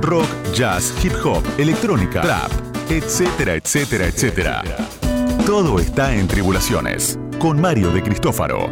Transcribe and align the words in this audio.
rock, 0.00 0.26
jazz, 0.52 0.94
hip 1.04 1.12
hop, 1.24 1.42
electrónica, 1.58 2.20
trap, 2.20 2.50
etcétera, 2.90 3.54
etcétera, 3.54 4.06
etcétera. 4.06 4.62
Todo 5.44 5.78
está 5.78 6.14
en 6.14 6.28
Tribulaciones, 6.28 7.18
con 7.38 7.60
Mario 7.60 7.90
de 7.90 8.02
Cristófaro. 8.02 8.70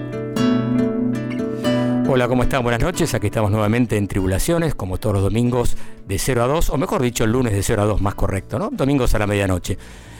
Hola, 2.08 2.28
¿cómo 2.28 2.44
están? 2.44 2.62
Buenas 2.62 2.80
noches. 2.80 3.14
Aquí 3.14 3.26
estamos 3.26 3.50
nuevamente 3.50 3.96
en 3.96 4.06
Tribulaciones, 4.06 4.74
como 4.74 4.98
todos 4.98 5.14
los 5.14 5.22
domingos 5.22 5.76
de 6.06 6.18
0 6.18 6.44
a 6.44 6.46
2, 6.46 6.70
o 6.70 6.76
mejor 6.78 7.02
dicho, 7.02 7.24
el 7.24 7.32
lunes 7.32 7.52
de 7.52 7.62
0 7.62 7.82
a 7.82 7.84
2, 7.86 8.00
más 8.00 8.14
correcto, 8.14 8.58
¿no? 8.58 8.70
Domingos 8.70 9.14
a 9.14 9.18
la 9.18 9.26
medianoche. 9.26 9.76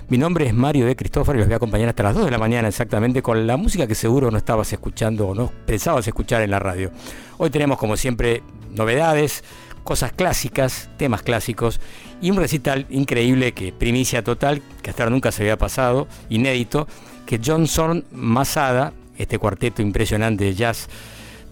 Mi 0.09 0.19
nombre 0.19 0.47
es 0.47 0.55
Mario 0.55 0.87
de 0.87 0.95
Cristófaro 0.95 1.37
y 1.37 1.41
los 1.41 1.49
voy 1.49 1.55
a 1.55 1.57
acompañar 1.57 1.89
hasta 1.89 2.03
las 2.03 2.15
2 2.15 2.27
de 2.27 2.31
la 2.31 2.39
mañana 2.39 2.69
exactamente 2.69 3.23
con 3.23 3.47
la 3.47 3.57
música 3.57 3.87
que 3.87 3.95
seguro 3.95 4.31
no 4.31 4.39
estabas 4.39 4.73
escuchando 4.73 5.29
o 5.29 5.35
no 5.35 5.51
pensabas 5.67 6.07
escuchar 6.07 6.43
en 6.43 6.51
la 6.51 6.59
radio. 6.59 6.91
Hoy 7.39 7.51
tenemos 7.51 7.77
como 7.77 7.97
siempre 7.97 8.43
novedades, 8.73 9.43
cosas 9.87 10.13
clásicas, 10.13 10.91
temas 10.99 11.23
clásicos 11.23 11.81
y 12.21 12.31
un 12.31 12.37
recital 12.37 12.87
increíble 12.91 13.53
que 13.53 13.73
primicia 13.73 14.23
total, 14.23 14.61
que 14.83 14.91
hasta 14.91 15.05
ahora 15.05 15.15
nunca 15.15 15.33
se 15.33 15.45
había 15.45 15.57
pasado, 15.57 16.09
inédito, 16.29 16.89
que 17.25 17.41
Johnson 17.43 18.05
Masada, 18.13 18.93
este 19.17 19.39
cuarteto 19.39 19.81
impresionante 19.81 20.45
de 20.45 20.55
jazz 20.55 20.89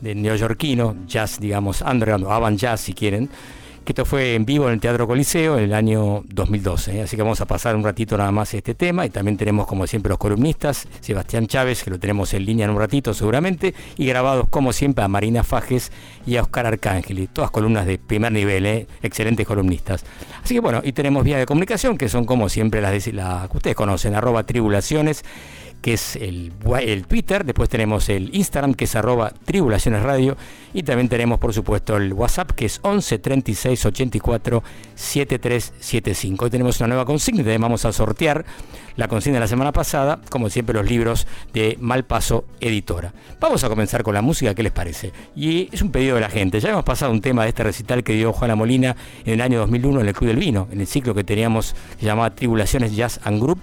de 0.01 0.15
neoyorquino, 0.15 0.97
jazz 1.07 1.39
digamos 1.41 1.81
underground 1.81 2.27
avant 2.29 2.59
jazz 2.59 2.81
si 2.81 2.93
quieren, 2.93 3.31
esto 3.93 4.05
fue 4.05 4.35
en 4.35 4.45
vivo 4.45 4.67
en 4.67 4.75
el 4.75 4.81
Teatro 4.81 5.07
Coliseo 5.07 5.59
en 5.59 5.65
el 5.65 5.75
año 5.75 6.23
2012. 6.29 6.99
¿eh? 6.99 7.03
Así 7.03 7.17
que 7.17 7.23
vamos 7.23 7.41
a 7.41 7.47
pasar 7.47 7.77
un 7.77 7.85
ratito 7.85 8.17
nada 8.17 8.31
más 8.33 8.55
este 8.55 8.75
tema 8.75 9.05
y 9.05 9.11
también 9.11 9.37
tenemos 9.37 9.67
como 9.67 9.87
siempre 9.87 10.11
los 10.11 10.19
columnistas, 10.19 10.89
Sebastián 11.01 11.47
Chávez, 11.47 11.85
que 11.85 11.91
lo 11.91 11.99
tenemos 11.99 12.33
en 12.35 12.45
línea 12.45 12.65
en 12.65 12.71
un 12.71 12.79
ratito 12.79 13.15
seguramente, 13.15 13.75
y 13.97 14.07
grabados 14.07 14.49
como 14.49 14.73
siempre 14.73 15.05
a 15.05 15.09
Marina 15.09 15.45
Fajes 15.45 15.93
y 16.27 16.37
a 16.37 16.43
Oscar 16.43 16.67
Arcángel, 16.67 17.29
todas 17.29 17.51
columnas 17.51 17.87
de 17.87 17.99
primer 17.99 18.33
nivel, 18.33 18.67
¿eh? 18.67 18.87
excelentes 19.03 19.47
columnistas. 19.47 20.05
Así 20.43 20.55
que 20.55 20.61
bueno, 20.61 20.81
y 20.83 20.93
tenemos 20.93 21.25
vías 21.25 21.39
de 21.39 21.47
comunicación 21.47 21.99
que 21.99 22.09
son 22.09 22.25
como 22.25 22.49
siempre 22.49 22.81
las, 22.81 23.05
que 23.05 23.57
ustedes 23.57 23.77
conocen, 23.77 24.15
arroba 24.15 24.45
tribulaciones 24.45 25.25
que 25.85 25.93
es 25.93 26.17
el, 26.17 26.51
el, 26.81 27.07
Twitter, 27.07 27.45
después 27.45 27.69
tenemos 27.69 28.09
el 28.09 28.35
Instagram, 28.35 28.73
que 28.73 28.87
es 28.87 28.97
arroba 28.97 29.35
tribulaciones 29.45 30.03
radio, 30.03 30.35
y 30.73 30.83
también 30.83 31.11
tenemos, 31.11 31.39
por 31.39 31.53
supuesto, 31.53 31.99
el 31.99 32.15
WhatsApp, 32.15 32.53
que 32.53 32.65
es 32.65 32.81
11 32.81 33.19
36 33.19 33.85
84 33.85 34.63
7375. 34.95 36.43
Hoy 36.43 36.51
tenemos 36.51 36.81
una 36.81 36.87
nueva 36.87 37.05
consigna, 37.05 37.59
vamos 37.59 37.85
a 37.85 37.93
sortear 37.93 38.47
la 38.97 39.09
consigna 39.09 39.37
de 39.37 39.41
la 39.41 39.49
semana 39.49 39.73
pasada, 39.73 40.21
como 40.31 40.49
siempre 40.51 40.75
los 40.75 40.89
libros 40.89 41.27
de 41.53 41.77
Malpaso 41.81 42.45
Editora. 42.61 43.13
Vamos 43.41 43.65
a 43.65 43.69
comenzar 43.69 44.03
con 44.03 44.15
la 44.15 44.23
música, 44.23 44.55
¿qué 44.55 44.63
les 44.63 44.73
parece? 44.73 45.13
Y 45.35 45.69
es 45.73 45.83
un 45.83 45.91
pedido 45.91 46.15
de 46.15 46.21
la 46.21 46.29
gente. 46.29 46.61
Ya 46.61 46.71
hemos 46.71 46.85
pasado 46.85 47.13
un 47.13 47.21
tema 47.21 47.43
de 47.43 47.49
este 47.49 47.65
recital 47.65 48.05
que 48.05 48.15
dio 48.15 48.33
Juana 48.33 48.55
Molina 48.55 48.97
en 49.25 49.35
el 49.35 49.41
año 49.41 49.59
2001 49.61 50.01
en 50.01 50.09
el 50.09 50.15
Club 50.15 50.29
del 50.29 50.37
Vino, 50.39 50.69
en 50.71 50.81
el 50.81 50.87
ciclo 50.87 51.15
que 51.15 51.25
teníamos 51.25 51.75
llamado 52.01 52.33
Tribulaciones 52.33 52.95
Jazz 52.95 53.21
and 53.25 53.43
Group, 53.43 53.59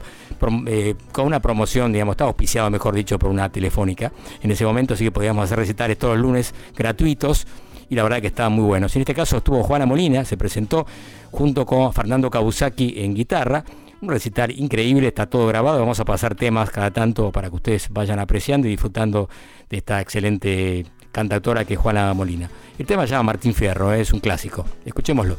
eh, 0.67 0.95
con 1.11 1.25
una 1.27 1.39
promoción, 1.39 1.93
digamos, 1.93 2.13
estaba 2.13 2.29
auspiciado, 2.29 2.69
mejor 2.69 2.95
dicho, 2.95 3.17
por 3.17 3.29
una 3.29 3.49
telefónica. 3.49 4.11
En 4.41 4.51
ese 4.51 4.65
momento 4.65 4.95
sí 4.95 5.05
que 5.05 5.11
podíamos 5.11 5.45
hacer 5.45 5.57
recitales 5.57 5.97
todos 5.97 6.15
los 6.15 6.23
lunes 6.23 6.53
gratuitos 6.75 7.47
y 7.89 7.95
la 7.95 8.03
verdad 8.03 8.21
que 8.21 8.27
estaba 8.27 8.49
muy 8.49 8.63
bueno. 8.63 8.87
En 8.93 9.01
este 9.01 9.13
caso 9.13 9.37
estuvo 9.37 9.63
Juana 9.63 9.85
Molina, 9.85 10.25
se 10.25 10.37
presentó 10.37 10.85
junto 11.29 11.65
con 11.65 11.91
Fernando 11.93 12.29
Kabusaki 12.29 12.95
en 12.97 13.13
guitarra 13.13 13.63
un 14.01 14.09
recital 14.09 14.51
increíble, 14.51 15.07
está 15.07 15.27
todo 15.27 15.47
grabado, 15.47 15.79
vamos 15.79 15.99
a 15.99 16.05
pasar 16.05 16.35
temas 16.35 16.71
cada 16.71 16.91
tanto 16.91 17.31
para 17.31 17.49
que 17.49 17.55
ustedes 17.55 17.89
vayan 17.89 18.19
apreciando 18.19 18.67
y 18.67 18.71
disfrutando 18.71 19.29
de 19.69 19.77
esta 19.77 20.01
excelente 20.01 20.85
cantautora 21.11 21.65
que 21.65 21.75
es 21.75 21.79
Juana 21.79 22.13
Molina. 22.13 22.49
El 22.77 22.85
tema 22.85 23.05
se 23.05 23.11
llama 23.11 23.23
Martín 23.23 23.53
Fierro, 23.53 23.93
es 23.93 24.11
un 24.11 24.19
clásico. 24.19 24.65
Escuchémoslo. 24.85 25.37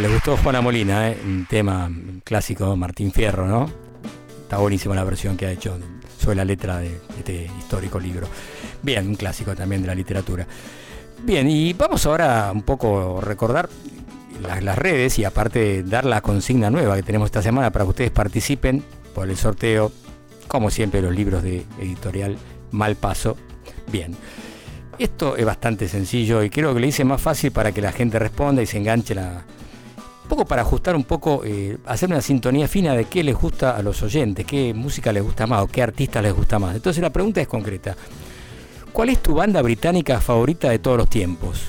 ¿Les 0.00 0.12
gustó 0.12 0.36
Juana 0.36 0.60
Molina? 0.60 1.08
eh? 1.10 1.16
Un 1.24 1.46
tema 1.46 1.88
clásico, 2.24 2.74
Martín 2.74 3.12
Fierro, 3.12 3.46
¿no? 3.46 3.70
Está 4.42 4.58
buenísima 4.58 4.92
la 4.92 5.04
versión 5.04 5.36
que 5.36 5.46
ha 5.46 5.52
hecho 5.52 5.78
sobre 6.18 6.34
la 6.34 6.44
letra 6.44 6.78
de 6.78 7.00
este 7.16 7.48
histórico 7.60 8.00
libro. 8.00 8.26
Bien, 8.82 9.06
un 9.06 9.14
clásico 9.14 9.54
también 9.54 9.82
de 9.82 9.86
la 9.86 9.94
literatura. 9.94 10.48
Bien, 11.22 11.48
y 11.48 11.74
vamos 11.74 12.04
ahora 12.06 12.50
un 12.52 12.62
poco 12.62 13.20
recordar 13.20 13.68
las, 14.42 14.76
redes 14.76 15.16
y 15.20 15.24
aparte 15.24 15.84
dar 15.84 16.04
la 16.06 16.22
consigna 16.22 16.70
nueva 16.70 16.96
que 16.96 17.04
tenemos 17.04 17.26
esta 17.26 17.42
semana 17.42 17.70
para 17.70 17.84
que 17.84 17.90
ustedes 17.90 18.10
participen 18.10 18.82
por 19.14 19.30
el 19.30 19.36
sorteo, 19.36 19.92
como 20.48 20.70
siempre, 20.70 21.02
los 21.02 21.14
libros 21.14 21.44
de 21.44 21.64
editorial 21.78 22.36
Malpaso. 22.72 23.36
Bien. 23.92 24.16
Esto 24.98 25.36
es 25.36 25.44
bastante 25.44 25.86
sencillo 25.88 26.42
y 26.42 26.50
creo 26.50 26.74
que 26.74 26.80
le 26.80 26.88
hice 26.88 27.04
más 27.04 27.20
fácil 27.20 27.52
para 27.52 27.70
que 27.70 27.80
la 27.80 27.92
gente 27.92 28.18
responda 28.18 28.60
y 28.60 28.66
se 28.66 28.78
enganche 28.78 29.14
la, 29.14 29.44
poco 30.34 30.46
para 30.46 30.62
ajustar 30.62 30.96
un 30.96 31.04
poco, 31.04 31.42
eh, 31.44 31.78
hacer 31.86 32.08
una 32.08 32.20
sintonía 32.20 32.66
fina 32.66 32.94
de 32.94 33.04
qué 33.04 33.22
les 33.22 33.36
gusta 33.36 33.76
a 33.76 33.82
los 33.82 34.02
oyentes, 34.02 34.44
qué 34.44 34.74
música 34.74 35.12
les 35.12 35.22
gusta 35.22 35.46
más 35.46 35.62
o 35.62 35.68
qué 35.68 35.80
artista 35.80 36.20
les 36.20 36.34
gusta 36.34 36.58
más. 36.58 36.74
Entonces 36.74 37.00
la 37.00 37.10
pregunta 37.10 37.40
es 37.40 37.46
concreta. 37.46 37.96
¿Cuál 38.92 39.10
es 39.10 39.22
tu 39.22 39.34
banda 39.34 39.62
británica 39.62 40.20
favorita 40.20 40.70
de 40.70 40.80
todos 40.80 40.96
los 40.96 41.08
tiempos? 41.08 41.66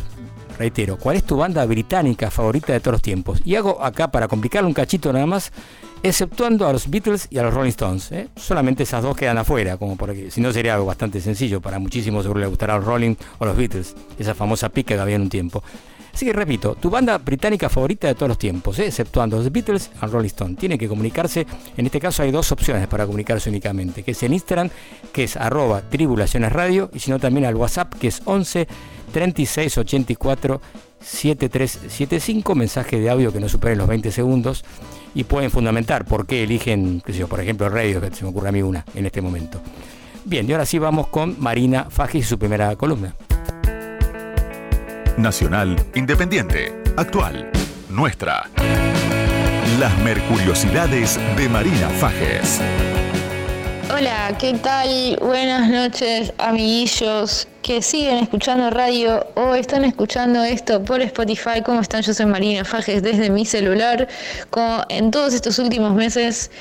Reitero, 0.57 0.97
¿cuál 0.97 1.17
es 1.17 1.23
tu 1.23 1.37
banda 1.37 1.63
británica 1.65 2.31
favorita 2.31 2.73
de 2.73 2.79
todos 2.79 2.93
los 2.93 3.01
tiempos? 3.03 3.39
Y 3.45 3.53
hago 3.53 3.83
acá 3.83 4.09
para 4.09 4.27
complicarle 4.27 4.67
un 4.67 4.73
cachito 4.73 5.13
nada 5.13 5.27
más, 5.27 5.51
exceptuando 6.01 6.67
a 6.67 6.73
los 6.73 6.89
Beatles 6.89 7.27
y 7.29 7.37
a 7.37 7.43
los 7.43 7.53
Rolling 7.53 7.69
Stones. 7.69 8.11
¿eh? 8.13 8.29
Solamente 8.35 8.81
esas 8.81 9.03
dos 9.03 9.15
quedan 9.15 9.37
afuera, 9.37 9.77
como 9.77 9.95
porque 9.95 10.31
si 10.31 10.41
no 10.41 10.51
sería 10.51 10.73
algo 10.73 10.87
bastante 10.87 11.21
sencillo. 11.21 11.61
Para 11.61 11.77
muchísimos 11.77 12.23
seguro 12.23 12.39
les 12.39 12.49
gustará 12.49 12.77
los 12.77 12.85
Rolling 12.85 13.15
o 13.37 13.45
los 13.45 13.55
Beatles, 13.55 13.95
esa 14.17 14.33
famosa 14.33 14.69
pica 14.69 14.95
que 14.95 15.01
había 15.01 15.17
en 15.17 15.21
un 15.21 15.29
tiempo. 15.29 15.61
Así 16.15 16.25
que 16.25 16.31
repito, 16.31 16.75
tu 16.75 16.89
banda 16.89 17.17
británica 17.17 17.67
favorita 17.67 18.07
de 18.07 18.15
todos 18.15 18.29
los 18.29 18.37
tiempos, 18.37 18.79
¿eh? 18.79 18.87
exceptuando 18.87 19.35
los 19.35 19.51
Beatles 19.51 19.91
y 20.01 20.05
Rolling 20.05 20.27
Stone. 20.27 20.55
Tiene 20.55 20.77
que 20.77 20.87
comunicarse, 20.87 21.45
en 21.75 21.85
este 21.85 21.99
caso 21.99 22.23
hay 22.23 22.31
dos 22.31 22.53
opciones 22.53 22.87
para 22.87 23.05
comunicarse 23.05 23.49
únicamente, 23.49 24.01
que 24.01 24.11
es 24.11 24.23
en 24.23 24.31
Instagram, 24.31 24.69
que 25.11 25.25
es 25.25 25.35
arroba 25.35 25.81
tribulaciones 25.81 26.53
radio, 26.53 26.89
y 26.93 26.99
si 26.99 27.11
no 27.11 27.19
también 27.19 27.45
al 27.45 27.55
WhatsApp, 27.55 27.95
que 27.95 28.07
es 28.07 28.21
11 28.23 28.65
36 29.11 29.77
84 29.77 30.61
7375, 31.01 32.55
mensaje 32.55 32.97
de 32.97 33.09
audio 33.09 33.33
que 33.33 33.41
no 33.41 33.49
superen 33.49 33.77
los 33.77 33.87
20 33.89 34.09
segundos, 34.09 34.63
y 35.13 35.25
pueden 35.25 35.51
fundamentar 35.51 36.05
por 36.05 36.25
qué 36.25 36.43
eligen, 36.43 37.01
qué 37.05 37.11
sé 37.11 37.19
yo, 37.19 37.27
por 37.27 37.41
ejemplo, 37.41 37.67
radio, 37.67 37.99
que 37.99 38.15
se 38.15 38.23
me 38.23 38.29
ocurre 38.29 38.47
a 38.47 38.51
mí 38.53 38.61
una 38.61 38.85
en 38.95 39.05
este 39.05 39.21
momento. 39.21 39.59
Bien, 40.23 40.49
y 40.49 40.53
ahora 40.53 40.65
sí 40.65 40.79
vamos 40.79 41.07
con 41.07 41.35
Marina 41.39 41.87
Faji 41.89 42.19
y 42.19 42.23
su 42.23 42.39
primera 42.39 42.73
columna. 42.77 43.13
Nacional, 45.17 45.77
independiente, 45.95 46.73
actual, 46.97 47.49
nuestra. 47.87 48.49
Las 49.79 49.97
Mercuriosidades 49.99 51.17
de 51.37 51.47
Marina 51.47 51.87
Fajes. 52.01 52.59
Hola, 53.93 54.35
¿qué 54.37 54.55
tal? 54.55 55.17
Buenas 55.21 55.69
noches, 55.69 56.33
amiguillos 56.37 57.47
que 57.61 57.81
siguen 57.81 58.17
escuchando 58.17 58.69
radio 58.71 59.25
o 59.35 59.55
están 59.55 59.85
escuchando 59.85 60.43
esto 60.43 60.83
por 60.83 61.01
Spotify. 61.01 61.61
¿Cómo 61.65 61.79
están? 61.79 62.01
Yo 62.01 62.13
soy 62.13 62.25
Marina 62.25 62.65
Fajes 62.65 63.01
desde 63.01 63.29
mi 63.29 63.45
celular, 63.45 64.09
como 64.49 64.83
en 64.89 65.11
todos 65.11 65.33
estos 65.33 65.59
últimos 65.59 65.93
meses 65.93 66.51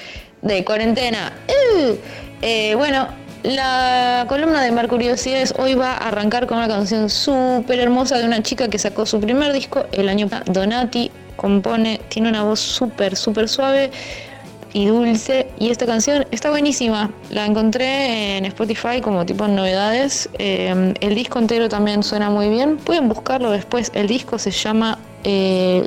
de 0.43 0.65
cuarentena. 0.65 1.33
¡Uh! 1.49 1.95
Eh, 2.41 2.77
bueno, 2.77 3.09
la 3.45 4.25
columna 4.27 4.63
de 4.63 4.73
Mercuriosidades 4.73 5.55
hoy 5.59 5.75
va 5.75 5.93
a 5.93 6.09
arrancar 6.09 6.47
con 6.47 6.57
una 6.57 6.67
canción 6.67 7.11
súper 7.11 7.79
hermosa 7.79 8.17
de 8.17 8.25
una 8.25 8.43
chica 8.43 8.69
que 8.69 8.79
sacó 8.79 9.05
su 9.05 9.21
primer 9.21 9.53
disco 9.53 9.85
el 9.93 10.09
año 10.09 10.29
pasado. 10.29 10.51
Donati 10.53 11.11
compone, 11.37 12.01
tiene 12.09 12.31
una 12.31 12.43
voz 12.43 12.61
súper, 12.61 13.17
súper 13.17 13.49
suave 13.49 13.91
y 14.73 14.87
dulce. 14.87 15.47
Y 15.59 15.69
esta 15.69 15.85
canción 15.85 16.27
está 16.31 16.49
buenísima. 16.49 17.11
La 17.31 17.45
encontré 17.45 18.39
en 18.39 18.47
Spotify 18.47 19.03
como 19.03 19.27
tipo 19.27 19.47
novedades. 19.47 20.31
Eh, 20.39 20.95
el 20.99 21.15
disco 21.15 21.39
entero 21.39 21.69
también 21.69 22.03
suena 22.03 22.31
muy 22.31 22.49
bien. 22.49 22.79
Pueden 22.79 23.09
buscarlo 23.09 23.51
después. 23.51 23.93
El 23.95 24.07
disco 24.07 24.39
se 24.39 24.53
llama 24.53 24.99
eh, 25.23 25.87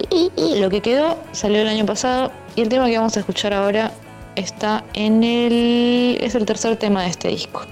Lo 0.59 0.69
que 0.69 0.81
quedó. 0.81 1.17
Salió 1.31 1.61
el 1.61 1.67
año 1.67 1.87
pasado. 1.87 2.31
Y 2.55 2.61
el 2.61 2.69
tema 2.69 2.85
que 2.85 2.97
vamos 2.97 3.17
a 3.17 3.19
escuchar 3.21 3.51
ahora 3.51 3.91
está 4.37 4.85
en 4.93 5.23
el. 5.23 6.17
es 6.21 6.35
el 6.35 6.45
tercer 6.45 6.77
tema 6.77 7.03
de 7.03 7.09
este 7.09 7.27
disco. 7.27 7.63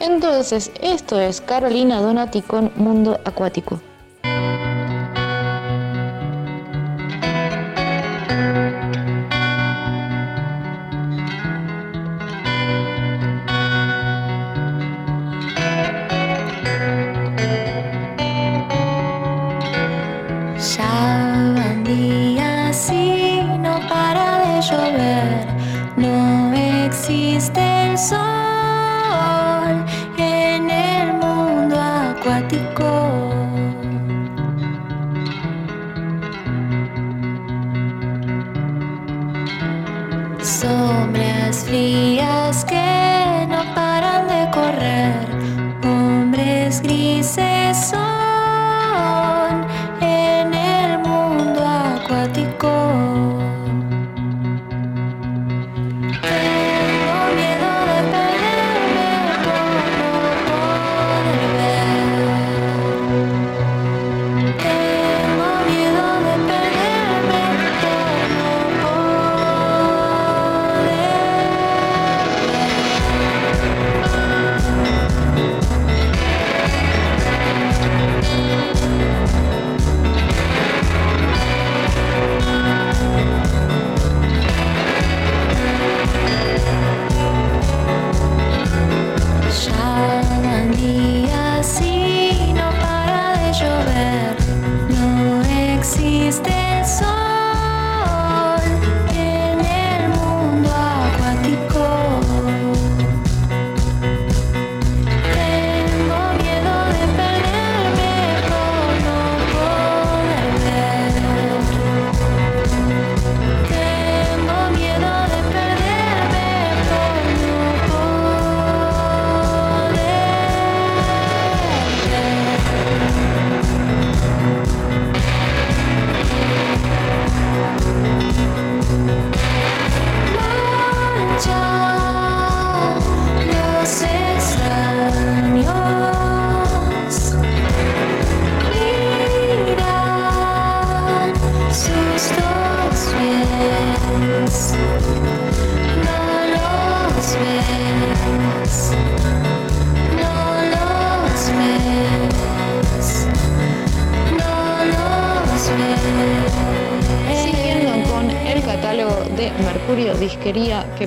Entonces, 0.00 0.72
esto 0.80 1.20
es 1.20 1.40
Carolina 1.40 2.00
Donati 2.00 2.42
con 2.42 2.72
Mundo 2.76 3.20
Acuático. 3.24 3.80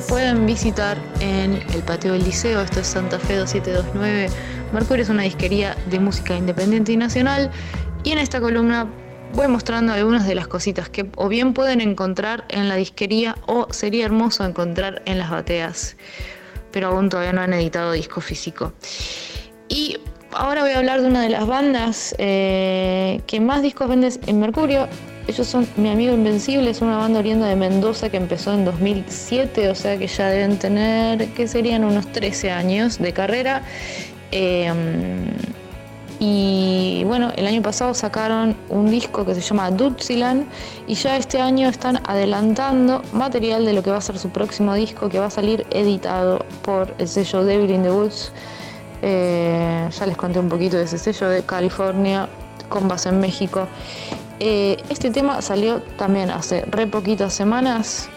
Pueden 0.07 0.45
visitar 0.45 0.97
en 1.19 1.55
el 1.73 1.83
patio 1.83 2.13
del 2.13 2.23
liceo, 2.23 2.61
esto 2.61 2.79
es 2.79 2.87
Santa 2.87 3.19
Fe 3.19 3.35
2729. 3.37 4.29
Mercurio 4.71 5.03
es 5.03 5.09
una 5.09 5.23
disquería 5.23 5.75
de 5.89 5.99
música 5.99 6.35
independiente 6.35 6.91
y 6.91 6.97
nacional 6.97 7.49
y 8.03 8.11
en 8.11 8.19
esta 8.19 8.39
columna 8.39 8.87
voy 9.33 9.47
mostrando 9.47 9.93
algunas 9.93 10.27
de 10.27 10.35
las 10.35 10.47
cositas 10.47 10.89
que 10.89 11.09
o 11.15 11.27
bien 11.27 11.53
pueden 11.53 11.81
encontrar 11.81 12.45
en 12.49 12.69
la 12.69 12.75
disquería 12.75 13.35
o 13.47 13.67
sería 13.71 14.05
hermoso 14.05 14.45
encontrar 14.45 15.01
en 15.05 15.17
las 15.17 15.29
bateas, 15.29 15.97
pero 16.71 16.87
aún 16.87 17.09
todavía 17.09 17.33
no 17.33 17.41
han 17.41 17.53
editado 17.53 17.91
disco 17.91 18.21
físico. 18.21 18.73
Y 19.67 19.97
ahora 20.31 20.61
voy 20.61 20.71
a 20.71 20.77
hablar 20.77 21.01
de 21.01 21.07
una 21.07 21.21
de 21.21 21.29
las 21.29 21.45
bandas 21.45 22.15
eh, 22.17 23.21
que 23.27 23.39
más 23.39 23.61
discos 23.61 23.89
venden 23.89 24.13
en 24.27 24.39
Mercurio, 24.39 24.87
ellos 25.29 25.47
son 25.47 25.67
Mi 25.77 25.89
Amigo 25.89 26.13
Invencible, 26.13 26.71
es 26.71 26.81
una 26.81 26.97
banda 26.97 27.19
oriunda 27.19 27.47
de 27.47 27.55
Mendoza 27.55 28.09
que 28.09 28.17
empezó 28.17 28.51
en 28.51 28.65
2007, 28.65 29.69
o 29.69 29.75
sea 29.75 29.95
que 29.97 30.07
ya 30.07 30.27
deben 30.27 30.57
tener, 30.57 31.29
que 31.33 31.47
serían 31.47 31.83
unos 31.83 32.07
13 32.11 32.49
años 32.49 32.97
de 32.97 33.13
carrera. 33.13 33.61
Em, 34.31 35.27
y 36.19 37.03
bueno, 37.05 37.31
el 37.35 37.45
año 37.45 37.61
pasado 37.61 37.93
sacaron 37.93 38.55
un 38.69 38.89
disco 38.89 39.23
que 39.23 39.35
se 39.35 39.41
llama 39.41 39.69
Dutziland 39.69 40.47
y 40.87 40.95
ya 40.95 41.15
este 41.15 41.39
año 41.39 41.69
están 41.69 42.01
adelantando 42.07 43.03
material 43.13 43.65
de 43.65 43.73
lo 43.73 43.83
que 43.83 43.91
va 43.91 43.97
a 43.97 44.01
ser 44.01 44.17
su 44.17 44.29
próximo 44.29 44.73
disco 44.73 45.09
que 45.09 45.19
va 45.19 45.27
a 45.27 45.29
salir 45.29 45.65
editado 45.69 46.43
por 46.63 46.93
el 46.97 47.07
sello 47.07 47.45
Devil 47.45 47.69
in 47.69 47.83
the 47.83 47.91
Woods. 47.91 48.31
Eh, 49.03 49.87
ya 49.91 50.05
les 50.07 50.17
conté 50.17 50.39
un 50.39 50.49
poquito 50.49 50.75
de 50.75 50.83
ese 50.83 50.97
sello 50.97 51.29
de 51.29 51.43
California 51.43 52.27
con 52.67 52.87
base 52.87 53.09
en 53.09 53.19
México. 53.19 53.67
Eh, 54.39 54.77
este 54.89 55.11
tema 55.11 55.41
salió 55.41 55.81
también 55.97 56.29
hace 56.29 56.61
re 56.61 56.87
poquitas 56.87 57.33
semanas 57.33 58.09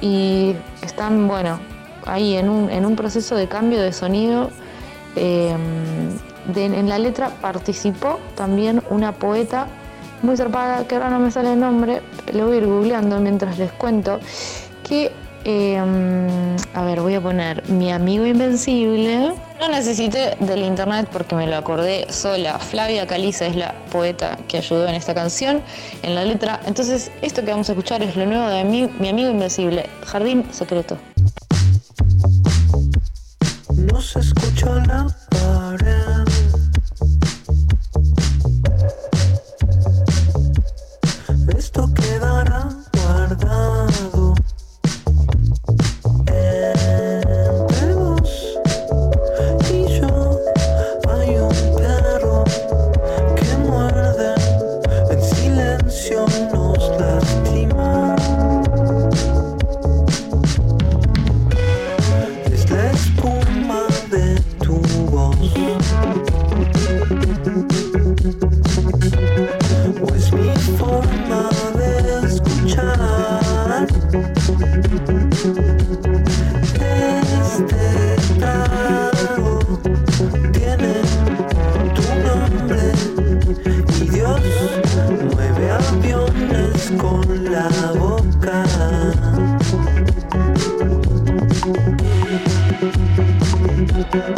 y 0.00 0.54
están, 0.82 1.28
bueno, 1.28 1.60
ahí 2.06 2.36
en 2.36 2.48
un, 2.48 2.96
proceso 2.96 3.36
de 3.36 3.48
cambio 3.48 3.80
de 3.80 3.92
sonido. 3.92 4.50
Em, 5.16 6.16
en 6.56 6.88
la 6.88 6.98
letra 6.98 7.28
participó 7.42 8.18
también 8.34 8.82
una 8.88 9.12
poeta 9.12 9.66
muy 10.22 10.36
zarpada, 10.36 10.86
que 10.86 10.94
ahora 10.94 11.10
no 11.10 11.18
me 11.18 11.30
sale 11.30 11.52
el 11.52 11.60
nombre, 11.60 12.02
lo 12.32 12.46
voy 12.46 12.56
a 12.56 12.58
ir 12.58 12.66
googleando 12.66 13.20
mientras 13.20 13.58
les 13.58 13.70
cuento, 13.72 14.18
que 14.88 15.12
Em, 15.50 16.56
a 16.74 16.84
ver, 16.84 17.00
voy 17.00 17.14
a 17.14 17.22
poner 17.22 17.66
mi 17.70 17.90
amigo 17.90 18.26
invencible. 18.26 19.32
No 19.58 19.68
necesité 19.68 20.36
del 20.40 20.62
internet 20.62 21.08
porque 21.10 21.34
me 21.34 21.46
lo 21.46 21.56
acordé 21.56 22.06
sola. 22.12 22.58
Flavia 22.58 23.06
Caliza 23.06 23.46
es 23.46 23.56
la 23.56 23.72
poeta 23.90 24.36
que 24.46 24.58
ayudó 24.58 24.86
en 24.86 24.94
esta 24.94 25.14
canción, 25.14 25.62
en 26.02 26.14
la 26.14 26.26
letra. 26.26 26.60
Entonces, 26.66 27.10
esto 27.22 27.42
que 27.46 27.50
vamos 27.50 27.70
a 27.70 27.72
escuchar 27.72 28.02
es 28.02 28.14
lo 28.14 28.26
nuevo 28.26 28.46
de 28.46 28.62
mi, 28.64 28.90
mi 29.00 29.08
amigo 29.08 29.30
invencible, 29.30 29.88
Jardín 30.04 30.44
Secreto. 30.52 30.98
No 33.74 34.02
se 34.02 34.18
escucha 34.20 34.66
la 34.86 35.06
pared. 35.30 36.27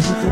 people 0.00 0.29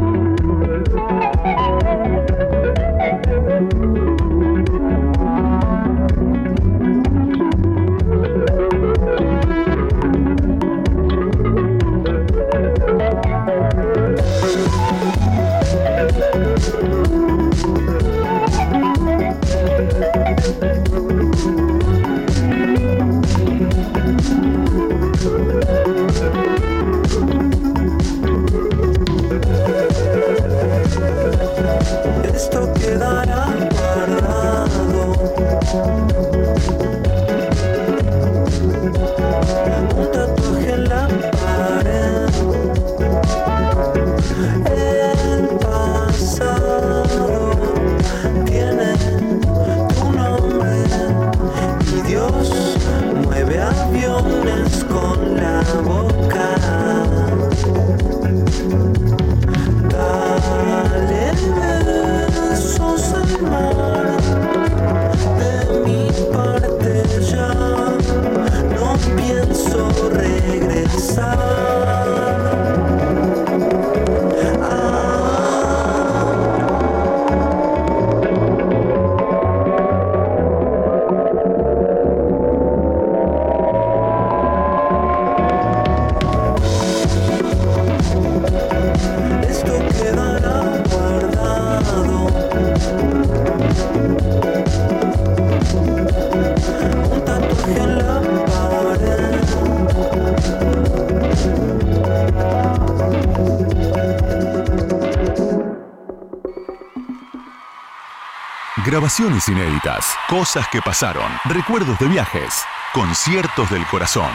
Grabaciones 108.91 109.49
inéditas, 109.49 110.05
cosas 110.29 110.67
que 110.73 110.83
pasaron, 110.83 111.31
recuerdos 111.45 111.97
de 112.01 112.09
viajes, 112.09 112.53
conciertos 112.93 113.71
del 113.71 113.87
corazón. 113.87 114.33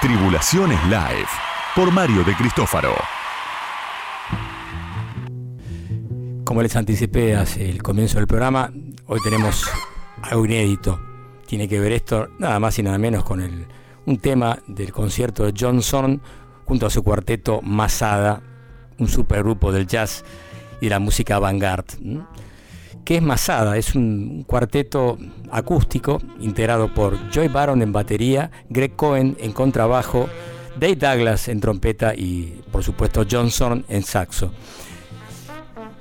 Tribulaciones 0.00 0.80
Live, 0.84 1.26
por 1.74 1.90
Mario 1.90 2.22
de 2.22 2.32
Cristófaro. 2.36 2.94
Como 6.44 6.62
les 6.62 6.76
anticipé 6.76 7.34
hace 7.34 7.68
el 7.68 7.82
comienzo 7.82 8.18
del 8.18 8.28
programa, 8.28 8.70
hoy 9.06 9.18
tenemos 9.24 9.68
algo 10.22 10.44
inédito. 10.44 11.00
Tiene 11.48 11.66
que 11.66 11.80
ver 11.80 11.90
esto 11.90 12.28
nada 12.38 12.60
más 12.60 12.78
y 12.78 12.84
nada 12.84 12.98
menos 12.98 13.24
con 13.24 13.40
el, 13.40 13.66
un 14.04 14.18
tema 14.18 14.56
del 14.68 14.92
concierto 14.92 15.44
de 15.44 15.52
Johnson 15.58 16.22
junto 16.64 16.86
a 16.86 16.90
su 16.90 17.02
cuarteto 17.02 17.60
Masada, 17.60 18.40
un 18.98 19.08
supergrupo 19.08 19.72
del 19.72 19.88
jazz 19.88 20.24
y 20.80 20.86
de 20.86 20.90
la 20.90 21.00
música 21.00 21.34
avant-garde. 21.34 21.96
¿Qué 23.06 23.18
es 23.18 23.22
Masada? 23.22 23.76
Es 23.76 23.94
un 23.94 24.42
cuarteto 24.48 25.16
acústico 25.52 26.20
integrado 26.40 26.92
por 26.92 27.30
Joy 27.30 27.46
Baron 27.46 27.80
en 27.80 27.92
batería, 27.92 28.50
Greg 28.68 28.96
Cohen 28.96 29.36
en 29.38 29.52
contrabajo, 29.52 30.28
Dave 30.76 30.96
Douglas 30.96 31.46
en 31.46 31.60
trompeta 31.60 32.14
y 32.16 32.64
por 32.72 32.82
supuesto 32.82 33.24
Johnson 33.30 33.84
en 33.88 34.02
saxo. 34.02 34.50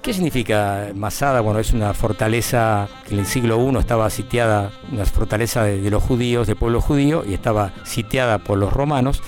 ¿Qué 0.02 0.14
significa 0.14 0.94
Masada? 0.96 1.42
Bueno, 1.42 1.60
es 1.60 1.74
una 1.74 1.94
fortaleza 1.94 2.88
que 3.08 3.14
en 3.14 3.20
el 3.20 3.28
siglo 3.28 3.64
I 3.64 3.78
estaba 3.78 4.10
sitiada, 4.10 4.72
una 4.92 5.06
fortaleza 5.06 5.64
de, 5.64 5.82
de 5.82 5.92
los 5.92 6.02
judíos, 6.02 6.48
del 6.48 6.56
pueblo 6.56 6.82
judío, 6.82 7.24
y 7.24 7.36
estaba 7.36 7.72
sitiada 7.84 8.40
por 8.40 8.58
los 8.58 8.74
romanos 8.74 9.22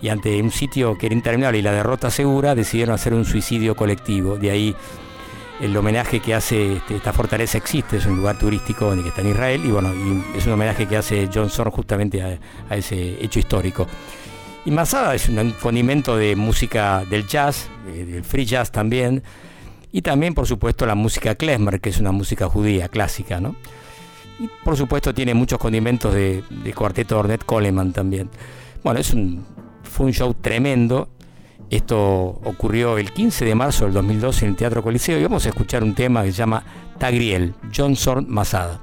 y 0.00 0.10
ante 0.10 0.40
un 0.40 0.52
sitio 0.52 0.96
que 0.96 1.06
era 1.06 1.14
interminable 1.16 1.58
y 1.58 1.62
la 1.62 1.72
derrota 1.72 2.08
segura, 2.08 2.54
decidieron 2.54 2.94
hacer 2.94 3.14
un 3.14 3.24
suicidio 3.24 3.74
colectivo. 3.74 4.36
De 4.36 4.52
ahí 4.52 4.76
el 5.60 5.76
homenaje 5.76 6.20
que 6.20 6.34
hace 6.34 6.74
este, 6.74 6.96
esta 6.96 7.12
fortaleza 7.12 7.58
existe, 7.58 7.96
es 7.96 8.06
un 8.06 8.16
lugar 8.16 8.38
turístico 8.38 8.92
que 8.94 9.08
está 9.08 9.22
en 9.22 9.30
Israel 9.30 9.62
y 9.64 9.70
bueno, 9.70 9.92
y 9.94 10.36
es 10.36 10.46
un 10.46 10.52
homenaje 10.52 10.86
que 10.86 10.96
hace 10.96 11.28
Johnson 11.32 11.70
justamente 11.70 12.22
a, 12.22 12.38
a, 12.68 12.76
ese 12.76 13.22
hecho 13.24 13.38
histórico. 13.38 13.86
Y 14.64 14.70
Masada 14.70 15.14
es 15.14 15.28
un 15.28 15.52
condimento 15.52 16.16
de 16.16 16.36
música 16.36 17.04
del 17.08 17.26
jazz, 17.26 17.68
eh, 17.88 18.04
del 18.04 18.24
free 18.24 18.44
jazz 18.44 18.70
también, 18.70 19.22
y 19.92 20.02
también 20.02 20.34
por 20.34 20.46
supuesto 20.46 20.84
la 20.84 20.94
música 20.94 21.34
klezmer, 21.34 21.80
que 21.80 21.90
es 21.90 21.98
una 21.98 22.12
música 22.12 22.48
judía 22.48 22.88
clásica, 22.88 23.40
¿no? 23.40 23.56
Y 24.38 24.50
por 24.64 24.76
supuesto 24.76 25.14
tiene 25.14 25.32
muchos 25.32 25.58
condimentos 25.58 26.12
de, 26.12 26.42
de 26.50 26.72
cuarteto 26.74 27.18
Ornette 27.18 27.44
Coleman 27.44 27.92
también. 27.92 28.28
Bueno, 28.84 29.00
es 29.00 29.14
un, 29.14 29.46
fue 29.82 30.06
un 30.06 30.12
show 30.12 30.34
tremendo 30.34 31.08
esto 31.70 31.98
ocurrió 31.98 32.98
el 32.98 33.12
15 33.12 33.44
de 33.44 33.54
marzo 33.54 33.84
del 33.84 33.94
2012 33.94 34.44
en 34.44 34.50
el 34.52 34.56
Teatro 34.56 34.82
Coliseo 34.82 35.18
y 35.18 35.22
vamos 35.22 35.46
a 35.46 35.48
escuchar 35.48 35.82
un 35.82 35.94
tema 35.94 36.22
que 36.22 36.32
se 36.32 36.38
llama 36.38 36.62
Tagriel, 36.98 37.54
Johnson 37.74 38.26
Masada. 38.28 38.80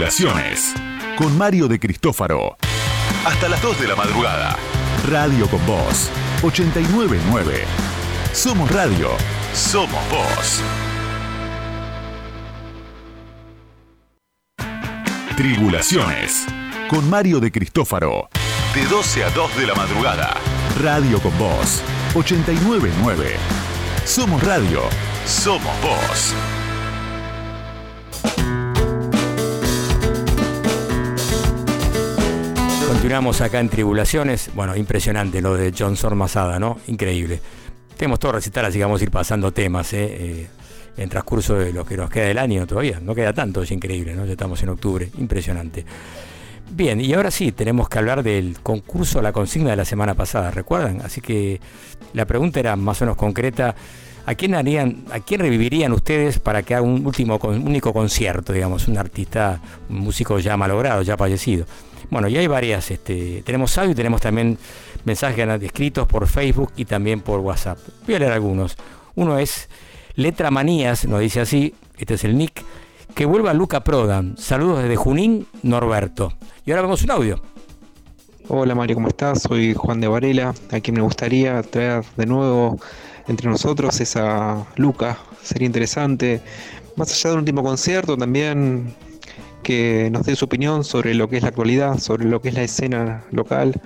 Tribulaciones 0.00 0.72
con 1.18 1.36
Mario 1.36 1.68
de 1.68 1.78
Cristófaro. 1.78 2.56
hasta 3.26 3.50
las 3.50 3.60
2 3.60 3.80
de 3.80 3.86
la 3.86 3.94
madrugada. 3.96 4.56
Radio 5.10 5.46
con 5.46 5.64
Voz 5.66 6.08
899. 6.42 7.64
Somos 8.32 8.70
radio, 8.70 9.10
somos 9.52 10.00
voz. 10.08 10.62
Tribulaciones 15.36 16.46
con 16.88 17.08
Mario 17.10 17.38
de 17.38 17.52
Cristófaro. 17.52 18.30
De 18.74 18.86
12 18.86 19.24
a 19.24 19.30
2 19.30 19.56
de 19.58 19.66
la 19.66 19.74
madrugada. 19.74 20.34
Radio 20.82 21.20
con 21.20 21.36
Voz 21.38 21.82
899. 22.14 23.36
Somos 24.06 24.42
radio, 24.42 24.80
somos 25.26 25.72
voz. 25.82 26.34
Continuamos 33.00 33.40
acá 33.40 33.60
en 33.60 33.70
Tribulaciones. 33.70 34.50
Bueno, 34.54 34.76
impresionante 34.76 35.40
lo 35.40 35.54
de 35.56 35.72
Johnson 35.76 36.18
Masada, 36.18 36.58
¿no? 36.58 36.76
Increíble. 36.86 37.40
Tenemos 37.96 38.18
todo 38.18 38.32
recital, 38.32 38.66
así 38.66 38.76
que 38.76 38.84
vamos 38.84 39.00
a 39.00 39.04
ir 39.04 39.10
pasando 39.10 39.52
temas, 39.52 39.94
¿eh? 39.94 40.06
Eh, 40.10 40.46
en 40.98 41.08
transcurso 41.08 41.54
de 41.54 41.72
lo 41.72 41.86
que 41.86 41.96
nos 41.96 42.10
queda 42.10 42.26
del 42.26 42.36
año 42.36 42.66
todavía. 42.66 43.00
No 43.00 43.14
queda 43.14 43.32
tanto, 43.32 43.62
es 43.62 43.70
increíble, 43.70 44.14
¿no? 44.14 44.26
Ya 44.26 44.32
estamos 44.32 44.62
en 44.62 44.68
octubre. 44.68 45.08
Impresionante. 45.16 45.86
Bien, 46.72 47.00
y 47.00 47.14
ahora 47.14 47.30
sí, 47.30 47.52
tenemos 47.52 47.88
que 47.88 47.98
hablar 47.98 48.22
del 48.22 48.58
concurso, 48.62 49.22
la 49.22 49.32
consigna 49.32 49.70
de 49.70 49.76
la 49.76 49.86
semana 49.86 50.12
pasada, 50.12 50.50
¿recuerdan? 50.50 51.00
Así 51.00 51.22
que 51.22 51.58
la 52.12 52.26
pregunta 52.26 52.60
era 52.60 52.76
más 52.76 53.00
o 53.00 53.06
menos 53.06 53.16
concreta. 53.16 53.74
¿A 54.26 54.34
quién 54.34 54.54
harían, 54.54 55.04
a 55.10 55.20
quién 55.20 55.40
revivirían 55.40 55.92
ustedes 55.92 56.38
para 56.38 56.62
que 56.62 56.74
haga 56.74 56.82
un 56.84 57.06
último, 57.06 57.38
con- 57.38 57.66
único 57.66 57.94
concierto, 57.94 58.52
digamos, 58.52 58.86
un 58.88 58.98
artista, 58.98 59.58
un 59.88 60.00
músico 60.00 60.38
ya 60.38 60.58
malogrado, 60.58 61.00
ya 61.00 61.16
fallecido? 61.16 61.64
Bueno, 62.10 62.26
y 62.26 62.36
hay 62.36 62.48
varias, 62.48 62.90
este, 62.90 63.42
tenemos 63.46 63.76
audio 63.78 63.92
y 63.92 63.94
tenemos 63.94 64.20
también 64.20 64.58
mensajes 65.04 65.48
escritos 65.62 66.08
por 66.08 66.26
Facebook 66.26 66.72
y 66.76 66.84
también 66.84 67.20
por 67.20 67.40
WhatsApp. 67.40 67.78
Voy 68.04 68.16
a 68.16 68.18
leer 68.18 68.32
algunos. 68.32 68.76
Uno 69.14 69.38
es 69.38 69.68
Letra 70.16 70.50
Manías, 70.50 71.06
nos 71.06 71.20
dice 71.20 71.40
así, 71.40 71.74
este 71.98 72.14
es 72.14 72.24
el 72.24 72.36
nick, 72.36 72.64
que 73.14 73.26
vuelva 73.26 73.54
Luca 73.54 73.84
Prodan. 73.84 74.36
Saludos 74.36 74.82
desde 74.82 74.96
Junín, 74.96 75.46
Norberto. 75.62 76.32
Y 76.66 76.72
ahora 76.72 76.82
vemos 76.82 77.02
un 77.02 77.12
audio. 77.12 77.42
Hola 78.48 78.74
Mario, 78.74 78.96
¿cómo 78.96 79.06
estás? 79.06 79.42
Soy 79.42 79.74
Juan 79.74 80.00
de 80.00 80.08
Varela, 80.08 80.52
a 80.72 80.80
quien 80.80 80.96
me 80.96 81.02
gustaría 81.02 81.62
traer 81.62 82.04
de 82.16 82.26
nuevo 82.26 82.80
entre 83.28 83.48
nosotros 83.48 84.00
es 84.00 84.16
a 84.16 84.66
Luca, 84.74 85.16
sería 85.40 85.66
interesante, 85.66 86.42
más 86.96 87.12
allá 87.12 87.30
del 87.30 87.38
último 87.38 87.62
concierto 87.62 88.16
también 88.16 88.92
que 89.62 90.08
nos 90.10 90.26
dé 90.26 90.36
su 90.36 90.44
opinión 90.46 90.84
sobre 90.84 91.14
lo 91.14 91.28
que 91.28 91.36
es 91.36 91.42
la 91.42 91.48
actualidad, 91.48 91.98
sobre 91.98 92.26
lo 92.26 92.40
que 92.40 92.48
es 92.48 92.54
la 92.54 92.62
escena 92.62 93.24
local, 93.30 93.80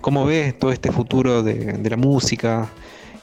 cómo 0.00 0.24
ve 0.24 0.52
todo 0.52 0.72
este 0.72 0.92
futuro 0.92 1.42
de, 1.42 1.54
de 1.54 1.90
la 1.90 1.96
música 1.96 2.68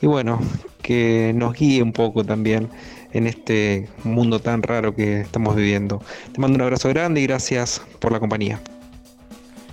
y 0.01 0.07
bueno, 0.07 0.39
que 0.81 1.33
nos 1.35 1.53
guíe 1.53 1.83
un 1.83 1.91
poco 1.91 2.23
también 2.23 2.69
en 3.11 3.27
este 3.27 3.89
mundo 4.03 4.39
tan 4.39 4.63
raro 4.63 4.95
que 4.95 5.21
estamos 5.21 5.55
viviendo. 5.55 6.01
Te 6.31 6.39
mando 6.39 6.55
un 6.55 6.61
abrazo 6.61 6.89
grande 6.89 7.21
y 7.21 7.27
gracias 7.27 7.81
por 7.99 8.11
la 8.11 8.19
compañía. 8.19 8.61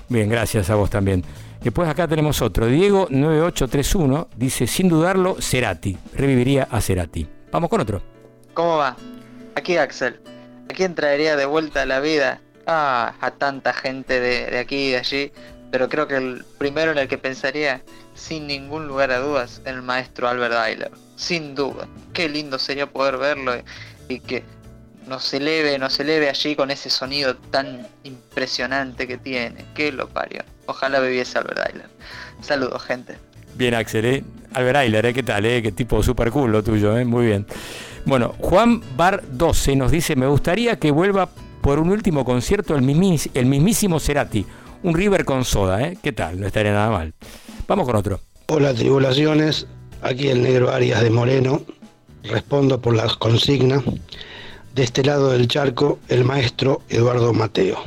Bien, 0.08 0.28
gracias 0.28 0.70
a 0.70 0.74
vos 0.74 0.90
también. 0.90 1.24
Después 1.62 1.88
acá 1.88 2.06
tenemos 2.06 2.42
otro. 2.42 2.66
Diego 2.66 3.08
9831 3.10 4.28
dice, 4.36 4.66
sin 4.66 4.88
dudarlo, 4.88 5.36
Cerati. 5.40 5.96
Reviviría 6.14 6.68
a 6.70 6.80
Cerati. 6.80 7.26
Vamos 7.50 7.70
con 7.70 7.80
otro. 7.80 8.02
¿Cómo 8.54 8.76
va? 8.76 8.96
Aquí 9.54 9.76
Axel. 9.76 10.20
¿A 10.70 10.74
quién 10.74 10.94
traería 10.94 11.36
de 11.36 11.46
vuelta 11.46 11.82
a 11.82 11.86
la 11.86 12.00
vida? 12.00 12.40
Ah, 12.66 13.14
a 13.20 13.30
tanta 13.30 13.72
gente 13.72 14.20
de, 14.20 14.58
aquí 14.58 14.88
y 14.88 14.90
de 14.90 14.96
allí. 14.98 15.32
Pero 15.70 15.88
creo 15.88 16.08
que 16.08 16.16
el 16.16 16.44
primero 16.58 16.92
en 16.92 16.98
el 16.98 17.08
que 17.08 17.18
pensaría, 17.18 17.82
sin 18.14 18.46
ningún 18.46 18.86
lugar 18.88 19.10
a 19.10 19.18
dudas, 19.18 19.62
el 19.64 19.82
maestro 19.82 20.28
Albert 20.28 20.54
Ayler. 20.54 20.90
Sin 21.16 21.54
duda. 21.54 21.86
Qué 22.12 22.28
lindo 22.28 22.58
sería 22.58 22.86
poder 22.86 23.16
verlo 23.16 23.56
y, 23.56 24.14
y 24.14 24.20
que 24.20 24.44
nos 25.06 25.32
eleve, 25.32 25.78
nos 25.78 25.98
eleve 26.00 26.28
allí 26.28 26.56
con 26.56 26.70
ese 26.70 26.90
sonido 26.90 27.36
tan 27.36 27.86
impresionante 28.04 29.06
que 29.06 29.18
tiene. 29.18 29.64
Que 29.74 29.92
lo 29.92 30.08
parió. 30.08 30.42
Ojalá 30.66 31.00
viviese 31.00 31.38
Albert 31.38 31.60
Ayler. 31.60 31.88
Saludos, 32.40 32.82
gente. 32.82 33.16
Bien, 33.54 33.74
Axel, 33.74 34.04
¿eh? 34.04 34.24
Albert 34.52 34.76
Ayler, 34.76 35.06
¿eh? 35.06 35.14
¿qué 35.14 35.22
tal? 35.22 35.46
Eh? 35.46 35.62
Qué 35.62 35.72
tipo 35.72 36.02
super 36.02 36.30
cool 36.30 36.52
lo 36.52 36.62
tuyo, 36.62 36.96
¿eh? 36.98 37.04
Muy 37.04 37.26
bien. 37.26 37.46
Bueno, 38.06 38.34
Juan 38.38 38.80
Bar 38.96 39.22
12 39.32 39.76
nos 39.76 39.90
dice, 39.90 40.14
me 40.16 40.26
gustaría 40.26 40.78
que 40.78 40.90
vuelva 40.92 41.28
por 41.60 41.78
un 41.80 41.90
último 41.90 42.24
concierto 42.24 42.76
el, 42.76 42.82
mismis- 42.82 43.30
el 43.34 43.46
mismísimo 43.46 43.98
Cerati. 43.98 44.46
Un 44.84 44.94
River 44.94 45.24
con 45.24 45.44
soda, 45.44 45.82
¿eh? 45.82 45.98
¿Qué 46.00 46.12
tal? 46.12 46.38
No 46.40 46.46
estaría 46.46 46.72
nada 46.72 46.90
mal. 46.90 47.12
Vamos 47.66 47.86
con 47.86 47.96
otro. 47.96 48.20
Hola 48.46 48.72
tribulaciones, 48.72 49.66
aquí 50.02 50.28
el 50.28 50.42
negro 50.42 50.70
Arias 50.70 51.02
de 51.02 51.10
Moreno, 51.10 51.62
respondo 52.22 52.80
por 52.80 52.94
la 52.94 53.08
consigna. 53.18 53.82
De 54.74 54.84
este 54.84 55.02
lado 55.02 55.30
del 55.32 55.48
charco, 55.48 55.98
el 56.08 56.24
maestro 56.24 56.82
Eduardo 56.88 57.32
Mateo. 57.32 57.78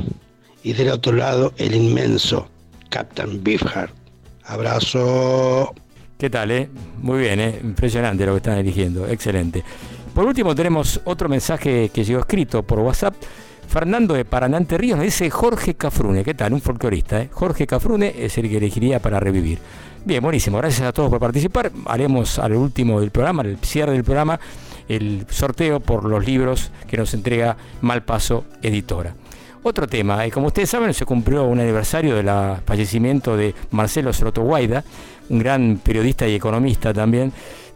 Y 0.63 0.73
del 0.73 0.89
otro 0.89 1.13
lado, 1.13 1.53
el 1.57 1.73
inmenso 1.75 2.49
Captain 2.89 3.41
Beefheart. 3.41 3.93
Abrazo. 4.43 5.73
¿Qué 6.17 6.29
tal, 6.29 6.51
eh? 6.51 6.69
Muy 6.97 7.19
bien, 7.19 7.39
eh? 7.39 7.59
Impresionante 7.63 8.25
lo 8.25 8.33
que 8.33 8.37
están 8.37 8.57
eligiendo. 8.57 9.07
Excelente. 9.07 9.63
Por 10.13 10.25
último, 10.25 10.53
tenemos 10.55 10.99
otro 11.05 11.29
mensaje 11.29 11.89
que 11.93 12.03
llegó 12.03 12.19
escrito 12.19 12.63
por 12.63 12.79
WhatsApp. 12.79 13.15
Fernando 13.67 14.15
de 14.15 14.25
Paraná 14.25 14.57
Entre 14.57 14.77
Ríos 14.77 14.97
nos 14.97 15.05
dice 15.05 15.29
Jorge 15.29 15.75
Cafrune. 15.75 16.23
¿Qué 16.23 16.33
tal? 16.33 16.53
Un 16.53 16.61
folclorista, 16.61 17.21
¿eh? 17.21 17.29
Jorge 17.31 17.67
Cafrune 17.67 18.13
es 18.17 18.37
el 18.37 18.49
que 18.49 18.57
elegiría 18.57 18.99
para 18.99 19.19
revivir. 19.19 19.59
Bien, 20.03 20.23
buenísimo. 20.23 20.57
Gracias 20.57 20.87
a 20.87 20.91
todos 20.91 21.09
por 21.09 21.19
participar. 21.19 21.71
Haremos 21.85 22.39
al 22.39 22.53
último 22.53 22.99
del 22.99 23.11
programa, 23.11 23.43
al 23.43 23.57
cierre 23.59 23.93
del 23.93 24.03
programa, 24.03 24.39
el 24.87 25.25
sorteo 25.29 25.79
por 25.79 26.03
los 26.03 26.25
libros 26.25 26.71
que 26.87 26.97
nos 26.97 27.13
entrega 27.13 27.55
Malpaso 27.81 28.45
Editora. 28.61 29.13
Otro 29.61 29.87
tema, 29.87 30.25
y 30.25 30.31
como 30.31 30.47
ustedes 30.47 30.69
saben, 30.69 30.93
se 30.93 31.05
cumplió 31.05 31.43
un 31.43 31.59
aniversario 31.59 32.15
del 32.15 32.29
fallecimiento 32.65 33.35
de 33.35 33.53
Marcelo 33.71 34.13
Soto 34.13 34.41
Guaida, 34.41 34.85
un 35.29 35.39
gran 35.39 35.79
periodista 35.83 36.27
y 36.27 36.33
economista 36.33 36.93
también, 36.93 37.33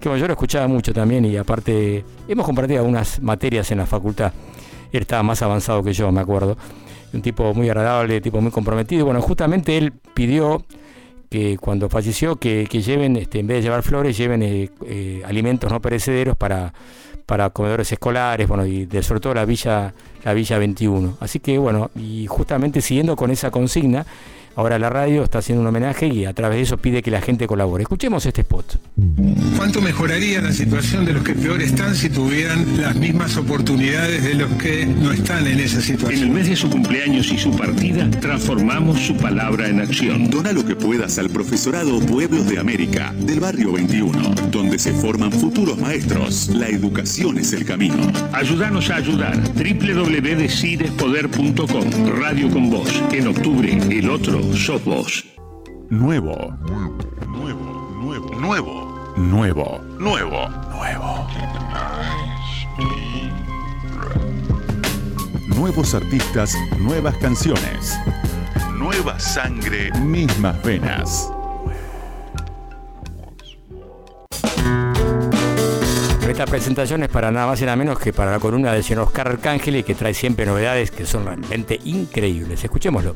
bueno, 0.09 0.21
yo 0.21 0.27
lo 0.27 0.33
escuchaba 0.33 0.67
mucho 0.67 0.93
también 0.93 1.25
y 1.25 1.37
aparte 1.37 2.03
hemos 2.27 2.45
compartido 2.45 2.79
algunas 2.79 3.21
materias 3.21 3.71
en 3.71 3.79
la 3.79 3.85
facultad. 3.85 4.33
Él 4.91 5.01
estaba 5.01 5.23
más 5.23 5.41
avanzado 5.41 5.83
que 5.83 5.93
yo, 5.93 6.11
me 6.11 6.21
acuerdo. 6.21 6.57
Un 7.13 7.21
tipo 7.21 7.53
muy 7.53 7.69
agradable, 7.69 8.21
tipo 8.21 8.41
muy 8.41 8.51
comprometido. 8.51 9.05
Bueno, 9.05 9.21
justamente 9.21 9.77
él 9.77 9.91
pidió 10.13 10.63
que 11.29 11.57
cuando 11.57 11.89
falleció 11.89 12.35
que, 12.35 12.67
que 12.69 12.81
lleven, 12.81 13.15
este, 13.15 13.39
en 13.39 13.47
vez 13.47 13.57
de 13.57 13.63
llevar 13.63 13.81
flores, 13.81 14.15
lleven 14.15 14.43
eh, 14.43 14.69
eh, 14.85 15.23
alimentos 15.25 15.71
no 15.71 15.81
perecederos 15.81 16.37
para, 16.37 16.73
para 17.25 17.49
comedores 17.49 17.91
escolares, 17.91 18.47
bueno, 18.47 18.65
y 18.67 18.85
de, 18.85 19.01
sobre 19.01 19.19
todo 19.19 19.33
la 19.33 19.45
Villa, 19.45 19.95
la 20.23 20.33
Villa 20.33 20.59
21. 20.59 21.17
Así 21.19 21.39
que 21.39 21.57
bueno, 21.57 21.89
y 21.95 22.27
justamente 22.27 22.81
siguiendo 22.81 23.15
con 23.15 23.31
esa 23.31 23.49
consigna, 23.49 24.05
ahora 24.55 24.79
la 24.79 24.89
radio 24.89 25.23
está 25.23 25.39
haciendo 25.39 25.61
un 25.61 25.67
homenaje 25.67 26.07
y 26.07 26.25
a 26.25 26.33
través 26.33 26.57
de 26.57 26.63
eso 26.63 26.77
pide 26.77 27.01
que 27.01 27.11
la 27.11 27.21
gente 27.21 27.47
colabore. 27.47 27.83
Escuchemos 27.83 28.25
este 28.25 28.41
spot. 28.41 28.77
¿Cuánto 29.57 29.81
mejoraría 29.81 30.41
la 30.41 30.51
situación 30.51 31.05
de 31.05 31.13
los 31.13 31.23
que 31.23 31.33
peor 31.33 31.61
están 31.61 31.95
si 31.95 32.09
tuvieran 32.09 32.81
las 32.81 32.95
mismas 32.95 33.37
oportunidades 33.37 34.23
de 34.23 34.35
los 34.35 34.51
que 34.53 34.85
no 34.85 35.11
están 35.11 35.47
en 35.47 35.59
esa 35.59 35.75
En 35.75 35.79
el 35.79 35.83
situación? 35.83 36.33
mes 36.33 36.47
de 36.49 36.55
su 36.55 36.69
cumpleaños 36.69 37.31
y 37.31 37.37
su 37.37 37.55
partida, 37.55 38.09
transformamos 38.21 38.99
su 38.99 39.15
palabra 39.17 39.67
en 39.67 39.81
acción. 39.81 40.29
Dona 40.29 40.51
lo 40.51 40.65
que 40.65 40.75
puedas 40.75 41.17
al 41.19 41.29
profesorado 41.29 41.99
Pueblos 41.99 42.47
de 42.47 42.59
América 42.59 43.13
del 43.19 43.39
barrio 43.39 43.73
21, 43.73 44.35
donde 44.51 44.79
se 44.79 44.93
forman 44.93 45.31
futuros 45.31 45.77
maestros. 45.77 46.49
La 46.49 46.67
educación 46.67 47.37
es 47.37 47.53
el 47.53 47.65
camino. 47.65 47.95
Ayúdanos 48.31 48.89
a 48.89 48.95
ayudar. 48.97 49.37
www.decidespoder.com. 49.55 51.83
Radio 52.19 52.49
con 52.49 52.69
vos. 52.69 52.89
En 53.11 53.27
octubre, 53.27 53.77
el 53.89 54.09
otro 54.09 54.41
somos 54.51 55.23
nuevo, 55.89 56.35
nuevo, 57.27 57.95
nuevo, 57.95 58.35
nuevo, 58.35 59.13
nuevo, 59.15 59.79
nuevo, 59.97 60.49
nuevo. 60.69 61.27
Nuevos 65.55 65.95
artistas, 65.95 66.57
nuevas 66.77 67.17
canciones. 67.19 67.97
Nueva 68.73 69.17
sangre, 69.17 69.91
mismas 70.01 70.61
venas. 70.61 71.31
Esta 76.27 76.45
presentación 76.45 77.03
es 77.03 77.09
para 77.09 77.31
nada 77.31 77.47
más 77.47 77.61
y 77.61 77.65
nada 77.65 77.77
menos 77.77 77.97
que 77.97 78.11
para 78.11 78.31
la 78.31 78.39
columna 78.39 78.73
del 78.73 78.83
señor 78.83 79.03
Oscar 79.03 79.29
Arcángel 79.29 79.77
y 79.77 79.83
que 79.83 79.95
trae 79.95 80.13
siempre 80.13 80.45
novedades 80.45 80.91
que 80.91 81.05
son 81.05 81.25
realmente 81.25 81.79
increíbles. 81.85 82.61
Escuchémoslo. 82.61 83.15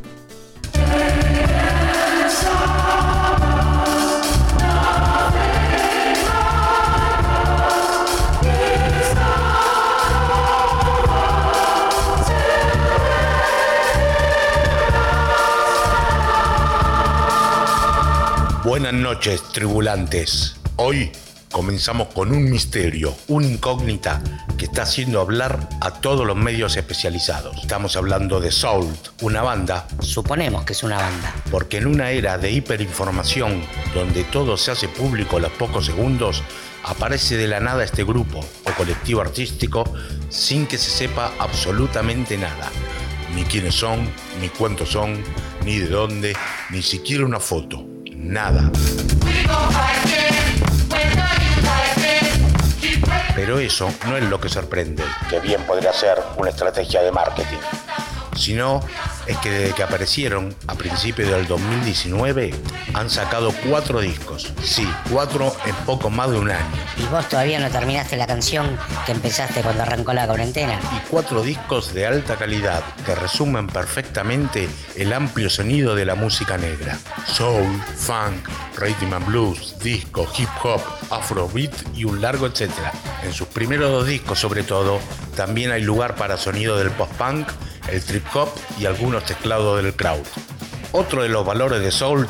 Buenas 18.87 19.03
noches, 19.03 19.43
tribulantes. 19.51 20.55
Hoy 20.77 21.11
comenzamos 21.51 22.07
con 22.13 22.31
un 22.31 22.49
misterio, 22.49 23.13
una 23.27 23.45
incógnita 23.45 24.21
que 24.57 24.63
está 24.63 24.83
haciendo 24.83 25.19
hablar 25.19 25.67
a 25.81 25.91
todos 25.99 26.25
los 26.25 26.37
medios 26.37 26.77
especializados. 26.77 27.57
Estamos 27.57 27.97
hablando 27.97 28.39
de 28.39 28.49
Soul, 28.49 28.87
una 29.23 29.41
banda. 29.41 29.85
Suponemos 29.99 30.63
que 30.63 30.71
es 30.71 30.83
una 30.83 30.95
banda. 30.95 31.35
Porque 31.51 31.79
en 31.79 31.87
una 31.87 32.11
era 32.11 32.37
de 32.37 32.49
hiperinformación, 32.49 33.61
donde 33.93 34.23
todo 34.23 34.55
se 34.55 34.71
hace 34.71 34.87
público 34.87 35.35
a 35.35 35.41
los 35.41 35.51
pocos 35.51 35.85
segundos, 35.85 36.41
aparece 36.85 37.35
de 37.35 37.49
la 37.49 37.59
nada 37.59 37.83
este 37.83 38.05
grupo 38.05 38.39
o 38.39 38.71
colectivo 38.77 39.19
artístico 39.19 39.83
sin 40.29 40.65
que 40.65 40.77
se 40.77 40.91
sepa 40.91 41.33
absolutamente 41.39 42.37
nada. 42.37 42.71
Ni 43.35 43.43
quiénes 43.43 43.75
son, 43.75 44.09
ni 44.39 44.47
cuántos 44.47 44.91
son, 44.91 45.21
ni 45.65 45.77
de 45.77 45.89
dónde, 45.89 46.37
ni 46.69 46.81
siquiera 46.81 47.25
una 47.25 47.41
foto. 47.41 47.96
Nada. 48.27 48.69
Pero 53.35 53.59
eso 53.59 53.89
no 54.05 54.17
es 54.17 54.23
lo 54.23 54.39
que 54.41 54.49
sorprende, 54.49 55.03
que 55.29 55.39
bien 55.39 55.61
podría 55.63 55.93
ser 55.93 56.21
una 56.37 56.49
estrategia 56.49 57.01
de 57.01 57.11
marketing 57.11 57.86
sino 58.37 58.81
es 59.25 59.37
que 59.37 59.49
desde 59.49 59.75
que 59.75 59.83
aparecieron 59.83 60.55
a 60.67 60.75
principios 60.75 61.29
del 61.29 61.47
2019 61.47 62.53
han 62.93 63.09
sacado 63.09 63.53
cuatro 63.67 63.99
discos. 63.99 64.53
Sí, 64.63 64.87
cuatro 65.11 65.55
en 65.65 65.75
poco 65.85 66.09
más 66.09 66.31
de 66.31 66.39
un 66.39 66.51
año. 66.51 66.75
Y 66.97 67.05
vos 67.11 67.27
todavía 67.27 67.59
no 67.59 67.69
terminaste 67.69 68.17
la 68.17 68.27
canción 68.27 68.77
que 69.05 69.11
empezaste 69.11 69.61
cuando 69.61 69.83
arrancó 69.83 70.13
la 70.13 70.27
cuarentena. 70.27 70.79
Y 70.95 71.07
cuatro 71.09 71.41
discos 71.41 71.93
de 71.93 72.05
alta 72.05 72.35
calidad 72.35 72.83
que 73.05 73.15
resumen 73.15 73.67
perfectamente 73.67 74.69
el 74.95 75.13
amplio 75.13 75.49
sonido 75.49 75.95
de 75.95 76.05
la 76.05 76.15
música 76.15 76.57
negra. 76.57 76.97
Soul, 77.25 77.81
funk, 77.95 78.47
rhythm 78.77 79.13
and 79.13 79.25
blues, 79.25 79.75
disco, 79.79 80.27
hip 80.37 80.49
hop, 80.63 80.81
afrobeat 81.09 81.73
y 81.95 82.05
un 82.05 82.21
largo 82.21 82.47
etcétera. 82.47 82.91
En 83.23 83.33
sus 83.33 83.47
primeros 83.47 83.91
dos 83.91 84.07
discos 84.07 84.39
sobre 84.39 84.63
todo, 84.63 84.99
también 85.35 85.71
hay 85.71 85.81
lugar 85.81 86.15
para 86.15 86.37
sonido 86.37 86.77
del 86.77 86.91
post-punk 86.91 87.47
el 87.89 88.03
trip 88.03 88.25
hop 88.35 88.49
y 88.79 88.85
algunos 88.85 89.23
teclados 89.25 89.81
del 89.81 89.95
crowd. 89.95 90.25
Otro 90.91 91.23
de 91.23 91.29
los 91.29 91.45
valores 91.45 91.81
de 91.81 91.91
Soul 91.91 92.27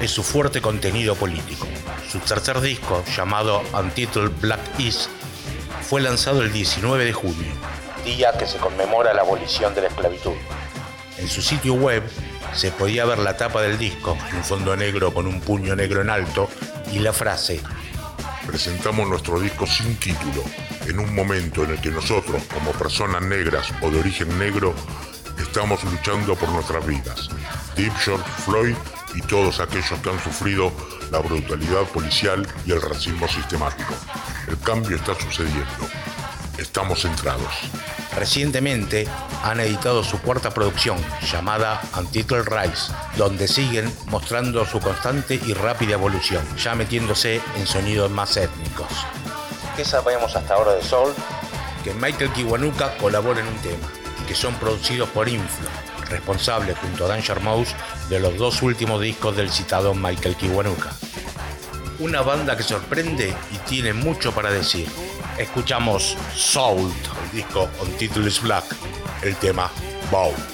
es 0.00 0.10
su 0.10 0.22
fuerte 0.22 0.60
contenido 0.60 1.14
político. 1.14 1.66
Su 2.10 2.18
tercer 2.18 2.60
disco, 2.60 3.04
llamado 3.16 3.62
Untitled 3.78 4.32
Black 4.40 4.60
East, 4.78 5.08
fue 5.82 6.00
lanzado 6.00 6.42
el 6.42 6.52
19 6.52 7.04
de 7.04 7.12
junio, 7.12 7.52
día 8.04 8.32
que 8.38 8.46
se 8.46 8.58
conmemora 8.58 9.14
la 9.14 9.22
abolición 9.22 9.74
de 9.74 9.82
la 9.82 9.88
esclavitud. 9.88 10.32
En 11.18 11.28
su 11.28 11.42
sitio 11.42 11.74
web 11.74 12.02
se 12.54 12.70
podía 12.72 13.04
ver 13.04 13.18
la 13.18 13.36
tapa 13.36 13.62
del 13.62 13.78
disco, 13.78 14.16
un 14.34 14.44
fondo 14.44 14.76
negro 14.76 15.14
con 15.14 15.26
un 15.26 15.40
puño 15.40 15.76
negro 15.76 16.00
en 16.00 16.10
alto, 16.10 16.48
y 16.92 16.98
la 16.98 17.12
frase 17.12 17.60
Presentamos 18.46 19.08
nuestro 19.08 19.38
disco 19.40 19.66
sin 19.66 19.96
título, 19.96 20.42
en 20.86 20.98
un 20.98 21.14
momento 21.14 21.64
en 21.64 21.70
el 21.70 21.80
que 21.80 21.90
nosotros, 21.90 22.42
como 22.52 22.72
personas 22.72 23.22
negras 23.22 23.72
o 23.80 23.90
de 23.90 24.00
origen 24.00 24.38
negro, 24.38 24.74
estamos 25.38 25.82
luchando 25.84 26.34
por 26.34 26.48
nuestras 26.48 26.84
vidas. 26.86 27.28
Deep 27.76 27.92
Short, 28.04 28.26
Floyd 28.44 28.74
y 29.14 29.22
todos 29.22 29.60
aquellos 29.60 29.98
que 30.00 30.10
han 30.10 30.22
sufrido 30.22 30.72
la 31.10 31.20
brutalidad 31.20 31.84
policial 31.92 32.46
y 32.66 32.72
el 32.72 32.82
racismo 32.82 33.28
sistemático. 33.28 33.94
El 34.48 34.58
cambio 34.58 34.96
está 34.96 35.14
sucediendo. 35.14 35.88
Estamos 36.62 37.02
centrados. 37.02 37.52
Recientemente 38.16 39.08
han 39.42 39.58
editado 39.58 40.04
su 40.04 40.20
cuarta 40.20 40.50
producción, 40.54 40.96
llamada 41.20 41.82
Untitled 41.98 42.44
Rise, 42.44 42.92
donde 43.16 43.48
siguen 43.48 43.92
mostrando 44.06 44.64
su 44.64 44.78
constante 44.78 45.40
y 45.44 45.54
rápida 45.54 45.94
evolución, 45.94 46.44
ya 46.56 46.76
metiéndose 46.76 47.40
en 47.56 47.66
sonidos 47.66 48.12
más 48.12 48.36
étnicos. 48.36 48.86
¿Qué 49.76 49.84
sabemos 49.84 50.36
hasta 50.36 50.54
ahora 50.54 50.74
de 50.74 50.82
Soul? 50.84 51.12
Que 51.82 51.92
Michael 51.94 52.32
Kiwanuka 52.32 52.96
colabora 52.96 53.40
en 53.40 53.48
un 53.48 53.58
tema 53.58 53.88
y 54.22 54.26
que 54.26 54.36
son 54.36 54.54
producidos 54.54 55.08
por 55.08 55.28
Inflo, 55.28 55.68
responsable 56.08 56.76
junto 56.76 57.06
a 57.06 57.08
Danger 57.08 57.40
Mouse 57.40 57.74
de 58.08 58.20
los 58.20 58.38
dos 58.38 58.62
últimos 58.62 59.00
discos 59.00 59.36
del 59.36 59.50
citado 59.50 59.94
Michael 59.94 60.36
Kiwanuka. 60.36 60.92
Una 61.98 62.22
banda 62.22 62.56
que 62.56 62.62
sorprende 62.62 63.34
y 63.50 63.58
tiene 63.68 63.92
mucho 63.92 64.32
para 64.32 64.52
decir. 64.52 64.88
Escuchamos 65.38 66.16
Soul, 66.34 66.92
el 67.24 67.36
disco 67.36 67.68
On 67.80 67.90
Title 67.96 68.30
Black, 68.42 68.64
el 69.22 69.34
tema 69.36 69.70
Bow. 70.10 70.51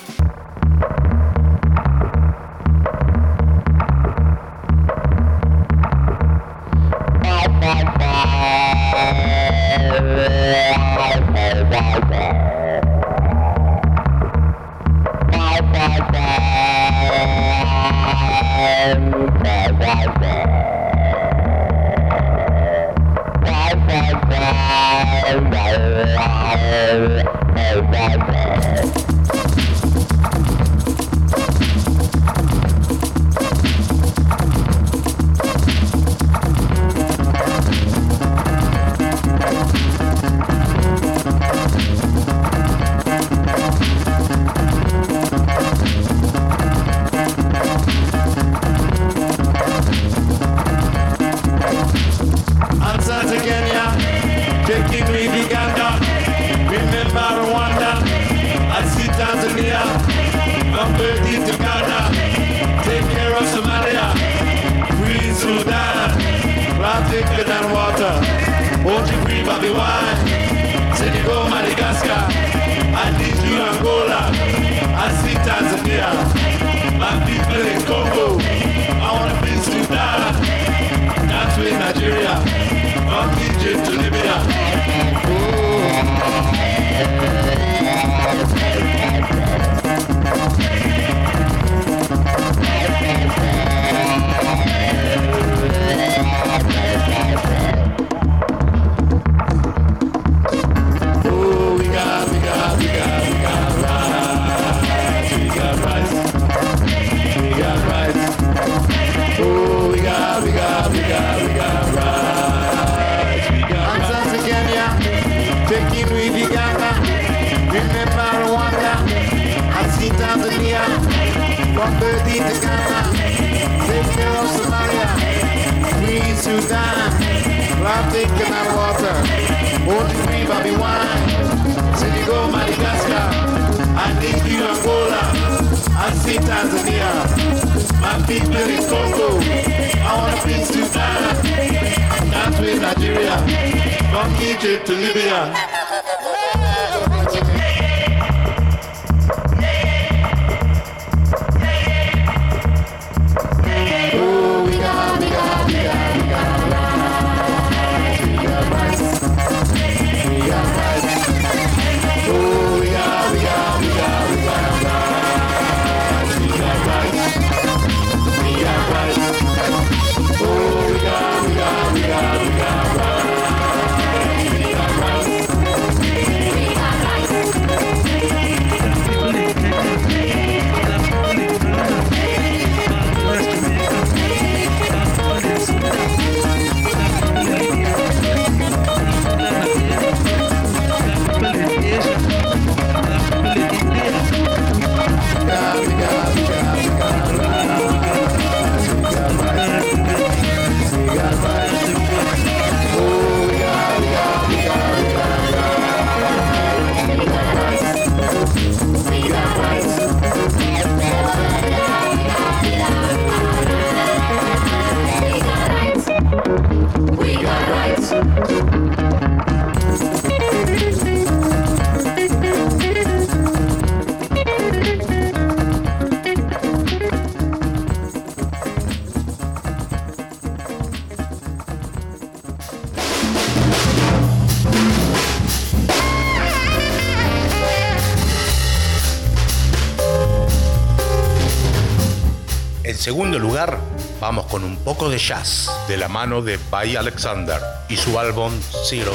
Segundo 243.08 243.38
lugar, 243.38 243.78
vamos 244.20 244.44
con 244.48 244.64
un 244.64 244.76
poco 244.84 245.08
de 245.08 245.16
jazz 245.16 245.70
de 245.88 245.96
la 245.96 246.08
mano 246.08 246.42
de 246.42 246.58
By 246.70 246.94
Alexander 246.94 247.58
y 247.88 247.96
su 247.96 248.18
álbum 248.18 248.52
000 248.86 249.10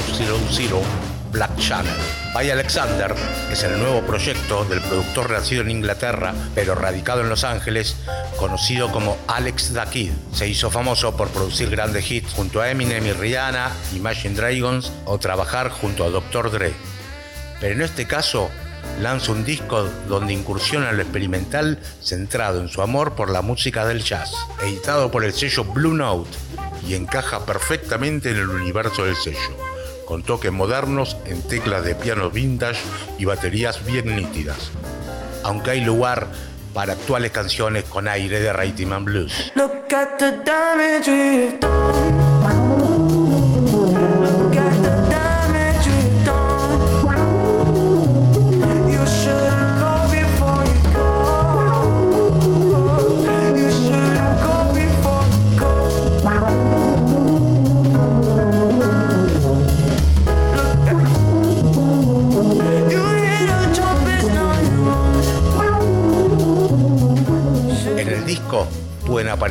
Black 1.32 1.56
Channel. 1.60 1.94
By 2.34 2.50
Alexander 2.50 3.14
es 3.52 3.62
el 3.62 3.78
nuevo 3.78 4.02
proyecto 4.02 4.66
del 4.66 4.82
productor 4.82 5.30
nacido 5.30 5.62
en 5.62 5.70
Inglaterra, 5.70 6.34
pero 6.56 6.74
radicado 6.74 7.22
en 7.22 7.30
Los 7.30 7.44
Ángeles, 7.44 7.96
conocido 8.38 8.92
como 8.92 9.16
Alex 9.28 9.74
the 9.76 9.86
Kid. 9.92 10.14
Se 10.34 10.48
hizo 10.48 10.72
famoso 10.72 11.16
por 11.16 11.30
producir 11.30 11.70
grandes 11.70 12.10
hits 12.10 12.34
junto 12.34 12.62
a 12.62 12.72
Eminem 12.72 13.06
y 13.06 13.14
Rihanna, 13.14 13.70
Imagine 13.94 14.34
Dragons 14.34 14.92
o 15.06 15.20
trabajar 15.20 15.70
junto 15.70 16.04
a 16.04 16.10
Dr. 16.10 16.50
Dre. 16.50 16.74
Pero 17.60 17.76
en 17.76 17.84
este 17.84 18.08
caso, 18.08 18.50
lanza 19.02 19.32
un 19.32 19.44
disco 19.44 19.90
donde 20.08 20.34
incursiona 20.34 20.90
en 20.90 20.98
lo 20.98 21.04
experimental 21.04 21.80
centrado 22.02 22.62
en 22.62 22.70
su 22.70 22.82
amor 22.82 23.14
por 23.14 23.30
la 23.30 23.42
música 23.42 23.86
del 23.86 24.04
jazz, 24.04 24.32
editado 24.62 25.12
por 25.12 25.24
el 25.24 25.34
sello 25.34 25.64
Blue 25.64 25.94
Note 25.94 26.30
y 26.88 26.96
encaja 26.96 27.46
perfectamente 27.46 28.32
en 28.32 28.38
el 28.38 28.50
universo 28.50 29.06
del 29.06 29.16
sello, 29.16 29.58
con 30.06 30.24
toques 30.24 30.52
modernos 30.52 31.18
en 31.26 31.42
teclas 31.42 31.84
de 31.86 31.96
piano 31.96 32.30
vintage 32.30 32.82
y 33.18 33.26
baterías 33.26 33.86
bien 33.86 34.16
nítidas. 34.16 34.72
Aunque 35.44 35.72
hay 35.72 35.82
lugar 35.82 36.28
para 36.74 36.94
actuales 36.94 37.32
canciones 37.32 37.84
con 37.86 38.08
aire 38.08 38.40
de 38.40 38.52
Rhythm 38.52 38.94
and 38.94 39.06
Blues. 39.06 39.52
The 39.56 39.70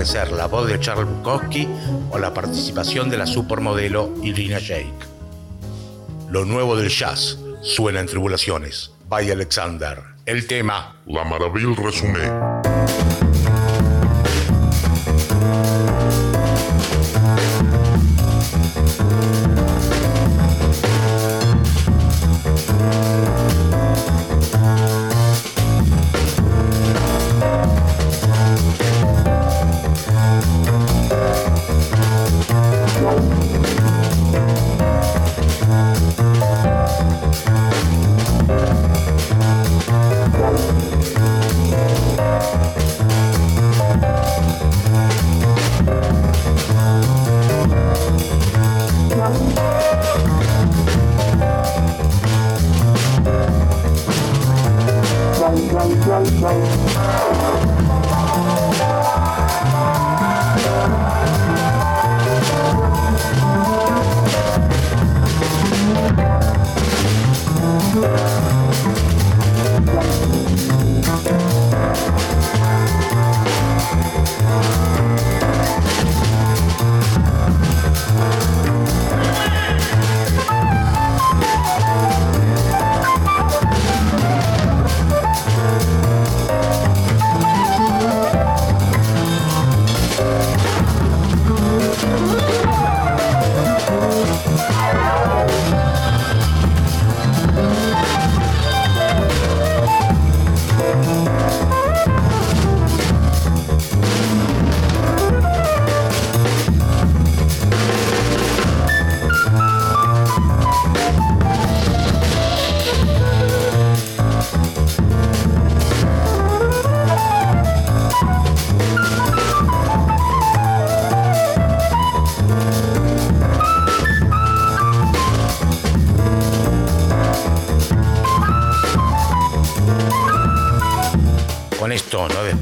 aparecer 0.03 0.33
la 0.33 0.47
voz 0.49 0.67
de 0.67 0.81
Charles 0.81 1.07
Bukowski 1.07 1.69
o 2.11 2.19
la 2.19 2.35
participación 2.35 3.09
de 3.09 3.19
la 3.19 3.25
supermodelo 3.25 4.13
Irina 4.21 4.59
Shayk. 4.59 5.07
Lo 6.29 6.45
nuevo 6.45 6.75
del 6.75 6.89
jazz 6.89 7.39
suena 7.63 8.01
en 8.01 8.07
tribulaciones. 8.07 8.91
By 9.09 9.31
Alexander. 9.31 10.03
El 10.27 10.49
tema 10.49 10.97
La 11.07 11.23
Maraville 11.23 11.77
Resumé. 11.77 13.32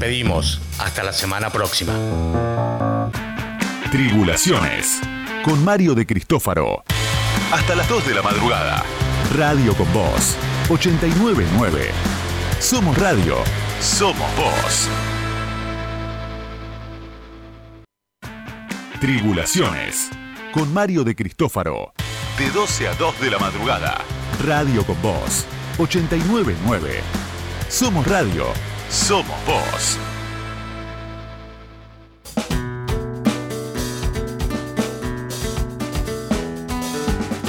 Despedimos. 0.01 0.59
Hasta 0.79 1.03
la 1.03 1.13
semana 1.13 1.51
próxima. 1.51 1.93
Tribulaciones 3.91 4.99
con 5.43 5.63
Mario 5.63 5.93
de 5.93 6.07
Cristófaro. 6.07 6.83
Hasta 7.51 7.75
las 7.75 7.87
2 7.87 8.07
de 8.07 8.15
la 8.15 8.23
madrugada. 8.23 8.83
Radio 9.35 9.75
con 9.75 9.91
Voz 9.93 10.37
899. 10.69 11.91
Somos 12.59 12.97
radio. 12.97 13.37
Somos 13.79 14.27
voz. 14.35 14.89
Tribulaciones 18.99 20.09
con 20.51 20.73
Mario 20.73 21.03
de 21.03 21.15
Cristófaro. 21.15 21.93
De 22.39 22.49
12 22.49 22.87
a 22.87 22.95
2 22.95 23.19
de 23.19 23.29
la 23.29 23.37
madrugada. 23.37 23.99
Radio 24.43 24.83
con 24.83 24.99
Voz 25.03 25.45
899. 25.77 27.01
Somos 27.69 28.07
radio. 28.07 28.70
Somos 29.11 29.45
voz. 29.45 29.99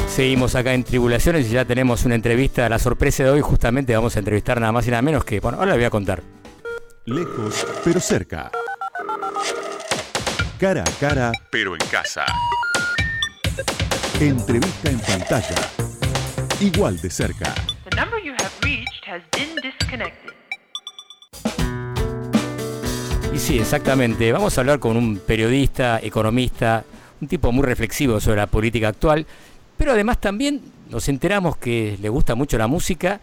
Seguimos 0.09 0.57
acá 0.57 0.75
en 0.75 0.83
Tribulaciones 0.83 1.47
y 1.47 1.51
ya 1.51 1.65
tenemos 1.65 2.05
una 2.05 2.17
entrevista. 2.17 2.69
La 2.69 2.81
sorpresa 2.81 3.23
de 3.23 3.31
hoy 3.31 3.43
justamente 3.43 3.95
vamos 3.95 4.17
a 4.17 4.19
entrevistar 4.19 4.59
nada 4.59 4.73
más 4.73 4.89
y 4.89 4.91
nada 4.91 5.03
menos 5.03 5.25
que, 5.25 5.39
bueno, 5.39 5.59
ahora 5.59 5.71
le 5.71 5.77
voy 5.77 5.85
a 5.85 5.91
contar. 5.91 6.25
Lejos, 7.05 7.65
pero 7.85 8.01
cerca. 8.01 8.51
Cara 10.59 10.83
a 10.83 10.99
cara, 10.99 11.31
pero 11.53 11.75
en 11.75 11.87
casa. 11.93 12.27
Entrevista 14.19 14.91
en 14.91 14.99
pantalla. 14.99 15.55
Igual 16.61 17.01
de 17.01 17.09
cerca. 17.09 17.55
The 17.89 17.95
number 17.95 18.19
you 18.19 18.33
have 18.33 18.51
reached 18.65 19.05
has 19.07 19.23
been 19.31 19.52
Y 23.35 23.39
sí, 23.39 23.59
exactamente. 23.59 24.31
Vamos 24.31 24.59
a 24.59 24.61
hablar 24.61 24.79
con 24.79 24.95
un 24.95 25.19
periodista, 25.19 25.99
economista, 26.03 26.85
un 27.19 27.29
tipo 27.29 27.51
muy 27.51 27.65
reflexivo 27.65 28.21
sobre 28.21 28.37
la 28.37 28.47
política 28.47 28.89
actual, 28.89 29.25
pero 29.79 29.93
además 29.93 30.21
también 30.21 30.61
nos 30.91 31.09
enteramos 31.09 31.57
que 31.57 31.97
le 32.01 32.11
gusta 32.11 32.35
mucho 32.35 32.59
la 32.59 32.67
música, 32.67 33.21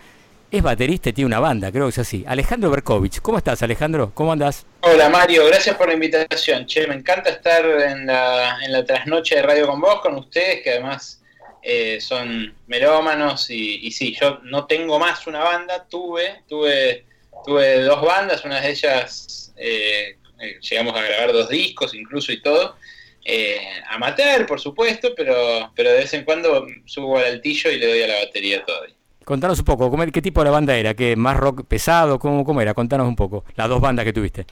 es 0.50 0.64
baterista 0.64 1.10
y 1.10 1.14
tiene 1.14 1.28
una 1.28 1.40
banda, 1.40 1.72
creo 1.72 1.86
que 1.86 1.92
es 1.92 2.00
así. 2.00 2.26
Alejandro 2.28 2.72
Berkovich, 2.72 3.22
¿cómo 3.22 3.38
estás 3.38 3.62
Alejandro? 3.62 4.12
¿Cómo 4.16 4.32
andás? 4.32 4.66
Hola 4.82 5.10
Mario, 5.10 5.46
gracias 5.46 5.76
por 5.76 5.90
la 5.90 5.94
invitación. 5.94 6.66
Che, 6.66 6.88
me 6.88 6.96
encanta 6.96 7.30
estar 7.30 7.64
en 7.64 8.08
la, 8.08 8.58
en 8.66 8.72
la 8.72 8.84
trasnoche 8.84 9.36
de 9.36 9.44
Radio 9.44 9.68
con 9.68 9.80
vos, 9.80 10.02
con 10.02 10.16
ustedes, 10.16 10.64
que 10.64 10.72
además 10.72 11.22
eh, 11.62 12.02
son 12.02 12.56
melómanos 12.66 13.52
y, 13.52 13.86
y 13.86 13.92
sí, 13.92 14.18
yo 14.20 14.40
no 14.44 14.66
tengo 14.66 14.98
más 14.98 15.28
una 15.28 15.44
banda, 15.44 15.86
tuve, 15.88 16.42
tuve, 16.48 17.06
tuve 17.46 17.84
dos 17.84 18.02
bandas, 18.02 18.44
una 18.44 18.60
de 18.60 18.72
ellas 18.72 19.49
eh, 19.60 20.18
eh, 20.42 20.60
llegamos 20.62 20.96
a 20.96 21.02
grabar 21.02 21.34
dos 21.34 21.50
discos 21.50 21.94
incluso 21.94 22.32
y 22.32 22.42
todo. 22.42 22.78
Eh, 23.26 23.60
amateur, 23.90 24.46
por 24.46 24.60
supuesto, 24.60 25.14
pero, 25.16 25.72
pero 25.76 25.92
de 25.92 25.98
vez 26.00 26.14
en 26.14 26.24
cuando 26.24 26.66
subo 26.86 27.18
al 27.18 27.26
altillo 27.26 27.70
y 27.70 27.78
le 27.78 27.88
doy 27.88 28.02
a 28.02 28.08
la 28.08 28.20
batería 28.26 28.64
todavía. 28.66 28.96
Contanos 29.26 29.60
un 29.60 29.66
poco, 29.66 29.92
¿cómo- 29.92 30.06
¿qué 30.12 30.22
tipo 30.22 30.44
de 30.44 30.50
banda 30.50 30.76
era? 30.76 30.96
¿Qué, 30.96 31.16
¿Más 31.16 31.38
rock 31.38 31.66
pesado? 31.68 32.18
¿Cómo, 32.18 32.44
¿Cómo 32.44 32.62
era? 32.62 32.74
Contanos 32.74 33.08
un 33.08 33.16
poco, 33.16 33.46
las 33.56 33.70
dos 33.70 33.80
bandas 33.80 34.06
que 34.06 34.14
tuviste. 34.14 34.46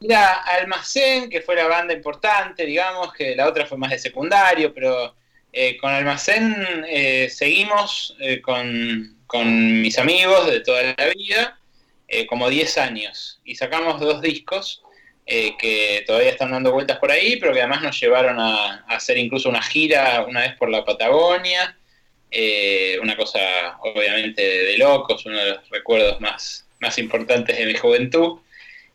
Mira, 0.00 0.34
Almacén, 0.42 1.30
que 1.30 1.40
fue 1.40 1.56
la 1.56 1.66
banda 1.68 1.94
importante, 1.94 2.66
digamos, 2.66 3.14
que 3.14 3.34
la 3.34 3.48
otra 3.48 3.64
fue 3.64 3.78
más 3.78 3.90
de 3.90 3.98
secundario, 3.98 4.74
pero 4.74 5.14
eh, 5.50 5.78
con 5.78 5.90
Almacén 5.90 6.84
eh, 6.86 7.30
seguimos 7.30 8.14
eh, 8.20 8.42
con, 8.42 9.16
con 9.26 9.80
mis 9.80 9.98
amigos 9.98 10.50
de 10.50 10.60
toda 10.60 10.82
la 10.98 11.06
vida, 11.16 11.55
eh, 12.08 12.26
como 12.26 12.48
10 12.48 12.78
años, 12.78 13.40
y 13.44 13.56
sacamos 13.56 14.00
dos 14.00 14.20
discos 14.20 14.82
eh, 15.28 15.56
que 15.58 16.04
todavía 16.06 16.30
están 16.30 16.52
dando 16.52 16.70
vueltas 16.70 16.98
por 16.98 17.10
ahí, 17.10 17.36
pero 17.36 17.52
que 17.52 17.58
además 17.58 17.82
nos 17.82 17.98
llevaron 17.98 18.38
a, 18.38 18.84
hacer 18.86 19.18
incluso 19.18 19.48
una 19.48 19.60
gira 19.60 20.24
una 20.28 20.42
vez 20.42 20.54
por 20.54 20.70
la 20.70 20.84
Patagonia, 20.84 21.76
eh, 22.30 22.96
una 23.02 23.16
cosa 23.16 23.76
obviamente 23.80 24.40
de, 24.40 24.78
locos, 24.78 25.26
uno 25.26 25.36
de 25.36 25.50
los 25.50 25.70
recuerdos 25.70 26.20
más, 26.20 26.68
más 26.78 26.96
importantes 26.98 27.58
de 27.58 27.66
mi 27.66 27.74
juventud. 27.74 28.38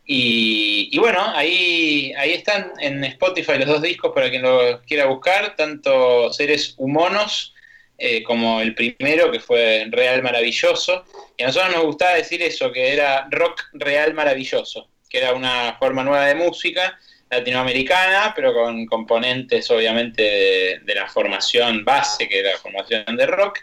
Y, 0.05 0.89
y 0.91 0.97
bueno, 0.99 1.21
ahí, 1.35 2.13
ahí 2.17 2.31
están 2.31 2.71
en 2.79 3.03
Spotify 3.03 3.57
los 3.59 3.67
dos 3.67 3.81
discos 3.81 4.13
para 4.15 4.29
quien 4.29 4.43
lo 4.43 4.81
quiera 4.83 5.07
buscar, 5.07 5.55
tanto 5.57 6.31
Seres 6.31 6.75
Humanos 6.77 7.53
eh, 8.01 8.23
como 8.23 8.59
el 8.61 8.73
primero, 8.73 9.31
que 9.31 9.39
fue 9.39 9.85
Real 9.89 10.21
Maravilloso. 10.23 11.05
Y 11.37 11.43
a 11.43 11.47
nosotros 11.47 11.75
nos 11.75 11.85
gustaba 11.85 12.15
decir 12.15 12.41
eso, 12.41 12.71
que 12.71 12.91
era 12.93 13.27
rock 13.29 13.61
real 13.73 14.13
maravilloso, 14.13 14.89
que 15.09 15.19
era 15.19 15.33
una 15.33 15.75
forma 15.79 16.03
nueva 16.03 16.25
de 16.25 16.35
música 16.35 16.97
latinoamericana, 17.29 18.33
pero 18.35 18.53
con 18.53 18.85
componentes 18.85 19.69
obviamente 19.71 20.21
de, 20.23 20.79
de 20.83 20.95
la 20.95 21.07
formación 21.07 21.85
base, 21.85 22.27
que 22.27 22.39
era 22.39 22.51
la 22.51 22.57
formación 22.57 23.15
de 23.15 23.25
rock. 23.25 23.59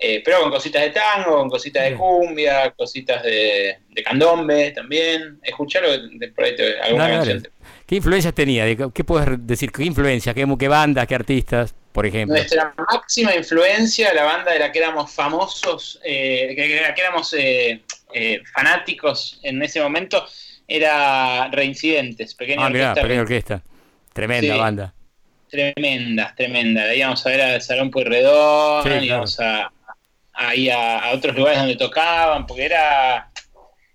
Eh, 0.00 0.22
pero 0.24 0.40
con 0.42 0.50
cositas 0.52 0.82
de 0.82 0.90
tango, 0.90 1.38
con 1.38 1.50
cositas 1.50 1.82
de 1.84 1.94
cumbia, 1.96 2.70
cositas 2.76 3.20
de, 3.24 3.78
de 3.88 4.02
candombe 4.04 4.70
también. 4.70 5.40
Escuchalo 5.42 5.88
de, 5.90 6.28
por 6.28 6.44
ahí 6.44 6.54
te- 6.54 6.78
alguna 6.80 7.08
canción. 7.08 7.48
¿Qué 7.84 7.96
influencias 7.96 8.32
tenía? 8.32 8.64
¿De 8.64 8.76
¿Qué 8.94 9.02
puedes 9.02 9.28
decir? 9.44 9.72
¿Qué 9.72 9.82
influencia? 9.84 10.34
¿Qué, 10.34 10.46
qué 10.56 10.68
bandas? 10.68 11.06
¿Qué 11.08 11.14
artistas? 11.16 11.74
Por 11.92 12.06
ejemplo. 12.06 12.36
Nuestra 12.36 12.74
máxima 12.92 13.34
influencia, 13.34 14.12
la 14.14 14.24
banda 14.24 14.52
de 14.52 14.58
la 14.60 14.70
que 14.70 14.78
éramos 14.78 15.10
famosos, 15.12 15.98
eh, 16.04 16.54
de 16.56 16.80
la 16.82 16.94
que 16.94 17.00
éramos 17.00 17.32
eh, 17.32 17.82
eh, 18.12 18.40
fanáticos 18.54 19.40
en 19.42 19.60
ese 19.62 19.80
momento, 19.80 20.24
era 20.66 21.48
Reincidentes, 21.50 22.34
pequeña 22.34 22.66
Ah, 22.66 22.70
mirá, 22.70 22.88
orquesta 22.90 23.02
pequeña 23.02 23.20
orquesta. 23.22 23.62
Tremenda 24.12 24.54
Sí. 24.54 24.60
banda. 24.60 24.94
Tremenda, 25.50 26.34
tremenda. 26.36 26.84
La 26.84 26.94
íbamos 26.94 27.24
a 27.24 27.30
ver 27.30 27.40
al 27.40 27.62
Salón 27.62 27.90
Pueyrredón, 27.90 28.82
Sí, 28.82 28.88
claro. 28.90 29.04
íbamos 29.04 29.40
a, 29.40 29.72
ahí 30.34 30.68
a, 30.68 30.98
a 30.98 31.12
otros 31.12 31.34
lugares 31.34 31.58
donde 31.58 31.76
tocaban, 31.76 32.46
porque 32.46 32.66
era, 32.66 33.30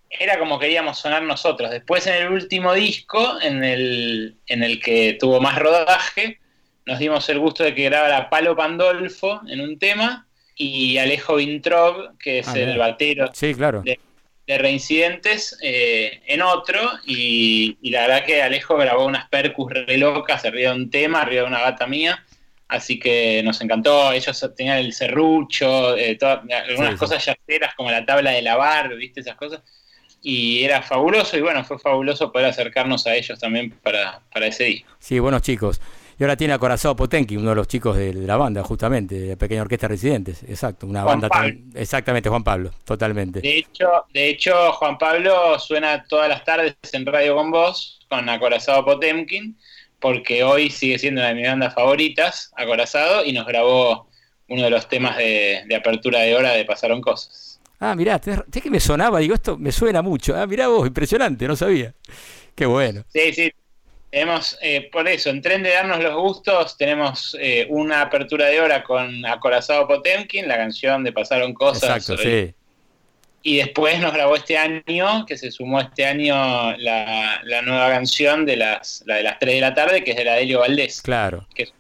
era 0.10 0.40
como 0.40 0.58
queríamos 0.58 0.98
sonar 0.98 1.22
nosotros. 1.22 1.70
Después 1.70 2.08
en 2.08 2.16
el 2.16 2.30
último 2.32 2.74
disco, 2.74 3.40
en 3.42 3.64
el, 3.64 4.36
en 4.48 4.64
el 4.64 4.82
que 4.82 5.16
tuvo 5.20 5.40
más 5.40 5.58
rodaje, 5.60 6.40
nos 6.86 7.00
dimos 7.00 7.28
el 7.30 7.40
gusto 7.40 7.64
de 7.64 7.74
que 7.74 7.84
grabara 7.86 8.30
Palo 8.30 8.56
Pandolfo 8.56 9.42
en 9.48 9.62
un 9.62 9.80
tema 9.80 10.28
y 10.56 10.98
Alejo 10.98 11.36
Vintrov, 11.36 12.18
que 12.18 12.40
es 12.40 12.48
Ah, 12.48 12.60
el 12.60 12.78
batero 12.78 13.30
Sí, 13.34 13.54
claro. 13.56 13.82
de, 13.82 14.00
de 14.46 14.58
Reincidentes 14.58 15.58
eh, 15.62 16.22
en 16.28 16.42
otro 16.42 16.80
y, 17.06 17.78
y 17.82 17.90
la 17.90 18.02
verdad 18.02 18.26
que 18.26 18.42
Alejo 18.42 18.76
grabó 18.78 19.06
unas 19.06 19.28
percus 19.30 19.72
re 19.72 19.98
locas 19.98 20.44
arriba 20.46 20.72
de 20.72 20.76
un 20.78 20.90
tema, 20.90 21.22
arriba 21.22 21.44
de 21.44 21.48
una 21.48 21.62
gata 21.62 21.88
mía, 21.88 22.24
así 22.68 23.00
que 23.00 23.42
nos 23.44 23.62
encantó, 23.62 24.12
ellos 24.12 24.52
tenían 24.56 24.78
el 24.80 24.94
serrucho, 24.94 25.96
eh, 25.98 26.18
algunas 26.22 26.68
Sí, 26.68 26.94
sí. 26.94 26.98
cosas 26.98 27.26
yaceras 27.26 27.74
como 27.76 27.90
la 27.92 28.06
tabla 28.06 28.32
de 28.32 28.42
lavar, 28.42 28.94
viste 28.96 29.22
esas 29.22 29.36
cosas, 29.36 29.62
y 30.22 30.64
era 30.64 30.82
fabuloso 30.82 31.38
y 31.38 31.42
bueno, 31.42 31.64
fue 31.64 31.80
fabuloso 31.80 32.32
poder 32.32 32.48
acercarnos 32.48 33.06
a 33.08 33.16
ellos 33.16 33.40
también 33.40 33.72
para, 33.72 34.22
para 34.32 34.48
ese 34.48 34.66
disco. 34.66 34.92
Sí, 35.00 35.20
buenos 35.20 35.42
chicos. 35.42 35.82
Y 36.24 36.26
ahora 36.26 36.38
tiene 36.38 36.54
a 36.54 36.58
Corazao 36.58 36.96
Potenki, 36.96 37.36
uno 37.36 37.50
de 37.50 37.56
los 37.58 37.68
chicos 37.68 37.98
de, 37.98 38.14
de 38.14 38.26
la 38.26 38.38
banda, 38.38 38.64
justamente, 38.64 39.20
de 39.20 39.36
Pequeña 39.36 39.62
Orquesta 39.64 39.90
Residentes. 39.90 40.42
Exacto, 40.44 40.88
una 40.88 41.02
Juan 41.04 41.20
banda 41.20 41.28
tan- 41.28 41.70
Exactamente, 41.76 42.30
Juan 42.30 42.46
Pablo, 42.46 42.72
totalmente. 42.86 43.42
De 43.42 43.58
hecho, 43.58 43.90
de 44.14 44.30
hecho, 44.30 44.72
Juan 44.72 44.98
Pablo 44.98 45.60
suena 45.60 46.06
todas 46.06 46.30
las 46.30 46.46
tardes 46.46 46.76
en 46.94 47.06
Radio 47.06 47.36
con 47.36 47.52
Vos, 47.52 48.00
con 48.10 48.30
Acorazado 48.30 48.86
Potemkin, 48.86 49.58
porque 50.00 50.46
hoy 50.46 50.70
sigue 50.70 50.98
siendo 50.98 51.20
una 51.20 51.28
de 51.28 51.36
mis 51.36 51.46
bandas 51.46 51.74
favoritas, 51.74 52.54
Acorazado, 52.56 53.26
y 53.26 53.34
nos 53.34 53.46
grabó 53.46 54.08
uno 54.48 54.64
de 54.64 54.70
los 54.70 54.88
temas 54.88 55.18
de, 55.18 55.64
de 55.68 55.76
apertura 55.76 56.22
de 56.22 56.38
hora 56.38 56.54
de 56.54 56.64
Pasaron 56.64 57.02
Cosas. 57.02 57.60
Ah, 57.82 57.96
mirá, 57.96 58.18
te- 58.20 58.62
que 58.62 58.70
me 58.70 58.80
sonaba, 58.80 59.20
digo, 59.20 59.34
esto 59.36 59.58
me 59.58 59.74
suena 59.74 60.02
mucho. 60.02 60.38
Ah, 60.38 60.48
mirá 60.48 60.70
vos, 60.70 60.88
impresionante, 60.88 61.46
no 61.50 61.58
sabía. 61.58 61.94
Qué 62.56 62.66
bueno. 62.66 63.04
Sí, 63.10 63.34
sí. 63.34 63.52
Tenemos, 64.14 64.60
eh, 64.62 64.90
por 64.92 65.08
eso, 65.08 65.32
en 65.32 65.42
Tren 65.42 65.64
de 65.64 65.72
Darnos 65.72 66.00
los 66.00 66.16
Gustos, 66.16 66.78
tenemos 66.78 67.36
eh, 67.42 67.66
una 67.70 68.02
apertura 68.02 68.46
de 68.46 68.62
hora 68.62 68.84
con 68.84 69.26
Acorazado 69.26 69.88
Potemkin, 69.88 70.48
la 70.48 70.56
canción 70.56 71.04
de 71.04 71.12
Pasaron 71.12 71.52
Cosas. 71.56 71.98
Exacto, 71.98 72.22
sí. 72.22 72.54
Y 73.42 73.58
después 73.58 74.00
nos 74.00 74.14
grabó 74.14 74.36
este 74.36 74.56
año, 74.56 75.26
que 75.26 75.36
se 75.36 75.50
sumó 75.50 75.80
este 75.82 76.06
año 76.06 76.78
la, 76.78 77.42
la 77.44 77.62
nueva 77.64 77.90
canción 77.90 78.46
de 78.46 78.58
las, 78.58 79.04
la 79.08 79.16
de 79.16 79.24
las 79.24 79.40
3 79.40 79.56
de 79.56 79.62
la 79.62 79.74
tarde, 79.74 80.04
que 80.04 80.12
es 80.12 80.18
de 80.18 80.26
la 80.26 80.36
Delio 80.36 80.60
Valdés. 80.60 81.02
Claro. 81.02 81.48
Que 81.56 81.64
es, 81.64 81.74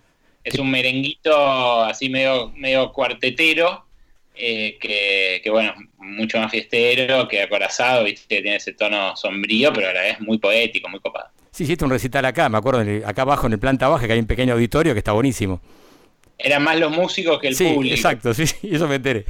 es 0.43 0.57
un 0.57 0.71
merenguito 0.71 1.83
así 1.83 2.09
medio, 2.09 2.51
medio 2.55 2.91
cuartetero, 2.93 3.85
eh, 4.33 4.79
que, 4.81 5.39
que, 5.43 5.49
bueno, 5.51 5.75
mucho 5.99 6.39
más 6.39 6.49
fiestero 6.49 7.27
que 7.27 7.43
acorazado, 7.43 8.05
viste, 8.05 8.37
que 8.37 8.41
tiene 8.41 8.57
ese 8.57 8.73
tono 8.73 9.15
sombrío, 9.15 9.71
pero 9.71 9.89
a 9.89 9.93
la 9.93 10.01
vez 10.01 10.19
muy 10.19 10.39
poético, 10.39 10.89
muy 10.89 10.99
copado. 10.99 11.29
Sí, 11.53 11.65
hiciste 11.65 11.85
un 11.85 11.91
recital 11.91 12.25
acá, 12.25 12.49
me 12.49 12.57
acuerdo, 12.57 12.83
acá 13.05 13.21
abajo 13.21 13.45
en 13.45 13.53
el 13.53 13.59
planta 13.59 13.87
baja, 13.87 14.07
que 14.07 14.13
hay 14.13 14.19
un 14.19 14.25
pequeño 14.25 14.53
auditorio 14.53 14.93
que 14.93 14.97
está 14.97 15.11
buenísimo. 15.11 15.61
Eran 16.35 16.63
más 16.63 16.79
los 16.79 16.91
músicos 16.91 17.39
que 17.39 17.49
el 17.49 17.55
sí, 17.55 17.71
público. 17.71 17.93
exacto, 17.93 18.33
sí, 18.33 18.47
sí, 18.47 18.57
eso 18.71 18.87
me 18.87 18.95
enteré. 18.95 19.23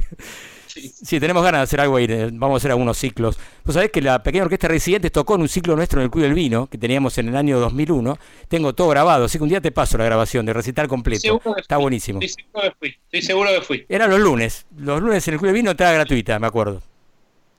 Sí, 0.66 1.20
tenemos 1.20 1.44
ganas 1.44 1.60
de 1.60 1.62
hacer 1.64 1.80
algo 1.82 1.96
ahí, 1.96 2.06
vamos 2.32 2.54
a 2.54 2.56
hacer 2.56 2.70
algunos 2.70 2.96
ciclos. 2.96 3.38
Vos 3.62 3.74
sabés 3.74 3.90
que 3.90 4.00
la 4.00 4.22
Pequeña 4.22 4.44
Orquesta 4.44 4.66
Residentes 4.66 5.12
tocó 5.12 5.34
en 5.34 5.42
un 5.42 5.48
ciclo 5.48 5.76
nuestro 5.76 6.00
en 6.00 6.06
el 6.06 6.10
Club 6.10 6.24
del 6.24 6.34
Vino, 6.34 6.66
que 6.66 6.78
teníamos 6.78 7.16
en 7.18 7.28
el 7.28 7.36
año 7.36 7.60
2001. 7.60 8.18
Tengo 8.48 8.74
todo 8.74 8.88
grabado, 8.88 9.26
así 9.26 9.38
que 9.38 9.44
un 9.44 9.50
día 9.50 9.60
te 9.60 9.70
paso 9.70 9.98
la 9.98 10.04
grabación 10.04 10.46
de 10.46 10.52
recital 10.54 10.88
completo. 10.88 11.40
Está 11.56 11.76
buenísimo. 11.76 12.20
Estoy 12.20 12.44
seguro 12.44 12.70
que 12.70 12.76
fui, 12.78 12.88
estoy 12.88 13.22
seguro 13.22 13.50
que 13.50 13.60
fui. 13.60 13.86
Era 13.88 14.08
los 14.08 14.18
lunes, 14.18 14.66
los 14.78 15.00
lunes 15.00 15.28
en 15.28 15.34
el 15.34 15.38
Club 15.40 15.48
del 15.48 15.56
Vino 15.56 15.70
entrada 15.70 15.92
gratuita, 15.92 16.38
me 16.40 16.46
acuerdo. 16.46 16.82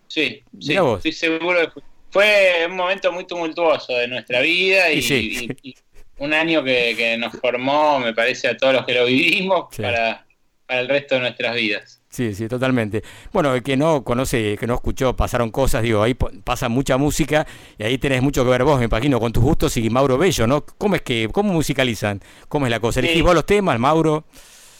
Sí, 0.07 0.43
sí, 0.59 0.77
vos. 0.77 0.97
estoy 0.97 1.13
seguro 1.13 1.59
que 1.61 1.71
fui. 1.71 1.83
Fue 2.15 2.65
un 2.69 2.77
momento 2.77 3.11
muy 3.11 3.27
tumultuoso 3.27 3.91
de 3.91 4.07
nuestra 4.07 4.39
vida 4.39 4.89
y, 4.89 4.99
Y 4.99 5.01
sí. 5.01 5.49
y- 5.61 5.69
y 5.71 5.75
un 6.19 6.33
año 6.33 6.63
que, 6.63 6.93
que 6.95 7.17
nos 7.17 7.33
formó, 7.41 7.99
me 7.99 8.13
parece, 8.13 8.47
a 8.47 8.55
todos 8.55 8.73
los 8.73 8.85
que 8.85 8.93
lo 8.93 9.03
vivimos 9.05 9.65
Sí. 9.71 9.81
para, 9.81 10.25
para 10.65 10.79
el 10.79 10.87
resto 10.87 11.15
de 11.15 11.21
nuestras 11.21 11.53
vidas. 11.57 12.01
Sí, 12.09 12.33
sí, 12.33 12.47
totalmente. 12.47 13.03
Bueno, 13.33 13.53
el 13.53 13.61
que 13.61 13.75
no 13.75 14.01
conoce, 14.05 14.55
que 14.57 14.65
no 14.65 14.75
escuchó, 14.75 15.13
pasaron 15.13 15.51
cosas, 15.51 15.83
digo, 15.83 16.01
ahí 16.03 16.13
pasa 16.13 16.69
mucha 16.69 16.95
música 16.95 17.45
y 17.77 17.83
ahí 17.83 17.97
tenés 17.97 18.21
mucho 18.21 18.45
que 18.45 18.49
ver 18.51 18.63
vos, 18.63 18.79
me 18.79 18.85
imagino, 18.85 19.19
con 19.19 19.33
tus 19.33 19.43
gustos 19.43 19.75
y 19.75 19.89
Mauro 19.89 20.17
Bello, 20.17 20.47
¿no? 20.47 20.65
¿Cómo 20.65 20.95
es 20.95 21.01
que, 21.01 21.27
cómo 21.33 21.51
musicalizan? 21.51 22.21
¿Cómo 22.47 22.65
es 22.65 22.69
la 22.71 22.79
cosa? 22.79 23.01
¿Elegís 23.01 23.17
Sí. 23.17 23.21
vos 23.23 23.35
los 23.35 23.45
temas, 23.45 23.77
Mauro? 23.77 24.23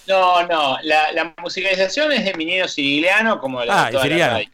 No, 0.07 0.47
no, 0.47 0.77
la, 0.83 1.11
la 1.11 1.35
musicalización 1.41 2.13
es 2.13 2.23
de 2.23 2.33
Minero 2.35 2.69
Sirigliano, 2.69 3.39
como 3.41 3.61
la 3.65 3.81
Ah, 3.81 3.85
de 3.87 3.91
toda 3.91 4.07
la 4.07 4.27
radio. 4.29 4.49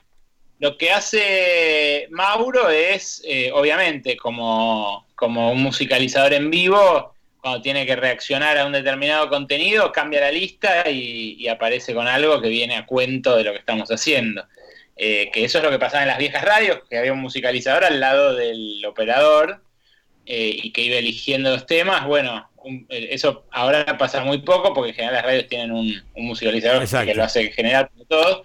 Lo 0.62 0.78
que 0.78 0.92
hace 0.92 2.08
Mauro 2.12 2.70
es, 2.70 3.22
eh, 3.26 3.52
obviamente, 3.52 4.16
como, 4.16 5.08
como 5.16 5.52
un 5.52 5.64
musicalizador 5.64 6.34
en 6.34 6.50
vivo, 6.52 7.16
cuando 7.42 7.62
tiene 7.64 7.86
que 7.88 7.96
reaccionar 7.96 8.58
a 8.60 8.66
un 8.68 8.72
determinado 8.72 9.28
contenido, 9.28 9.92
cambia 9.92 10.22
la 10.22 10.32
lista 10.32 10.88
y, 10.90 11.36
y 11.40 11.48
aparece 11.48 11.96
con 11.96 12.08
algo 12.08 12.40
que 12.40 12.50
viene 12.50 12.76
a 12.76 12.86
cuento 12.86 13.36
de 13.36 13.44
lo 13.44 13.52
que 13.54 13.58
estamos 13.58 13.90
haciendo. 13.90 14.46
Eh, 14.96 15.32
que 15.34 15.44
eso 15.44 15.58
es 15.58 15.64
lo 15.64 15.72
que 15.72 15.80
pasaba 15.80 16.04
en 16.04 16.10
las 16.10 16.20
viejas 16.20 16.44
radios, 16.46 16.82
que 16.88 17.00
había 17.00 17.12
un 17.14 17.22
musicalizador 17.22 17.84
al 17.84 18.00
lado 18.00 18.36
del 18.36 18.86
operador 18.86 19.64
eh, 20.28 20.56
y 20.62 20.72
que 20.72 20.82
iba 20.84 20.98
eligiendo 20.98 21.50
los 21.50 21.66
temas. 21.66 22.06
Bueno, 22.06 22.48
un- 22.58 22.86
eso 22.90 23.46
ahora 23.50 23.98
pasa 23.98 24.24
muy 24.24 24.38
poco 24.44 24.76
porque 24.76 24.90
en 24.92 24.96
general 24.96 25.16
las 25.16 25.26
radios 25.26 25.48
tienen 25.48 25.72
un, 25.72 25.88
un 26.14 26.26
musicalizador 26.28 26.84
Exacto. 26.84 27.08
que 27.08 27.16
lo 27.16 27.24
hace 27.24 27.42
en 27.48 27.52
general 27.54 27.90
todo. 28.08 28.44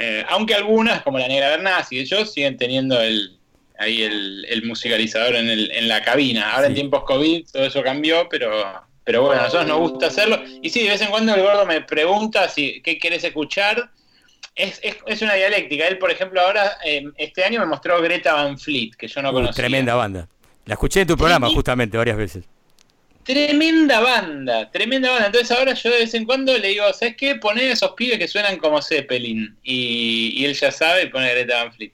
Eh, 0.00 0.24
aunque 0.28 0.54
algunas, 0.54 1.02
como 1.02 1.18
la 1.18 1.26
Negra 1.28 1.48
Bernás 1.50 1.90
y 1.92 1.98
ellos, 1.98 2.32
siguen 2.32 2.56
teniendo 2.56 3.00
el, 3.00 3.36
ahí 3.78 4.02
el, 4.02 4.44
el 4.48 4.64
musicalizador 4.64 5.34
en, 5.36 5.48
el- 5.48 5.70
en 5.72 5.88
la 5.88 6.02
cabina. 6.02 6.52
Ahora 6.54 6.68
en 6.68 6.74
tiempos 6.74 7.02
COVID 7.04 7.46
todo 7.52 7.64
eso 7.64 7.82
cambió, 7.82 8.28
pero, 8.28 8.64
pero 9.04 9.22
bueno, 9.22 9.40
a 9.40 9.44
nosotros 9.44 9.66
nos 9.66 9.78
gusta 9.78 10.06
hacerlo. 10.06 10.40
Y 10.62 10.70
sí, 10.70 10.82
de 10.84 10.90
vez 10.90 11.00
en 11.02 11.08
cuando 11.10 11.34
el 11.34 11.42
gordo 11.42 11.66
me 11.66 11.80
pregunta 11.80 12.48
si 12.48 12.80
qué 12.82 12.98
querés 12.98 13.24
escuchar. 13.24 13.90
Es, 14.54 14.80
es, 14.82 14.96
es 15.06 15.22
una 15.22 15.34
dialéctica. 15.34 15.86
Él, 15.86 15.98
por 15.98 16.10
ejemplo, 16.10 16.40
ahora, 16.40 16.78
eh, 16.84 17.04
este 17.16 17.44
año 17.44 17.60
me 17.60 17.66
mostró 17.66 18.00
Greta 18.02 18.34
Van 18.34 18.58
Fleet, 18.58 18.90
que 18.98 19.06
yo 19.08 19.22
no 19.22 19.30
Uh, 19.30 19.32
conocía. 19.32 19.54
tremenda 19.54 19.94
banda. 19.94 20.28
La 20.66 20.74
escuché 20.74 21.00
en 21.02 21.06
tu 21.08 21.16
programa 21.16 21.48
justamente 21.48 21.96
varias 21.96 22.16
veces. 22.16 22.44
Tremenda 23.28 24.00
banda, 24.00 24.70
tremenda 24.70 25.10
banda. 25.10 25.26
Entonces 25.26 25.50
ahora 25.54 25.74
yo 25.74 25.90
de 25.90 25.98
vez 25.98 26.14
en 26.14 26.24
cuando 26.24 26.56
le 26.56 26.68
digo, 26.68 26.90
¿sabes 26.94 27.14
qué? 27.14 27.34
Poné 27.34 27.70
esos 27.72 27.92
pibes 27.92 28.18
que 28.18 28.26
suenan 28.26 28.56
como 28.56 28.80
Zeppelin. 28.80 29.54
Y, 29.62 30.32
y 30.34 30.46
él 30.46 30.54
ya 30.54 30.72
sabe 30.72 31.02
y 31.02 31.06
pone 31.10 31.28
Greta 31.28 31.62
Van 31.62 31.72
Fleet. 31.74 31.92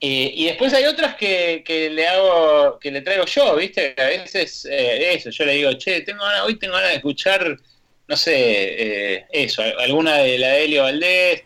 Eh, 0.00 0.30
y 0.32 0.44
después 0.44 0.72
hay 0.72 0.84
otras 0.84 1.16
que, 1.16 1.64
que 1.66 1.90
le 1.90 2.06
hago, 2.06 2.78
que 2.78 2.92
le 2.92 3.00
traigo 3.00 3.24
yo, 3.24 3.56
¿viste? 3.56 3.96
A 3.98 4.04
veces 4.04 4.64
eh, 4.70 5.14
eso, 5.14 5.30
yo 5.30 5.44
le 5.44 5.54
digo, 5.54 5.72
che, 5.72 6.02
tengo 6.02 6.22
ganas, 6.22 6.42
hoy 6.42 6.56
tengo 6.56 6.74
ganas 6.74 6.90
de 6.90 6.96
escuchar, 6.98 7.56
no 8.06 8.16
sé, 8.16 8.34
eh, 9.16 9.26
eso, 9.32 9.60
alguna 9.80 10.18
de 10.18 10.38
la 10.38 10.48
de 10.52 10.64
Helio 10.64 10.82
Valdés. 10.84 11.42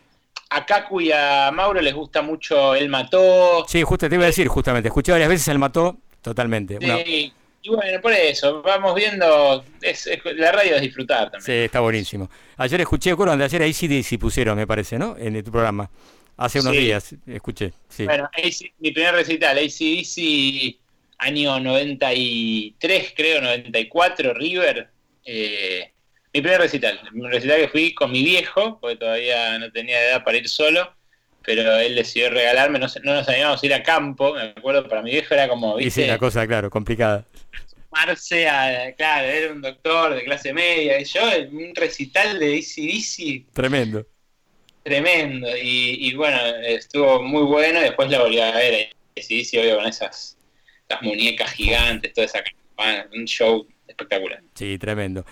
A 0.51 0.65
Kaku 0.67 1.01
y 1.01 1.11
a 1.11 1.49
Mauro 1.51 1.81
les 1.81 1.93
gusta 1.95 2.21
mucho 2.21 2.75
El 2.75 2.89
Mató. 2.89 3.65
Sí, 3.67 3.81
justo 3.81 4.07
te 4.07 4.13
iba 4.15 4.25
a 4.25 4.27
decir, 4.27 4.47
justamente. 4.47 4.89
Escuché 4.89 5.11
varias 5.13 5.29
veces 5.29 5.47
el 5.47 5.57
mató 5.59 5.97
totalmente. 6.21 6.77
Una- 6.77 7.03
Sí, 7.03 7.31
y 7.71 7.75
bueno, 7.75 8.01
por 8.01 8.13
eso, 8.13 8.61
vamos 8.61 8.95
viendo, 8.95 9.63
es- 9.81 10.07
es- 10.07 10.19
la 10.35 10.51
radio 10.51 10.75
es 10.75 10.81
disfrutar 10.81 11.31
también. 11.31 11.41
Sí, 11.43 11.51
está 11.65 11.79
buenísimo. 11.79 12.29
Ayer 12.57 12.81
escuché, 12.81 13.15
¿cuándo? 13.15 13.37
de 13.37 13.43
ayer 13.43 13.73
sí 13.73 14.17
pusieron, 14.17 14.57
me 14.57 14.67
parece, 14.67 14.97
¿no? 14.97 15.15
En 15.17 15.43
tu 15.43 15.51
programa. 15.51 15.89
Hace 16.37 16.61
unos 16.61 16.73
Sí. 16.73 16.79
días 16.79 17.15
escuché, 17.27 17.73
sí. 17.89 18.05
Bueno, 18.05 18.29
AC 18.33 18.71
mi 18.79 18.91
primer 18.91 19.13
recital, 19.13 19.57
ACDC, 19.57 20.77
año 21.17 21.59
93, 21.59 23.13
creo, 23.15 23.41
94, 23.41 24.33
River. 24.33 24.87
eh, 25.25 25.91
mi 26.33 26.41
primer 26.41 26.59
recital, 26.61 26.99
un 27.13 27.29
recital 27.29 27.57
que 27.59 27.67
fui 27.67 27.93
con 27.93 28.11
mi 28.11 28.23
viejo, 28.23 28.79
porque 28.79 28.95
todavía 28.95 29.59
no 29.59 29.71
tenía 29.71 30.01
edad 30.01 30.23
para 30.23 30.37
ir 30.37 30.47
solo, 30.47 30.91
pero 31.43 31.77
él 31.77 31.93
decidió 31.95 32.29
regalarme, 32.29 32.79
no, 32.79 32.87
no 33.03 33.13
nos 33.15 33.27
animamos 33.29 33.61
a 33.61 33.65
ir 33.65 33.73
a 33.73 33.83
campo, 33.83 34.33
me 34.33 34.41
acuerdo, 34.57 34.87
para 34.87 35.01
mi 35.01 35.11
viejo 35.11 35.33
era 35.33 35.47
como, 35.47 35.79
Y 35.79 35.85
viste, 35.85 36.03
sí, 36.03 36.07
la 36.07 36.17
cosa, 36.17 36.47
claro, 36.47 36.69
complicada. 36.69 37.25
Sumarse 37.89 38.47
a, 38.47 38.93
claro, 38.95 39.27
era 39.27 39.53
un 39.53 39.61
doctor 39.61 40.15
de 40.15 40.23
clase 40.23 40.53
media, 40.53 40.99
y 40.99 41.05
yo, 41.05 41.21
un 41.51 41.73
recital 41.75 42.39
de 42.39 42.57
ACDC 42.57 43.53
Tremendo. 43.53 44.05
tremendo, 44.83 45.47
y, 45.57 46.07
y 46.07 46.15
bueno, 46.15 46.37
estuvo 46.63 47.21
muy 47.21 47.43
bueno, 47.43 47.79
y 47.79 47.83
después 47.83 48.09
la 48.09 48.19
volví 48.19 48.39
a 48.39 48.51
ver, 48.51 48.89
ACDC, 49.17 49.59
obvio, 49.59 49.77
con 49.77 49.87
esas, 49.87 50.37
esas 50.87 51.01
muñecas 51.01 51.51
gigantes, 51.51 52.13
toda 52.13 52.25
esa 52.25 52.43
un 53.13 53.25
show 53.25 53.67
espectacular. 53.87 54.41
Sí, 54.55 54.77
tremendo. 54.77 55.25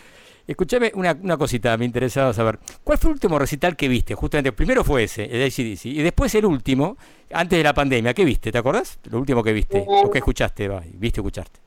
Escúchame 0.46 0.92
una, 0.96 1.14
una 1.14 1.38
cosita, 1.38 1.78
me 1.78 1.86
interesaba 1.86 2.34
saber. 2.34 2.60
¿Cuál 2.84 2.98
fue 2.98 3.10
el 3.10 3.14
último 3.16 3.40
recital 3.40 3.76
que 3.78 3.88
viste? 3.88 4.16
Justamente, 4.16 4.52
primero 4.52 4.84
fue 4.84 5.04
ese, 5.04 5.24
el 5.24 5.40
de 5.40 5.46
ACDC, 5.46 5.86
y 5.86 6.02
después 6.02 6.34
el 6.36 6.46
último, 6.46 6.98
antes 7.32 7.58
de 7.58 7.64
la 7.64 7.74
pandemia. 7.74 8.14
¿Qué 8.14 8.26
viste? 8.26 8.52
¿Te 8.52 8.58
acordás? 8.58 9.00
Lo 9.10 9.20
último 9.20 9.44
que 9.44 9.54
viste, 9.54 9.84
o 9.88 10.10
que 10.12 10.18
escuchaste, 10.18 10.68
va, 10.68 10.84
viste, 10.86 11.22
escuchaste. 11.22 11.67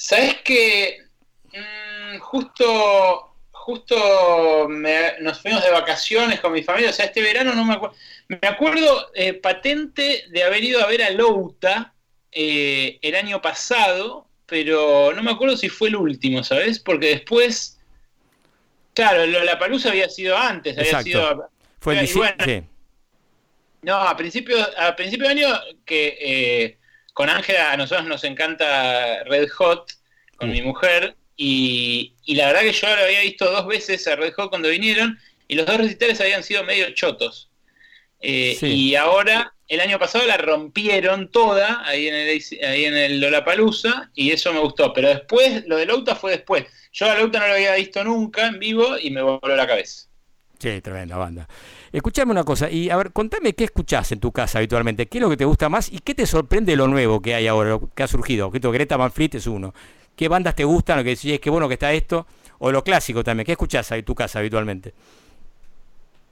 ¿Sabes 0.00 0.36
que 0.44 1.02
mm, 1.52 2.18
justo 2.20 3.24
justo 3.50 4.66
me- 4.70 5.18
nos 5.20 5.42
fuimos 5.42 5.62
de 5.62 5.70
vacaciones 5.70 6.40
con 6.40 6.52
mi 6.52 6.62
familia, 6.62 6.88
o 6.88 6.92
sea, 6.94 7.04
este 7.04 7.20
verano 7.20 7.52
no 7.54 7.66
me 7.66 7.74
acuerdo. 7.74 7.96
Me 8.28 8.48
acuerdo 8.48 9.10
eh, 9.14 9.34
patente 9.34 10.24
de 10.30 10.42
haber 10.42 10.64
ido 10.64 10.82
a 10.82 10.86
ver 10.86 11.02
a 11.02 11.10
Louta 11.10 11.92
eh, 12.32 12.98
el 13.02 13.14
año 13.14 13.42
pasado, 13.42 14.26
pero 14.46 15.12
no 15.14 15.22
me 15.22 15.32
acuerdo 15.32 15.54
si 15.54 15.68
fue 15.68 15.88
el 15.88 15.96
último, 15.96 16.42
¿sabes? 16.44 16.78
Porque 16.78 17.08
después, 17.08 17.78
claro, 18.94 19.26
la 19.26 19.58
palusa 19.58 19.90
había 19.90 20.08
sido 20.08 20.34
antes, 20.34 20.72
había 20.78 20.90
Exacto. 20.92 21.04
sido... 21.04 21.50
Fue 21.80 22.00
el 22.00 22.14
bueno, 22.14 22.44
sí. 22.46 22.62
no, 23.82 23.96
a 23.96 24.16
principio, 24.16 24.56
a 24.78 24.96
principio 24.96 25.26
de 25.26 25.32
año 25.32 25.60
que 25.84 26.16
eh, 26.18 26.78
con 27.18 27.30
Ángela 27.30 27.72
a 27.72 27.76
nosotros 27.76 28.06
nos 28.06 28.22
encanta 28.22 29.24
Red 29.24 29.48
Hot, 29.48 29.90
con 30.36 30.52
mi 30.52 30.62
mujer, 30.62 31.16
y, 31.36 32.14
y 32.24 32.36
la 32.36 32.46
verdad 32.46 32.60
que 32.60 32.70
yo 32.70 32.86
lo 32.86 33.02
había 33.02 33.22
visto 33.22 33.50
dos 33.50 33.66
veces 33.66 34.06
a 34.06 34.14
Red 34.14 34.34
Hot 34.34 34.50
cuando 34.50 34.68
vinieron, 34.68 35.18
y 35.48 35.56
los 35.56 35.66
dos 35.66 35.78
recitales 35.78 36.20
habían 36.20 36.44
sido 36.44 36.62
medio 36.62 36.88
chotos. 36.94 37.50
Eh, 38.20 38.56
Sí. 38.60 38.66
Y 38.68 38.94
ahora, 38.94 39.52
el 39.66 39.80
año 39.80 39.98
pasado 39.98 40.28
la 40.28 40.36
rompieron 40.36 41.32
toda 41.32 41.84
ahí 41.88 42.06
en 42.06 42.14
el, 42.14 42.40
ahí 42.64 42.84
en 42.84 42.96
el 42.96 43.20
Lollapalooza, 43.20 44.12
y 44.14 44.30
eso 44.30 44.52
me 44.52 44.60
gustó. 44.60 44.92
Pero 44.92 45.08
después, 45.08 45.66
lo 45.66 45.76
de 45.76 45.86
Louta 45.86 46.14
fue 46.14 46.30
después. 46.30 46.66
Yo 46.92 47.10
a 47.10 47.18
Louta 47.18 47.40
no 47.40 47.48
lo 47.48 47.54
había 47.54 47.74
visto 47.74 48.04
nunca 48.04 48.46
en 48.46 48.60
vivo 48.60 48.96
y 48.96 49.10
me 49.10 49.22
voló 49.22 49.56
la 49.56 49.66
cabeza. 49.66 50.06
Sí, 50.60 50.80
tremenda 50.80 51.16
banda. 51.16 51.48
Escuchame 51.92 52.32
una 52.32 52.44
cosa, 52.44 52.70
y 52.70 52.90
a 52.90 52.96
ver, 52.96 53.12
contame 53.12 53.54
qué 53.54 53.64
escuchás 53.64 54.12
en 54.12 54.20
tu 54.20 54.30
casa 54.32 54.58
habitualmente, 54.58 55.06
qué 55.06 55.18
es 55.18 55.22
lo 55.22 55.30
que 55.30 55.36
te 55.36 55.44
gusta 55.44 55.68
más 55.68 55.90
y 55.90 56.00
qué 56.00 56.14
te 56.14 56.26
sorprende 56.26 56.72
de 56.72 56.76
lo 56.76 56.86
nuevo 56.86 57.22
que 57.22 57.34
hay 57.34 57.46
ahora, 57.46 57.70
lo 57.70 57.88
que 57.94 58.02
ha 58.02 58.08
surgido. 58.08 58.50
Que 58.50 58.58
Greta 58.58 58.96
Van 58.96 59.10
Fleet 59.10 59.34
es 59.34 59.46
uno. 59.46 59.74
¿Qué 60.14 60.28
bandas 60.28 60.54
te 60.54 60.64
gustan? 60.64 60.98
Lo 60.98 61.04
que 61.04 61.10
decís, 61.10 61.40
qué 61.40 61.48
bueno 61.48 61.68
que 61.68 61.74
está 61.74 61.92
esto. 61.92 62.26
O 62.58 62.72
lo 62.72 62.82
clásico 62.82 63.22
también, 63.22 63.46
¿qué 63.46 63.52
escuchás 63.52 63.90
ahí 63.92 64.00
en 64.00 64.04
tu 64.04 64.14
casa 64.14 64.40
habitualmente? 64.40 64.92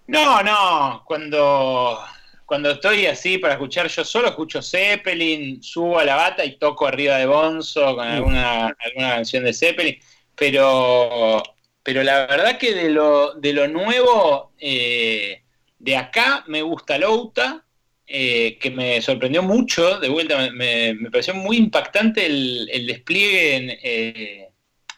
No, 0.09 0.43
no, 0.43 1.03
cuando, 1.05 1.99
cuando 2.45 2.71
estoy 2.71 3.07
así 3.07 3.39
para 3.39 3.55
escuchar 3.55 3.89
yo 3.89 4.05
solo, 4.05 4.29
escucho 4.29 4.63
Zeppelin, 4.63 5.63
subo 5.63 5.99
a 5.99 6.05
la 6.05 6.17
bata 6.17 6.45
y 6.45 6.59
toco 6.59 6.87
arriba 6.87 7.17
de 7.17 7.27
Bonzo 7.27 7.97
con 7.97 8.07
alguna, 8.07 8.67
alguna 8.67 9.11
canción 9.17 9.45
de 9.45 9.53
Zeppelin, 9.53 9.99
pero, 10.35 11.43
pero 11.83 12.03
la 12.05 12.27
verdad 12.27 12.59
que 12.59 12.73
de 12.73 12.91
lo, 12.91 13.35
de 13.35 13.53
lo 13.53 13.67
nuevo 13.67 14.53
eh, 14.59 15.43
de 15.79 15.97
acá 15.97 16.45
me 16.49 16.63
gusta 16.63 16.99
Louta, 16.99 17.65
eh, 18.07 18.59
que 18.61 18.71
me 18.71 19.01
sorprendió 19.03 19.43
mucho, 19.43 19.99
de 20.01 20.09
vuelta 20.09 20.39
me, 20.53 20.95
me- 20.95 21.11
pareció 21.11 21.35
muy 21.35 21.57
impactante 21.57 22.27
el, 22.27 22.69
el 22.73 22.87
despliegue 22.87 23.57
en, 23.57 23.71
eh, 23.83 24.49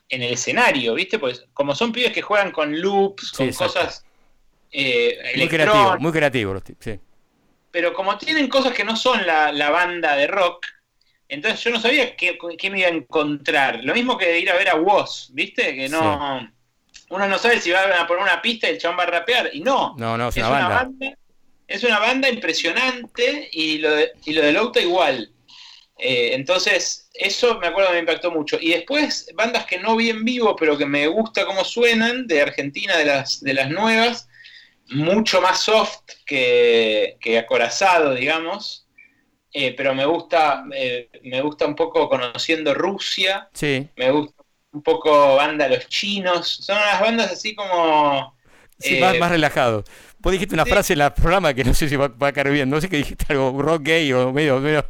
en 0.08 0.22
el 0.22 0.32
escenario, 0.34 0.94
¿viste? 0.94 1.18
Pues 1.18 1.46
como 1.54 1.74
son 1.74 1.92
pibes 1.92 2.12
que 2.12 2.22
juegan 2.22 2.52
con 2.52 2.78
loops, 2.80 3.32
con 3.32 3.46
cosas 3.52 4.04
eh, 4.70 5.18
Muy 5.36 5.48
creativo, 5.48 5.98
muy 5.98 6.12
creativo. 6.12 6.62
Sí. 6.80 7.00
pero 7.70 7.92
como 7.94 8.16
tienen 8.18 8.48
cosas 8.48 8.72
que 8.74 8.84
no 8.84 8.96
son 8.96 9.26
la, 9.26 9.52
la 9.52 9.70
banda 9.70 10.16
de 10.16 10.26
rock, 10.26 10.66
entonces 11.28 11.62
yo 11.62 11.70
no 11.70 11.80
sabía 11.80 12.16
qué, 12.16 12.38
qué 12.58 12.70
me 12.70 12.80
iba 12.80 12.88
a 12.88 12.92
encontrar. 12.92 13.80
Lo 13.84 13.94
mismo 13.94 14.16
que 14.16 14.38
ir 14.38 14.50
a 14.50 14.56
ver 14.56 14.68
a 14.70 14.76
Woz, 14.76 15.30
¿viste? 15.32 15.74
Que 15.74 15.88
no. 15.88 16.50
Uno 17.10 17.26
no 17.26 17.38
sabe 17.38 17.60
si 17.60 17.70
va 17.70 18.00
a 18.00 18.06
poner 18.06 18.22
una 18.22 18.42
pista 18.42 18.68
y 18.68 18.72
el 18.72 18.78
chabón 18.78 18.98
va 18.98 19.02
a 19.04 19.06
rapear. 19.06 19.50
Y 19.52 19.60
no. 19.60 19.94
No, 19.98 20.16
no, 20.18 20.28
es 20.28 20.36
una 20.36 20.68
banda. 20.68 21.14
Es 21.66 21.84
una 21.84 21.98
banda 21.98 22.28
impresionante 22.30 23.48
y 23.52 23.78
lo 23.78 23.90
de, 23.94 24.12
y 24.24 24.32
lo 24.32 24.42
de 24.42 24.52
Louta 24.52 24.80
igual. 24.80 25.30
Eh, 25.98 26.30
entonces, 26.34 27.10
eso 27.12 27.58
me 27.58 27.66
acuerdo 27.66 27.90
que 27.90 27.94
me 27.96 28.00
impactó 28.00 28.30
mucho. 28.30 28.58
Y 28.60 28.70
después, 28.70 29.28
bandas 29.34 29.66
que 29.66 29.78
no 29.78 29.96
vi 29.96 30.10
en 30.10 30.24
vivo, 30.24 30.54
pero 30.56 30.78
que 30.78 30.86
me 30.86 31.06
gusta 31.08 31.44
cómo 31.44 31.64
suenan, 31.64 32.26
de 32.26 32.40
Argentina, 32.40 32.96
de 32.96 33.04
las, 33.04 33.40
de 33.40 33.52
las 33.54 33.68
nuevas, 33.68 34.28
mucho 34.90 35.40
más 35.40 35.60
soft 35.60 36.00
que, 36.24 37.16
que 37.20 37.38
acorazado, 37.38 38.14
digamos. 38.14 38.86
Eh, 39.52 39.74
pero 39.76 39.94
me 39.94 40.04
gusta, 40.06 40.64
eh, 40.74 41.08
me 41.24 41.40
gusta 41.40 41.66
un 41.66 41.74
poco 41.74 42.08
conociendo 42.08 42.74
Rusia, 42.74 43.48
Sí. 43.52 43.88
me 43.96 44.10
gusta 44.10 44.37
un 44.72 44.82
poco 44.82 45.36
banda 45.36 45.68
Los 45.68 45.88
Chinos, 45.88 46.58
son 46.62 46.76
unas 46.76 47.00
bandas 47.00 47.32
así 47.32 47.54
como... 47.54 48.36
Sí, 48.78 48.96
eh, 48.96 49.00
más, 49.00 49.18
más 49.18 49.30
relajado. 49.30 49.84
Vos 50.20 50.32
dijiste 50.32 50.54
una 50.54 50.66
frase 50.66 50.92
en 50.92 51.00
el 51.00 51.12
programa 51.12 51.54
que 51.54 51.64
no 51.64 51.74
sé 51.74 51.88
si 51.88 51.96
va, 51.96 52.08
va 52.08 52.28
a 52.28 52.32
caer 52.32 52.50
bien. 52.50 52.70
No 52.70 52.80
sé 52.80 52.88
qué 52.88 52.98
dijiste, 52.98 53.26
algo 53.28 53.60
rock 53.60 53.82
gay 53.82 54.12
o 54.12 54.32
medio, 54.32 54.60
medio, 54.60 54.84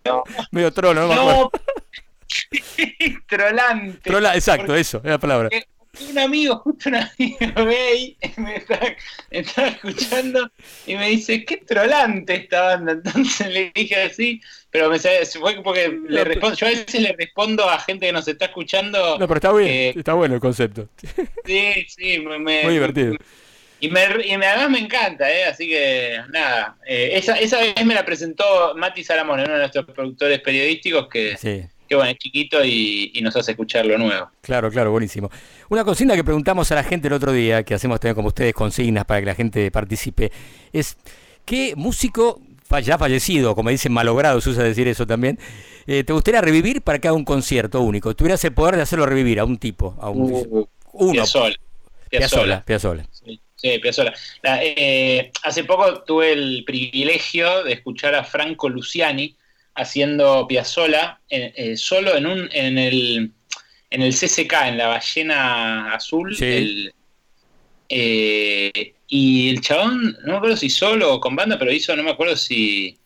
medio 0.50 0.72
trolo, 0.72 1.02
no 1.02 1.08
me 1.08 1.14
acuerdo. 1.14 1.50
trolante. 3.28 4.10
Trola, 4.10 4.34
exacto, 4.34 4.74
eso, 4.74 4.98
es 4.98 5.10
la 5.10 5.18
palabra. 5.18 5.48
Un 6.10 6.18
amigo, 6.18 6.56
justo 6.58 6.88
un 6.88 6.94
amigo 6.96 7.36
me 8.38 8.56
estaba, 8.56 8.86
me 9.30 9.38
estaba 9.40 9.68
escuchando 9.68 10.50
y 10.86 10.94
me 10.96 11.10
dice, 11.10 11.44
qué 11.44 11.58
trolante 11.58 12.34
esta 12.34 12.62
banda. 12.62 12.92
Entonces 12.92 13.48
le 13.52 13.72
dije 13.74 13.96
así, 13.96 14.40
pero 14.70 14.88
me 14.88 14.98
fue 15.38 15.62
porque 15.62 15.94
le 16.08 16.24
respondo, 16.24 16.56
yo 16.56 16.66
a 16.66 16.70
veces 16.70 16.98
le 17.00 17.12
respondo 17.12 17.68
a 17.68 17.78
gente 17.78 18.06
que 18.06 18.12
nos 18.12 18.26
está 18.26 18.46
escuchando. 18.46 19.18
No, 19.18 19.28
pero 19.28 19.34
está 19.36 19.52
bien, 19.52 19.68
eh, 19.70 19.92
está 19.94 20.14
bueno 20.14 20.34
el 20.34 20.40
concepto. 20.40 20.88
sí, 21.44 21.84
sí, 21.88 22.20
me, 22.20 22.38
me- 22.38 22.62
Muy 22.64 22.72
divertido. 22.72 23.14
Y, 23.78 23.90
me, 23.90 24.06
y 24.24 24.36
me- 24.38 24.46
además 24.46 24.70
me 24.70 24.78
encanta, 24.78 25.30
¿eh? 25.30 25.44
así 25.44 25.68
que 25.68 26.16
nada. 26.30 26.78
eh, 26.86 27.10
esa, 27.14 27.38
esa 27.38 27.58
vez 27.60 27.84
me 27.84 27.94
la 27.94 28.04
presentó 28.06 28.74
Mati 28.76 29.04
Salamón, 29.04 29.40
uno 29.40 29.52
de 29.52 29.58
nuestros 29.58 29.84
productores 29.84 30.40
periodísticos 30.40 31.08
que, 31.08 31.36
Sí. 31.36 31.64
que 31.88 31.96
bueno, 31.96 32.12
es 32.12 32.16
chiquito 32.18 32.64
y, 32.64 33.10
y 33.12 33.20
nos 33.20 33.34
hace 33.36 33.50
escuchar 33.50 33.84
lo 33.84 33.98
nuevo. 33.98 34.30
Claro, 34.40 34.70
claro, 34.70 34.92
buenísimo. 34.92 35.30
Una 35.72 35.84
consigna 35.84 36.14
que 36.14 36.22
preguntamos 36.22 36.70
a 36.70 36.74
la 36.74 36.84
gente 36.84 37.08
el 37.08 37.14
otro 37.14 37.32
día, 37.32 37.62
que 37.62 37.72
hacemos 37.72 37.98
también 37.98 38.14
como 38.14 38.28
ustedes 38.28 38.52
consignas 38.52 39.06
para 39.06 39.20
que 39.20 39.26
la 39.26 39.34
gente 39.34 39.70
participe, 39.70 40.30
es 40.70 40.98
¿qué 41.46 41.72
músico 41.76 42.42
ya 42.84 42.98
fallecido, 42.98 43.54
como 43.54 43.70
dicen 43.70 43.90
malogrado, 43.90 44.38
se 44.42 44.50
usa 44.50 44.64
decir 44.64 44.86
eso 44.86 45.06
también, 45.06 45.38
eh, 45.86 46.04
te 46.04 46.12
gustaría 46.12 46.42
revivir 46.42 46.82
para 46.82 46.98
que 46.98 47.08
haga 47.08 47.16
un 47.16 47.24
concierto 47.24 47.80
único? 47.80 48.14
Tuvieras 48.14 48.44
el 48.44 48.52
poder 48.52 48.76
de 48.76 48.82
hacerlo 48.82 49.06
revivir 49.06 49.40
a 49.40 49.46
un 49.46 49.56
tipo, 49.56 49.96
a 49.98 50.10
un 50.10 50.30
Uh, 50.30 50.68
uno. 50.92 51.12
Piazzolla. 51.12 51.56
Piazzolla, 52.10 52.62
Piazzolla. 52.66 53.06
Sí, 53.10 53.40
sí, 53.56 53.78
Piazzolla. 53.78 54.12
Eh, 54.42 55.32
hace 55.42 55.64
poco 55.64 56.02
tuve 56.02 56.34
el 56.34 56.64
privilegio 56.66 57.64
de 57.64 57.72
escuchar 57.72 58.14
a 58.14 58.24
Franco 58.24 58.68
Luciani 58.68 59.34
haciendo 59.74 60.46
Piazzola 60.46 61.20
eh, 61.30 61.52
eh, 61.56 61.76
solo 61.78 62.14
en 62.14 62.26
un 62.26 62.48
en 62.52 62.76
el 62.76 63.32
en 63.92 64.02
el 64.02 64.12
CCK, 64.12 64.52
en 64.68 64.78
la 64.78 64.88
ballena 64.88 65.94
azul. 65.94 66.34
Sí. 66.36 66.44
el- 66.44 66.94
eh, 67.88 68.94
y 69.08 69.50
el 69.50 69.60
chabón, 69.60 70.16
no 70.24 70.32
me 70.32 70.36
acuerdo 70.38 70.56
si 70.56 70.70
solo 70.70 71.14
o 71.14 71.20
con 71.20 71.36
banda, 71.36 71.58
pero 71.58 71.70
hizo, 71.72 71.94
no 71.94 72.02
me 72.02 72.10
acuerdo 72.12 72.36
si. 72.36 72.98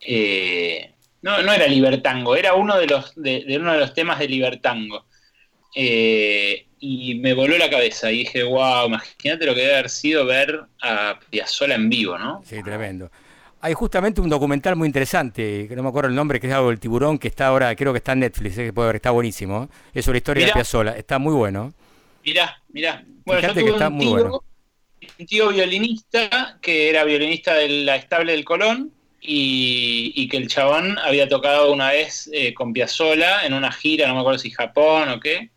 eh, 0.00 0.90
no, 1.22 1.40
no 1.42 1.52
era 1.52 1.66
Libertango, 1.68 2.34
era 2.34 2.54
uno 2.54 2.78
de 2.78 2.86
los 2.86 3.14
de, 3.14 3.44
de 3.44 3.58
uno 3.58 3.72
de 3.72 3.78
los 3.78 3.94
temas 3.94 4.18
de 4.18 4.28
Libertango. 4.28 5.06
Eh, 5.74 6.66
y 6.80 7.14
me 7.16 7.32
voló 7.34 7.56
la 7.58 7.70
cabeza 7.70 8.10
y 8.10 8.18
dije, 8.20 8.42
wow, 8.42 8.86
imagínate 8.88 9.46
lo 9.46 9.54
que 9.54 9.60
debe 9.60 9.74
haber 9.74 9.88
sido 9.90 10.26
ver 10.26 10.60
a 10.82 11.18
Piazzolla 11.30 11.76
en 11.76 11.88
vivo, 11.88 12.18
¿no? 12.18 12.42
Sí, 12.44 12.60
tremendo. 12.62 13.10
Hay 13.64 13.74
justamente 13.74 14.20
un 14.20 14.28
documental 14.28 14.74
muy 14.74 14.86
interesante, 14.86 15.68
que 15.68 15.76
no 15.76 15.84
me 15.84 15.88
acuerdo 15.88 16.08
el 16.10 16.16
nombre, 16.16 16.40
que 16.40 16.48
es 16.48 16.52
algo 16.52 16.70
del 16.70 16.80
tiburón, 16.80 17.16
que 17.18 17.28
está 17.28 17.46
ahora, 17.46 17.74
creo 17.76 17.92
que 17.92 17.98
está 17.98 18.12
en 18.12 18.18
Netflix, 18.20 18.58
eh, 18.58 18.64
que 18.66 18.72
puede 18.72 18.88
ver, 18.88 18.96
está 18.96 19.12
buenísimo. 19.12 19.70
Es 19.94 20.04
sobre 20.04 20.16
la 20.16 20.18
historia 20.18 20.40
de 20.40 20.46
Mirá. 20.46 20.54
Piazzolla, 20.54 20.96
está 20.96 21.18
muy 21.20 21.32
bueno. 21.32 21.72
Mirá, 22.24 22.60
mirá. 22.70 23.04
Bueno, 23.24 23.40
Fíjate 23.40 23.60
yo 23.60 23.66
que 23.66 23.70
tuve 23.72 23.76
está 23.76 23.88
un 23.88 23.94
muy 23.94 24.06
tío, 24.06 24.10
bueno. 24.10 24.44
un 25.18 25.26
tío 25.26 25.48
violinista 25.50 26.58
que 26.60 26.90
era 26.90 27.04
violinista 27.04 27.54
de 27.54 27.68
la 27.68 27.96
estable 27.96 28.32
del 28.32 28.44
Colón 28.44 28.92
y, 29.20 30.12
y 30.16 30.28
que 30.28 30.38
el 30.38 30.48
chabón 30.48 30.98
había 30.98 31.28
tocado 31.28 31.72
una 31.72 31.90
vez 31.90 32.28
eh, 32.32 32.52
con 32.54 32.72
Piazzolla 32.72 33.46
en 33.46 33.54
una 33.54 33.70
gira, 33.70 34.08
no 34.08 34.14
me 34.14 34.20
acuerdo 34.20 34.40
si 34.40 34.50
Japón 34.50 35.08
o 35.08 35.20
qué. 35.20 35.50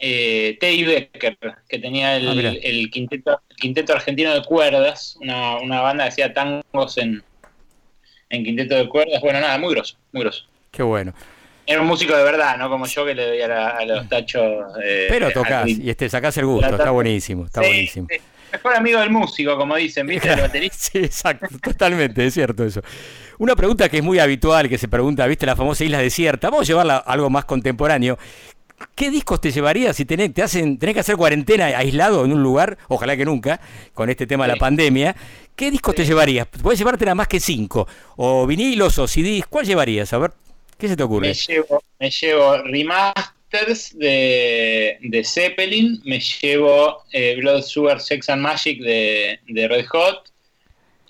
Eh, 0.00 0.56
Teddy 0.60 0.84
Becker, 0.84 1.36
que 1.68 1.78
tenía 1.80 2.16
el, 2.16 2.46
Ah, 2.46 2.52
el 2.62 2.88
quinteto, 2.90 3.40
el 3.50 3.56
quinteto 3.56 3.92
argentino 3.94 4.32
de 4.32 4.44
cuerdas, 4.44 5.16
una, 5.20 5.56
una 5.56 5.80
banda 5.80 6.04
que 6.04 6.08
hacía 6.10 6.32
tangos 6.32 6.98
en, 6.98 7.24
en 8.30 8.44
quinteto 8.44 8.74
de 8.76 8.88
cuerdas. 8.88 9.20
Bueno, 9.20 9.40
nada, 9.40 9.58
muy 9.58 9.74
grosso, 9.74 9.96
muy 10.12 10.22
grosso. 10.22 10.44
Qué 10.70 10.82
bueno. 10.82 11.12
Era 11.66 11.82
un 11.82 11.86
músico 11.86 12.16
de 12.16 12.22
verdad, 12.24 12.56
no 12.56 12.70
como 12.70 12.86
yo 12.86 13.04
que 13.04 13.14
le 13.14 13.26
doy 13.26 13.42
a, 13.42 13.48
la- 13.48 13.68
a 13.70 13.84
los 13.84 14.08
tachos. 14.08 14.66
eh, 14.82 15.06
Pero 15.10 15.30
tocas 15.30 15.68
y 15.68 15.90
este, 15.90 16.08
sacás 16.08 16.36
el 16.38 16.46
gusto, 16.46 16.66
está 16.70 16.90
buenísimo, 16.90 17.44
está 17.44 17.62
Sí, 17.62 17.68
buenísimo. 17.68 18.06
sí. 18.10 18.16
Mejor 18.50 18.76
amigo 18.76 19.00
del 19.00 19.10
músico, 19.10 19.58
como 19.58 19.76
dicen, 19.76 20.06
¿viste? 20.06 20.32
El 20.32 20.40
baterista. 20.40 20.76
Sí, 20.78 20.98
exacto, 20.98 21.46
totalmente, 21.62 22.24
es 22.26 22.32
cierto 22.32 22.64
eso. 22.64 22.80
Una 23.36 23.54
pregunta 23.54 23.88
que 23.90 23.98
es 23.98 24.02
muy 24.02 24.18
habitual, 24.18 24.68
que 24.70 24.78
se 24.78 24.88
pregunta, 24.88 25.26
¿viste 25.26 25.44
la 25.44 25.54
famosa 25.54 25.84
isla 25.84 25.98
desierta? 25.98 26.48
Vamos 26.48 26.66
a 26.66 26.72
llevarla 26.72 26.96
a 26.96 27.12
algo 27.12 27.28
más 27.28 27.44
contemporáneo. 27.44 28.18
¿Qué 28.94 29.10
discos 29.10 29.40
te 29.40 29.50
llevarías 29.50 29.96
si 29.96 30.04
tenés, 30.04 30.32
te 30.34 30.42
hacen, 30.42 30.78
tenés 30.78 30.94
que 30.94 31.00
hacer 31.00 31.16
cuarentena 31.16 31.66
aislado 31.66 32.24
en 32.24 32.32
un 32.32 32.42
lugar, 32.42 32.78
ojalá 32.88 33.16
que 33.16 33.24
nunca, 33.24 33.60
con 33.94 34.10
este 34.10 34.26
tema 34.26 34.44
de 34.44 34.48
la 34.48 34.54
Sí. 34.54 34.60
pandemia? 34.60 35.16
¿Qué 35.56 35.70
discos 35.70 35.94
te 35.94 36.04
llevarías? 36.04 36.46
Puedes 36.46 36.78
llevarte 36.78 37.04
nada 37.04 37.14
más 37.16 37.28
que 37.28 37.40
cinco, 37.40 37.88
o 38.16 38.46
vinilos 38.46 38.98
o 38.98 39.06
CDs, 39.08 39.46
¿cuál 39.46 39.66
llevarías? 39.66 40.12
A 40.12 40.18
ver, 40.18 40.32
¿qué 40.78 40.88
se 40.88 40.96
te 40.96 41.02
ocurre? 41.02 41.28
Me 41.28 41.34
llevo, 41.34 41.82
me 41.98 42.10
llevo 42.10 42.58
remasters 42.62 43.98
de, 43.98 44.98
de 45.00 45.24
Zeppelin, 45.24 46.00
me 46.04 46.20
llevo 46.20 47.02
eh, 47.12 47.36
Blood, 47.38 47.62
Sugar, 47.62 48.00
Sex 48.00 48.28
and 48.30 48.42
Magic 48.42 48.80
de, 48.80 49.40
de 49.48 49.68
Red 49.68 49.86
Hot, 49.86 50.30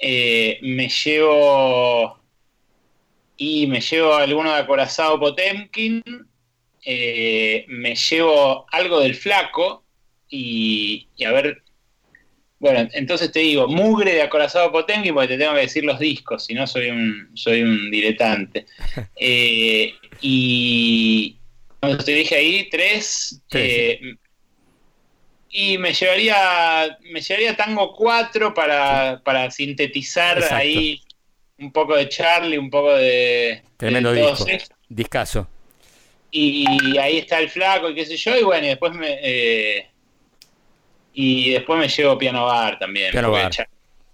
eh, 0.00 0.58
me 0.62 0.88
llevo 0.88 2.18
y 3.36 3.66
me 3.66 3.80
llevo 3.80 4.14
alguno 4.14 4.52
de 4.52 4.60
Acorazado 4.60 5.18
Potemkin, 5.20 6.02
eh, 6.84 7.64
me 7.68 7.94
llevo 7.94 8.66
algo 8.70 9.00
del 9.00 9.14
Flaco 9.14 9.84
y, 10.28 11.08
y 11.16 11.24
a 11.24 11.32
ver, 11.32 11.62
bueno, 12.58 12.88
entonces 12.92 13.30
te 13.30 13.40
digo, 13.40 13.68
mugre 13.68 14.14
de 14.14 14.22
Acorazado 14.22 14.72
Potemkin 14.72 15.14
porque 15.14 15.28
te 15.28 15.38
tengo 15.38 15.54
que 15.54 15.60
decir 15.60 15.84
los 15.84 15.98
discos, 15.98 16.44
si 16.44 16.54
no 16.54 16.66
soy 16.66 16.90
un, 16.90 17.30
soy 17.34 17.62
un 17.62 17.90
diletante. 17.90 18.66
Eh, 19.20 19.94
y 20.20 21.36
cuando 21.80 22.02
te 22.02 22.12
dije 22.12 22.34
ahí, 22.36 22.68
tres. 22.70 23.40
Sí, 23.50 23.58
eh, 23.58 24.00
Y 25.50 25.78
me 25.78 25.92
llevaría, 25.92 26.98
me 27.10 27.20
llevaría 27.20 27.56
Tango 27.56 27.94
4 27.94 28.52
para, 28.54 29.22
para 29.24 29.50
sintetizar 29.50 30.38
Exacto. 30.38 30.56
ahí 30.56 31.00
un 31.58 31.72
poco 31.72 31.96
de 31.96 32.08
Charlie, 32.08 32.58
un 32.58 32.70
poco 32.70 32.94
de. 32.94 33.62
Tremendo 33.76 34.12
de 34.12 34.22
disco, 34.22 34.46
discaso. 34.88 35.48
Y 36.30 36.98
ahí 36.98 37.18
está 37.18 37.38
el 37.40 37.48
flaco 37.48 37.88
y 37.90 37.94
qué 37.94 38.04
sé 38.04 38.16
yo, 38.16 38.38
y 38.38 38.42
bueno, 38.42 38.66
y 38.66 38.70
después 38.70 38.92
me. 38.92 39.18
eh, 39.22 39.86
y 41.14 41.50
después 41.50 41.80
me 41.80 41.88
llevo 41.88 42.18
Piano 42.18 42.44
Bar 42.44 42.78
también. 42.78 43.10
Piano 43.10 43.30
Bar. 43.30 43.50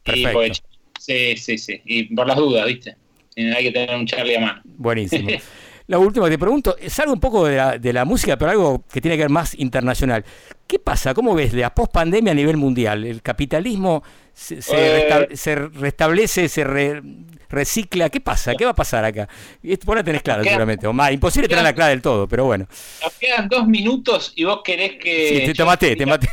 Perfecto. 0.02 0.62
sí, 0.98 1.36
sí, 1.36 1.58
sí. 1.58 1.80
Y 1.84 2.14
por 2.14 2.26
las 2.26 2.36
dudas, 2.36 2.66
¿viste? 2.66 2.96
Hay 3.36 3.64
que 3.64 3.72
tener 3.72 3.94
un 3.94 4.06
Charlie 4.06 4.36
a 4.36 4.40
mano. 4.40 4.62
Buenísimo. 4.64 5.28
La 5.86 5.98
última 5.98 6.26
que 6.26 6.32
te 6.32 6.38
pregunto, 6.38 6.76
salgo 6.88 7.12
un 7.12 7.20
poco 7.20 7.46
de 7.46 7.56
la, 7.56 7.78
de 7.78 7.92
la 7.92 8.04
música, 8.06 8.38
pero 8.38 8.50
algo 8.50 8.84
que 8.90 9.00
tiene 9.02 9.16
que 9.18 9.24
ver 9.24 9.30
más 9.30 9.54
internacional. 9.58 10.24
¿Qué 10.66 10.78
pasa? 10.78 11.12
¿Cómo 11.12 11.34
ves 11.34 11.52
la 11.52 11.74
post-pandemia 11.74 12.32
a 12.32 12.34
nivel 12.34 12.56
mundial? 12.56 13.04
¿El 13.04 13.20
capitalismo 13.20 14.02
se, 14.32 14.62
se 14.62 15.08
Eh. 15.08 15.28
se 15.36 15.54
restablece, 15.56 16.48
se 16.48 16.64
re- 16.64 17.02
recicla? 17.50 18.08
¿Qué 18.08 18.22
pasa? 18.22 18.54
¿Qué 18.54 18.64
va 18.64 18.70
a 18.70 18.74
pasar 18.74 19.04
acá? 19.04 19.28
Esto 19.62 19.84
vos 19.84 19.96
la 19.96 20.02
tenés 20.02 20.22
clara 20.22 20.42
seguramente. 20.42 20.86
O 20.86 20.94
más, 20.94 21.12
imposible 21.12 21.48
tenerla 21.48 21.74
clara 21.74 21.90
del 21.90 22.00
todo, 22.00 22.26
pero 22.26 22.46
bueno. 22.46 22.66
Nos 23.02 23.12
quedan 23.14 23.46
dos 23.50 23.66
minutos 23.66 24.32
y 24.36 24.44
vos 24.44 24.60
querés 24.64 24.92
que. 24.92 25.28
Sí, 25.28 25.46
te, 25.46 25.52
te 25.54 25.64
maté, 25.64 25.96
te 25.96 26.06
maté. 26.06 26.28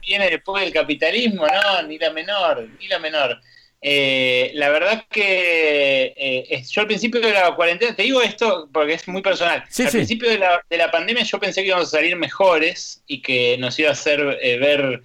Viene 0.00 0.30
después 0.30 0.62
del 0.64 0.72
capitalismo, 0.72 1.46
no, 1.46 1.86
ni 1.86 1.98
la 1.98 2.10
menor, 2.10 2.66
ni 2.80 2.88
la 2.88 2.98
menor. 2.98 3.38
Eh, 3.86 4.50
la 4.54 4.70
verdad 4.70 5.04
que 5.10 6.14
eh, 6.16 6.62
yo 6.70 6.80
al 6.80 6.86
principio 6.86 7.20
de 7.20 7.32
la 7.32 7.54
cuarentena, 7.54 7.94
te 7.94 8.02
digo 8.04 8.22
esto 8.22 8.66
porque 8.72 8.94
es 8.94 9.06
muy 9.08 9.20
personal, 9.20 9.62
Sí, 9.68 9.82
al 9.82 9.90
sí. 9.90 9.98
principio 9.98 10.30
de 10.30 10.38
la, 10.38 10.64
de 10.70 10.76
la 10.78 10.90
pandemia 10.90 11.22
yo 11.22 11.38
pensé 11.38 11.60
que 11.60 11.68
íbamos 11.68 11.88
a 11.88 11.90
salir 11.98 12.16
mejores 12.16 13.02
y 13.06 13.20
que 13.20 13.58
nos 13.58 13.78
iba 13.78 13.90
a 13.90 13.92
hacer 13.92 14.38
eh, 14.40 14.56
ver 14.58 15.02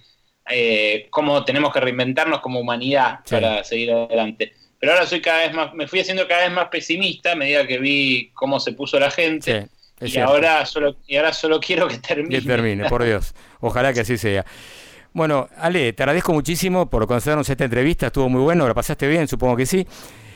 eh, 0.48 1.08
cómo 1.10 1.44
tenemos 1.44 1.74
que 1.74 1.80
reinventarnos 1.80 2.40
como 2.40 2.58
humanidad 2.58 3.20
Sí. 3.24 3.34
para 3.34 3.62
seguir 3.64 3.92
adelante. 3.92 4.54
Pero 4.78 4.92
ahora 4.92 5.04
soy 5.06 5.20
cada 5.20 5.40
vez 5.40 5.52
más, 5.52 5.74
me 5.74 5.86
fui 5.86 6.00
haciendo 6.00 6.26
cada 6.26 6.44
vez 6.44 6.50
más 6.52 6.68
pesimista 6.68 7.32
a 7.32 7.36
medida 7.36 7.66
que 7.66 7.76
vi 7.78 8.30
cómo 8.32 8.58
se 8.60 8.72
puso 8.72 8.98
la 8.98 9.10
gente. 9.10 9.66
Y 10.00 10.08
cierto. 10.08 10.30
ahora 10.30 10.64
solo 10.64 10.96
y 11.06 11.16
ahora 11.16 11.34
solo 11.34 11.60
quiero 11.66 11.86
que 11.86 11.98
termine. 11.98 12.40
Que 12.40 12.46
termine, 12.46 12.88
por 12.88 13.04
Dios. 13.04 13.34
Ojalá 13.60 13.92
que 13.92 14.00
así 14.00 14.16
sea. 14.16 14.46
Bueno, 15.12 15.48
Ale, 15.56 15.92
te 15.92 16.02
agradezco 16.02 16.32
muchísimo 16.32 16.88
por 16.88 17.06
concedernos 17.06 17.48
esta 17.48 17.64
entrevista. 17.64 18.06
Estuvo 18.06 18.28
muy 18.28 18.40
bueno, 18.42 18.66
la 18.68 18.74
pasaste 18.74 19.08
bien, 19.08 19.26
supongo 19.26 19.56
que 19.56 19.66
sí. 19.66 19.86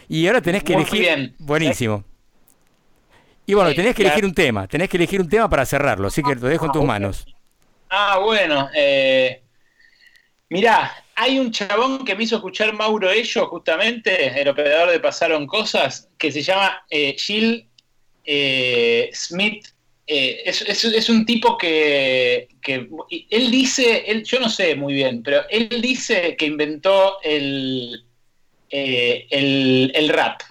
Y 0.08 0.26
ahora 0.26 0.40
tenés 0.42 0.64
que 0.64 0.72
Muy 0.74 0.82
elegir. 0.82 1.00
bien. 1.00 1.34
Buenísimo. 1.38 2.04
Y 3.46 3.54
bueno, 3.54 3.70
Sí, 3.70 3.76
tenés 3.76 3.94
que 3.94 4.02
claro. 4.02 4.14
elegir 4.14 4.24
un 4.28 4.34
tema. 4.34 4.66
Tenés 4.66 4.88
que 4.88 4.96
elegir 4.96 5.20
un 5.20 5.28
tema 5.28 5.48
para 5.48 5.64
cerrarlo. 5.66 6.08
Así 6.08 6.22
que 6.22 6.34
lo 6.34 6.48
dejo 6.48 6.66
en 6.66 6.72
tus 6.72 6.84
manos. 6.84 7.26
Ah, 7.90 8.18
bueno. 8.18 8.68
Eh, 8.74 9.42
mirá, 10.48 10.92
hay 11.14 11.38
un 11.38 11.50
chabón 11.52 12.04
que 12.04 12.14
me 12.16 12.24
hizo 12.24 12.36
escuchar 12.36 12.72
Mauro 12.74 13.10
Ello, 13.10 13.46
justamente, 13.48 14.40
el 14.40 14.48
operador 14.48 14.90
de 14.90 15.00
Pasaron 15.00 15.46
Cosas, 15.46 16.08
que 16.18 16.32
se 16.32 16.42
llama 16.42 16.84
eh, 16.90 17.14
Jill 17.18 17.68
eh, 18.24 19.10
Smith. 19.12 19.68
Eh, 20.07 20.42
es, 20.44 20.61
es- 20.62 21.09
un 21.09 21.24
tipo 21.24 21.57
que, 21.57 22.48
que- 22.61 22.88
él 23.30 23.50
dice, 23.50 24.05
él, 24.07 24.22
yo 24.24 24.38
no 24.38 24.50
sé 24.50 24.74
muy 24.74 24.92
bien, 24.92 25.22
pero 25.22 25.42
él 25.48 25.68
dice 25.80 26.36
que 26.36 26.44
inventó 26.46 27.16
el, 27.22 28.05
eh, 28.70 29.26
el, 29.30 29.92
el 29.94 30.09
rap 30.11 30.42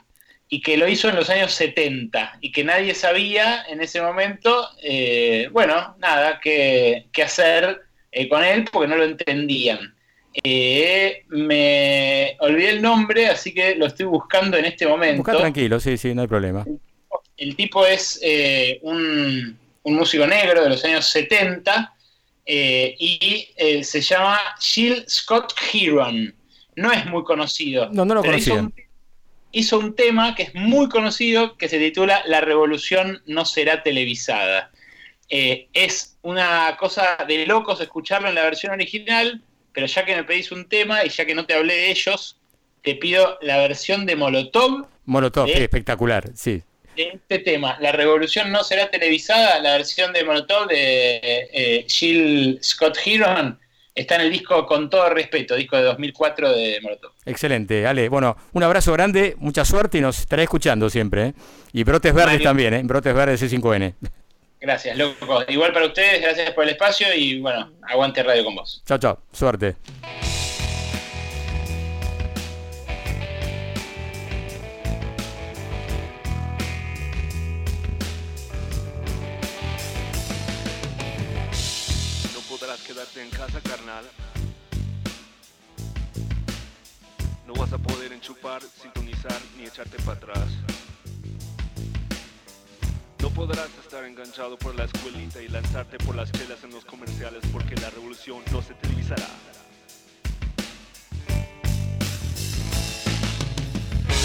y 0.49 0.59
que 0.61 0.75
lo 0.77 0.87
hizo 0.87 1.07
en 1.09 1.15
los 1.15 1.29
años 1.29 1.51
70 1.53 2.37
y 2.41 2.51
que 2.51 2.63
nadie 2.63 2.95
sabía 2.95 3.63
en 3.69 3.81
ese 3.81 4.01
momento, 4.01 4.69
eh, 4.81 5.49
bueno, 5.51 5.95
nada, 5.99 6.39
qué, 6.41 7.05
qué 7.11 7.23
hacer 7.23 7.81
eh, 8.11 8.27
con 8.27 8.43
él 8.43 8.65
porque 8.71 8.87
no 8.87 8.97
lo 8.97 9.03
entendían. 9.03 9.93
Eh, 10.43 11.23
me 11.29 12.35
olvidé 12.39 12.71
el 12.71 12.81
nombre, 12.81 13.27
así 13.27 13.53
que 13.53 13.75
lo 13.75 13.85
estoy 13.85 14.07
buscando 14.07 14.57
en 14.57 14.65
este 14.65 14.87
momento. 14.87 15.17
Busca 15.17 15.37
tranquilo, 15.37 15.79
sí, 15.79 15.95
sí, 15.97 16.15
no 16.15 16.23
hay 16.23 16.27
problema. 16.27 16.65
El 17.37 17.55
tipo 17.55 17.85
es 17.85 18.19
eh, 18.21 18.79
un, 18.83 19.57
un 19.83 19.95
músico 19.95 20.25
negro 20.27 20.63
de 20.63 20.69
los 20.69 20.83
años 20.85 21.07
70 21.07 21.93
eh, 22.45 22.95
y 22.99 23.47
eh, 23.55 23.83
se 23.83 24.01
llama 24.01 24.39
Jill 24.59 25.05
Scott 25.07 25.53
Heron. 25.71 26.33
No 26.75 26.91
es 26.91 27.05
muy 27.05 27.23
conocido. 27.23 27.89
No, 27.91 28.05
no 28.05 28.15
lo 28.15 28.21
hizo 28.21 28.29
conocía. 28.31 28.53
un, 28.55 28.73
hizo 29.51 29.79
un 29.79 29.95
tema 29.95 30.35
que 30.35 30.43
es 30.43 30.55
muy 30.55 30.89
conocido 30.89 31.57
que 31.57 31.69
se 31.69 31.79
titula 31.79 32.23
La 32.25 32.41
revolución 32.41 33.21
no 33.27 33.45
será 33.45 33.83
televisada. 33.83 34.71
Eh, 35.29 35.67
es 35.73 36.17
una 36.21 36.75
cosa 36.77 37.17
de 37.27 37.45
locos 37.45 37.79
escucharlo 37.79 38.27
en 38.27 38.35
la 38.35 38.43
versión 38.43 38.73
original, 38.73 39.41
pero 39.71 39.87
ya 39.87 40.05
que 40.05 40.15
me 40.15 40.23
pedís 40.23 40.51
un 40.51 40.67
tema 40.67 41.05
y 41.05 41.09
ya 41.09 41.25
que 41.25 41.33
no 41.33 41.45
te 41.45 41.53
hablé 41.53 41.75
de 41.75 41.91
ellos, 41.91 42.39
te 42.81 42.95
pido 42.95 43.37
la 43.41 43.57
versión 43.57 44.05
de 44.05 44.15
Molotov 44.15 44.87
Molotov, 45.05 45.47
espectacular, 45.49 46.31
sí. 46.35 46.63
Este 46.95 47.39
tema. 47.39 47.77
La 47.79 47.91
revolución 47.91 48.51
no 48.51 48.63
será 48.63 48.89
televisada, 48.89 49.59
la 49.59 49.73
versión 49.73 50.13
de 50.13 50.23
Molotov 50.23 50.67
de 50.67 51.19
eh, 51.23 51.85
Jill 51.87 52.59
Scott 52.61 52.97
Heron 53.05 53.59
está 53.95 54.15
en 54.15 54.21
el 54.21 54.31
disco 54.31 54.65
Con 54.65 54.89
todo 54.89 55.09
respeto, 55.09 55.55
disco 55.55 55.77
de 55.77 55.83
2004 55.83 56.51
de 56.51 56.79
Molotov. 56.81 57.11
Excelente, 57.25 57.85
Ale. 57.85 58.09
Bueno, 58.09 58.35
un 58.53 58.63
abrazo 58.63 58.93
grande, 58.93 59.35
mucha 59.37 59.65
suerte 59.65 59.97
y 59.97 60.01
nos 60.01 60.19
estaré 60.19 60.43
escuchando 60.43 60.89
siempre. 60.89 61.27
¿eh? 61.27 61.33
Y 61.73 61.83
brotes 61.83 62.13
verdes 62.13 62.33
Mario. 62.33 62.49
también, 62.49 62.73
¿eh? 62.73 62.81
Brotes 62.83 63.13
verdes 63.13 63.41
C5N. 63.41 63.93
Gracias, 64.59 64.97
loco. 64.97 65.43
Igual 65.49 65.73
para 65.73 65.87
ustedes, 65.87 66.21
gracias 66.21 66.51
por 66.51 66.63
el 66.63 66.69
espacio 66.71 67.07
y 67.13 67.39
bueno, 67.41 67.69
aguante 67.81 68.23
radio 68.23 68.45
con 68.45 68.55
vos. 68.55 68.81
Chao, 68.85 68.97
chao. 68.97 69.19
Suerte. 69.31 69.75
Vas 87.63 87.71
a 87.71 87.77
poder 87.77 88.11
enchufar, 88.11 88.61
sintonizar 88.61 89.39
ni 89.57 89.63
echarte 89.63 89.95
para 90.03 90.17
atrás. 90.17 90.49
No 93.21 93.29
podrás 93.29 93.69
estar 93.81 94.03
enganchado 94.03 94.57
por 94.57 94.75
la 94.75 94.83
escuelita 94.83 95.41
y 95.41 95.47
lanzarte 95.47 95.97
por 95.99 96.13
las 96.13 96.29
chelas 96.33 96.61
en 96.65 96.71
los 96.71 96.83
comerciales 96.83 97.41
porque 97.53 97.75
la 97.75 97.89
revolución 97.89 98.39
no 98.51 98.61
se 98.61 98.73
televisará. 98.73 99.29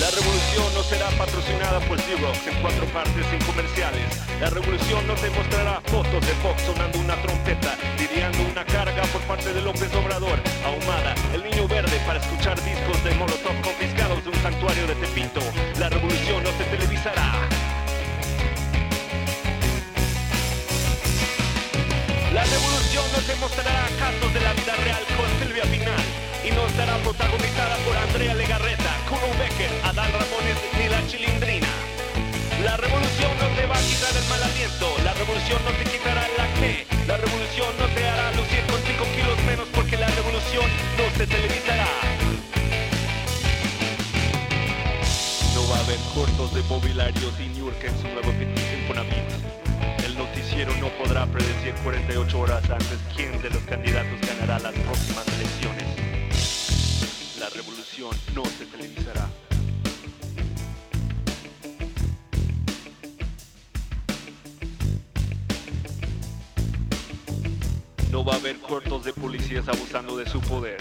La 0.00 0.10
revolución 0.10 0.74
no 0.74 0.82
será 0.84 1.08
patrocinada 1.18 1.80
por 1.80 2.00
Xerox 2.00 2.46
en 2.46 2.54
cuatro 2.62 2.86
partes 2.86 3.26
sin 3.30 3.40
comerciales. 3.44 4.06
La 4.40 4.48
revolución 4.48 5.04
no 5.08 5.14
te 5.14 5.28
mostrará 5.30 5.80
fotos 5.86 6.24
de 6.24 6.34
Fox 6.38 6.62
sonando 6.62 7.00
una 7.00 7.16
trompeta, 7.20 7.74
lidiando 7.98 8.38
una 8.48 8.64
carga 8.64 9.02
por 9.12 9.20
parte 9.22 9.52
de 9.52 9.60
López 9.60 9.92
Obrador, 9.94 10.38
ahumada, 10.64 11.14
el 11.34 11.42
niño 11.42 11.66
verde 11.66 11.98
para 12.06 12.20
escuchar 12.20 12.54
discos 12.62 13.02
de 13.02 13.10
Molotov 13.16 13.60
confiscados 13.60 14.22
de 14.22 14.30
un 14.30 14.36
santuario 14.36 14.86
de 14.86 14.94
Tepito. 14.94 15.40
La 15.80 15.88
revolución 15.88 16.44
no 16.44 16.50
se 16.56 16.64
televisará. 16.64 17.48
La 22.32 22.44
revolución 22.44 23.04
no 23.10 23.18
te 23.26 23.34
mostrará 23.36 23.88
casos 23.98 24.32
de 24.32 24.40
la 24.40 24.52
vida 24.52 24.76
real 24.76 25.02
con 25.16 25.26
Silvia 25.42 25.64
Pinal 25.64 26.04
y 26.44 26.50
no 26.52 26.66
estará 26.66 26.96
protagonizada 26.98 27.76
por 27.84 27.96
Andrea 27.96 28.34
Legarreta, 28.34 28.87
Becker, 29.36 29.70
Adán 29.84 30.10
Ramones 30.12 30.58
ni 30.78 30.88
la 30.88 31.06
Chilindrina. 31.06 31.68
La 32.64 32.76
revolución 32.76 33.30
no 33.38 33.46
te 33.54 33.66
va 33.66 33.76
a 33.76 33.82
quitar 33.82 34.16
el 34.16 34.28
mal 34.28 34.42
aliento, 34.42 34.86
la 35.04 35.14
revolución 35.14 35.58
no 35.64 35.70
te 35.72 35.84
quitará 35.90 36.26
el 36.26 36.40
acné, 36.40 36.86
la 37.06 37.16
revolución 37.16 37.68
no 37.78 37.86
te 37.94 38.08
hará 38.08 38.32
lucir 38.32 38.62
con 38.66 38.80
5 38.82 39.04
kilos 39.14 39.38
menos 39.46 39.68
porque 39.74 39.96
la 39.96 40.08
revolución 40.08 40.66
no 40.98 41.04
se 41.16 41.26
televisará. 41.26 41.86
No 45.54 45.68
va 45.68 45.76
a 45.76 45.80
haber 45.80 45.98
cortos 46.14 46.54
de 46.54 46.62
mobiliarios 46.62 47.32
y 47.38 47.48
Niurka 47.48 47.86
en 47.86 47.96
su 47.98 48.08
nuevo 48.08 48.32
Infonavit. 48.32 49.28
El 50.04 50.18
noticiero 50.18 50.72
no 50.80 50.88
podrá 50.98 51.26
predecir 51.26 51.74
48 51.84 52.38
horas 52.38 52.62
antes 52.70 52.98
quién 53.14 53.40
de 53.42 53.50
los 53.50 53.62
candidatos 53.64 54.20
ganará 54.20 54.58
las 54.58 54.74
próximas 54.74 55.26
elecciones. 55.28 55.77
La 57.48 57.54
revolución 57.54 58.10
no 58.34 58.44
se 58.44 58.66
televisará. 58.66 59.26
No 68.10 68.22
va 68.22 68.34
a 68.34 68.36
haber 68.36 68.58
cortos 68.60 69.02
de 69.06 69.14
policías 69.14 69.66
abusando 69.66 70.18
de 70.18 70.28
su 70.28 70.42
poder. 70.42 70.76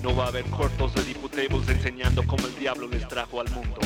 No 0.00 0.14
va 0.14 0.26
a 0.26 0.28
haber 0.28 0.44
cortos 0.44 0.94
de 0.94 1.02
diputables 1.02 1.68
enseñando 1.68 2.24
cómo 2.24 2.46
el 2.46 2.56
diablo 2.56 2.86
les 2.86 3.08
trajo 3.08 3.40
al 3.40 3.50
mundo. 3.50 3.80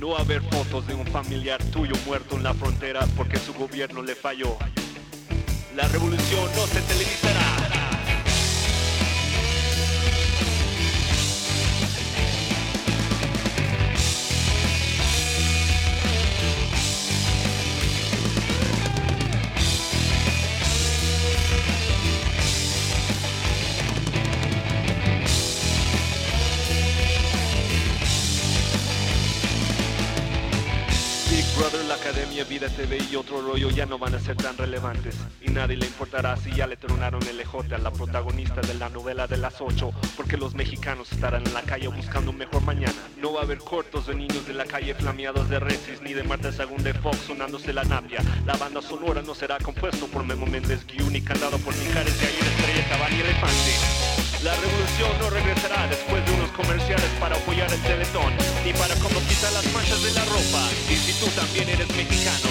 No 0.00 0.08
va 0.08 0.18
a 0.18 0.22
haber 0.22 0.42
fotos 0.42 0.88
de 0.88 0.94
un 0.94 1.06
familiar 1.06 1.62
tuyo 1.66 1.94
muerto 2.04 2.36
en 2.36 2.42
la 2.42 2.52
frontera 2.52 3.06
porque 3.16 3.36
su 3.36 3.54
gobierno 3.54 4.02
le 4.02 4.16
falló. 4.16 4.56
La 5.76 5.86
revolución 5.86 6.50
no 6.56 6.66
se 6.66 6.80
televisará. 6.80 7.71
Vida 32.62 32.76
TV 32.76 32.98
y 33.10 33.16
otro 33.16 33.42
rollo 33.42 33.70
ya 33.70 33.86
no 33.86 33.98
van 33.98 34.14
a 34.14 34.20
ser 34.20 34.36
tan 34.36 34.56
relevantes. 34.56 35.16
Y 35.40 35.50
nadie 35.50 35.76
le 35.76 35.84
importará 35.84 36.36
si 36.36 36.54
ya 36.54 36.68
le 36.68 36.76
tronaron 36.76 37.20
el 37.26 37.40
ejote 37.40 37.74
a 37.74 37.78
la 37.78 37.90
protagonista 37.90 38.60
de 38.60 38.74
la 38.74 38.88
novela 38.88 39.26
de 39.26 39.36
las 39.36 39.60
8, 39.60 39.90
porque 40.16 40.36
los 40.36 40.54
mexicanos 40.54 41.10
estarán 41.10 41.44
en 41.44 41.54
la 41.54 41.62
calle 41.62 41.88
buscando 41.88 42.30
un 42.30 42.38
mejor 42.38 42.62
mañana. 42.62 42.94
No 43.20 43.32
va 43.32 43.40
a 43.40 43.42
haber 43.42 43.58
cortos 43.58 44.06
de 44.06 44.14
niños 44.14 44.46
de 44.46 44.54
la 44.54 44.64
calle 44.64 44.94
flameados 44.94 45.48
de 45.48 45.58
Resis, 45.58 46.02
ni 46.02 46.12
de 46.12 46.22
Marta 46.22 46.52
Sagún 46.52 46.84
de 46.84 46.94
Fox 46.94 47.18
sonándose 47.26 47.72
la 47.72 47.82
napia. 47.82 48.22
La 48.46 48.54
banda 48.56 48.80
sonora 48.80 49.22
no 49.22 49.34
será 49.34 49.58
compuesto 49.58 50.06
por 50.06 50.24
Memo 50.24 50.46
Méndez 50.46 50.86
Guiú 50.86 51.10
ni 51.10 51.20
cantado 51.20 51.58
por 51.58 51.74
Mijares 51.74 52.16
de 52.20 52.26
Ayer 52.28 52.44
Estrella 52.44 52.88
Cabani 52.88 53.20
Elefante. 53.22 54.11
La 54.42 54.56
revolución 54.58 55.14
no 55.20 55.30
regresará 55.30 55.86
después 55.86 56.18
de 56.26 56.32
unos 56.34 56.50
comerciales 56.50 57.06
para 57.20 57.36
apoyar 57.36 57.72
el 57.72 57.78
teletón, 57.78 58.34
ni 58.66 58.72
para 58.74 58.96
como 58.98 59.22
quitar 59.30 59.52
las 59.52 59.62
manchas 59.70 60.02
de 60.02 60.10
la 60.10 60.24
ropa, 60.24 60.66
y 60.90 60.96
si 60.98 61.12
tú 61.22 61.30
también 61.38 61.68
eres 61.70 61.86
mexicano. 61.94 62.50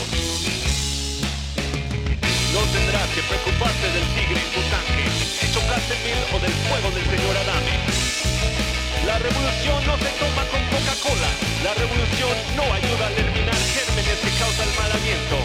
No 2.56 2.64
tendrás 2.72 3.12
que 3.12 3.20
preocuparte 3.28 3.92
del 3.92 4.08
tigre 4.16 4.39
en 4.39 4.52
tu 4.56 4.64
tanque, 4.72 5.04
si 5.36 5.52
chocaste 5.52 6.00
mil 6.08 6.16
o 6.32 6.39
del 6.39 6.56
fuego 6.72 6.88
del 6.96 7.04
señor 7.12 7.36
Adame. 7.44 7.76
La 9.04 9.20
revolución 9.20 9.84
no 9.84 9.96
se 10.00 10.12
toma 10.16 10.48
con 10.48 10.64
Coca-Cola, 10.72 11.32
la 11.68 11.74
revolución 11.76 12.36
no 12.56 12.72
ayuda 12.72 13.04
a 13.04 13.12
eliminar 13.20 13.60
gérmenes 13.68 14.16
que 14.16 14.32
causan 14.39 14.72
mal 14.80 14.92
aliento. 14.96 15.41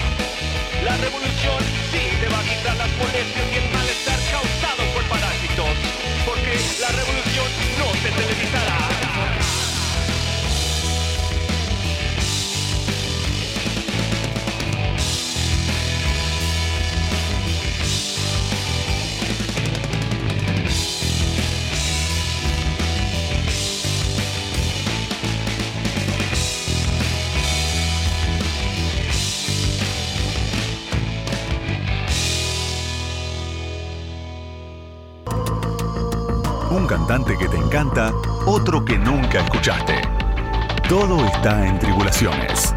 Todo 40.89 41.26
está 41.26 41.66
en 41.66 41.80
Tribulaciones. 41.80 42.72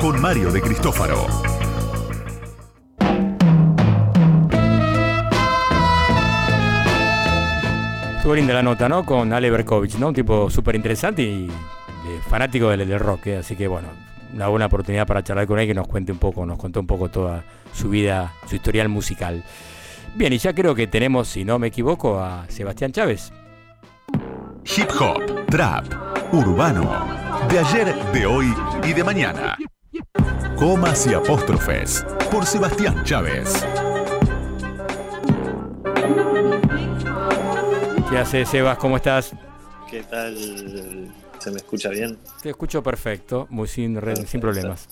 Con 0.00 0.20
Mario 0.20 0.50
de 0.50 0.60
Cristófaro. 0.60 1.24
Estuvo 8.16 8.34
linda 8.34 8.54
la 8.54 8.62
nota, 8.64 8.88
¿no? 8.88 9.06
Con 9.06 9.32
Ale 9.32 9.52
Berkovich, 9.52 9.98
¿no? 9.98 10.08
Un 10.08 10.14
tipo 10.14 10.50
súper 10.50 10.74
interesante 10.74 11.22
y 11.22 11.46
eh, 11.46 12.20
fanático 12.28 12.70
del, 12.70 12.88
del 12.88 12.98
rock, 12.98 13.28
¿eh? 13.28 13.36
así 13.36 13.54
que 13.54 13.68
bueno, 13.68 13.86
una 14.34 14.48
buena 14.48 14.66
oportunidad 14.66 15.06
para 15.06 15.22
charlar 15.22 15.46
con 15.46 15.60
él 15.60 15.68
que 15.68 15.74
nos 15.74 15.86
cuente 15.86 16.10
un 16.10 16.18
poco, 16.18 16.44
nos 16.44 16.58
contó 16.58 16.80
un 16.80 16.88
poco 16.88 17.08
toda 17.08 17.44
su 17.72 17.88
vida, 17.88 18.32
su 18.48 18.56
historial 18.56 18.88
musical. 18.88 19.44
Bien, 20.16 20.32
y 20.32 20.38
ya 20.38 20.52
creo 20.52 20.74
que 20.74 20.88
tenemos, 20.88 21.28
si 21.28 21.44
no 21.44 21.60
me 21.60 21.68
equivoco, 21.68 22.18
a 22.18 22.46
Sebastián 22.48 22.90
Chávez. 22.90 23.32
Hip 24.76 24.88
hop, 25.00 25.46
trap, 25.46 25.86
urbano. 26.32 27.17
De 27.50 27.58
ayer, 27.58 27.94
de 28.12 28.26
hoy 28.26 28.52
y 28.84 28.92
de 28.92 29.02
mañana. 29.04 29.56
Comas 30.56 31.06
y 31.06 31.14
apóstrofes. 31.14 32.04
Por 32.30 32.44
Sebastián 32.44 33.02
Chávez. 33.04 33.64
¿Qué 38.10 38.18
haces, 38.18 38.48
Sebas? 38.48 38.78
¿Cómo 38.78 38.96
estás? 38.96 39.32
¿Qué 39.90 40.02
tal? 40.02 40.36
¿Se 41.38 41.50
me 41.50 41.56
escucha 41.58 41.88
bien? 41.90 42.18
Te 42.42 42.50
escucho 42.50 42.82
perfecto, 42.82 43.46
muy 43.50 43.68
sin, 43.68 44.00
re- 44.00 44.16
sin 44.26 44.40
problemas. 44.40 44.88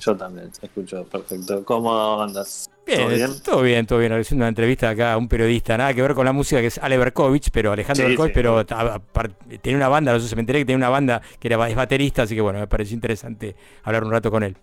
Yo 0.00 0.16
también 0.16 0.50
te 0.52 0.66
escucho 0.66 1.04
perfecto. 1.04 1.64
¿Cómo 1.64 2.20
andas? 2.22 2.70
Bien, 2.86 3.00
¿Todo 3.00 3.08
bien? 3.08 3.30
todo 3.44 3.62
bien, 3.62 3.86
todo 3.86 3.98
bien. 3.98 4.12
Haciendo 4.12 4.42
una 4.44 4.48
entrevista 4.48 4.88
acá 4.90 5.12
a 5.12 5.16
un 5.18 5.28
periodista, 5.28 5.76
nada 5.76 5.92
que 5.92 6.00
ver 6.02 6.14
con 6.14 6.24
la 6.24 6.32
música, 6.32 6.60
que 6.60 6.68
es 6.68 6.78
Ale 6.78 6.96
Berkovich, 6.96 7.50
pero 7.50 7.72
Alejandro 7.72 8.04
Sí, 8.04 8.10
Berkovich, 8.10 8.32
sí. 8.32 8.34
pero 8.34 8.64
tiene 9.60 9.76
una 9.76 9.88
banda, 9.88 10.12
no 10.12 10.20
sé 10.20 10.34
me 10.36 10.40
enteré 10.40 10.60
que 10.60 10.64
tiene 10.66 10.76
una 10.78 10.88
banda 10.88 11.20
que 11.38 11.48
era, 11.48 11.68
es 11.68 11.74
baterista, 11.74 12.22
así 12.22 12.34
que 12.34 12.40
bueno, 12.40 12.60
me 12.60 12.66
pareció 12.66 12.94
interesante 12.94 13.54
hablar 13.82 14.04
un 14.04 14.12
rato 14.12 14.30
con 14.30 14.42
él. 14.42 14.56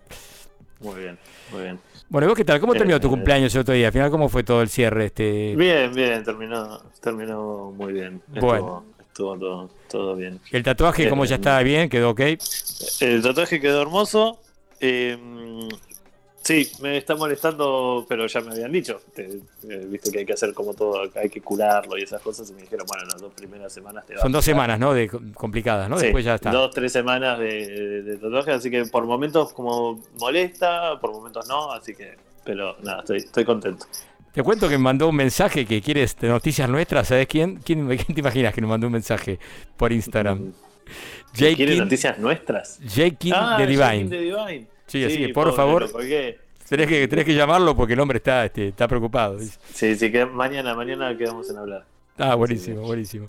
Muy 0.80 1.00
bien, 1.00 1.18
muy 1.52 1.62
bien. 1.62 1.80
Bueno, 2.08 2.26
¿y 2.26 2.28
vos 2.28 2.36
qué 2.36 2.44
tal? 2.44 2.60
¿Cómo 2.60 2.72
terminó 2.74 3.00
tu 3.00 3.08
Eh, 3.08 3.10
cumpleaños 3.10 3.54
el 3.54 3.60
otro 3.60 3.74
día? 3.74 3.88
Al 3.88 3.92
final, 3.92 4.10
¿cómo 4.10 4.28
fue 4.28 4.42
todo 4.44 4.62
el 4.62 4.68
cierre? 4.68 5.06
Este... 5.06 5.54
Bien, 5.56 5.92
bien, 5.94 6.22
terminó, 6.24 6.80
terminó 7.00 7.72
muy 7.76 7.92
bien. 7.92 8.22
Estuvo, 8.32 8.46
Bueno. 8.46 8.84
estuvo 9.00 9.38
todo, 9.38 9.70
todo 9.88 10.16
bien. 10.16 10.40
¿El 10.50 10.62
tatuaje, 10.62 11.08
cómo 11.08 11.24
ya 11.24 11.34
Eh, 11.34 11.38
está 11.38 11.60
bien? 11.62 11.88
¿Quedó 11.88 12.10
ok? 12.10 12.20
El 13.00 13.22
tatuaje 13.22 13.60
quedó 13.60 13.82
hermoso. 13.82 14.38
Eh, 14.80 15.18
sí, 16.42 16.70
me 16.80 16.96
está 16.98 17.14
molestando, 17.16 18.04
pero 18.08 18.26
ya 18.26 18.40
me 18.40 18.52
habían 18.52 18.72
dicho. 18.72 19.00
te- 19.14 19.40
eh, 19.68 19.86
Viste 19.88 20.10
que 20.10 20.18
hay 20.20 20.26
que 20.26 20.32
hacer 20.34 20.54
como 20.54 20.74
todo, 20.74 21.10
hay 21.14 21.28
que 21.28 21.40
curarlo 21.40 21.98
y 21.98 22.02
esas 22.02 22.22
cosas. 22.22 22.48
Y 22.50 22.54
me 22.54 22.62
dijeron, 22.62 22.86
bueno, 22.86 23.04
las 23.10 23.20
dos 23.20 23.32
primeras 23.34 23.72
semanas 23.72 24.06
te 24.06 24.14
va 24.14 24.22
Son 24.22 24.32
a 24.32 24.36
dos 24.36 24.44
semanas, 24.44 24.78
¿no? 24.78 24.92
De 24.94 25.08
complicadas, 25.34 25.88
¿no? 25.88 25.98
Sí, 25.98 26.04
Después 26.06 26.24
ya 26.24 26.34
está. 26.36 26.50
Dos, 26.50 26.70
tres 26.72 26.92
semanas 26.92 27.38
de, 27.38 28.02
de 28.02 28.16
tatuaje, 28.16 28.52
así 28.52 28.70
que 28.70 28.84
por 28.86 29.04
momentos 29.06 29.52
como 29.52 30.00
molesta, 30.20 30.98
por 31.00 31.12
momentos 31.12 31.48
no, 31.48 31.72
así 31.72 31.94
que, 31.94 32.14
pero 32.44 32.76
nada, 32.82 33.00
estoy, 33.00 33.18
estoy 33.18 33.44
contento. 33.44 33.86
Te 34.32 34.42
cuento 34.42 34.68
que 34.68 34.76
me 34.76 34.84
mandó 34.84 35.08
un 35.08 35.16
mensaje 35.16 35.64
que 35.64 35.80
quiere 35.80 36.02
este, 36.02 36.28
noticias 36.28 36.68
nuestras. 36.68 37.08
¿Sabes 37.08 37.26
quién? 37.26 37.56
¿Quién, 37.64 37.86
quién 37.88 38.14
te 38.14 38.20
imaginas 38.20 38.52
que 38.54 38.60
nos 38.60 38.68
mandó 38.68 38.86
un 38.86 38.92
mensaje 38.92 39.38
por 39.78 39.92
Instagram? 39.92 40.52
Jake 41.34 41.56
¿Quieren 41.56 41.74
King- 41.74 41.82
noticias 41.82 42.18
nuestras? 42.18 42.78
Jake 42.80 43.16
King 43.16 43.32
Ah, 43.34 43.56
de 43.58 43.66
Divine. 43.66 44.04
De 44.08 44.20
Divine. 44.20 44.66
Sí, 44.86 45.04
así 45.04 45.18
que 45.18 45.28
por 45.34 45.44
pobre, 45.54 45.56
favor, 45.56 45.90
tenés 46.68 46.86
que, 46.88 47.08
tenés 47.08 47.24
que 47.24 47.34
llamarlo 47.34 47.76
porque 47.76 47.92
el 47.94 48.00
hombre 48.00 48.18
está, 48.18 48.44
este, 48.44 48.68
está 48.68 48.86
preocupado. 48.88 49.38
Sí, 49.74 49.96
sí, 49.96 50.12
que 50.12 50.24
mañana, 50.26 50.74
mañana 50.74 51.16
quedamos 51.16 51.50
en 51.50 51.58
hablar. 51.58 51.84
Ah, 52.18 52.34
buenísimo, 52.34 52.82
buenísimo. 52.82 53.28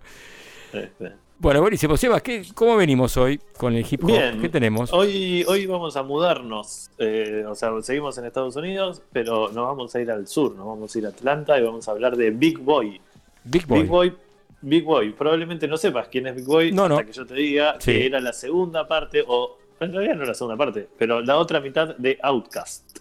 Este. 0.72 1.14
Bueno, 1.40 1.62
buenísimo. 1.62 1.96
Sebas, 1.98 2.24
¿qué, 2.24 2.44
¿cómo 2.56 2.76
venimos 2.78 3.16
hoy 3.18 3.40
con 3.58 3.76
el 3.76 3.86
hip 3.88 4.04
hop? 4.04 4.08
Bien. 4.08 4.42
¿Qué 4.42 4.50
tenemos? 4.50 4.92
Hoy, 4.92 5.44
hoy 5.48 5.68
vamos 5.68 5.96
a 5.96 6.02
mudarnos. 6.04 6.90
eh, 6.98 7.44
o 7.48 7.54
sea, 7.54 7.70
seguimos 7.84 8.18
en 8.18 8.26
Estados 8.26 8.56
Unidos, 8.56 9.04
pero 9.12 9.50
nos 9.50 9.68
vamos 9.68 9.94
a 9.96 10.02
ir 10.02 10.10
al 10.10 10.28
sur. 10.28 10.56
Nos 10.56 10.66
vamos 10.66 10.96
a 10.96 11.00
ir 11.00 11.06
a 11.06 11.10
Atlanta 11.10 11.60
y 11.60 11.64
vamos 11.64 11.88
a 11.88 11.92
hablar 11.92 12.16
de 12.18 12.32
Big 12.32 12.58
Boy. 12.58 13.00
Big 13.44 13.68
Boy. 13.68 13.82
Big 13.82 13.90
Boy. 13.90 14.14
Big 14.62 14.84
Boy. 14.84 15.12
Probablemente 15.14 15.68
no 15.68 15.78
sepas 15.78 16.08
quién 16.08 16.28
es 16.28 16.36
Big 16.36 16.46
Boy 16.46 16.72
No, 16.72 16.88
no. 16.90 16.96
hasta 16.96 17.06
que 17.08 17.14
yo 17.14 17.26
te 17.26 17.36
diga 17.36 17.76
Sí. 17.80 17.92
que 17.92 18.06
era 18.08 18.20
la 18.20 18.34
segunda 18.34 18.88
parte, 18.88 19.24
o 19.28 19.58
en 19.80 19.94
realidad 19.94 20.16
no 20.16 20.26
la 20.26 20.34
segunda 20.34 20.58
parte, 20.58 20.88
pero 20.98 21.22
la 21.22 21.38
otra 21.38 21.60
mitad 21.60 21.96
de 21.98 22.18
Outcast. 22.24 23.00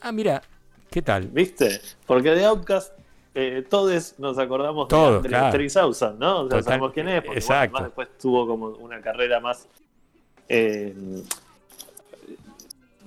Ah, 0.00 0.12
mira, 0.12 0.42
¿qué 0.90 1.02
tal? 1.02 1.26
¿Viste? 1.28 1.80
Porque 2.06 2.30
de 2.30 2.44
Outcast 2.46 2.92
eh, 3.34 3.62
todos 3.68 4.14
nos 4.18 4.38
acordamos 4.38 4.88
Todos, 4.88 5.22
de 5.22 5.28
claro. 5.28 5.50
3000, 5.52 6.18
¿no? 6.18 6.40
O 6.40 6.48
sea, 6.48 6.48
Total- 6.48 6.62
sabemos 6.64 6.92
quién 6.94 7.08
es, 7.08 7.16
porque 7.16 7.28
bueno, 7.28 7.40
exacto. 7.40 7.76
además 7.76 7.82
después 7.84 8.08
tuvo 8.18 8.46
como 8.46 8.68
una 8.68 9.00
carrera 9.02 9.40
más 9.40 9.68
eh, 10.48 10.94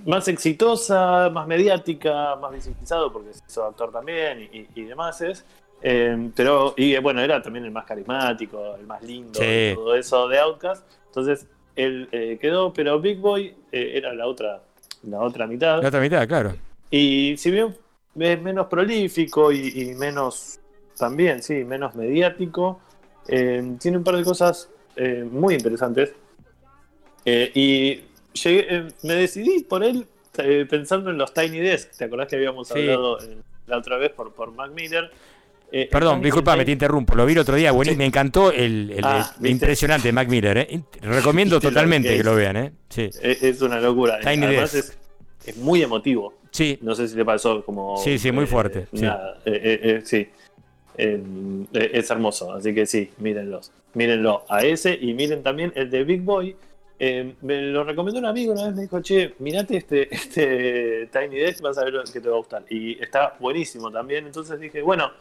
más 0.06 0.28
exitosa, 0.28 1.30
más 1.30 1.46
mediática, 1.48 2.36
más 2.38 2.52
visibilizado, 2.54 3.12
porque 3.12 3.34
se 3.34 3.42
hizo 3.48 3.66
actor 3.66 3.92
también 3.92 4.42
y, 4.52 4.68
y 4.76 4.84
demás 4.84 5.20
es. 5.22 5.44
Eh, 5.82 6.30
pero, 6.36 6.74
y 6.78 6.94
eh, 6.94 7.00
bueno, 7.00 7.22
era 7.22 7.42
también 7.42 7.66
el 7.66 7.72
más 7.72 7.86
carismático, 7.86 8.76
el 8.76 8.86
más 8.86 9.02
lindo, 9.04 9.40
Sí. 9.40 9.72
todo 9.76 9.96
eso 9.96 10.28
de 10.28 10.40
Outcast. 10.40 10.86
Entonces, 11.08 11.48
él 11.76 12.10
eh, 12.12 12.38
quedó, 12.42 12.74
pero 12.74 13.00
Big 13.00 13.18
Boy 13.20 13.54
eh, 13.72 13.92
era 13.96 14.14
la 14.14 14.28
otra, 14.28 14.62
la 15.04 15.20
otra 15.22 15.48
mitad. 15.48 15.82
La 15.82 15.88
otra 15.88 16.02
mitad, 16.02 16.28
claro. 16.28 16.54
Y 16.92 17.36
si 17.38 17.52
bien 17.52 17.76
es 18.20 18.42
menos 18.42 18.68
prolífico 18.68 19.52
y, 19.52 19.68
y 19.84 19.95
menos, 19.95 20.60
también, 20.98 21.41
sí, 21.41 21.64
menos 21.64 21.95
mediático, 21.95 22.82
tiene 23.26 23.98
un 23.98 24.03
par 24.03 24.16
de 24.18 24.24
cosas 24.24 24.70
muy 25.32 25.53
interesantes. 25.53 26.14
Y 27.26 28.02
llegué- 28.34 28.88
me 29.03 29.14
decidí 29.14 29.64
por 29.64 29.84
él 29.84 30.06
pensando 30.70 31.10
en 31.12 31.18
los 31.18 31.34
Tiny 31.34 31.60
Desk. 31.60 31.91
¿Te 31.95 32.06
acordás 32.06 32.28
que 32.28 32.36
habíamos 32.38 32.68
Sí. 32.70 32.80
hablado 32.80 33.20
la 33.68 33.78
otra 33.78 33.98
vez 33.98 34.12
por, 34.12 34.34
por 34.34 34.52
Mac 34.52 34.72
Miller? 34.72 35.12
Eh, 35.72 35.88
Perdón, 35.91 36.22
disculpame, 36.22 36.66
te 36.66 36.72
interrumpo. 36.72 37.16
Lo 37.16 37.26
vi 37.26 37.34
el 37.34 37.40
otro 37.40 37.56
día, 37.56 37.72
buenísimo. 37.72 38.00
Me 38.00 38.06
encantó 38.06 38.52
el, 38.52 38.91
el- 38.98 39.06
Ah, 39.06 39.34
impresionante 39.44 40.12
Mac 40.12 40.28
Miller. 40.28 40.58
¿eh? 40.58 40.82
Recomiendo 41.02 41.58
¿Viste 41.58 41.68
lo 41.68 41.72
totalmente 41.72 42.18
que 42.18 42.24
lo 42.24 42.36
vean. 42.36 42.58
¿eh? 42.58 42.72
Sí. 42.90 43.10
Es, 43.22 43.44
es 43.44 43.62
una 43.62 43.80
locura. 43.80 44.20
Tiny 44.20 44.46
Además 44.46 44.74
es, 44.74 44.98
es 45.46 45.58
muy 45.58 45.84
emotivo. 45.84 46.34
Sí. 46.52 46.80
No 46.82 46.96
sé 46.96 47.08
si 47.08 47.16
te 47.16 47.24
pasó 47.24 47.64
como... 47.64 47.98
Sí, 47.98 48.18
sí, 48.18 48.32
muy 48.32 48.46
eh, 48.46 48.48
fuerte, 48.48 48.88
sí. 48.94 49.02
nada, 49.04 49.38
eh, 49.46 50.02
sí. 50.04 50.28
Eh, 51.02 51.24
es 51.94 52.10
hermoso, 52.10 52.54
así 52.54 52.74
que 52.74 52.86
sí, 52.86 53.12
mírenlos. 53.20 53.72
Mírenlo 53.94 54.44
a 54.50 54.64
ese 54.64 54.98
y 55.00 55.14
miren 55.14 55.41
también 55.44 55.72
el 55.76 55.90
de 55.90 56.04
Big 56.04 56.22
Boy. 56.22 56.56
Eh, 57.00 57.36
me 57.41 57.62
lo 57.62 57.86
recomendó 57.86 58.20
un 58.20 58.26
amigo 58.26 58.52
una 58.52 58.66
vez, 58.66 58.76
me 58.76 58.82
dijo, 58.82 59.02
che, 59.02 59.34
mirate 59.40 59.78
este, 59.78 60.14
este 60.14 61.08
Tiny 61.14 61.38
Desk, 61.38 61.62
vas 61.62 61.78
a 61.78 61.86
ver 61.86 61.94
que 62.12 62.20
te 62.20 62.28
va 62.28 62.36
a 62.36 62.40
gustar. 62.40 62.66
Y 62.70 63.02
está 63.02 63.38
buenísimo 63.40 63.90
también, 63.90 64.26
entonces 64.26 64.60
dije, 64.60 64.82
bueno, 64.82 65.12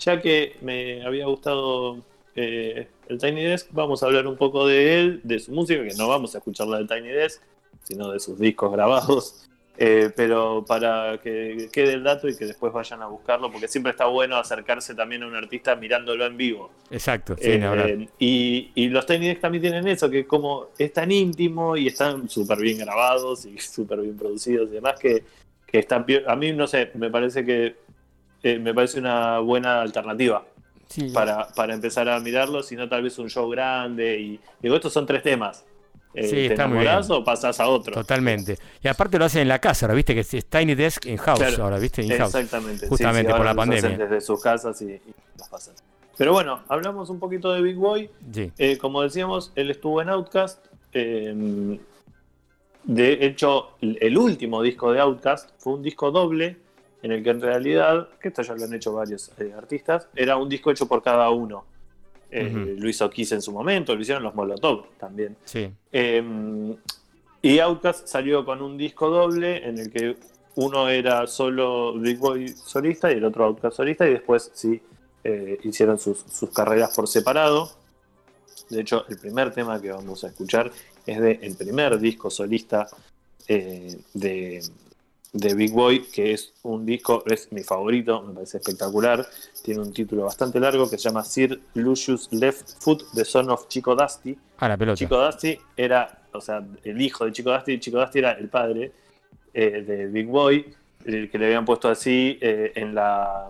ya 0.00 0.20
que 0.20 0.56
me 0.62 1.04
había 1.04 1.26
gustado 1.26 1.98
eh, 2.34 2.88
el 3.08 3.18
Tiny 3.18 3.44
Desk, 3.44 3.68
vamos 3.72 4.02
a 4.02 4.06
hablar 4.06 4.26
un 4.26 4.36
poco 4.36 4.66
de 4.66 4.98
él, 4.98 5.20
de 5.22 5.38
su 5.38 5.52
música, 5.52 5.82
que 5.82 5.94
no 5.94 6.08
vamos 6.08 6.34
a 6.34 6.38
escuchar 6.38 6.66
la 6.66 6.78
del 6.78 6.88
Tiny 6.88 7.08
Desk, 7.08 7.42
sino 7.84 8.10
de 8.10 8.18
sus 8.18 8.38
discos 8.38 8.72
grabados. 8.72 9.46
Eh, 9.82 10.10
pero 10.14 10.62
para 10.66 11.18
que 11.22 11.70
quede 11.72 11.94
el 11.94 12.02
dato 12.02 12.28
y 12.28 12.36
que 12.36 12.44
después 12.44 12.70
vayan 12.70 13.00
a 13.00 13.06
buscarlo, 13.06 13.50
porque 13.50 13.66
siempre 13.66 13.92
está 13.92 14.04
bueno 14.04 14.36
acercarse 14.36 14.94
también 14.94 15.22
a 15.22 15.26
un 15.26 15.34
artista 15.34 15.74
mirándolo 15.74 16.26
en 16.26 16.36
vivo. 16.36 16.70
Exacto, 16.90 17.34
sí, 17.38 17.52
Eh, 17.52 18.08
y, 18.18 18.72
y 18.74 18.88
los 18.88 19.06
Tiny 19.06 19.28
Desk 19.28 19.40
también 19.40 19.62
tienen 19.62 19.88
eso, 19.88 20.10
que 20.10 20.26
como 20.26 20.66
es 20.76 20.92
tan 20.92 21.10
íntimo 21.10 21.78
y 21.78 21.86
están 21.86 22.28
súper 22.28 22.58
bien 22.58 22.76
grabados 22.78 23.46
y 23.46 23.58
súper 23.58 24.00
bien 24.00 24.18
producidos 24.18 24.68
y 24.68 24.72
demás, 24.72 25.00
que, 25.00 25.24
que 25.66 25.78
están, 25.78 26.04
a 26.26 26.36
mí 26.36 26.52
no 26.52 26.66
sé, 26.66 26.90
me 26.94 27.08
parece 27.08 27.42
que 27.42 27.76
eh, 28.42 28.58
me 28.58 28.72
parece 28.74 28.98
una 28.98 29.38
buena 29.40 29.80
alternativa 29.82 30.44
Sí. 30.88 31.10
para, 31.10 31.46
para 31.48 31.72
empezar 31.74 32.08
a 32.08 32.18
mirarlo, 32.18 32.62
si 32.64 32.74
no 32.74 32.88
tal 32.88 33.02
vez 33.04 33.16
un 33.20 33.30
show 33.30 33.48
grande 33.48 34.18
y 34.18 34.40
digo, 34.60 34.74
estos 34.74 34.92
son 34.92 35.06
tres 35.06 35.22
temas. 35.22 35.64
Eh, 36.14 36.24
Sí, 36.24 36.34
¿Te 36.34 36.46
está 36.46 36.66
muy 36.66 36.78
enamorás 36.78 37.06
bien. 37.08 37.20
o 37.20 37.24
pasás 37.24 37.60
a 37.60 37.68
otro? 37.68 37.94
Totalmente. 37.94 38.58
Y 38.82 38.88
aparte 38.88 39.16
lo 39.16 39.26
hacen 39.26 39.42
en 39.42 39.48
la 39.48 39.60
casa, 39.60 39.86
ahora 39.86 39.94
viste 39.94 40.14
que 40.14 40.20
es 40.22 40.46
Tiny 40.46 40.74
Desk 40.74 41.06
in 41.06 41.16
house, 41.18 41.38
Claro, 41.38 41.62
ahora, 41.62 41.78
viste, 41.78 42.02
in. 42.02 42.10
Exactamente. 42.10 42.88
Justamente 42.88 43.30
sí, 43.30 43.36
por 43.36 43.46
la 43.46 43.54
pandemia. 43.54 43.96
Desde 43.96 44.20
sus 44.20 44.42
casas 44.42 44.82
y, 44.82 44.86
y 44.86 45.00
los 45.38 45.48
pasan. 45.48 45.74
Pero 46.18 46.32
bueno, 46.32 46.60
hablamos 46.68 47.08
un 47.08 47.20
poquito 47.20 47.52
de 47.52 47.62
Big 47.62 47.76
Boy. 47.76 48.10
Sí. 48.32 48.50
Eh, 48.58 48.76
como 48.76 49.02
decíamos, 49.02 49.52
él 49.54 49.70
estuvo 49.70 50.02
en 50.02 50.08
Outcast. 50.08 50.58
eh, 50.92 51.78
de 52.82 53.26
hecho, 53.26 53.72
el 53.80 54.16
último 54.16 54.62
disco 54.62 54.90
de 54.92 55.00
Outcast 55.00 55.50
fue 55.58 55.74
un 55.74 55.82
disco 55.82 56.10
doble 56.10 56.56
en 57.02 57.12
el 57.12 57.22
que 57.22 57.30
en 57.30 57.40
realidad, 57.40 58.08
que 58.20 58.28
esto 58.28 58.42
ya 58.42 58.54
lo 58.54 58.64
han 58.64 58.74
hecho 58.74 58.92
varios 58.92 59.30
eh, 59.38 59.52
artistas, 59.56 60.08
era 60.14 60.36
un 60.36 60.48
disco 60.48 60.70
hecho 60.70 60.86
por 60.86 61.02
cada 61.02 61.30
uno. 61.30 61.64
Eh, 62.30 62.46
Ujú. 62.46 62.80
Lo 62.80 62.88
hizo 62.88 63.10
Kiss 63.10 63.32
en 63.32 63.42
su 63.42 63.52
momento, 63.52 63.94
lo 63.94 64.00
hicieron 64.00 64.22
los 64.22 64.34
Molotov 64.34 64.86
también. 64.98 65.36
Sí. 65.44 65.70
Eh, 65.90 66.22
y 67.42 67.58
Outkast 67.58 68.06
salió 68.06 68.44
con 68.44 68.60
un 68.60 68.76
disco 68.76 69.08
doble 69.08 69.66
en 69.66 69.78
el 69.78 69.90
que 69.90 70.16
uno 70.56 70.88
era 70.88 71.26
solo 71.26 71.94
Big 71.98 72.18
Boy 72.18 72.48
solista 72.48 73.10
y 73.10 73.16
el 73.16 73.24
otro 73.24 73.46
Outkast 73.46 73.76
solista 73.76 74.06
y 74.06 74.12
después 74.12 74.50
sí 74.52 74.80
eh, 75.24 75.58
hicieron 75.64 75.98
sus, 75.98 76.18
sus 76.20 76.50
carreras 76.50 76.94
por 76.94 77.08
separado. 77.08 77.70
De 78.68 78.82
hecho, 78.82 79.04
el 79.08 79.18
primer 79.18 79.52
tema 79.52 79.80
que 79.80 79.90
vamos 79.90 80.22
a 80.24 80.28
escuchar 80.28 80.70
es 81.06 81.20
de 81.20 81.40
el 81.42 81.56
primer 81.56 81.98
disco 81.98 82.30
solista 82.30 82.86
eh, 83.48 83.98
de, 84.14 84.62
de 85.32 85.54
Big 85.54 85.72
Boy, 85.72 86.02
que 86.12 86.32
es 86.32 86.52
un 86.62 86.84
disco, 86.84 87.22
es 87.26 87.52
mi 87.52 87.62
favorito, 87.62 88.22
me 88.22 88.34
parece 88.34 88.58
espectacular. 88.58 89.24
Tiene 89.62 89.80
un 89.80 89.92
título 89.92 90.24
bastante 90.24 90.58
largo 90.58 90.90
que 90.90 90.98
se 90.98 91.08
llama 91.08 91.24
Sir 91.24 91.60
Lucius 91.74 92.28
Left 92.32 92.82
Foot, 92.82 93.04
The 93.14 93.24
Son 93.24 93.48
of 93.50 93.68
Chico 93.68 93.94
Dusty. 93.94 94.36
Ah, 94.58 94.68
la 94.68 94.76
pelota. 94.76 94.96
Chico 94.96 95.22
Dusty 95.24 95.58
era, 95.76 96.18
o 96.32 96.40
sea, 96.40 96.64
el 96.84 97.00
hijo 97.00 97.24
de 97.24 97.32
Chico 97.32 97.52
Dusty. 97.52 97.78
Chico 97.78 97.98
Dusty 97.98 98.18
era 98.18 98.32
el 98.32 98.48
padre 98.48 98.92
eh, 99.54 99.82
de 99.82 100.06
Big 100.06 100.26
Boy, 100.26 100.74
el 101.04 101.30
que 101.30 101.38
le 101.38 101.46
habían 101.46 101.64
puesto 101.64 101.88
así 101.88 102.38
eh, 102.40 102.72
en 102.74 102.94
la. 102.94 103.48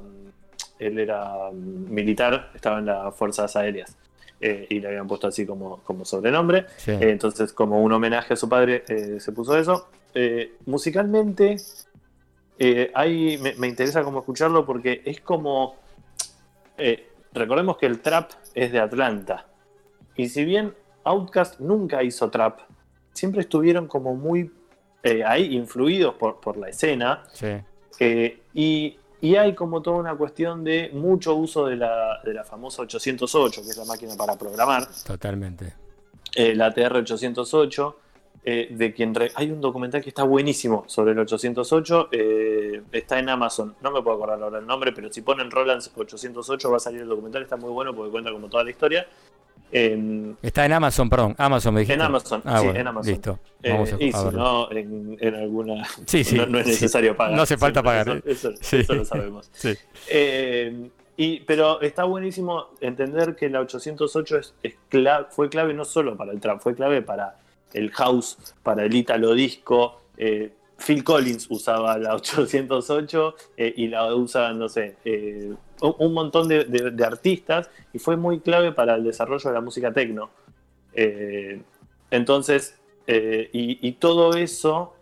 Él 0.78 0.98
era 0.98 1.50
mm, 1.50 1.92
militar, 1.92 2.50
estaba 2.54 2.78
en 2.78 2.86
las 2.86 3.14
Fuerzas 3.14 3.56
Aéreas. 3.56 3.96
eh, 4.40 4.66
y 4.70 4.80
le 4.80 4.88
habían 4.88 5.06
puesto 5.06 5.26
así 5.26 5.44
como, 5.46 5.78
como 5.84 6.04
sobrenombre. 6.04 6.66
Sí. 6.76 6.92
Entonces, 6.98 7.52
como 7.52 7.82
un 7.82 7.92
homenaje 7.92 8.34
a 8.34 8.36
su 8.36 8.48
padre, 8.48 8.84
eh, 8.88 9.18
se 9.20 9.32
puso 9.32 9.56
eso. 9.56 9.88
Eh, 10.14 10.56
musicalmente, 10.66 11.56
eh, 12.58 12.90
ahí 12.94 13.38
me, 13.38 13.54
me 13.54 13.68
interesa 13.68 14.02
como 14.02 14.18
escucharlo 14.20 14.64
porque 14.66 15.02
es 15.04 15.20
como. 15.20 15.76
eh, 16.78 17.08
recordemos 17.32 17.76
que 17.76 17.86
el 17.86 18.00
trap 18.00 18.30
es 18.54 18.72
de 18.72 18.80
Atlanta. 18.80 19.46
Y 20.16 20.28
si 20.28 20.44
bien 20.44 20.74
Outkast 21.04 21.60
nunca 21.60 22.02
hizo 22.02 22.28
trap, 22.30 22.60
siempre 23.12 23.42
estuvieron 23.42 23.86
como 23.86 24.14
muy 24.14 24.52
eh, 25.02 25.22
ahí 25.24 25.54
influidos 25.54 26.14
por, 26.16 26.40
por 26.40 26.56
la 26.56 26.68
escena. 26.68 27.24
Sí. 27.32 27.62
Y 28.54 28.96
y 29.22 29.36
hay 29.36 29.54
como 29.54 29.82
toda 29.82 29.98
una 29.98 30.14
cuestión 30.16 30.64
de 30.64 30.88
mucho 30.94 31.34
uso 31.34 31.66
de 31.66 31.76
la, 31.76 32.20
de 32.24 32.32
la 32.32 32.42
famosa 32.42 32.80
808, 32.80 33.60
que 33.62 33.68
es 33.68 33.76
la 33.76 33.84
máquina 33.84 34.14
para 34.16 34.34
programar, 34.38 34.88
Totalmente. 35.06 35.74
eh, 36.34 36.54
la 36.54 36.74
TR-808, 36.74 37.94
eh, 38.44 38.68
de 38.70 38.92
quien 38.94 39.14
re- 39.14 39.32
hay 39.34 39.50
un 39.50 39.60
documental 39.60 40.02
que 40.02 40.08
está 40.08 40.22
buenísimo 40.24 40.84
sobre 40.86 41.12
el 41.12 41.18
808, 41.18 42.08
eh, 42.12 42.82
está 42.92 43.18
en 43.18 43.28
Amazon, 43.28 43.74
no 43.82 43.90
me 43.90 44.00
puedo 44.02 44.16
acordar 44.16 44.42
ahora 44.42 44.58
el 44.60 44.66
nombre, 44.66 44.92
pero 44.92 45.12
si 45.12 45.20
ponen 45.22 45.50
Roland 45.50 45.82
808 45.94 46.70
va 46.70 46.76
a 46.78 46.80
salir 46.80 47.02
el 47.02 47.08
documental, 47.08 47.42
está 47.42 47.56
muy 47.56 47.70
bueno 47.70 47.94
porque 47.94 48.10
cuenta 48.10 48.30
como 48.32 48.48
toda 48.48 48.64
la 48.64 48.70
historia. 48.70 49.06
Eh, 49.72 50.34
Está 50.42 50.66
en 50.66 50.72
Amazon, 50.72 51.08
perdón. 51.08 51.34
Amazon 51.38 51.74
me 51.74 51.80
dijiste. 51.80 51.94
en 52.00 52.06
Amazon, 52.06 52.42
Ah, 52.44 52.58
sí, 52.58 52.64
bueno, 52.64 52.80
en 52.80 52.86
Amazon. 52.88 53.12
Listo. 53.12 53.38
Eh, 53.62 53.70
Vamos 53.72 53.92
a, 53.92 53.96
y 54.02 54.12
si 54.12 54.24
no, 54.36 54.70
en, 54.72 55.16
en 55.20 55.34
alguna. 55.36 55.84
Sí, 56.06 56.24
sí, 56.24 56.36
no, 56.36 56.46
no 56.46 56.58
es 56.58 56.64
sí. 56.64 56.70
necesario 56.72 57.16
pagar. 57.16 57.36
No 57.36 57.42
hace 57.42 57.56
falta 57.56 57.80
pagar, 57.80 58.20
Eso, 58.24 58.48
eso- 58.50 58.52
Sí. 58.62 58.78
eso 58.78 58.94
lo 58.94 59.04
sabemos. 59.04 59.48
Sí. 59.52 59.74
Y, 61.16 61.40
pero 61.40 61.80
está 61.82 62.04
buenísimo 62.04 62.68
entender 62.80 63.36
que 63.36 63.50
la 63.50 63.60
808 63.60 64.38
es, 64.38 64.54
es 64.62 64.74
cla- 64.90 65.26
fue 65.28 65.50
clave 65.50 65.74
no 65.74 65.84
solo 65.84 66.16
para 66.16 66.32
el 66.32 66.40
trap, 66.40 66.60
fue 66.60 66.74
clave 66.74 67.02
para 67.02 67.36
el 67.72 67.90
house, 67.92 68.36
para 68.62 68.84
el 68.84 68.94
italo 68.94 69.34
disco. 69.34 70.00
eh, 70.16 70.52
Phil 70.84 71.04
Collins 71.04 71.46
usaba 71.50 71.98
la 71.98 72.14
808 72.16 73.34
eh, 73.56 73.74
y 73.76 73.88
la 73.88 74.14
usaban, 74.14 74.58
no 74.58 74.68
sé, 74.68 74.96
eh, 75.04 75.52
un, 75.80 76.12
montón 76.12 76.48
de, 76.48 76.94
artistas 77.04 77.70
y 77.92 77.98
fue 77.98 78.16
muy 78.16 78.40
clave 78.40 78.72
para 78.72 78.94
el 78.94 79.04
desarrollo 79.04 79.48
de 79.48 79.54
la 79.54 79.60
música 79.60 79.92
techno. 79.92 80.30
Eh, 80.92 81.60
entonces, 82.10 82.76
y, 83.06 83.92
todo 83.92 84.34
eso 84.36 84.94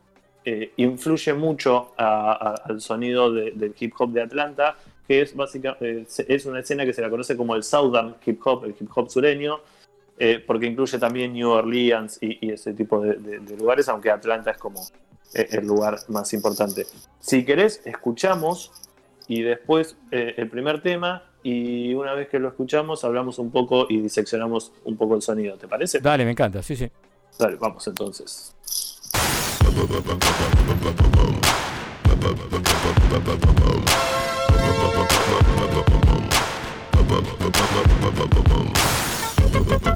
influye 0.77 1.35
mucho 1.35 1.93
al 1.97 2.81
sonido 2.81 3.33
de- 3.33 3.51
del 3.51 3.75
hip 3.79 3.93
hop 3.99 4.13
de 4.13 4.23
Atlanta, 4.23 4.77
que 5.07 5.23
es 5.23 5.35
básicamente 5.35 6.07
es 6.29 6.47
una 6.47 6.61
escena 6.61 6.85
que 6.87 6.93
se 6.93 7.03
la 7.03 7.11
conoce 7.11 7.37
como 7.37 7.55
el 7.55 7.63
Southern 7.63 8.17
hip 8.25 8.41
hop, 8.47 8.65
el 8.65 8.75
hip 8.79 8.89
hop 8.95 9.11
sureño, 9.11 9.61
eh, 10.19 10.43
porque 10.47 10.67
incluye 10.67 10.99
también 10.99 11.33
New 11.33 11.49
Orleans 11.51 12.19
y, 12.21 12.47
y 12.47 12.51
ese 12.53 12.73
tipo 12.75 13.01
de, 13.01 13.15
de- 13.15 13.39
de 13.41 13.57
lugares, 13.57 13.89
aunque 13.89 14.11
Atlanta 14.11 14.51
es 14.51 14.59
como 14.59 14.81
eh, 15.35 15.49
el 15.53 15.67
lugar 15.67 15.99
más 16.09 16.33
importante. 16.33 16.87
Si 17.21 17.45
querés, 17.45 17.81
escuchamos 17.85 18.73
y 19.29 19.43
después 19.43 19.97
eh, 20.11 20.35
el 20.37 20.49
primer 20.49 20.81
tema 20.83 21.23
y 21.43 21.95
una 21.95 22.15
vez 22.15 22.29
que 22.29 22.39
lo 22.39 22.49
escuchamos 22.49 23.05
hablamos 23.05 23.39
un 23.39 23.51
poco 23.51 23.87
y 23.89 24.01
diseccionamos 24.01 24.73
un 24.85 24.97
poco 24.97 25.15
el 25.15 25.23
sonido, 25.23 25.57
¿te 25.57 25.69
parece? 25.69 26.01
Dale, 26.01 26.25
me 26.25 26.33
encanta, 26.33 26.63
sí, 26.63 26.75
sí. 26.77 26.91
Dale, 27.39 27.57
vamos 27.57 27.87
entonces. 27.87 28.55
Thank 39.61 39.89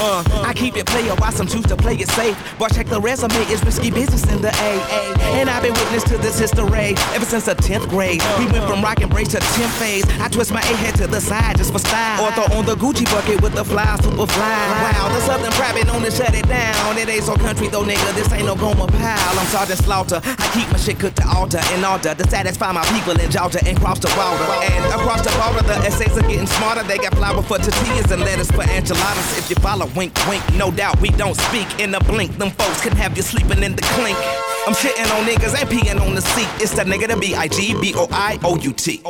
Uh, 0.00 0.24
I 0.46 0.54
keep 0.54 0.76
it 0.76 0.86
player 0.86 1.14
while 1.16 1.30
some 1.30 1.46
choose 1.46 1.66
to 1.66 1.76
play 1.76 1.94
it 1.94 2.08
safe. 2.12 2.36
But 2.58 2.72
check 2.72 2.86
the 2.86 3.00
resume, 3.00 3.36
it's 3.52 3.62
risky 3.62 3.90
business 3.90 4.24
in 4.32 4.40
the 4.40 4.48
AA. 4.48 5.12
And 5.36 5.50
I've 5.50 5.62
been 5.62 5.74
witness 5.74 6.04
to 6.04 6.16
this 6.16 6.38
history 6.38 6.96
ever 7.12 7.26
since 7.26 7.44
the 7.44 7.54
10th 7.54 7.88
grade. 7.90 8.22
We 8.38 8.46
went 8.46 8.64
from 8.64 8.82
rock 8.82 9.00
and 9.02 9.10
brace 9.10 9.28
to 9.28 9.38
10th 9.38 9.76
phase. 9.78 10.04
I 10.20 10.28
twist 10.28 10.52
my 10.52 10.60
A 10.60 10.74
head 10.80 10.94
to 10.96 11.06
the 11.06 11.20
side 11.20 11.58
just 11.58 11.72
for 11.72 11.78
style. 11.78 12.24
Or 12.24 12.32
throw 12.32 12.56
on 12.56 12.64
the 12.64 12.76
Gucci 12.76 13.04
bucket 13.12 13.42
with 13.42 13.54
the 13.54 13.64
fly, 13.64 13.96
super 14.00 14.26
fly. 14.26 14.56
Wow, 14.88 15.08
the 15.12 15.20
Southern 15.20 15.52
private 15.52 15.86
known 15.86 16.02
to 16.02 16.10
shut 16.10 16.34
it 16.34 16.48
down. 16.48 16.96
It 16.96 17.08
ain't 17.08 17.24
so 17.24 17.36
country 17.36 17.68
though, 17.68 17.84
nigga. 17.84 18.14
This 18.14 18.32
ain't 18.32 18.46
no 18.46 18.54
Goma 18.54 18.88
pile. 18.88 19.38
I'm 19.38 19.46
Sergeant 19.48 19.80
Slaughter. 19.80 20.20
I 20.24 20.50
keep 20.56 20.70
my 20.72 20.78
shit 20.78 20.98
cooked 20.98 21.16
to 21.16 21.28
altar 21.28 21.60
in 21.74 21.84
order 21.84 22.14
to 22.14 22.30
satisfy 22.30 22.72
my 22.72 22.84
people 22.96 23.20
in 23.20 23.30
Georgia 23.30 23.60
and 23.66 23.78
cross 23.78 23.98
the 23.98 24.08
water. 24.16 24.44
And 24.72 24.84
across 24.96 25.20
the 25.20 25.32
border, 25.36 25.66
the 25.68 25.76
essays 25.84 26.16
are 26.16 26.22
getting 26.22 26.46
smarter. 26.46 26.82
They 26.84 26.96
got 26.96 27.14
flour 27.16 27.42
for 27.42 27.58
tortillas 27.58 28.10
and 28.10 28.22
lettuce 28.22 28.50
for 28.60 28.70
enchiladas. 28.72 29.38
If 29.38 29.48
you 29.50 29.56
follow, 29.56 29.86
wink, 29.96 30.12
wink. 30.28 30.42
No 30.54 30.70
doubt 30.70 31.00
we 31.00 31.08
don't 31.10 31.36
speak 31.48 31.80
in 31.80 31.94
a 31.94 32.00
blink. 32.00 32.36
Them 32.36 32.50
folks 32.50 32.82
can 32.82 32.92
have 32.96 33.16
you 33.16 33.22
sleeping 33.22 33.62
in 33.62 33.74
the 33.74 33.82
clink. 33.96 34.18
I'm 34.66 34.74
shitting 34.74 35.08
on 35.16 35.24
niggas 35.24 35.58
and 35.58 35.68
peeing 35.68 36.00
on 36.00 36.14
the 36.14 36.20
seat. 36.20 36.48
It's 36.60 36.72
that 36.76 36.86
nigga 36.86 37.08
the 37.08 37.16
B 37.16 37.34
I 37.34 37.48
G 37.48 37.74
B 37.80 37.94
O 37.96 38.06
I 38.10 38.38
O 38.44 38.56
U 38.56 38.72
T. 38.72 39.00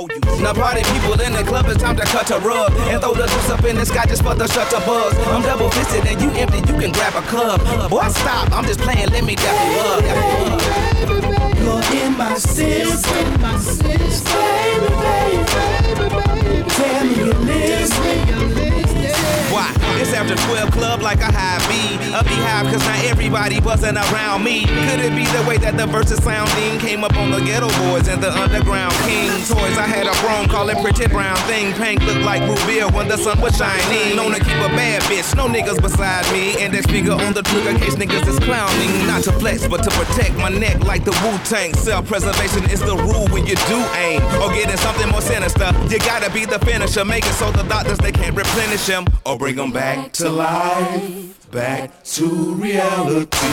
Now 0.40 0.54
party 0.54 0.82
people 0.94 1.20
in 1.20 1.32
the 1.32 1.42
club, 1.42 1.66
it's 1.66 1.82
time 1.82 1.96
to 1.96 2.04
cut 2.04 2.30
a 2.30 2.38
rug 2.38 2.72
and 2.90 3.00
throw 3.00 3.14
the 3.14 3.26
juice 3.26 3.50
up 3.50 3.64
in 3.64 3.76
the 3.76 3.84
sky 3.84 4.06
just 4.06 4.22
for 4.22 4.34
the 4.34 4.46
shutter 4.46 4.80
buzz. 4.86 5.14
I'm 5.28 5.42
double 5.42 5.70
fisted 5.70 6.06
and 6.06 6.20
you 6.22 6.30
empty, 6.38 6.58
you 6.58 6.78
can 6.78 6.92
grab 6.92 7.14
a 7.14 7.22
club. 7.26 7.60
Boy, 7.90 8.08
stop, 8.08 8.52
I'm 8.52 8.64
just 8.64 8.80
playing, 8.80 9.10
let 9.10 9.24
me 9.24 9.34
dap 9.34 9.56
you 9.66 9.80
up. 9.80 10.04
You're 11.58 11.82
in 12.04 12.16
my 12.16 12.34
system, 12.34 13.58
system, 13.58 14.30
baby, 15.02 15.44
baby, 15.50 16.08
baby. 16.14 16.70
Tell 16.70 17.04
me 17.04 17.14
you 17.16 17.32
listen. 17.32 18.39
It's 20.00 20.12
after 20.12 20.34
12 20.34 20.70
club 20.72 21.02
like 21.02 21.20
a 21.20 21.30
high 21.30 21.60
B. 21.68 21.74
A 22.14 22.24
beehive 22.24 22.66
cause 22.72 22.84
not 22.86 23.04
everybody 23.04 23.60
buzzing 23.60 23.96
around 23.96 24.42
me. 24.42 24.64
Could 24.64 25.00
it 25.00 25.14
be 25.14 25.24
the 25.26 25.44
way 25.46 25.58
that 25.58 25.76
the 25.76 25.86
verses 25.86 26.22
sounding 26.22 26.78
came 26.80 27.04
up 27.04 27.16
on 27.16 27.30
the 27.30 27.40
ghetto 27.40 27.68
boys 27.84 28.08
and 28.08 28.22
the 28.22 28.32
underground 28.32 28.92
king 29.04 29.28
toys? 29.44 29.76
I 29.76 29.86
had 29.86 30.06
a 30.06 30.14
broom 30.24 30.48
call 30.48 30.68
it 30.68 30.78
pretty 30.82 31.06
brown 31.06 31.36
thing. 31.46 31.72
Pink 31.74 32.02
looked 32.06 32.24
like 32.24 32.42
Rubia 32.48 32.88
when 32.88 33.08
the 33.08 33.16
sun 33.16 33.40
was 33.40 33.56
shining. 33.56 34.16
Known 34.16 34.32
to 34.32 34.40
keep 34.40 34.60
a 34.64 34.70
bad 34.72 35.02
bitch, 35.02 35.36
no 35.36 35.46
niggas 35.46 35.80
beside 35.80 36.24
me. 36.32 36.56
And 36.62 36.72
that 36.74 36.84
speaker 36.84 37.12
on 37.12 37.32
the 37.32 37.42
trigger 37.42 37.76
case 37.78 37.96
niggas 37.96 38.26
is 38.26 38.38
clowning. 38.40 39.06
Not 39.06 39.22
to 39.24 39.32
flex, 39.32 39.66
but 39.68 39.82
to 39.84 39.90
protect 39.90 40.36
my 40.36 40.48
neck 40.48 40.82
like 40.84 41.04
the 41.04 41.12
Wu 41.22 41.36
Tang. 41.44 41.74
Self 41.74 42.06
preservation 42.06 42.64
is 42.70 42.80
the 42.80 42.96
rule 42.96 43.28
when 43.28 43.46
you 43.46 43.56
do 43.68 43.78
aim. 44.00 44.22
Or 44.40 44.48
getting 44.52 44.76
something 44.78 45.08
more 45.10 45.22
sinister. 45.22 45.70
You 45.88 45.98
gotta 46.00 46.30
be 46.32 46.44
the 46.44 46.58
finisher. 46.60 47.04
Make 47.04 47.26
it 47.26 47.34
so 47.34 47.50
the 47.52 47.64
doctors 47.64 47.98
they 47.98 48.12
can't 48.12 48.36
replenish 48.36 48.86
him. 48.86 49.06
Or 49.26 49.36
bring 49.38 49.49
them 49.56 49.72
back 49.72 50.12
to 50.12 50.28
life. 50.28 51.50
Back 51.50 52.04
to 52.04 52.54
reality. 52.54 53.48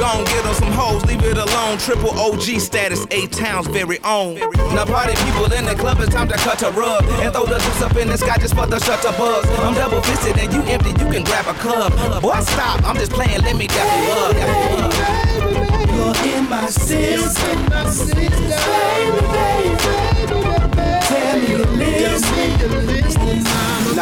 Gon' 0.00 0.24
get 0.24 0.44
on 0.46 0.54
some 0.54 0.72
hoes, 0.72 1.04
leave 1.06 1.22
it 1.22 1.36
alone. 1.36 1.78
Triple 1.78 2.10
OG 2.18 2.60
status, 2.60 3.06
eight 3.10 3.30
towns 3.30 3.68
very 3.68 4.00
own. 4.04 4.40
Now 4.74 4.84
party 4.84 5.14
people 5.24 5.52
in 5.52 5.64
the 5.64 5.74
club, 5.76 6.00
it's 6.00 6.12
time 6.12 6.28
to 6.28 6.34
cut 6.38 6.62
a 6.62 6.70
rug 6.70 7.04
and 7.04 7.32
throw 7.32 7.46
the 7.46 7.58
juice 7.58 7.82
up 7.82 7.96
in 7.96 8.08
the 8.08 8.18
sky 8.18 8.36
just 8.38 8.54
for 8.54 8.66
the 8.66 8.80
shutter 8.80 9.12
buzz. 9.16 9.46
I'm 9.60 9.74
double 9.74 10.02
fisted 10.02 10.38
and 10.38 10.52
you 10.52 10.62
empty, 10.62 10.90
you 10.90 11.10
can 11.10 11.24
grab 11.24 11.46
a 11.46 11.54
club. 11.60 11.92
Boy, 12.20 12.40
stop, 12.40 12.82
I'm 12.84 12.96
just 12.96 13.12
playing, 13.12 13.42
let 13.42 13.54
me 13.56 13.68
dap 13.68 13.86
you 14.02 14.10
up. 14.12 14.34
You're 15.94 16.36
in 16.36 16.48
my 16.48 16.66
system, 16.66 17.64
my 17.66 17.88
system, 17.90 18.18
baby, 18.18 19.20
baby. 19.28 19.32
Tell 19.32 19.60
me 19.60 19.70
you 19.70 19.82
listen. 19.82 20.11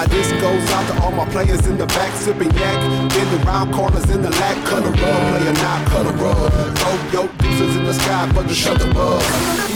Now 0.00 0.06
this 0.06 0.32
goes 0.40 0.70
out 0.70 0.86
to 0.88 1.02
all 1.02 1.10
my 1.10 1.28
players 1.28 1.66
in 1.66 1.76
the 1.76 1.86
back 1.86 2.14
sipping 2.14 2.50
yak. 2.54 3.10
Bend 3.10 3.44
around 3.44 3.72
corners 3.74 4.08
in 4.08 4.22
the 4.22 4.30
lack. 4.30 4.56
Cut 4.64 4.82
a 4.82 4.90
rug, 4.90 4.96
player 4.96 5.52
not 5.52 5.86
cut 5.88 6.06
a 6.06 6.12
rug. 6.12 6.52
Throw 6.78 6.96
your 7.12 7.28
deuces 7.36 7.76
in 7.76 7.84
the 7.84 7.92
sky 7.92 8.32
for 8.32 8.42
the 8.42 8.54
shutter 8.54 8.90
bug. 8.94 9.20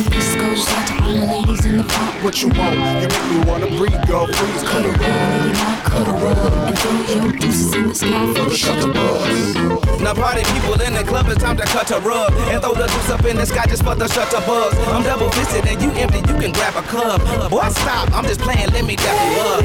This 0.09 0.35
goes 0.37 0.67
out 0.69 0.87
to 0.87 0.95
all 1.03 1.13
the 1.13 1.27
ladies 1.27 1.67
in 1.67 1.77
the 1.77 1.85
park. 1.85 2.25
What 2.25 2.41
you 2.41 2.49
want? 2.49 2.75
You 3.03 3.09
make 3.09 3.27
me 3.33 3.51
wanna 3.51 3.67
breathe, 3.77 4.07
girl. 4.07 4.27
Freeze, 4.27 4.63
cut 4.63 4.87
a 4.87 4.93
rug. 4.93 5.55
Cut 5.85 6.09
a 6.09 6.13
rug. 6.13 6.69
And 6.69 6.79
throw 6.79 7.23
your 7.23 7.33
deuces 7.33 7.75
in 7.75 7.89
the 7.89 7.95
sky 7.95 8.33
but 8.33 8.49
just 8.49 8.63
shut 8.63 8.81
the 8.81 8.87
shutter 8.87 8.93
bug. 8.95 10.01
Now 10.01 10.15
party 10.15 10.45
people 10.53 10.81
in 10.81 10.93
the 10.95 11.03
club, 11.03 11.29
it's 11.29 11.43
time 11.43 11.57
to 11.57 11.65
cut 11.65 11.91
a 11.91 11.99
rug 12.01 12.33
and 12.53 12.63
throw 12.63 12.75
the 12.75 12.87
juice 12.87 13.11
up 13.11 13.25
in 13.25 13.37
the 13.37 13.47
sky 13.47 13.65
just 13.67 13.83
for 13.83 13.95
the 13.95 14.07
shutter 14.07 14.41
buzz. 14.47 14.77
I'm 14.89 15.03
double 15.03 15.31
fisted 15.31 15.67
and 15.67 15.81
you 15.81 15.91
empty, 15.93 16.19
you 16.19 16.37
can 16.39 16.53
grab 16.53 16.77
a 16.77 16.83
club. 16.83 17.21
Boy, 17.51 17.69
stop, 17.71 18.13
I'm 18.13 18.25
just 18.25 18.41
playing, 18.41 18.71
let 18.71 18.85
me 18.85 18.97
dap 18.97 19.15
you 19.33 19.41
up. 19.41 19.63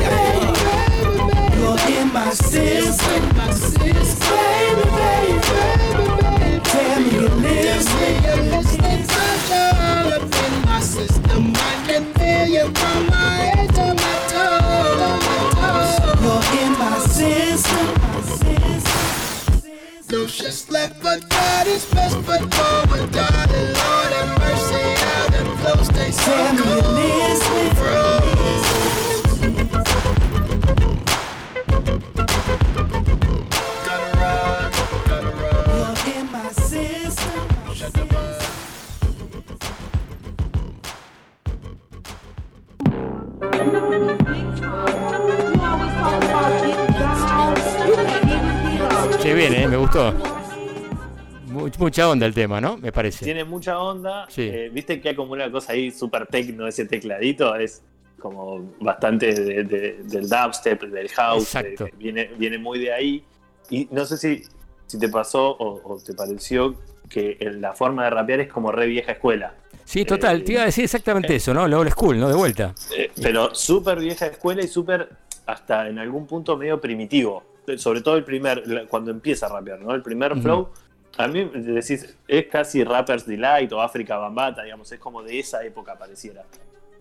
You're 1.56 1.80
in 1.99 2.14
my 2.14 2.30
system, 2.31 3.36
my 3.36 3.52
system, 3.52 4.30
baby, 4.30 4.84
baby. 4.90 6.60
Tell 6.64 6.99
me 7.02 7.10
you 7.11 7.27
listen. 7.27 8.23
all 9.73 10.14
up 10.14 10.23
in 10.23 10.53
my 10.65 10.80
system. 10.81 11.53
I 11.56 11.84
can 11.88 12.03
feel 12.14 12.48
you 12.48 12.65
from 12.73 13.07
my 13.07 13.36
head 13.52 13.69
to 13.76 13.86
my 14.03 14.15
toes. 14.34 15.19
You're 16.22 16.45
in 16.64 16.72
my 16.80 16.98
system. 16.99 17.88
No 20.11 20.26
shit's 20.26 20.69
left 20.72 21.02
but 21.03 21.30
God 21.30 21.68
is 21.68 21.86
best 21.86 22.18
foot 22.18 22.53
forward, 22.53 23.11
darling. 23.11 23.73
Lord 23.73 24.14
have 24.14 24.38
Se 26.11 26.15
viene, 49.36 49.64
eh, 49.64 49.68
me 49.68 49.77
gustó. 49.77 50.38
Mu- 51.80 51.85
Mucha 51.85 52.10
onda 52.10 52.26
el 52.26 52.34
tema, 52.34 52.61
¿no? 52.61 52.77
Me 52.77 52.91
parece. 52.91 53.26
Tiene 53.26 53.43
mucha 53.43 53.80
onda. 53.80 54.26
Sí. 54.30 54.43
eh, 54.43 54.69
Viste 54.72 55.01
que 55.01 55.10
hay 55.10 55.15
como 55.15 55.34
una 55.34 55.51
cosa 55.51 55.73
ahí 55.73 55.91
súper 55.91 56.27
tecno, 56.27 56.68
ese 56.68 56.85
tecladito 56.85 57.56
es 57.56 57.81
como 58.19 58.73
bastante 58.81 59.34
de- 59.34 59.64
de- 59.64 59.97
del 60.03 60.30
dubstep, 60.30 60.84
del 60.84 61.10
house. 61.10 61.56
Eh, 61.56 61.76
viene, 61.97 62.30
viene 62.38 62.57
muy 62.57 62.80
de 62.80 62.93
ahí. 62.93 63.23
Y 63.69 63.88
no 63.91 64.06
sé 64.06 64.18
si, 64.18 64.43
si 64.88 64.99
te 64.99 65.10
pasó 65.10 65.51
o, 65.51 65.81
o 65.84 65.97
te 65.99 66.14
pareció 66.14 66.76
que 67.10 67.38
la 67.60 67.73
forma 67.73 68.03
de 68.03 68.10
rapear 68.11 68.41
es 68.41 68.49
como 68.51 68.72
re 68.72 68.85
vieja 68.88 69.14
escuela. 69.14 69.56
Sí, 69.85 70.06
total. 70.06 70.43
Te 70.43 70.51
iba 70.53 70.61
a 70.61 70.65
decir 70.65 70.84
exactamente 70.84 71.35
eso, 71.35 71.53
¿no? 71.53 71.68
La 71.68 71.80
old 71.80 71.89
school, 71.91 72.19
¿no? 72.19 72.27
De 72.30 72.35
vuelta. 72.35 72.76
Eh, 72.95 73.10
pero 73.22 73.56
súper 73.56 73.99
vieja 73.99 74.27
escuela 74.27 74.61
y 74.64 74.68
súper 74.68 75.10
hasta 75.47 75.88
en 75.88 75.97
algún 75.97 76.27
punto 76.27 76.56
medio 76.57 76.80
primitivo. 76.80 77.43
Sobre 77.77 78.01
todo 78.01 78.15
el 78.18 78.23
primer, 78.23 78.64
cuando 78.89 79.10
empieza 79.11 79.45
a 79.47 79.49
rapear, 79.49 79.80
¿no? 79.80 79.93
El 79.95 80.01
primer 80.03 80.35
flow, 80.39 80.69
a 81.19 81.27
mí 81.27 81.43
decís, 81.53 82.17
es 82.27 82.45
casi 82.47 82.83
Rappers 82.83 83.25
Delight 83.25 83.71
o 83.73 83.81
África 83.81 84.17
Bambata, 84.17 84.63
digamos, 84.63 84.89
es 84.91 84.99
como 84.99 85.21
de 85.21 85.37
esa 85.39 85.63
época 85.65 85.97
pareciera. 85.97 86.45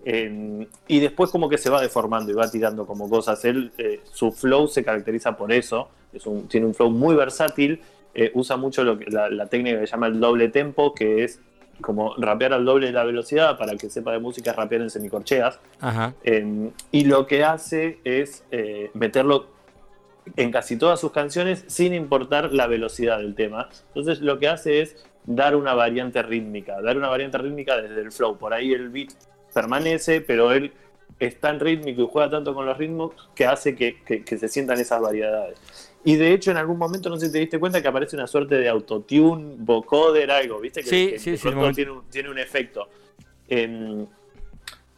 Eh, 0.05 0.67
y 0.89 0.99
después 1.01 1.31
como 1.31 1.49
que 1.49 1.57
se 1.57 1.71
va 1.71 1.81
deformando 1.81 2.33
y 2.33 2.35
va 2.35 2.51
tirando 2.51 2.85
como 2.85 3.09
cosas. 3.09 3.45
Él, 3.45 3.71
eh, 3.79 4.01
su 4.13 4.33
flow 4.33 4.67
se 4.67 4.83
caracteriza 4.83 5.37
por 5.37 5.53
eso, 5.53 5.89
es 6.13 6.27
un- 6.27 6.49
tiene 6.49 6.67
un 6.67 6.75
flow 6.75 6.91
muy 6.91 7.15
versátil, 7.15 7.81
eh, 8.13 8.33
usa 8.35 8.57
mucho 8.57 8.83
lo 8.83 8.99
que- 8.99 9.09
la, 9.09 9.31
la 9.31 9.47
técnica 9.47 9.79
que 9.79 9.87
se 9.87 9.93
llama 9.93 10.09
el 10.09 10.19
doble 10.19 10.49
tempo, 10.49 10.95
que 10.95 11.23
es 11.23 11.41
como 11.81 12.17
rapear 12.17 12.53
al 12.55 12.65
doble 12.65 12.87
de 12.87 12.93
la 12.93 13.05
velocidad, 13.05 13.57
para 13.57 13.77
que 13.77 13.89
sepa 13.89 14.11
de 14.13 14.19
música, 14.19 14.53
rapear 14.53 14.83
en 14.83 14.91
semicorcheas. 14.91 15.61
Ajá. 15.81 16.13
Eh, 16.25 16.71
y 16.91 17.05
lo 17.05 17.29
que 17.29 17.45
hace 17.45 18.01
es 18.03 18.43
eh, 18.51 18.91
meterlo 18.95 19.47
en 20.37 20.51
casi 20.51 20.77
todas 20.77 21.01
sus 21.01 21.13
canciones 21.13 21.65
sin 21.67 21.95
importar 21.95 22.53
la 22.53 22.67
velocidad 22.67 23.19
del 23.19 23.35
tema. 23.35 23.69
Entonces 23.89 24.21
lo 24.21 24.39
que 24.39 24.49
hace 24.49 24.81
es 24.83 24.97
dar 25.25 25.57
una 25.57 25.75
variante 25.75 26.23
rítmica, 26.23 26.81
dar 26.81 26.97
una 26.97 27.09
variante 27.09 27.39
rítmica 27.39 27.81
desde 27.81 28.01
el 28.01 28.13
flow. 28.13 28.39
Por 28.39 28.53
ahí 28.55 28.73
el 28.73 28.89
beat 28.89 29.11
permanece, 29.53 30.21
pero 30.21 30.53
él 30.53 30.73
es 31.19 31.41
tan 31.41 31.59
rítmico 31.59 32.03
y 32.03 32.09
juega 32.11 32.31
tanto 32.31 32.55
con 32.55 32.65
los 32.67 32.77
ritmos 32.79 33.13
que 33.35 33.45
hace 33.47 33.75
que, 33.75 34.03
que- 34.05 34.25
que 34.25 34.39
se 34.39 34.49
sientan 34.49 34.79
esas 34.79 35.01
variedades. 35.01 35.59
Y 36.05 36.17
de 36.17 36.33
hecho, 36.33 36.51
en 36.53 36.57
algún 36.57 36.79
momento, 36.79 37.09
no 37.11 37.17
sé 37.19 37.27
si 37.27 37.33
te 37.33 37.39
diste 37.41 37.59
cuenta 37.59 37.83
que 37.83 37.89
aparece 37.89 38.15
una 38.17 38.27
suerte 38.29 38.55
de 38.55 38.69
autotune, 38.69 39.57
vocoder, 39.59 40.31
algo, 40.31 40.61
¿viste? 40.61 40.81
Que, 40.83 40.89
Sí, 40.89 41.09
que 41.11 41.19
sí, 41.19 41.37
sí, 41.37 41.49
tiene, 41.75 41.91
un, 41.91 42.05
tiene 42.09 42.31
un 42.31 42.39
efecto. 42.39 42.89
Em, 43.49 44.07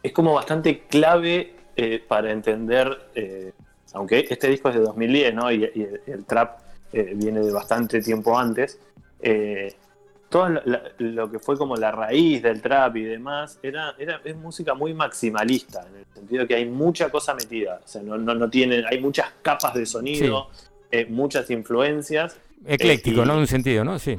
es 0.03 0.11
como 0.11 0.33
bastante 0.33 0.81
clave 0.87 1.55
eh, 1.75 2.03
para 2.07 2.31
entender, 2.31 3.07
eh, 3.15 3.51
aunque 3.93 4.25
este 4.29 4.47
disco 4.49 4.69
es 4.69 4.75
de 4.75 4.81
2010, 4.81 5.33
¿no? 5.33 5.51
Y, 5.51 5.63
y 5.75 5.81
el, 5.83 6.01
el 6.07 6.25
trap 6.25 6.59
eh, 6.93 7.13
viene 7.15 7.39
de 7.41 7.51
bastante 7.51 8.01
tiempo 8.01 8.37
antes. 8.37 8.79
eh, 9.21 9.73
todo 10.29 10.47
lo, 10.99 11.29
que 11.29 11.39
fue 11.39 11.57
como 11.57 11.75
la 11.75 11.91
raíz 11.91 12.41
del 12.41 12.61
trap 12.61 12.95
y 12.95 13.03
demás, 13.03 13.59
era, 13.61 13.93
era, 13.99 14.21
es 14.23 14.33
música 14.37 14.73
muy 14.73 14.93
maximalista, 14.93 15.85
en 15.89 15.97
el 15.99 16.05
sentido 16.13 16.47
que 16.47 16.55
hay 16.55 16.63
mucha 16.69 17.09
cosa 17.09 17.33
metida. 17.33 17.81
O 17.83 17.87
sea, 17.87 18.01
no, 18.01 18.17
no, 18.17 18.33
no 18.33 18.49
tiene, 18.49 18.81
hay 18.89 19.01
muchas 19.01 19.27
capas 19.41 19.73
de 19.73 19.85
sonido, 19.85 20.47
eh, 20.89 21.05
muchas 21.09 21.49
influencias. 21.51 22.37
Ecléctico, 22.65 23.23
y- 23.23 23.25
¿no? 23.25 23.33
En 23.33 23.39
un 23.39 23.47
sentido, 23.47 23.83
¿no? 23.83 23.99
Sí. 23.99 24.17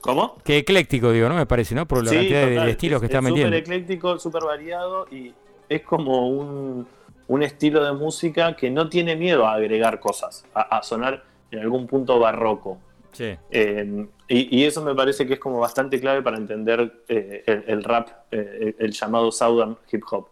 ¿Cómo? 0.00 0.36
Que 0.44 0.58
ecléctico, 0.58 1.10
digo, 1.10 1.28
¿no? 1.28 1.34
Me 1.34 1.46
parece, 1.46 1.74
¿no? 1.74 1.88
Por 1.88 2.04
la 2.04 2.10
Sí, 2.10 2.16
cantidad 2.18 2.40
de- 2.46 2.48
total, 2.52 2.66
de 2.66 2.70
estilos 2.70 3.00
que 3.00 3.06
es- 3.06 3.10
está 3.10 3.18
es 3.18 3.24
metiendo. 3.24 3.48
Súper 3.56 3.60
ecléctico, 3.74 4.18
súper 4.20 4.42
variado 4.44 5.08
y 5.10 5.34
es 5.68 5.82
como 5.82 6.28
un, 6.28 6.86
un 7.28 7.42
estilo 7.42 7.84
de 7.84 7.92
música 7.92 8.56
que 8.56 8.70
no 8.70 8.88
tiene 8.88 9.16
miedo 9.16 9.46
a 9.46 9.54
agregar 9.54 10.00
cosas, 10.00 10.44
a, 10.54 10.62
a 10.78 10.82
sonar 10.82 11.22
en 11.50 11.60
algún 11.60 11.86
punto 11.86 12.18
barroco. 12.18 12.78
Sí. 13.12 13.36
Eh, 13.50 14.06
y, 14.28 14.58
y 14.58 14.64
eso 14.64 14.82
me 14.82 14.94
parece 14.94 15.26
que 15.26 15.34
es 15.34 15.40
como 15.40 15.58
bastante 15.58 16.00
clave 16.00 16.22
para 16.22 16.36
entender 16.36 17.02
eh, 17.08 17.42
el, 17.46 17.64
el 17.66 17.84
rap, 17.84 18.08
eh, 18.30 18.74
el, 18.78 18.86
el 18.86 18.92
llamado 18.92 19.32
Southern 19.32 19.76
Hip 19.90 20.02
Hop. 20.10 20.28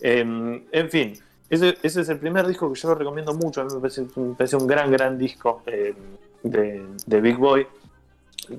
Eh, 0.00 0.20
en 0.72 0.90
fin, 0.90 1.14
ese, 1.48 1.76
ese 1.82 2.00
es 2.00 2.08
el 2.08 2.18
primer 2.18 2.46
disco 2.46 2.72
que 2.72 2.78
yo 2.78 2.88
lo 2.88 2.94
recomiendo 2.96 3.34
mucho. 3.34 3.60
A 3.60 3.64
mí 3.64 3.70
me 3.74 3.80
parece, 3.80 4.06
me 4.16 4.34
parece 4.34 4.56
un 4.56 4.66
gran, 4.66 4.90
gran 4.90 5.16
disco 5.18 5.62
eh, 5.66 5.94
de, 6.42 6.86
de 7.06 7.20
Big 7.20 7.36
Boy. 7.36 7.66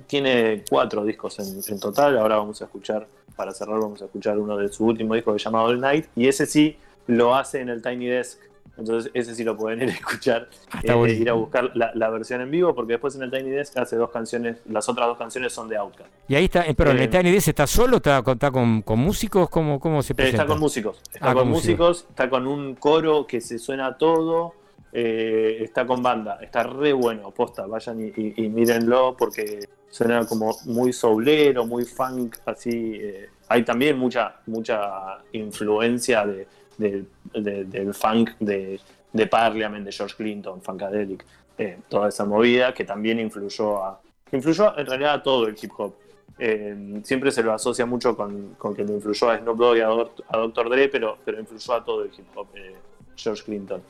Tiene 0.07 0.63
cuatro 0.69 1.03
discos 1.03 1.39
en, 1.39 1.73
en 1.73 1.79
total. 1.79 2.17
Ahora 2.17 2.37
vamos 2.37 2.61
a 2.61 2.65
escuchar, 2.65 3.05
para 3.35 3.51
cerrar, 3.51 3.79
vamos 3.79 4.01
a 4.01 4.05
escuchar 4.05 4.37
uno 4.37 4.57
de 4.57 4.69
su 4.69 4.85
último 4.85 5.13
disco 5.13 5.33
que 5.33 5.39
se 5.39 5.45
llama 5.45 5.63
All 5.63 5.79
Night. 5.79 6.07
Y 6.15 6.27
ese 6.27 6.45
sí 6.45 6.77
lo 7.07 7.35
hace 7.35 7.61
en 7.61 7.69
el 7.69 7.81
Tiny 7.81 8.07
Desk. 8.07 8.39
Entonces, 8.75 9.11
ese 9.13 9.35
sí 9.35 9.43
lo 9.43 9.55
pueden 9.55 9.83
ir 9.83 9.89
a 9.89 9.93
escuchar, 9.93 10.49
está 10.73 10.95
eh, 10.95 11.11
ir 11.13 11.29
a 11.29 11.33
buscar 11.33 11.69
la, 11.75 11.91
la 11.93 12.09
versión 12.09 12.41
en 12.41 12.49
vivo, 12.49 12.73
porque 12.73 12.93
después 12.93 13.13
en 13.15 13.21
el 13.21 13.29
Tiny 13.29 13.51
Desk 13.51 13.77
hace 13.77 13.95
dos 13.97 14.09
canciones, 14.09 14.57
las 14.67 14.89
otras 14.89 15.05
dos 15.07 15.17
canciones 15.19 15.53
son 15.53 15.69
de 15.69 15.77
Outkast. 15.77 16.09
Y 16.27 16.33
ahí 16.33 16.45
está, 16.45 16.65
eh, 16.65 16.73
pero 16.75 16.89
en 16.89 16.97
Eh, 16.97 17.03
el 17.03 17.09
Tiny 17.11 17.29
Desk 17.31 17.49
está 17.49 17.67
solo, 17.67 17.97
está, 17.97 18.23
con- 18.23 18.33
está 18.33 18.49
con, 18.49 18.81
con 18.81 18.97
músicos, 18.97 19.47
¿cómo, 19.49 19.79
cómo 19.79 20.01
se 20.01 20.13
Eh, 20.13 20.15
presenta? 20.15 20.41
está 20.41 20.47
con 20.47 20.59
músicos, 20.59 20.99
está 21.13 21.19
Ah, 21.29 21.33
con, 21.35 21.43
con 21.43 21.49
músicos, 21.49 22.07
está 22.09 22.29
con 22.31 22.47
un 22.47 22.73
coro 22.73 23.27
que 23.27 23.41
se 23.41 23.59
suena 23.59 23.95
todo, 23.95 24.55
eh, 24.91 25.59
está 25.61 25.85
con 25.85 26.01
banda, 26.01 26.39
está 26.41 26.63
re 26.63 26.93
bueno, 26.93 27.29
posta, 27.29 27.67
vayan 27.67 27.99
y, 28.01 28.05
y- 28.19 28.33
y 28.37 28.49
mírenlo 28.49 29.15
porque 29.15 29.59
suena 29.91 30.25
como 30.25 30.57
muy 30.65 30.93
soulero, 30.93 31.67
muy 31.67 31.85
funk, 31.85 32.37
así. 32.45 32.93
eh, 32.95 33.29
hay 33.49 33.63
también 33.63 33.99
mucha, 33.99 34.37
mucha 34.47 35.19
influencia 35.31 36.25
de, 36.25 36.47
de- 36.83 37.41
de- 37.41 37.63
del 37.65 37.93
funk 37.93 38.31
de, 38.39 38.79
de 39.11 39.27
Parliament, 39.27 39.85
de 39.85 39.91
George 39.91 40.15
Clinton, 40.15 40.61
Funkadelic, 40.61 41.23
eh, 41.57 41.77
toda 41.89 42.09
esa 42.09 42.25
movida 42.25 42.73
que 42.73 42.83
también 42.83 43.19
influyó 43.19 43.83
a, 43.83 43.99
influyó 44.31 44.77
en 44.77 44.85
realidad 44.85 45.13
a 45.15 45.23
todo 45.23 45.47
el 45.47 45.55
hip 45.61 45.71
hop. 45.77 45.93
Eh, 46.39 46.99
siempre 47.03 47.29
se 47.31 47.43
lo 47.43 47.53
asocia 47.53 47.85
mucho 47.85 48.15
con, 48.17 48.55
con 48.57 48.75
que 48.75 48.83
lo 48.83 48.93
influyó 48.93 49.29
a 49.29 49.37
Snoop 49.37 49.57
Dogg 49.57 49.77
y 49.77 49.81
a, 49.81 49.87
Doc- 49.87 50.23
a 50.27 50.37
Dr. 50.37 50.69
Dre, 50.69 50.89
pero, 50.89 51.17
pero 51.23 51.39
influyó 51.39 51.73
a 51.73 51.83
todo 51.85 52.03
el 52.03 52.09
hip 52.09 52.25
hop, 52.35 52.47
eh, 52.55 52.75
George 53.15 53.43
Clinton. 53.43 53.81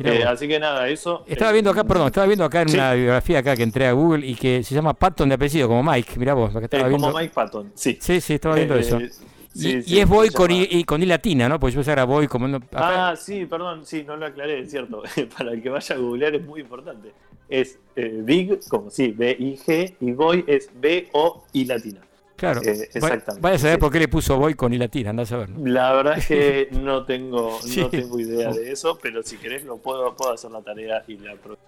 Eh, 0.00 0.24
así 0.26 0.48
que 0.48 0.58
nada, 0.58 0.88
eso. 0.88 1.22
Estaba 1.26 1.50
eh, 1.50 1.52
viendo 1.52 1.70
acá, 1.70 1.84
perdón, 1.84 2.06
estaba 2.06 2.26
viendo 2.26 2.44
acá 2.44 2.62
en 2.62 2.68
Sí. 2.70 2.74
una 2.76 2.94
biografía 2.94 3.38
acá 3.38 3.54
que 3.54 3.62
entré 3.62 3.86
a 3.86 3.92
Google 3.92 4.26
y 4.26 4.34
que 4.34 4.64
se 4.64 4.74
llama 4.74 4.92
Patton 4.94 5.28
de 5.28 5.36
apellido, 5.36 5.68
como 5.68 5.84
Mike, 5.84 6.18
mirá 6.18 6.34
vos, 6.34 6.50
acá 6.56 6.64
estaba 6.64 6.84
eh, 6.86 6.88
viendo. 6.88 7.06
como 7.06 7.18
Mike 7.18 7.32
Patton, 7.32 7.70
sí. 7.74 7.96
Sí, 8.00 8.20
sí, 8.20 8.34
estaba 8.34 8.56
viendo 8.56 8.74
eso. 8.76 8.98
Sí, 9.54 9.68
y, 9.78 9.82
sí, 9.82 9.94
y 9.94 9.98
es 10.00 10.08
boy 10.08 10.30
con 10.30 10.50
I, 10.50 10.66
y 10.70 10.84
con 10.84 11.02
I 11.02 11.06
latina, 11.06 11.48
¿no? 11.48 11.58
Porque 11.60 11.80
yo 11.82 11.92
era 11.92 12.04
boy 12.04 12.26
como... 12.28 12.46
no- 12.48 12.58
acá- 12.58 13.10
Ah, 13.10 13.16
sí, 13.16 13.46
perdón, 13.46 13.86
sí, 13.86 14.04
no 14.04 14.16
lo 14.16 14.26
aclaré, 14.26 14.60
es 14.60 14.70
cierto. 14.70 15.02
Para 15.38 15.52
el 15.52 15.62
que 15.62 15.70
vaya 15.70 15.94
a 15.94 15.98
googlear 15.98 16.34
es 16.34 16.44
muy 16.44 16.60
importante. 16.60 17.12
Es 17.48 17.78
eh, 17.96 18.20
Big, 18.22 18.58
como 18.68 18.90
sí, 18.90 19.12
B-I-G, 19.12 19.96
y 20.00 20.12
Boy 20.12 20.44
es 20.46 20.70
B-O-I 20.74 21.64
latina. 21.66 22.00
Claro, 22.36 22.60
eh, 22.62 22.88
exactamente, 22.92 23.40
Vaya 23.40 23.56
a 23.56 23.58
saber 23.58 23.78
por 23.78 23.90
qué 23.92 23.98
le 24.00 24.08
puso 24.08 24.36
boy 24.36 24.54
con 24.54 24.72
I 24.72 24.78
latina, 24.78 25.10
andás 25.10 25.30
a 25.32 25.36
ver. 25.38 25.50
¿no? 25.50 25.66
La 25.66 25.92
verdad 25.92 26.18
es 26.18 26.26
que 26.26 26.68
no 26.72 27.04
tengo, 27.04 27.58
Sí. 27.62 27.80
no 27.80 27.88
tengo 27.90 28.18
idea 28.20 28.50
de 28.52 28.72
eso, 28.72 28.98
pero 29.00 29.22
si 29.22 29.36
querés 29.36 29.64
lo 29.64 29.76
puedo, 29.78 30.14
puedo 30.16 30.32
hacer 30.32 30.50
la 30.50 30.60
tarea 30.62 31.04
y 31.06 31.18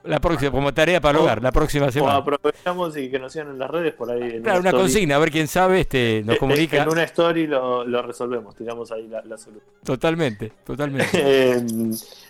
la 0.05 0.19
próxima, 0.21 0.51
como 0.51 0.73
tarea 0.75 1.01
para 1.01 1.19
el 1.19 1.25
hogar, 1.25 1.43
la 1.43 1.53
próxima 1.53 1.87
o 1.87 1.93
semana. 1.93 2.17
aprovechamos 2.17 2.97
y 2.97 3.11
que 3.11 3.19
nos 3.19 3.33
sigan 3.33 3.49
en 3.51 3.59
las 3.59 3.71
redes 3.71 3.95
por 3.95 4.11
ahí. 4.11 4.23
En 4.37 4.43
Claro, 4.43 4.61
una 4.61 4.73
consigna, 4.73 5.17
a 5.17 5.19
ver 5.19 5.31
quién 5.31 5.49
sabe, 5.49 5.81
este, 5.81 6.23
nos 6.25 6.35
Eh, 6.35 6.37
eh, 6.37 6.39
comunica. 6.39 6.83
En 6.83 6.89
una 6.89 7.03
story 7.05 7.47
lo, 7.47 7.85
lo 7.85 8.03
resolvemos, 8.03 8.55
tiramos 8.57 8.91
ahí 8.93 9.07
la, 9.09 9.23
la 9.23 9.37
solución. 9.39 9.71
Totalmente, 9.85 10.53
totalmente. 10.65 11.07
Eh, 11.29 11.65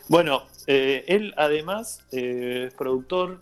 bueno, 0.09 0.43
eh, 0.67 1.05
él 1.09 1.35
además 1.37 2.05
es 2.13 2.73
productor, 2.75 3.41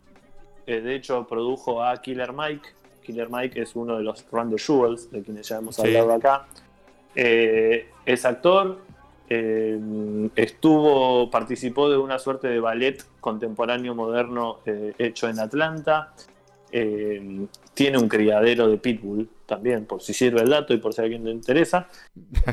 de 0.67 0.95
hecho 0.95 1.27
produjo 1.27 1.83
a 1.83 2.01
Killer 2.01 2.33
Mike. 2.33 2.69
Killer 3.05 3.29
Mike 3.31 3.61
es 3.63 3.77
uno 3.77 3.97
de 3.97 4.03
los 4.03 4.25
Run 4.33 4.51
the 4.51 4.59
Jewels, 4.59 5.11
de 5.13 5.23
quienes 5.23 5.47
ya 5.49 5.59
hemos 5.59 5.77
Sí. 5.77 5.83
hablado 5.83 6.13
acá. 6.15 6.47
Eh, 7.15 7.87
es 8.05 8.25
actor, 8.25 8.79
eh, 9.31 9.79
estuvo, 10.35 11.31
participó 11.31 11.89
de 11.89 11.97
una 11.99 12.19
suerte 12.19 12.49
de 12.49 12.59
ballet 12.59 13.05
contemporáneo 13.21 13.95
moderno 13.95 14.59
eh, 14.67 14.95
hecho 14.99 15.29
en 15.29 15.39
Atlanta. 15.39 16.13
Eh, 16.73 17.47
tiene 17.73 17.99
un 17.99 18.09
criadero 18.09 18.67
de 18.67 18.79
pitbull 18.79 19.29
también, 19.47 19.87
por 19.87 20.03
si 20.03 20.13
sirve 20.13 20.41
el 20.41 20.49
dato 20.51 20.75
y 20.75 20.79
por 20.79 20.93
si 20.93 21.01
a 21.01 21.05
alguien 21.05 21.25
le 21.25 21.31
interesa. 21.31 21.89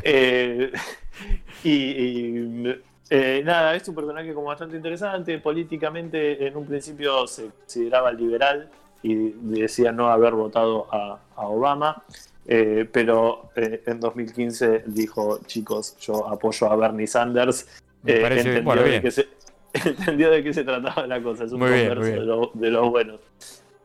Y, 1.64 1.70
y, 1.70 2.82
eh, 3.10 3.42
nada, 3.44 3.76
es 3.76 3.88
un 3.88 3.94
personaje 3.94 4.34
como 4.34 4.48
bastante 4.48 4.76
interesante. 4.78 5.38
Políticamente, 5.40 6.48
en 6.48 6.56
un 6.56 6.66
principio 6.66 7.28
se 7.28 7.50
consideraba 7.50 8.12
liberal 8.12 8.70
y 9.04 9.32
decía 9.42 9.92
no 9.92 10.10
haber 10.10 10.34
votado 10.34 10.88
a, 10.94 11.20
a 11.36 11.48
Obama. 11.48 12.04
Eh, 12.48 12.90
pero 12.92 13.52
eh, 13.56 13.84
en 13.86 14.00
2015 14.00 14.84
dijo, 14.88 15.40
chicos, 15.46 15.96
yo 16.00 16.28
apoyo 16.28 16.72
a 16.72 16.76
Bernie 16.76 17.08
Sanders. 17.08 17.68
Me 18.04 18.14
Eh, 18.18 18.22
parece- 18.22 18.40
entendió, 18.42 18.64
bueno, 18.64 18.82
de 18.84 19.02
que 19.02 19.12
se, 19.12 19.28
entendió 19.86 20.32
de 20.32 20.44
qué 20.44 20.54
se 20.54 20.64
trataba 20.64 21.06
la 21.08 21.22
cosa. 21.22 21.44
Es 21.46 21.52
un 21.52 21.60
Muy 21.60 21.70
converso 21.70 22.02
bien. 22.04 22.16
de, 22.20 22.26
lo- 22.26 22.52
de 22.54 22.70
los 22.72 22.90
buenos. 22.90 23.20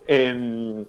Em, 0.06 0.84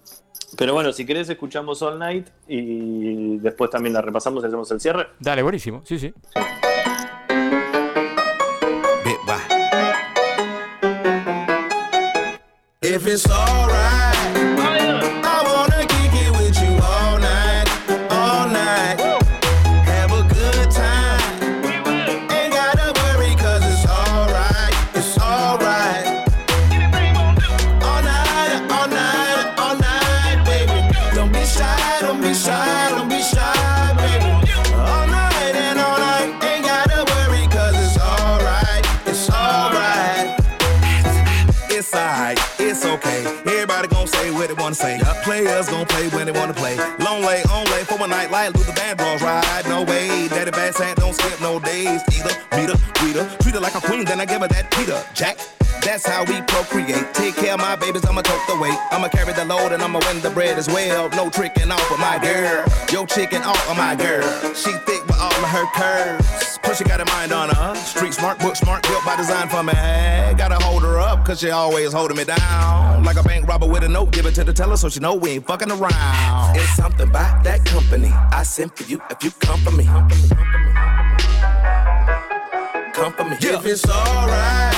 pero 0.57 0.73
bueno, 0.73 0.93
si 0.93 1.05
querés 1.05 1.29
escuchamos 1.29 1.81
All 1.81 1.99
Night 1.99 2.27
y 2.47 3.37
después 3.39 3.69
también 3.69 3.93
la 3.93 4.01
repasamos 4.01 4.43
y 4.43 4.47
hacemos 4.47 4.71
el 4.71 4.79
cierre. 4.79 5.07
Dale, 5.19 5.41
buenísimo, 5.43 5.81
sí, 5.83 5.99
sí. 5.99 6.13
If 12.81 13.05
it's 13.07 13.27
Players 45.67 45.85
gon' 45.85 45.85
play 45.87 46.07
when 46.17 46.25
they 46.25 46.31
wanna 46.31 46.53
play. 46.53 46.77
Long 46.99 47.21
lay, 47.21 47.43
on 47.43 47.65
lay 47.65 47.83
for 47.83 48.03
a 48.03 48.07
night 48.07 48.31
like 48.31 48.53
Luther 48.53 48.71
Vandross 48.71 49.21
ride. 49.21 49.65
No 49.67 49.83
way, 49.83 50.27
daddy 50.29 50.51
bad 50.51 50.75
hat 50.75 50.97
don't 50.97 51.13
skip 51.13 51.41
no 51.41 51.59
days. 51.59 52.01
Either 52.11 52.46
treat 53.41 53.55
her 53.55 53.59
like 53.59 53.75
a 53.75 53.81
queen, 53.81 54.05
then 54.05 54.19
I 54.19 54.25
give 54.25 54.41
her 54.41 54.47
that 54.47 54.71
Peter 54.71 55.01
Jack. 55.13 55.37
That's 55.81 56.05
how 56.05 56.25
we 56.25 56.41
procreate. 56.41 57.13
Take 57.13 57.35
care 57.35 57.53
of 57.53 57.59
my 57.59 57.75
babies, 57.75 58.05
I'ma 58.05 58.21
tote 58.21 58.41
the 58.47 58.59
weight. 58.59 58.77
I'ma 58.91 59.07
carry 59.07 59.33
the 59.33 59.45
load 59.45 59.71
and 59.71 59.81
I'ma 59.81 59.99
win 60.07 60.21
the 60.21 60.29
bread 60.29 60.57
as 60.57 60.67
well. 60.67 61.09
No 61.11 61.29
tricking 61.29 61.71
off 61.71 61.91
of 61.91 61.99
my 61.99 62.19
girl. 62.19 62.65
Yo 62.91 63.05
chicken 63.05 63.41
off 63.43 63.69
of 63.69 63.77
my 63.77 63.95
girl. 63.95 64.27
She 64.53 64.71
thick 64.85 65.05
with 65.07 65.17
all 65.19 65.31
of 65.31 65.49
her 65.49 65.65
curves. 65.73 66.59
Plus 66.63 66.77
she 66.79 66.83
got 66.83 66.99
a 66.99 67.05
mind 67.05 67.31
on 67.31 67.49
her. 67.49 67.75
Street 67.75 68.13
smart, 68.13 68.39
book 68.39 68.55
smart, 68.55 68.83
built 68.83 69.05
by 69.05 69.15
design 69.15 69.47
for 69.47 69.63
me. 69.63 69.71
Gotta 70.37 70.61
hold 70.61 70.83
her 70.83 70.99
up, 70.99 71.25
cause 71.25 71.39
she 71.39 71.49
always 71.49 71.93
holding 71.93 72.17
me 72.17 72.25
down. 72.25 73.03
Like 73.03 73.17
a 73.17 73.23
bank 73.23 73.47
robber 73.47 73.67
with 73.67 73.83
a 73.83 73.89
note, 73.89 74.11
give 74.11 74.25
it 74.25 74.35
to 74.35 74.43
the 74.43 74.53
teller 74.53 74.75
so 74.75 74.89
she 74.89 74.99
know 74.99 75.15
we 75.15 75.31
ain't 75.31 75.47
fucking 75.47 75.71
around. 75.71 76.57
It's 76.57 76.75
something 76.75 77.09
by 77.11 77.39
that 77.43 77.63
company. 77.65 78.11
I 78.31 78.43
sent 78.43 78.75
for 78.75 78.83
you 78.83 79.01
if 79.09 79.23
you 79.23 79.31
come 79.39 79.59
for 79.61 79.71
me. 79.71 79.87
Come 82.97 83.13
for 83.13 83.25
me. 83.25 83.37
If 83.39 83.63
it's 83.63 83.87
alright. 83.87 84.76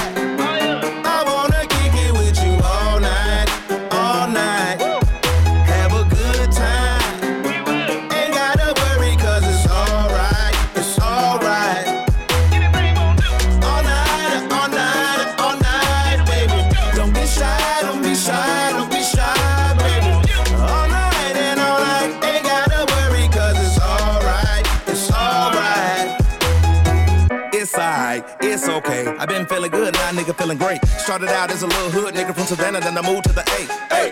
Nigga 30.30 30.38
feeling 30.38 30.57
great. 30.57 30.85
Started 30.85 31.30
out 31.30 31.51
as 31.51 31.64
a 31.64 31.68
little 31.68 31.89
hood 31.89 32.14
nigga 32.14 32.34
from 32.34 32.45
Savannah, 32.45 32.80
then 32.80 32.97
I 32.97 33.01
moved 33.01 33.26
to 33.26 33.34
the 33.34 33.41
A. 33.41 34.11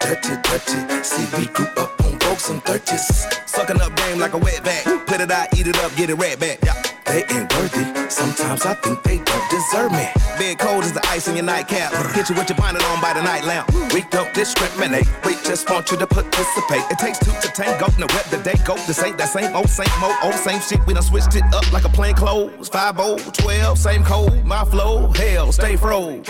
Dirty, 0.00 0.36
dirty. 0.42 1.04
See, 1.04 1.26
we 1.38 1.46
grew 1.46 1.66
up 1.76 2.00
on 2.04 2.18
folks 2.20 2.50
and 2.50 2.62
thirties. 2.64 3.26
Sucking 3.46 3.80
up 3.80 3.94
game 3.96 4.18
like 4.18 4.34
a 4.34 4.38
wet 4.38 4.64
back. 4.64 4.84
Put 5.06 5.20
it 5.20 5.30
out, 5.30 5.56
eat 5.56 5.66
it 5.66 5.76
up, 5.78 5.94
get 5.96 6.10
it 6.10 6.14
right 6.14 6.38
back. 6.38 6.58
Yeah. 6.64 6.99
They 7.10 7.24
ain't 7.34 7.52
worthy. 7.56 8.08
Sometimes 8.08 8.64
I 8.64 8.74
think 8.74 9.02
they 9.02 9.18
don't 9.18 9.50
deserve 9.50 9.90
me. 9.90 10.06
Big 10.38 10.60
cold 10.60 10.84
as 10.84 10.92
the 10.92 11.04
ice 11.08 11.26
in 11.26 11.34
your 11.34 11.44
nightcap. 11.44 11.90
Hit 12.14 12.30
you 12.30 12.36
with 12.36 12.48
your 12.48 12.56
bonnet 12.56 12.84
on 12.84 13.00
by 13.00 13.12
the 13.14 13.20
night 13.20 13.44
lamp. 13.44 13.68
We 13.92 14.02
don't 14.12 14.32
discriminate. 14.32 15.08
We 15.24 15.32
just 15.42 15.68
want 15.68 15.90
you 15.90 15.96
to 15.96 16.06
participate. 16.06 16.84
It 16.88 16.98
takes 17.00 17.18
two 17.18 17.32
to 17.32 17.48
tango. 17.48 17.86
Now 17.98 18.06
what 18.14 18.26
the 18.26 18.38
day 18.38 18.54
go? 18.64 18.76
This 18.86 19.02
ain't 19.02 19.18
that 19.18 19.28
same 19.30 19.56
old, 19.56 19.68
same 19.68 19.90
old, 20.00 20.14
old, 20.22 20.34
same 20.34 20.60
shit. 20.60 20.86
We 20.86 20.94
done 20.94 21.02
switched 21.02 21.34
it 21.34 21.42
up 21.52 21.72
like 21.72 21.84
a 21.84 21.88
plain 21.88 22.14
clothes. 22.14 22.68
5 22.68 22.94
12, 23.32 23.76
same 23.76 24.04
code. 24.04 24.44
My 24.44 24.64
flow, 24.64 25.08
hell, 25.16 25.50
stay 25.50 25.74
froze. 25.74 26.24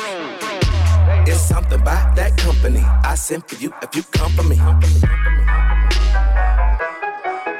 It's 1.29 1.43
something 1.43 1.85
by 1.85 2.11
that 2.17 2.39
company. 2.39 2.85
I 3.05 3.17
sent 3.17 3.47
for 3.47 3.57
you 3.57 3.71
if 3.83 3.95
you 3.95 4.03
come 4.13 4.33
for 4.33 4.45
me. 4.45 4.57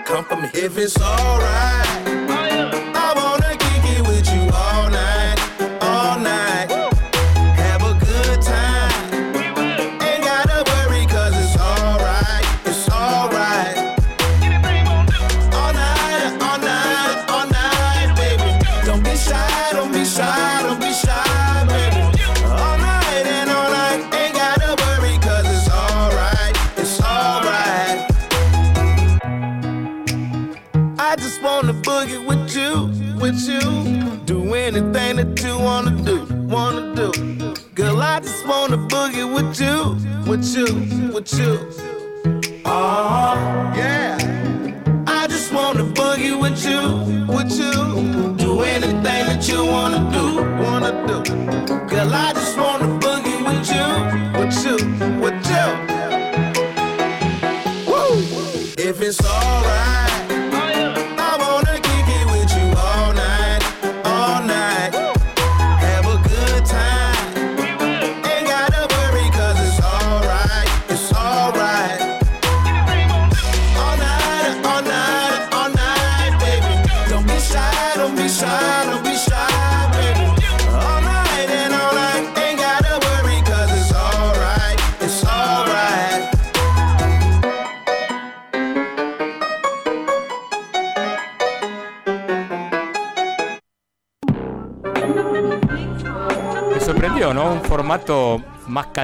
Come 0.07 0.25
for 0.25 0.37
me. 0.37 0.49
If 0.55 0.79
it's 0.79 0.99
alright. 0.99 1.90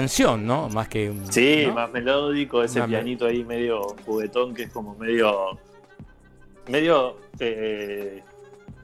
Canción, 0.06 0.46
¿no? 0.46 0.68
Más 0.68 0.88
que 0.88 1.10
un. 1.10 1.32
Sí, 1.32 1.64
¿no? 1.66 1.74
más 1.74 1.90
melódico, 1.92 2.62
ese 2.62 2.80
Más 2.80 2.88
pianito 2.88 3.26
ahí 3.26 3.44
medio 3.44 3.82
juguetón 4.04 4.54
que 4.54 4.64
es 4.64 4.70
como 4.72 4.94
medio. 4.94 5.58
medio. 6.68 7.18
Eh, 7.38 8.22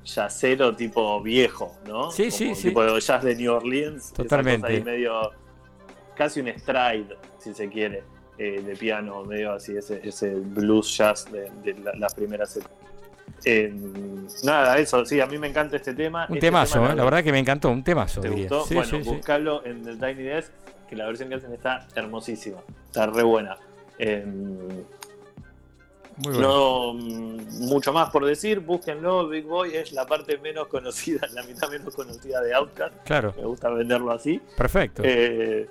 jazzero 0.04 0.74
tipo 0.74 1.22
viejo, 1.22 1.76
¿no? 1.86 2.10
Sí, 2.10 2.24
Como 2.24 2.32
sí, 2.36 2.54
sí. 2.56 2.68
Tipo 2.68 2.82
de 2.82 3.00
jazz 3.00 3.22
de 3.22 3.36
New 3.36 3.52
Orleans. 3.54 4.02
esa 4.06 4.10
cosa 4.14 4.22
Totalmente. 4.24 4.66
ahí 4.66 4.82
medio. 4.82 5.30
casi 6.16 6.40
un 6.40 6.48
stride, 6.58 7.16
si 7.38 7.54
se 7.54 7.68
quiere, 7.68 8.02
eh, 8.36 8.60
de 8.62 8.76
piano, 8.76 9.22
medio 9.24 9.52
así, 9.52 9.76
ese, 9.76 10.00
ese 10.06 10.34
blues 10.34 10.96
jazz 10.98 11.30
de, 11.32 11.50
de 11.64 11.78
la- 11.80 11.92
las 11.94 12.14
primeras. 12.14 12.58
Eh, 13.44 13.72
nada, 14.44 14.76
eso, 14.78 15.04
sí, 15.06 15.20
a 15.20 15.26
mí 15.26 15.38
me 15.38 15.46
encanta 15.48 15.76
este 15.76 15.94
tema. 15.94 16.26
Un 16.28 16.34
Este 16.36 16.48
temazo, 16.48 16.74
tema, 16.80 16.92
¿eh? 16.92 16.96
la 16.96 17.04
verdad 17.04 17.22
que 17.24 17.32
me 17.32 17.38
encantó, 17.38 17.70
un 17.70 17.82
temazo. 17.84 18.20
¿Te 18.20 18.28
diría. 18.28 18.48
gustó? 18.48 18.66
Sí, 18.66 18.74
bueno, 18.74 18.90
sí, 18.90 19.02
sí. 19.04 19.08
buscalo 19.08 19.64
en 19.64 19.86
el 19.88 19.98
Tiny 19.98 20.22
Desk, 20.24 20.52
que 20.92 20.96
la 20.98 21.06
versión 21.06 21.28
que 21.30 21.36
hacen 21.36 21.52
está 21.54 21.86
hermosísima. 21.94 22.58
Está 22.86 23.06
re 23.06 23.22
buena. 23.22 23.56
Eh, 23.98 24.24
Muy 24.26 24.84
bueno. 26.34 26.40
no 26.40 26.92
mm, 26.94 27.66
mucho 27.68 27.92
más 27.94 28.10
por 28.10 28.24
decir, 28.26 28.60
búsquenlo. 28.60 29.26
Big 29.28 29.44
Boy 29.46 29.74
es 29.74 29.92
la 29.92 30.04
parte 30.06 30.36
menos 30.38 30.66
conocida, 30.68 31.26
la 31.34 31.42
mitad 31.44 31.70
menos 31.70 31.94
conocida 31.96 32.40
de 32.42 32.54
Outkast. 32.54 32.94
Claro. 33.06 33.32
Me 33.38 33.44
gusta 33.46 33.70
venderlo 33.70 34.12
así. 34.12 34.38
Perfecto. 34.56 35.00
Eh, 35.04 35.66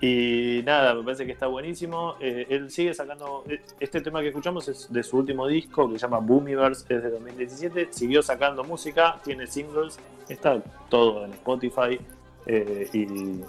y 0.00 0.62
nada, 0.64 0.94
me 0.94 1.02
parece 1.02 1.26
que 1.26 1.32
está 1.32 1.48
buenísimo. 1.48 2.14
Eh, 2.20 2.46
él 2.48 2.70
sigue 2.70 2.94
sacando. 2.94 3.42
eh, 3.48 3.60
Este 3.80 4.00
tema 4.00 4.20
que 4.20 4.28
escuchamos 4.28 4.68
es 4.68 4.90
de 4.92 5.02
su 5.02 5.16
último 5.18 5.48
disco 5.48 5.88
que 5.90 5.98
se 5.98 6.06
llama 6.06 6.18
Boomiverse, 6.20 6.84
es 6.88 7.02
de 7.02 7.10
2017. 7.10 7.88
Siguió 7.90 8.22
sacando 8.22 8.62
música, 8.62 9.18
tiene 9.24 9.48
singles, 9.48 9.98
está 10.28 10.62
todo 10.88 11.24
en 11.24 11.32
Spotify. 11.32 11.98
eh, 12.46 12.88
y 12.92 13.40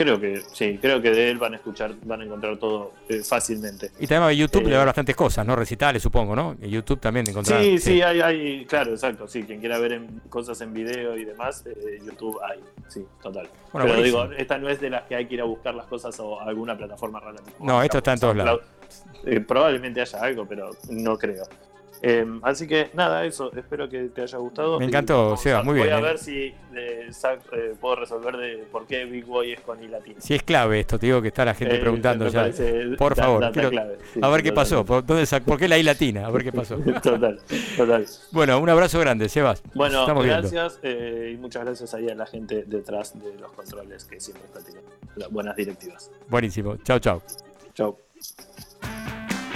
Creo 0.00 0.18
que 0.18 0.40
sí, 0.52 0.78
creo 0.80 1.02
que 1.02 1.10
de 1.10 1.30
él 1.30 1.36
van 1.36 1.52
a 1.52 1.56
escuchar, 1.56 1.92
van 2.06 2.22
a 2.22 2.24
encontrar 2.24 2.56
todo 2.56 2.94
eh, 3.06 3.22
fácilmente. 3.22 3.90
Y 4.00 4.06
también 4.06 4.22
a 4.22 4.32
YouTube 4.32 4.62
le 4.62 4.70
Eh, 4.72 4.76
va 4.76 4.82
a 4.84 4.86
bastantes 4.86 5.14
cosas, 5.14 5.46
¿no? 5.46 5.54
Recitales, 5.54 6.02
supongo, 6.02 6.34
¿no? 6.34 6.56
En 6.58 6.70
YouTube 6.70 6.98
también 7.00 7.28
encontrar. 7.28 7.62
Sí, 7.62 7.76
sí, 7.78 8.00
hay, 8.00 8.22
hay, 8.22 8.64
claro, 8.64 8.92
exacto, 8.92 9.28
sí, 9.28 9.42
quien 9.42 9.60
quiera 9.60 9.78
ver 9.78 9.92
en- 9.92 10.22
cosas 10.30 10.58
en 10.62 10.72
video 10.72 11.18
y 11.18 11.26
demás, 11.26 11.62
eh, 11.66 11.98
YouTube 12.02 12.38
hay, 12.42 12.60
sí, 12.88 13.04
total. 13.22 13.46
Bueno, 13.72 13.84
Pero 13.88 13.94
buenísimo. 13.96 14.22
digo, 14.28 14.34
esta 14.38 14.56
no 14.56 14.70
es 14.70 14.80
de 14.80 14.88
las 14.88 15.02
que 15.02 15.16
hay 15.16 15.26
que 15.26 15.34
ir 15.34 15.42
a 15.42 15.44
buscar 15.44 15.74
las 15.74 15.84
cosas 15.84 16.18
o 16.18 16.40
alguna 16.40 16.78
plataforma 16.78 17.20
rara. 17.20 17.36
No, 17.58 17.82
esto 17.82 17.98
está 17.98 18.14
en 18.14 18.20
todos 18.20 18.36
lados. 18.36 18.62
Eh, 19.26 19.40
probablemente 19.40 20.00
haya 20.00 20.18
algo, 20.18 20.46
pero 20.46 20.70
no 20.88 21.18
creo. 21.18 21.44
Eh, 22.02 22.24
así 22.42 22.66
que 22.66 22.88
nada, 22.94 23.26
eso, 23.26 23.52
espero 23.54 23.86
que 23.88 24.04
te 24.04 24.22
haya 24.22 24.38
gustado. 24.38 24.78
Me 24.78 24.86
encantó, 24.86 25.36
Seba, 25.36 25.58
a- 25.58 25.62
muy 25.62 25.74
Voy 25.78 25.82
bien, 25.88 25.94
a 25.96 25.98
eh. 25.98 26.02
ver 26.02 26.18
si 26.18 26.54
eh, 26.74 27.08
sac- 27.10 27.40
eh, 27.52 27.74
puedo 27.78 27.96
resolver 27.96 28.36
de 28.38 28.64
por 28.72 28.86
qué 28.86 29.04
Big 29.04 29.26
Boy 29.26 29.52
es 29.52 29.60
con 29.60 29.82
I 29.82 29.88
latina. 29.88 30.18
Si 30.20 30.34
es 30.34 30.42
clave 30.42 30.80
esto, 30.80 30.98
te 30.98 31.06
digo 31.06 31.20
que 31.20 31.28
está 31.28 31.44
la 31.44 31.54
gente 31.54 31.76
Eh, 31.76 31.78
preguntando 31.80 32.26
ya. 32.28 32.40
parece 32.40 32.84
Por 32.96 33.14
da- 33.14 33.22
favor, 33.24 33.52
quiero- 33.52 33.68
clave, 33.70 33.98
sí, 34.14 34.20
a 34.22 34.28
ver 34.28 34.42
qué 34.42 34.52
pasó. 34.52 34.84
¿Por, 34.84 35.04
dónde 35.04 35.24
sac- 35.24 35.42
¿Por 35.42 35.58
qué 35.58 35.68
la 35.68 35.76
I 35.76 35.82
latina? 35.82 36.26
A 36.26 36.30
ver 36.30 36.42
qué 36.42 36.52
pasó. 36.52 36.76
Total, 37.02 37.38
total. 37.76 38.06
Bueno, 38.32 38.58
un 38.60 38.68
abrazo 38.70 38.98
grande, 38.98 39.28
Sebas. 39.28 39.62
Bueno, 39.74 40.00
Estamos 40.00 40.24
gracias 40.24 40.78
eh, 40.82 41.32
y 41.34 41.36
muchas 41.36 41.64
gracias 41.64 41.92
ahí 41.92 42.08
a 42.08 42.14
la 42.14 42.24
gente 42.26 42.64
detrás 42.66 43.12
de 43.22 43.38
los 43.38 43.52
controles 43.52 44.04
que 44.06 44.18
siempre 44.20 44.46
está 44.46 44.60
teniendo 44.60 44.90
las 45.16 45.30
buenas 45.30 45.54
directivas. 45.54 46.10
Buenísimo. 46.28 46.76
Chao, 46.78 46.98
chao. 46.98 47.22
Chau. 47.74 47.98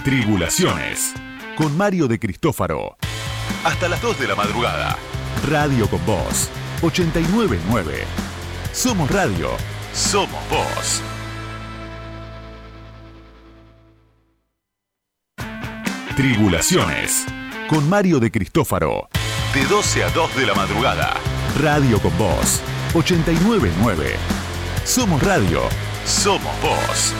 Tribulaciones. 0.05 1.15
Con 1.57 1.77
Mario 1.77 2.09
de 2.09 2.19
Cristófaro. 2.19 2.97
Hasta 3.63 3.89
las 3.89 4.03
2 4.03 4.19
de 4.19 4.27
la 4.27 4.35
madrugada. 4.35 4.97
Radio 5.49 5.89
con 5.89 6.05
Voz. 6.05 6.51
899. 6.83 8.05
Somos 8.73 9.09
Radio. 9.09 9.51
Somos 9.93 10.41
Voz. 10.51 11.01
Tribulaciones. 16.17 17.25
Con 17.69 17.89
Mario 17.89 18.19
de 18.19 18.33
Cristófaro. 18.33 19.09
De 19.55 19.65
12 19.67 20.03
a 20.03 20.11
2 20.11 20.37
de 20.37 20.47
la 20.47 20.55
madrugada. 20.55 21.15
Radio 21.61 22.01
con 22.01 22.17
Voz. 22.19 22.61
899. 22.95 24.17
Somos 24.85 25.23
Radio. 25.23 25.63
Somos 26.05 26.53
Voz. 26.61 27.15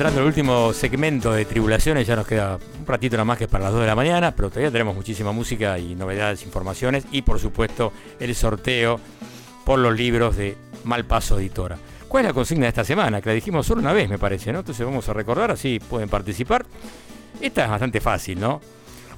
Entrando 0.00 0.20
en 0.20 0.22
el 0.22 0.28
último 0.28 0.72
segmento 0.72 1.30
de 1.30 1.44
Tribulaciones. 1.44 2.06
Ya 2.06 2.16
nos 2.16 2.26
queda 2.26 2.56
un 2.56 2.86
ratito 2.86 3.16
nada 3.16 3.26
más 3.26 3.36
que 3.36 3.46
para 3.48 3.64
las 3.64 3.74
2 3.74 3.82
de 3.82 3.86
la 3.86 3.94
mañana, 3.94 4.34
pero 4.34 4.48
todavía 4.48 4.70
tenemos 4.70 4.94
muchísima 4.94 5.30
música 5.30 5.78
y 5.78 5.94
novedades, 5.94 6.42
informaciones 6.42 7.04
y, 7.12 7.20
por 7.20 7.38
supuesto, 7.38 7.92
el 8.18 8.34
sorteo 8.34 8.98
por 9.62 9.78
los 9.78 9.94
libros 9.94 10.38
de 10.38 10.56
Malpaso 10.84 11.38
Editora. 11.38 11.76
¿Cuál 12.08 12.24
es 12.24 12.30
la 12.30 12.32
consigna 12.32 12.62
de 12.62 12.68
esta 12.70 12.82
semana? 12.82 13.20
Que 13.20 13.28
la 13.28 13.34
dijimos 13.34 13.66
solo 13.66 13.82
una 13.82 13.92
vez, 13.92 14.08
me 14.08 14.16
parece, 14.16 14.54
¿no? 14.54 14.60
Entonces 14.60 14.86
vamos 14.86 15.06
a 15.06 15.12
recordar, 15.12 15.50
así 15.50 15.78
pueden 15.80 16.08
participar. 16.08 16.64
Esta 17.38 17.64
es 17.64 17.70
bastante 17.70 18.00
fácil, 18.00 18.40
¿no? 18.40 18.62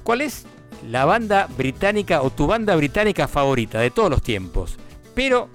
¿Cuál 0.03 0.19
es 0.19 0.45
la 0.89 1.05
banda 1.05 1.47
británica 1.57 2.21
o 2.21 2.29
tu 2.29 2.45
banda 2.45 2.75
británica 2.75 3.29
favorita 3.29 3.79
de 3.79 3.89
todos 3.89 4.09
los 4.09 4.21
tiempos? 4.21 4.75
Pero 5.15 5.47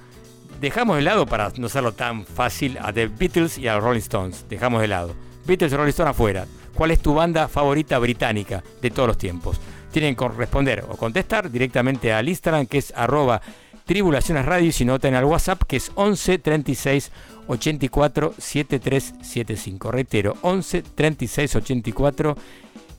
dejamos 0.60 0.96
de 0.96 1.02
lado, 1.02 1.26
para 1.26 1.52
no 1.56 1.66
hacerlo 1.66 1.92
tan 1.92 2.24
fácil, 2.24 2.78
a 2.80 2.92
The 2.92 3.08
Beatles 3.08 3.58
y 3.58 3.68
a 3.68 3.78
Rolling 3.78 3.98
Stones. 3.98 4.46
Dejamos 4.48 4.80
de 4.80 4.88
lado. 4.88 5.14
Beatles 5.46 5.72
y 5.72 5.76
Rolling 5.76 5.90
Stones 5.90 6.10
afuera. 6.10 6.46
¿Cuál 6.74 6.90
es 6.92 7.00
tu 7.00 7.14
banda 7.14 7.48
favorita 7.48 7.98
británica 7.98 8.62
de 8.80 8.90
todos 8.90 9.08
los 9.08 9.18
tiempos? 9.18 9.60
Tienen 9.90 10.14
que 10.14 10.28
responder 10.28 10.84
o 10.88 10.96
contestar 10.96 11.50
directamente 11.50 12.12
al 12.12 12.28
Instagram 12.28 12.66
que 12.66 12.78
es 12.78 12.92
arroba 12.94 13.40
tribulaciones 13.84 14.44
radio 14.44 14.68
y 14.68 14.72
si 14.72 14.84
no 14.84 14.98
al 15.00 15.24
WhatsApp 15.24 15.62
que 15.66 15.78
es 15.78 15.90
11 15.94 16.38
36 16.38 17.10
84 17.48 18.34
7375. 18.36 19.90
Reitero, 19.90 20.36
11 20.42 20.82
36 20.82 21.56
84 21.56 22.36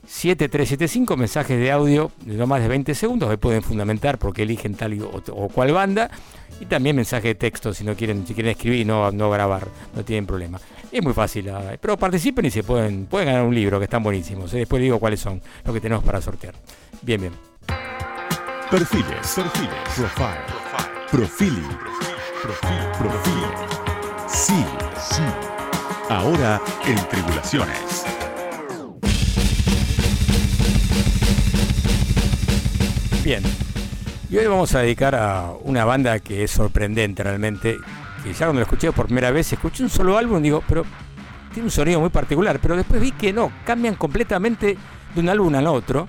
7375 0.06 1.16
mensajes 1.16 1.58
de 1.58 1.70
audio 1.70 2.10
de 2.24 2.34
no 2.34 2.46
más 2.46 2.62
de 2.62 2.68
20 2.68 2.94
segundos 2.94 3.30
que 3.30 3.38
pueden 3.38 3.62
fundamentar 3.62 4.18
porque 4.18 4.42
eligen 4.42 4.74
tal 4.74 5.00
o, 5.02 5.22
o 5.32 5.48
cual 5.48 5.72
banda 5.72 6.10
y 6.60 6.66
también 6.66 6.96
mensaje 6.96 7.28
de 7.28 7.34
texto 7.34 7.72
si 7.72 7.84
no 7.84 7.94
quieren 7.94 8.26
si 8.26 8.34
quieren 8.34 8.52
escribir 8.52 8.80
y 8.80 8.84
no, 8.84 9.10
no 9.12 9.30
grabar 9.30 9.68
no 9.94 10.04
tienen 10.04 10.26
problema 10.26 10.60
es 10.90 11.02
muy 11.02 11.12
fácil 11.12 11.48
ah, 11.50 11.76
pero 11.80 11.96
participen 11.96 12.46
y 12.46 12.50
se 12.50 12.62
pueden 12.62 13.06
pueden 13.06 13.28
ganar 13.28 13.44
un 13.44 13.54
libro 13.54 13.78
que 13.78 13.84
están 13.84 14.02
buenísimos 14.02 14.52
¿eh? 14.54 14.58
después 14.58 14.82
digo 14.82 14.98
cuáles 14.98 15.20
son 15.20 15.40
los 15.64 15.74
que 15.74 15.80
tenemos 15.80 16.04
para 16.04 16.20
sortear 16.20 16.54
bien 17.02 17.20
bien 17.20 17.50
Perfiles. 18.70 19.34
Perfiles. 19.34 19.72
Profile. 21.10 21.60
Sí. 24.28 24.64
Sí. 24.96 25.22
Ahora 26.08 26.60
en 26.86 26.96
Tribulaciones. 27.08 28.19
Bien. 33.30 33.44
Y 34.28 34.38
hoy 34.38 34.46
vamos 34.48 34.74
a 34.74 34.80
dedicar 34.80 35.14
a 35.14 35.52
una 35.62 35.84
banda 35.84 36.18
que 36.18 36.42
es 36.42 36.50
sorprendente 36.50 37.22
realmente. 37.22 37.78
Que 38.24 38.32
ya 38.32 38.46
cuando 38.46 38.54
lo 38.54 38.62
escuché 38.62 38.90
por 38.90 39.06
primera 39.06 39.30
vez, 39.30 39.52
escuché 39.52 39.84
un 39.84 39.88
solo 39.88 40.18
álbum 40.18 40.40
y 40.40 40.42
digo, 40.42 40.64
pero 40.68 40.84
tiene 41.54 41.66
un 41.66 41.70
sonido 41.70 42.00
muy 42.00 42.08
particular. 42.08 42.58
Pero 42.60 42.76
después 42.76 43.00
vi 43.00 43.12
que 43.12 43.32
no, 43.32 43.52
cambian 43.64 43.94
completamente 43.94 44.76
de 45.14 45.20
un 45.20 45.28
álbum 45.28 45.54
al 45.54 45.68
otro. 45.68 46.08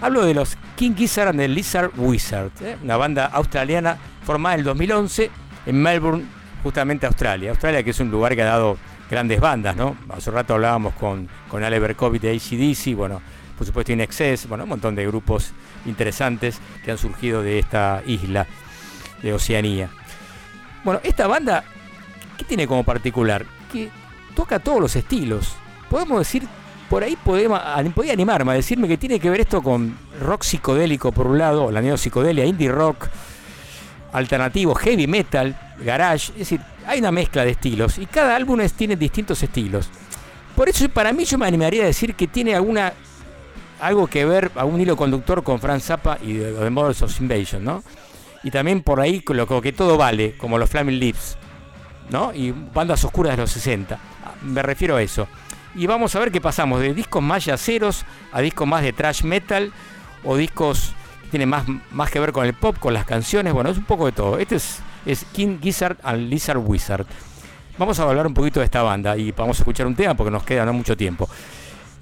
Hablo 0.00 0.24
de 0.24 0.32
los 0.32 0.56
King 0.76 0.94
Gizzard 0.96 1.28
and 1.28 1.40
the 1.40 1.46
Lizard 1.46 1.90
Wizard, 1.94 2.52
¿eh? 2.62 2.78
una 2.82 2.96
banda 2.96 3.26
australiana 3.26 3.98
formada 4.24 4.54
en 4.54 4.60
el 4.60 4.64
2011 4.64 5.30
en 5.66 5.82
Melbourne, 5.82 6.24
justamente 6.62 7.04
Australia. 7.04 7.50
Australia 7.50 7.82
que 7.82 7.90
es 7.90 8.00
un 8.00 8.10
lugar 8.10 8.34
que 8.34 8.40
ha 8.40 8.46
dado 8.46 8.78
grandes 9.10 9.40
bandas, 9.40 9.76
¿no? 9.76 9.94
Hace 10.08 10.30
rato 10.30 10.54
hablábamos 10.54 10.94
con, 10.94 11.28
con 11.50 11.62
Ale 11.62 11.78
Berkovich 11.80 12.22
de 12.22 12.30
ACDC, 12.30 12.96
bueno, 12.96 13.20
por 13.58 13.66
supuesto 13.66 13.92
In 13.92 14.00
Excess, 14.00 14.48
bueno, 14.48 14.64
un 14.64 14.70
montón 14.70 14.94
de 14.94 15.06
grupos 15.06 15.52
interesantes 15.86 16.58
que 16.84 16.90
han 16.90 16.98
surgido 16.98 17.42
de 17.42 17.58
esta 17.58 18.02
isla 18.06 18.46
de 19.22 19.32
Oceanía. 19.32 19.88
Bueno, 20.84 21.00
esta 21.02 21.26
banda, 21.26 21.64
¿qué 22.36 22.44
tiene 22.44 22.66
como 22.66 22.84
particular? 22.84 23.44
Que 23.72 23.90
toca 24.34 24.58
todos 24.58 24.80
los 24.80 24.96
estilos. 24.96 25.54
Podemos 25.90 26.18
decir, 26.18 26.46
por 26.88 27.02
ahí 27.02 27.16
podemos, 27.16 27.60
podía 27.94 28.12
animarme 28.12 28.52
a 28.52 28.54
decirme 28.54 28.86
que 28.86 28.96
tiene 28.96 29.18
que 29.18 29.30
ver 29.30 29.40
esto 29.40 29.62
con 29.62 29.96
rock 30.20 30.42
psicodélico 30.42 31.10
por 31.12 31.26
un 31.26 31.38
lado, 31.38 31.70
la 31.70 31.80
neopsicodelia, 31.80 32.44
indie 32.44 32.70
rock, 32.70 33.08
alternativo, 34.12 34.74
heavy 34.74 35.06
metal, 35.06 35.58
garage, 35.84 36.32
es 36.32 36.38
decir, 36.38 36.60
hay 36.86 37.00
una 37.00 37.10
mezcla 37.10 37.44
de 37.44 37.50
estilos 37.50 37.98
y 37.98 38.06
cada 38.06 38.36
álbum 38.36 38.60
tiene 38.76 38.96
distintos 38.96 39.42
estilos. 39.42 39.90
Por 40.54 40.68
eso 40.68 40.88
para 40.88 41.12
mí 41.12 41.24
yo 41.24 41.36
me 41.36 41.46
animaría 41.46 41.82
a 41.82 41.86
decir 41.86 42.14
que 42.14 42.26
tiene 42.28 42.54
alguna 42.54 42.92
algo 43.80 44.06
que 44.06 44.24
ver, 44.24 44.50
algún 44.56 44.80
hilo 44.80 44.96
conductor 44.96 45.42
con 45.42 45.60
Franz 45.60 45.84
Zappa 45.84 46.18
y 46.22 46.34
The, 46.34 46.52
The 46.52 46.70
Models 46.70 47.02
of 47.02 47.20
Invasion, 47.20 47.64
¿no? 47.64 47.82
Y 48.42 48.50
también 48.50 48.82
por 48.82 49.00
ahí 49.00 49.20
con 49.20 49.36
lo 49.36 49.46
que 49.60 49.72
todo 49.72 49.96
vale, 49.96 50.36
como 50.36 50.58
los 50.58 50.70
Flaming 50.70 50.98
Lips, 50.98 51.36
¿no? 52.10 52.32
Y 52.32 52.52
bandas 52.52 53.04
oscuras 53.04 53.36
de 53.36 53.42
los 53.42 53.50
60. 53.50 53.98
Ah, 54.24 54.32
Me 54.42 54.62
refiero 54.62 54.96
a 54.96 55.02
eso. 55.02 55.26
Y 55.74 55.86
vamos 55.86 56.14
a 56.14 56.20
ver 56.20 56.32
qué 56.32 56.40
pasamos 56.40 56.80
de 56.80 56.94
discos 56.94 57.22
más 57.22 57.44
yaceros 57.44 58.04
a 58.32 58.40
discos 58.40 58.66
más 58.66 58.82
de 58.82 58.92
trash 58.92 59.24
metal 59.24 59.72
o 60.24 60.36
discos 60.36 60.94
que 61.24 61.28
tienen 61.30 61.48
más, 61.48 61.64
más 61.90 62.10
que 62.10 62.18
ver 62.18 62.32
con 62.32 62.46
el 62.46 62.54
pop, 62.54 62.78
con 62.78 62.94
las 62.94 63.04
canciones. 63.04 63.52
Bueno, 63.52 63.70
es 63.70 63.76
un 63.76 63.84
poco 63.84 64.06
de 64.06 64.12
todo. 64.12 64.38
Este 64.38 64.56
es, 64.56 64.78
es 65.04 65.24
King 65.32 65.58
Gizzard 65.60 65.98
and 66.02 66.30
Lizard 66.30 66.58
Wizard. 66.58 67.06
Vamos 67.78 68.00
a 68.00 68.04
hablar 68.04 68.26
un 68.26 68.32
poquito 68.32 68.60
de 68.60 68.64
esta 68.64 68.82
banda 68.82 69.18
y 69.18 69.32
vamos 69.32 69.58
a 69.58 69.60
escuchar 69.62 69.86
un 69.86 69.94
tema 69.94 70.14
porque 70.14 70.30
nos 70.30 70.44
queda 70.44 70.64
no 70.64 70.72
mucho 70.72 70.96
tiempo. 70.96 71.28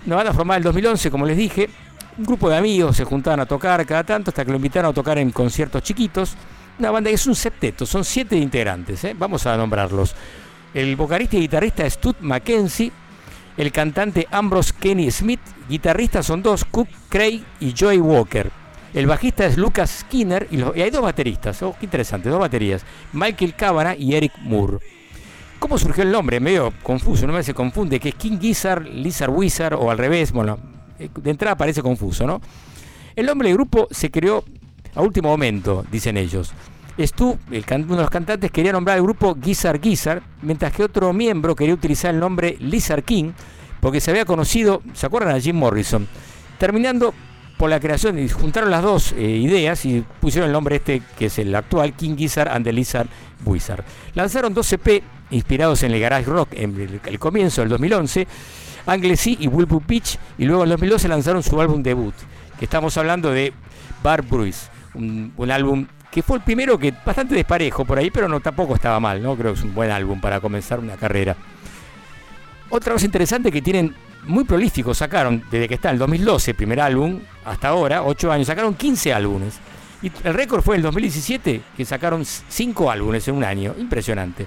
Una 0.06 0.16
banda 0.16 0.32
formada 0.32 0.59
en 0.59 0.60
el 0.62 0.64
2011, 0.64 1.10
como 1.10 1.26
les 1.26 1.36
dije. 1.36 1.68
Un 2.16 2.24
grupo 2.24 2.48
de 2.48 2.56
amigos 2.56 2.97
se 2.97 3.05
juntaban 3.05 3.40
a 3.40 3.47
tocar 3.47 3.85
cada 3.85 4.05
tanto 4.05 4.31
hasta 4.31 4.44
que 4.44 4.51
lo 4.51 4.56
invitaron 4.56 4.90
a 4.90 4.94
tocar 4.94 5.18
en 5.18 5.31
conciertos 5.31 5.82
chiquitos. 5.82 6.35
Una 6.78 6.90
banda 6.90 7.10
que 7.10 7.14
es 7.14 7.26
un 7.26 7.35
septeto, 7.35 7.86
son 7.86 8.05
siete 8.05 8.36
integrantes, 8.36 9.02
¿eh? 9.05 9.14
vamos 9.16 9.47
a 9.47 9.56
nombrarlos. 9.56 10.14
El 10.72 10.97
vocalista 10.97 11.36
y 11.36 11.40
guitarrista 11.40 11.86
es 11.86 11.98
Tut 11.98 12.18
Mackenzie, 12.20 12.93
el 13.56 13.70
cantante 13.70 14.26
Ambrose 14.31 14.72
Kenny 14.78 15.10
Smith, 15.10 15.40
guitarristas 15.68 16.26
son 16.26 16.43
dos, 16.43 16.64
Cook 16.64 16.89
Craig 17.09 17.43
y 17.60 17.74
Joey 17.78 17.98
Walker. 17.98 18.51
El 18.93 19.06
bajista 19.06 19.47
es 19.47 19.56
Lucas 19.56 19.90
Skinner 20.01 20.47
y, 20.51 20.62
hay 20.81 20.90
dos 20.90 21.02
bateristas, 21.02 21.60
oh, 21.62 21.74
qué 21.81 21.89
dos 21.89 22.39
baterías, 22.39 22.85
Michael 23.12 23.55
Cabana 23.55 23.97
y 23.97 24.14
Eric 24.14 24.32
Moore. 24.40 24.78
¿Cómo 25.65 25.78
surgió 25.78 26.03
el 26.03 26.12
nombre? 26.12 26.41
Medio 26.41 26.74
confuso, 26.82 27.27
no 27.27 27.32
me 27.32 27.43
se 27.43 27.55
confunde, 27.55 27.99
que 27.99 28.11
es 28.11 28.15
King 28.16 28.39
Gizzard, 28.39 28.85
Lizard 28.86 29.31
Wizard 29.31 29.73
o 29.73 29.91
al 29.91 29.97
revés, 29.97 30.31
bueno, 30.31 30.59
eh, 30.99 31.09
de 31.23 31.31
entrada 31.31 31.57
parece 31.57 31.81
confuso, 31.81 32.27
¿no? 32.27 32.43
El 33.16 33.24
nombre 33.24 33.49
del 33.49 33.57
grupo 33.57 33.89
se 33.91 34.11
creó 34.11 34.45
a 34.95 35.01
último 35.01 35.31
momento, 35.31 35.82
dicen 35.91 36.19
ellos. 36.19 36.53
Stu, 36.99 37.39
el 37.51 37.65
uno 37.77 37.97
de 37.97 38.03
los 38.03 38.11
cantantes, 38.11 38.51
quería 38.51 38.73
nombrar 38.73 38.99
al 38.99 39.05
grupo 39.05 39.39
Gizzard 39.43 39.81
Gizzard, 39.81 40.23
mientras 40.43 40.70
que 40.70 40.85
otro 40.85 41.15
miembro 41.15 41.57
quería 41.57 41.73
utilizar 41.73 42.12
el 42.12 42.20
nombre 42.20 42.59
Lizard 42.61 43.03
King, 43.03 43.32
porque 43.81 44.03
se 44.03 44.11
había 44.11 44.27
conocido, 44.27 44.82
¿se 44.93 45.07
acuerdan 45.07 45.35
a 45.35 45.41
Jim 45.41 45.57
Morrison? 45.57 46.07
Terminando 46.59 47.15
por 47.57 47.70
la 47.70 47.81
creación, 47.81 48.19
y 48.19 48.28
juntaron 48.28 48.70
las 48.70 48.82
dos 48.82 49.12
eh, 49.12 49.23
ideas 49.23 49.86
y 49.86 50.05
pusieron 50.20 50.49
el 50.49 50.53
nombre 50.53 50.77
este 50.77 51.01
que 51.16 51.27
es 51.27 51.39
el 51.39 51.55
actual 51.55 51.95
King 51.95 52.16
Gizzard 52.16 52.51
and 52.51 52.66
the 52.66 52.73
Lizard 52.74 53.09
Wizard. 53.47 53.82
Lanzaron 54.15 54.53
dos 54.53 54.70
EP 54.70 55.03
inspirados 55.35 55.82
en 55.82 55.93
el 55.93 56.01
garage 56.01 56.27
rock 56.27 56.51
en 56.52 57.01
el, 57.05 57.19
comienzo 57.19 57.61
del 57.61 57.70
2011, 57.70 58.27
Anglesey 58.86 59.36
y 59.40 59.48
Wilbur 59.48 59.82
Beach, 59.86 60.19
y 60.39 60.44
luego 60.44 60.62
en 60.62 60.69
el 60.69 60.77
2012 60.77 61.09
lanzaron 61.09 61.43
su 61.43 61.61
álbum 61.61 61.82
debut, 61.82 62.15
que 62.59 62.65
estamos 62.65 62.97
hablando 62.97 63.31
de 63.31 63.52
Bar 64.02 64.23
Bruce, 64.23 64.69
un, 64.94 65.32
un 65.36 65.51
álbum 65.51 65.86
que 66.11 66.23
fue 66.23 66.36
el 66.36 66.44
primero 66.44 66.78
que 66.78 66.94
bastante 67.05 67.35
desparejo 67.35 67.85
por 67.85 67.98
ahí, 67.98 68.11
pero 68.11 68.28
no 68.28 68.39
tampoco 68.39 68.77
estaba 68.77 69.01
mal, 69.01 69.20
¿no? 69.20 69.36
Creo 69.36 69.52
que 69.52 69.59
es 69.59 69.65
un 69.65 69.74
buen 69.74 69.90
álbum 69.90 70.20
para 70.20 70.40
comenzar 70.40 70.78
una 70.78 70.97
carrera. 70.97 71.36
Otra 72.70 72.93
cosa 72.93 73.05
interesante 73.05 73.51
que 73.51 73.61
tienen 73.61 73.94
muy 74.27 74.44
prolíficos, 74.44 74.98
sacaron 74.98 75.43
desde 75.51 75.69
que 75.69 75.74
está 75.74 75.90
el 75.90 75.98
2012, 75.98 76.55
primer 76.55 76.81
álbum, 76.81 77.20
hasta 77.44 77.69
ahora, 77.69 78.02
8 78.02 78.32
años, 78.32 78.47
sacaron 78.47 78.74
15 78.74 79.12
álbumes. 79.12 79.59
Y 80.02 80.12
el 80.23 80.35
récord 80.35 80.62
fue 80.62 80.77
el 80.77 80.82
2017, 80.82 81.62
que 81.77 81.85
sacaron 81.85 82.24
5 82.24 82.90
álbumes 82.90 83.27
en 83.28 83.36
un 83.36 83.44
año. 83.44 83.74
Impresionante. 83.78 84.47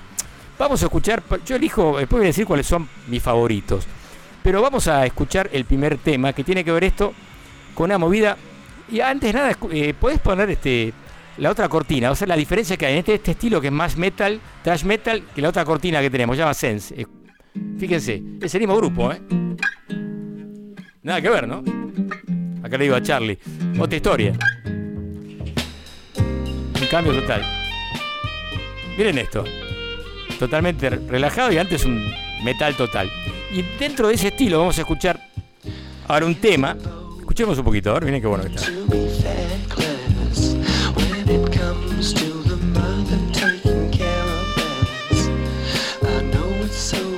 Vamos 0.59 0.81
a 0.81 0.85
escuchar, 0.85 1.21
yo 1.45 1.55
elijo, 1.55 1.97
después 1.99 2.19
voy 2.19 2.25
a 2.25 2.29
decir 2.29 2.45
cuáles 2.45 2.65
son 2.65 2.89
mis 3.07 3.21
favoritos. 3.21 3.85
Pero 4.41 4.61
vamos 4.61 4.87
a 4.87 5.05
escuchar 5.05 5.49
el 5.53 5.65
primer 5.65 5.97
tema 5.97 6.33
que 6.33 6.43
tiene 6.43 6.63
que 6.63 6.71
ver 6.71 6.85
esto 6.85 7.13
con 7.75 7.85
una 7.85 7.97
movida. 7.97 8.37
Y 8.89 9.01
antes 9.01 9.33
nada, 9.33 9.55
eh, 9.71 9.93
¿podés 9.99 10.19
poner 10.19 10.49
este 10.49 10.93
la 11.37 11.51
otra 11.51 11.69
cortina? 11.69 12.09
O 12.09 12.15
sea, 12.15 12.27
la 12.27 12.35
diferencia 12.35 12.77
que 12.77 12.85
hay 12.85 12.93
en 12.93 12.99
este, 12.99 13.31
estilo 13.31 13.61
que 13.61 13.67
es 13.67 13.73
más 13.73 13.97
metal, 13.97 14.39
trash 14.63 14.83
metal, 14.83 15.23
que 15.35 15.41
la 15.41 15.49
otra 15.49 15.63
cortina 15.63 16.01
que 16.01 16.09
tenemos, 16.09 16.37
llama 16.37 16.53
Sense. 16.53 16.99
Eh, 16.99 17.05
Fíjense, 17.77 18.23
es 18.41 18.53
el 18.55 18.61
mismo 18.61 18.75
grupo, 18.75 19.11
¿eh? 19.11 19.21
Nada 21.03 21.21
que 21.21 21.29
ver, 21.29 21.47
¿no? 21.47 21.63
Acá 22.63 22.77
le 22.77 22.85
digo 22.85 22.95
a 22.95 23.01
Charlie. 23.01 23.37
Otra 23.79 23.95
historia. 23.95 24.33
Un 26.17 26.87
cambio 26.89 27.13
total. 27.13 27.43
Miren 28.97 29.19
esto. 29.19 29.43
Totalmente 30.39 30.89
re- 30.89 30.99
relajado 31.07 31.51
y 31.51 31.57
antes 31.57 31.83
un 31.85 32.03
metal 32.43 32.75
total. 32.75 33.09
Y 33.53 33.61
dentro 33.79 34.07
de 34.07 34.15
ese 34.15 34.27
estilo 34.27 34.59
vamos 34.59 34.77
a 34.77 34.81
escuchar 34.81 35.19
ahora 36.07 36.25
un 36.25 36.35
tema. 36.35 36.75
Escuchemos 37.19 37.57
un 37.57 37.63
poquito, 37.65 37.91
a 37.91 37.93
ver, 37.95 38.05
miren 38.05 38.21
qué 38.21 38.27
bueno 38.27 38.43
que 38.43 38.55
está. 38.55 38.71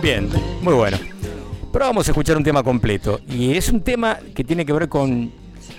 Bien, 0.01 0.29
muy 0.61 0.73
bueno. 0.73 0.97
Pero 1.71 1.85
vamos 1.85 2.07
a 2.07 2.11
escuchar 2.11 2.37
un 2.37 2.43
tema 2.43 2.63
completo. 2.63 3.19
Y 3.29 3.55
es 3.55 3.69
un 3.69 3.81
tema 3.81 4.17
que 4.35 4.43
tiene 4.43 4.65
que 4.65 4.73
ver 4.73 4.89
con. 4.89 5.31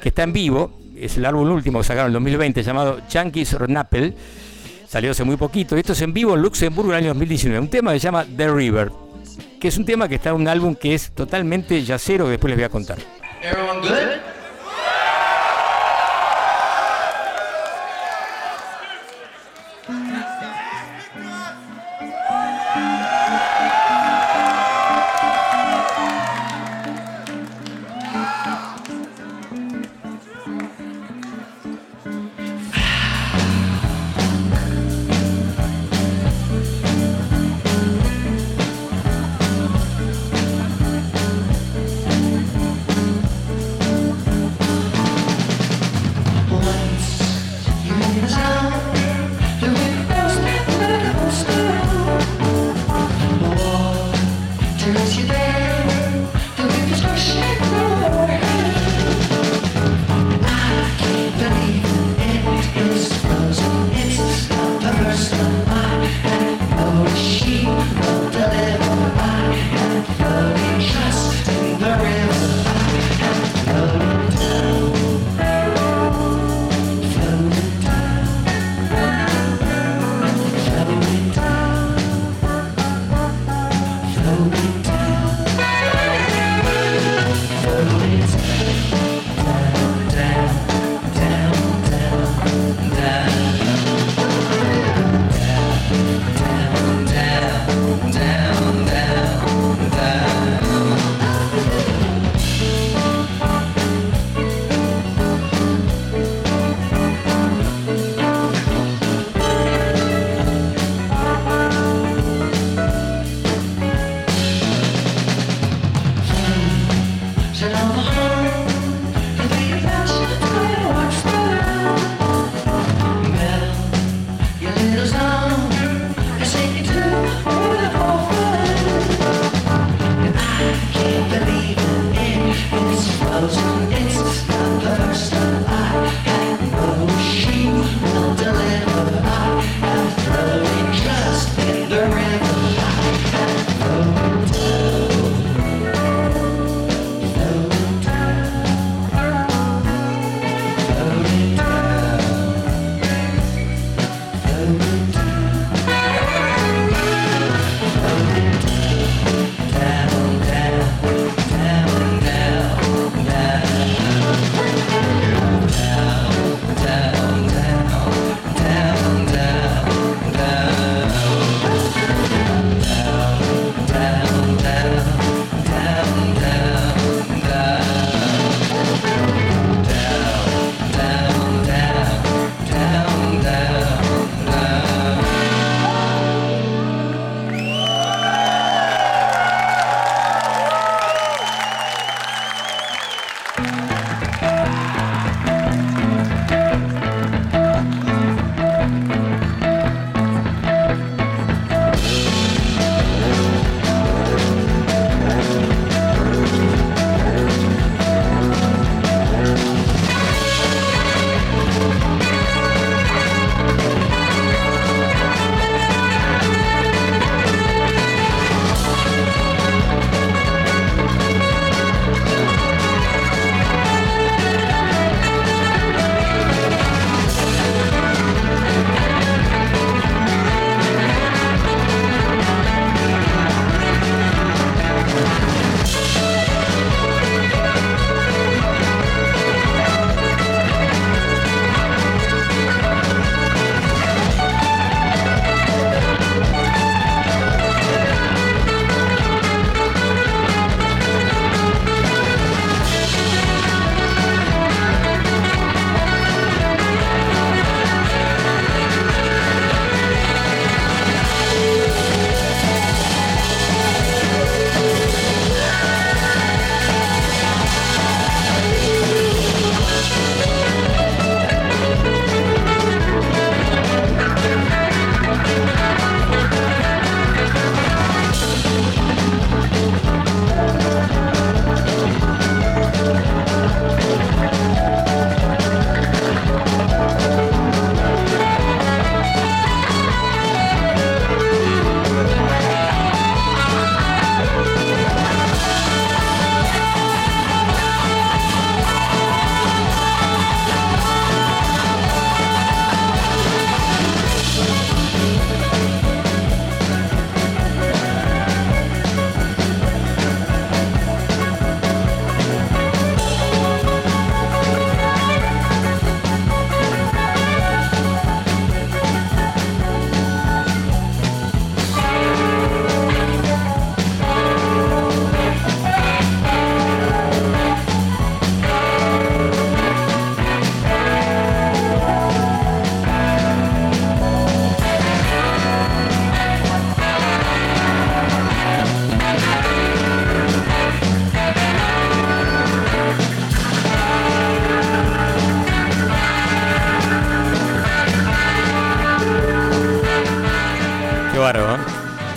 que 0.03 0.09
está 0.11 0.23
en 0.23 0.33
vivo. 0.33 0.73
Es 0.97 1.17
el 1.17 1.25
álbum 1.25 1.51
último 1.51 1.79
que 1.79 1.85
sacaron 1.85 2.09
en 2.09 2.13
2020 2.15 2.63
llamado 2.63 3.01
Chunky's 3.09 3.49
Snappel. 3.51 4.15
Salió 4.91 5.13
hace 5.13 5.23
muy 5.23 5.37
poquito. 5.37 5.77
Esto 5.77 5.93
es 5.93 6.03
en 6.03 6.13
vivo 6.13 6.35
en 6.35 6.43
Luxemburgo 6.43 6.91
en 6.91 6.97
el 6.97 7.05
año 7.05 7.09
2019. 7.11 7.61
Un 7.61 7.69
tema 7.69 7.93
que 7.93 8.01
se 8.01 8.05
llama 8.09 8.27
The 8.37 8.53
River. 8.53 8.91
Que 9.61 9.69
es 9.69 9.79
un 9.79 9.85
tema 9.85 10.09
que 10.09 10.17
está 10.17 10.31
en 10.31 10.35
un 10.35 10.49
álbum 10.49 10.75
que 10.75 10.95
es 10.95 11.13
totalmente 11.13 11.81
yacero 11.85 12.25
que 12.25 12.33
después 12.33 12.51
les 12.51 12.59
voy 12.59 12.65
a 12.65 12.69
contar. 12.71 12.99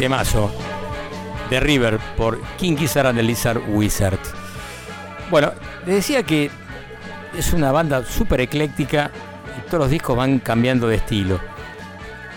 Temazo. 0.04 0.52
The 1.50 1.62
River 1.62 1.98
por 2.18 2.38
King 2.58 2.76
Gizzard 2.76 3.08
and 3.08 3.22
Lizard 3.22 3.62
Wizard. 3.70 4.20
Bueno, 5.32 5.54
les 5.86 5.96
decía 5.96 6.24
que 6.24 6.52
es 7.38 7.54
una 7.54 7.72
banda 7.72 8.04
súper 8.04 8.42
ecléctica 8.42 9.12
y 9.58 9.70
todos 9.70 9.84
los 9.84 9.90
discos 9.90 10.18
van 10.18 10.40
cambiando 10.40 10.90
de 10.90 10.98
estilo. 10.98 11.40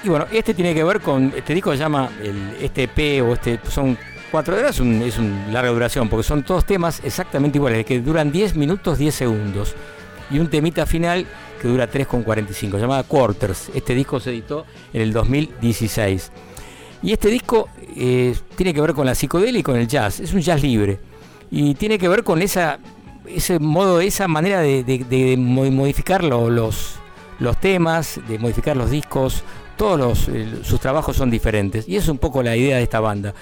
Y 0.05 0.09
bueno, 0.09 0.27
este 0.31 0.55
tiene 0.55 0.75
que 0.75 0.85
ver 0.85 1.01
con, 1.01 1.33
este 1.37 1.55
disco 1.55 1.73
se 1.73 1.79
llama 1.79 2.09
el, 2.23 2.57
este 2.61 2.85
EP 2.85 3.29
o 3.29 3.33
este, 3.33 3.59
son 3.69 3.99
cuatro 4.31 4.55
horas, 4.55 4.77
es 4.77 4.81
un, 4.81 5.03
es 5.03 5.19
un 5.19 5.53
larga 5.53 5.73
duración, 5.73 6.09
porque 6.09 6.23
son 6.23 6.45
todos 6.45 6.65
temas 6.65 7.01
exactamente 7.03 7.59
iguales, 7.59 7.85
que 7.85 7.99
duran 7.99 8.31
10 8.31 8.55
minutos 8.55 8.97
10 8.97 9.13
segundos. 9.13 9.75
Y 10.31 10.39
un 10.39 10.49
temita 10.49 10.87
final 10.87 11.27
que 11.61 11.67
dura 11.67 11.91
3,45, 11.91 12.79
llamada 12.79 13.03
Quarters. 13.03 13.71
Este 13.75 13.93
disco 13.97 14.21
se 14.21 14.31
editó 14.31 14.67
en 14.93 15.03
el 15.03 15.13
2016. 15.13 16.31
Y 17.03 17.13
este 17.13 17.29
disco 17.29 17.69
eh, 17.97 18.35
tiene 18.57 18.73
que 18.75 18.81
ver 18.81 18.95
con 18.95 19.07
la 19.07 19.15
psicodelia 19.15 19.61
y 19.61 19.63
con 19.63 19.77
el 19.77 19.87
jazz. 19.87 20.21
Es 20.21 20.33
un 20.33 20.41
jazz 20.41 20.63
libre. 20.63 20.99
Y 21.51 21.75
tiene 21.75 21.99
que 21.99 22.09
ver 22.09 22.25
con 22.25 22.43
esa, 22.43 22.79
ese 23.27 23.59
modo, 23.59 24.01
esa 24.01 24.27
manera 24.29 24.61
de, 24.61 24.83
de- 24.83 25.05
de 25.05 25.37
mo- 25.37 25.71
modificar 25.71 26.25
lo- 26.25 26.51
los, 26.51 26.95
los 27.39 27.59
temas, 27.61 28.21
de 28.29 28.39
modificar 28.39 28.77
los 28.77 28.91
discos. 28.91 29.43
Todos 29.77 29.99
los, 29.99 30.29
eh, 30.29 30.61
sus 30.63 30.81
trabajos 30.81 31.17
son 31.17 31.31
diferentes. 31.31 31.87
Y 31.89 31.97
es 31.97 32.09
un 32.09 32.19
poco 32.19 32.43
la 32.43 32.57
idea 32.57 32.79
de 32.79 32.83
esta 32.83 32.99
banda. 33.01 33.35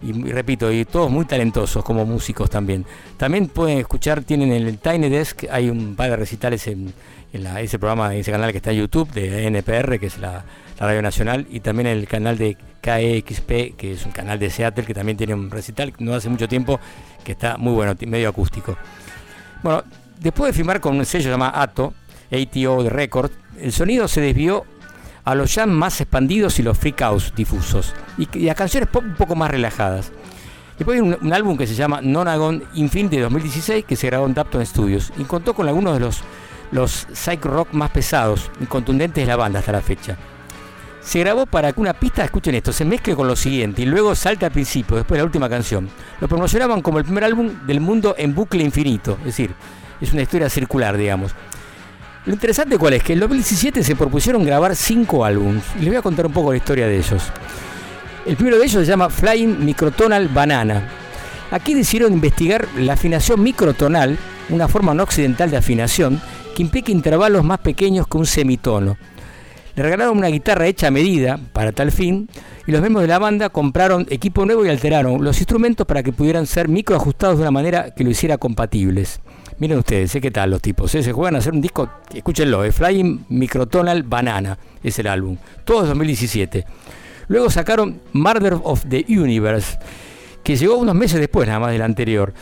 Y, 0.00 0.12
repito, 0.12 0.70
y 0.70 0.84
todos 0.84 1.10
muy 1.10 1.24
talentosos 1.24 1.84
como 1.84 2.06
músicos 2.06 2.48
también. 2.48 2.84
También 3.16 3.48
pueden 3.48 3.78
escuchar, 3.78 4.22
tienen 4.22 4.52
en 4.52 4.66
el 4.66 4.78
Tiny 4.78 5.08
Desk, 5.08 5.44
hay 5.50 5.70
un 5.70 5.96
par 5.96 6.10
de 6.10 6.16
recitales 6.16 6.66
en, 6.68 6.92
ese 7.32 7.78
programa, 7.78 8.14
en 8.14 8.20
ese 8.20 8.30
canal 8.30 8.52
que 8.52 8.58
está 8.58 8.70
en 8.70 8.78
YouTube 8.78 9.10
de 9.10 9.46
NPR, 9.46 9.98
que 9.98 10.06
es 10.06 10.18
la, 10.18 10.44
Radio 10.78 11.02
Nacional, 11.02 11.46
y 11.50 11.60
también 11.60 11.88
el 11.88 12.06
canal 12.06 12.38
de 12.38 12.56
KEXP, 12.80 13.76
que 13.76 13.92
es 13.92 14.06
un 14.06 14.12
canal 14.12 14.38
de 14.38 14.48
Seattle, 14.48 14.84
que 14.84 14.94
también 14.94 15.16
tiene 15.16 15.34
un 15.34 15.50
recital 15.50 15.92
no 15.98 16.14
hace 16.14 16.28
mucho 16.28 16.48
tiempo, 16.48 16.78
que 17.24 17.32
está 17.32 17.56
muy 17.56 17.72
bueno, 17.72 17.94
medio 18.06 18.28
acústico. 18.28 18.76
Bueno, 19.62 19.82
después 20.20 20.52
de 20.52 20.56
firmar 20.56 20.80
con 20.80 20.96
un 20.96 21.04
sello 21.04 21.30
llamado 21.30 21.56
ATO, 21.56 21.94
ATO 22.30 22.82
de 22.84 22.90
Record, 22.90 23.32
el 23.60 23.72
sonido 23.72 24.06
se 24.06 24.20
desvió 24.20 24.64
a 25.28 25.34
los 25.34 25.54
jam 25.54 25.68
más 25.68 26.00
expandidos 26.00 26.58
y 26.58 26.62
los 26.62 26.78
freak 26.78 27.00
house 27.00 27.34
difusos, 27.36 27.92
y, 28.16 28.26
y 28.38 28.48
a 28.48 28.54
canciones 28.54 28.88
un 28.94 29.14
poco 29.14 29.36
más 29.36 29.50
relajadas. 29.50 30.10
Después 30.78 30.98
hay 30.98 31.16
un, 31.20 31.32
álbum 31.34 31.58
que 31.58 31.66
se 31.66 31.74
llama 31.74 32.00
Nonagon 32.00 32.64
Infinity 32.72 33.16
de 33.16 33.22
2016 33.24 33.84
que 33.84 33.94
se 33.94 34.06
grabó 34.06 34.26
en 34.26 34.32
Dapton 34.32 34.64
Studios 34.64 35.12
y 35.18 35.24
contó 35.24 35.52
con 35.52 35.68
algunos 35.68 35.92
de 35.92 36.00
los, 36.00 36.22
los 36.70 37.08
psych 37.12 37.44
rock 37.44 37.72
más 37.72 37.90
pesados 37.90 38.50
y 38.58 38.64
contundentes 38.64 39.22
de 39.22 39.28
la 39.28 39.36
banda 39.36 39.58
hasta 39.58 39.72
la 39.72 39.82
fecha. 39.82 40.16
Se 41.02 41.18
grabó 41.18 41.44
para 41.44 41.74
que 41.74 41.80
una 41.82 41.92
pista, 41.92 42.24
escuchen 42.24 42.54
esto, 42.54 42.72
se 42.72 42.86
mezcle 42.86 43.14
con 43.14 43.26
lo 43.26 43.36
siguiente 43.36 43.82
y 43.82 43.86
luego 43.86 44.14
salta 44.14 44.46
al 44.46 44.52
principio, 44.52 44.96
después 44.96 45.18
la 45.18 45.24
última 45.24 45.50
canción. 45.50 45.90
Lo 46.22 46.28
promocionaban 46.28 46.80
como 46.80 46.98
el 47.00 47.04
primer 47.04 47.24
álbum 47.24 47.66
del 47.66 47.80
mundo 47.80 48.14
en 48.16 48.34
bucle 48.34 48.62
infinito, 48.62 49.18
es 49.20 49.26
decir, 49.26 49.54
es 50.00 50.12
una 50.12 50.22
historia 50.22 50.48
circular, 50.48 50.96
digamos. 50.96 51.34
Lo 52.26 52.32
interesante 52.32 52.76
cuál 52.76 52.94
es, 52.94 53.02
que 53.02 53.14
en 53.14 53.20
2017 53.20 53.82
se 53.82 53.96
propusieron 53.96 54.44
grabar 54.44 54.76
cinco 54.76 55.24
álbumes 55.24 55.64
y 55.76 55.80
les 55.80 55.88
voy 55.88 55.96
a 55.96 56.02
contar 56.02 56.26
un 56.26 56.32
poco 56.32 56.50
la 56.50 56.58
historia 56.58 56.86
de 56.86 56.98
ellos. 56.98 57.22
El 58.26 58.36
primero 58.36 58.58
de 58.58 58.64
ellos 58.64 58.84
se 58.84 58.90
llama 58.90 59.08
Flying 59.08 59.64
Microtonal 59.64 60.28
Banana. 60.28 60.86
Aquí 61.50 61.72
decidieron 61.72 62.12
investigar 62.12 62.68
la 62.76 62.92
afinación 62.92 63.42
microtonal, 63.42 64.18
una 64.50 64.68
forma 64.68 64.92
no 64.92 65.04
occidental 65.04 65.50
de 65.50 65.56
afinación 65.56 66.20
que 66.54 66.62
implica 66.62 66.92
intervalos 66.92 67.44
más 67.44 67.60
pequeños 67.60 68.06
que 68.06 68.18
un 68.18 68.26
semitono. 68.26 68.98
Le 69.74 69.82
regalaron 69.82 70.18
una 70.18 70.26
guitarra 70.26 70.66
hecha 70.66 70.88
a 70.88 70.90
medida 70.90 71.38
para 71.52 71.72
tal 71.72 71.92
fin 71.92 72.28
y 72.66 72.72
los 72.72 72.80
miembros 72.82 73.02
de 73.02 73.08
la 73.08 73.18
banda 73.18 73.48
compraron 73.48 74.06
equipo 74.10 74.44
nuevo 74.44 74.66
y 74.66 74.68
alteraron 74.68 75.24
los 75.24 75.38
instrumentos 75.38 75.86
para 75.86 76.02
que 76.02 76.12
pudieran 76.12 76.46
ser 76.46 76.68
microajustados 76.68 77.36
de 77.36 77.42
una 77.42 77.52
manera 77.52 77.94
que 77.94 78.04
lo 78.04 78.10
hiciera 78.10 78.36
compatibles. 78.36 79.20
Miren 79.58 79.78
ustedes, 79.78 80.14
¿eh? 80.14 80.20
¿qué 80.20 80.30
tal 80.30 80.50
los 80.50 80.62
tipos? 80.62 80.94
eh? 80.94 81.02
Se 81.02 81.12
juegan 81.12 81.34
a 81.34 81.38
hacer 81.38 81.52
un 81.52 81.60
disco, 81.60 81.90
escúchenlo, 82.14 82.64
eh, 82.64 82.70
Flying 82.70 83.24
Microtonal 83.28 84.04
Banana 84.04 84.56
es 84.84 84.98
el 85.00 85.08
álbum, 85.08 85.36
todo 85.64 85.82
es 85.82 85.88
2017. 85.88 86.64
Luego 87.26 87.50
sacaron 87.50 88.00
Murder 88.12 88.58
of 88.62 88.84
the 88.88 89.04
Universe, 89.08 89.76
que 90.44 90.56
llegó 90.56 90.76
unos 90.76 90.94
meses 90.94 91.18
después 91.18 91.48
nada 91.48 91.58
más 91.58 91.72
del 91.72 91.82
anterior. 91.82 92.32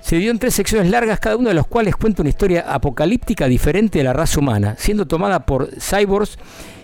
Se 0.00 0.16
dio 0.16 0.30
en 0.30 0.38
tres 0.38 0.54
secciones 0.54 0.88
largas, 0.88 1.18
cada 1.18 1.36
una 1.36 1.48
de 1.48 1.54
las 1.54 1.66
cuales 1.66 1.96
cuenta 1.96 2.22
una 2.22 2.30
historia 2.30 2.64
apocalíptica 2.72 3.46
diferente 3.46 3.98
de 3.98 4.04
la 4.04 4.12
raza 4.12 4.38
humana, 4.38 4.76
siendo 4.78 5.06
tomada 5.06 5.44
por 5.44 5.68
cyborgs 5.80 6.38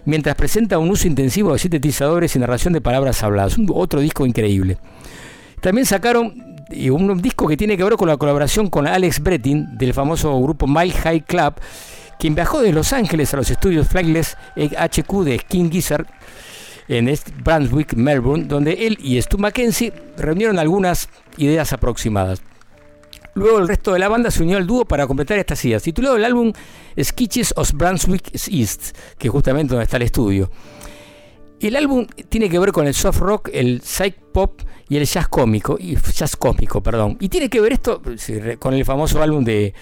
mientras 0.05 0.34
presenta 0.34 0.78
un 0.78 0.90
uso 0.90 1.06
intensivo 1.06 1.52
de 1.52 1.59
sintetizadores 1.59 2.34
y 2.34 2.38
narración 2.38 2.72
de 2.72 2.80
palabras 2.80 3.22
habladas. 3.22 3.59
Un, 3.59 3.70
otro 3.72 4.00
disco 4.00 4.26
increíble. 4.26 4.78
También 5.60 5.86
sacaron 5.86 6.56
y 6.70 6.90
un 6.90 7.20
disco 7.20 7.46
que 7.46 7.56
tiene 7.56 7.76
que 7.76 7.84
ver 7.84 7.94
con 7.94 8.08
la 8.08 8.16
colaboración 8.16 8.68
con 8.68 8.86
Alex 8.86 9.20
Bretin 9.20 9.76
del 9.78 9.94
famoso 9.94 10.38
grupo 10.40 10.66
Mile 10.66 10.92
High 10.92 11.22
Club, 11.22 11.54
quien 12.18 12.34
viajó 12.34 12.60
de 12.60 12.72
Los 12.72 12.92
Ángeles 12.92 13.32
a 13.34 13.36
los 13.38 13.50
estudios 13.50 13.88
Flagless 13.88 14.36
HQ 14.56 15.24
de 15.24 15.38
King 15.38 15.70
Gizzard 15.70 16.06
en 16.88 17.08
East 17.08 17.30
Brunswick, 17.44 17.94
Melbourne, 17.94 18.44
donde 18.46 18.86
él 18.86 18.98
y 19.00 19.20
Stu 19.20 19.38
Mackenzie 19.38 19.92
reunieron 20.16 20.58
algunas 20.58 21.08
ideas 21.36 21.72
aproximadas. 21.72 22.42
Luego 23.34 23.58
el 23.58 23.68
resto 23.68 23.92
de 23.92 24.00
la 24.00 24.08
banda 24.08 24.30
se 24.30 24.42
unió 24.42 24.56
al 24.56 24.66
dúo 24.66 24.84
para 24.84 25.06
completar 25.06 25.38
estas 25.38 25.64
ideas, 25.64 25.82
titulado 25.82 26.16
el 26.16 26.24
álbum 26.24 26.52
Sketches 27.00 27.52
of 27.56 27.72
Brunswick 27.72 28.30
East, 28.50 28.96
que 29.16 29.28
es 29.28 29.32
justamente 29.32 29.74
donde 29.74 29.84
está 29.84 29.96
el 29.96 30.02
estudio. 30.02 30.50
El 31.60 31.74
álbum 31.74 32.06
tiene 32.28 32.48
que 32.48 32.59
ver 32.59 32.70
con 32.70 32.86
el 32.86 32.94
soft 32.94 33.18
rock, 33.18 33.51
el 33.52 33.82
psych 33.82 34.14
pop 34.32 34.60
y 34.89 34.97
el 34.97 35.05
jazz 35.05 35.26
cómico, 35.26 35.76
y 35.78 35.97
jazz 35.97 36.36
cómico, 36.36 36.80
perdón. 36.82 37.16
Y 37.20 37.28
tiene 37.28 37.48
que 37.48 37.60
ver 37.60 37.72
esto 37.72 38.01
con 38.59 38.74
el 38.74 38.85
famoso 38.85 39.20
álbum 39.20 39.44
de, 39.44 39.74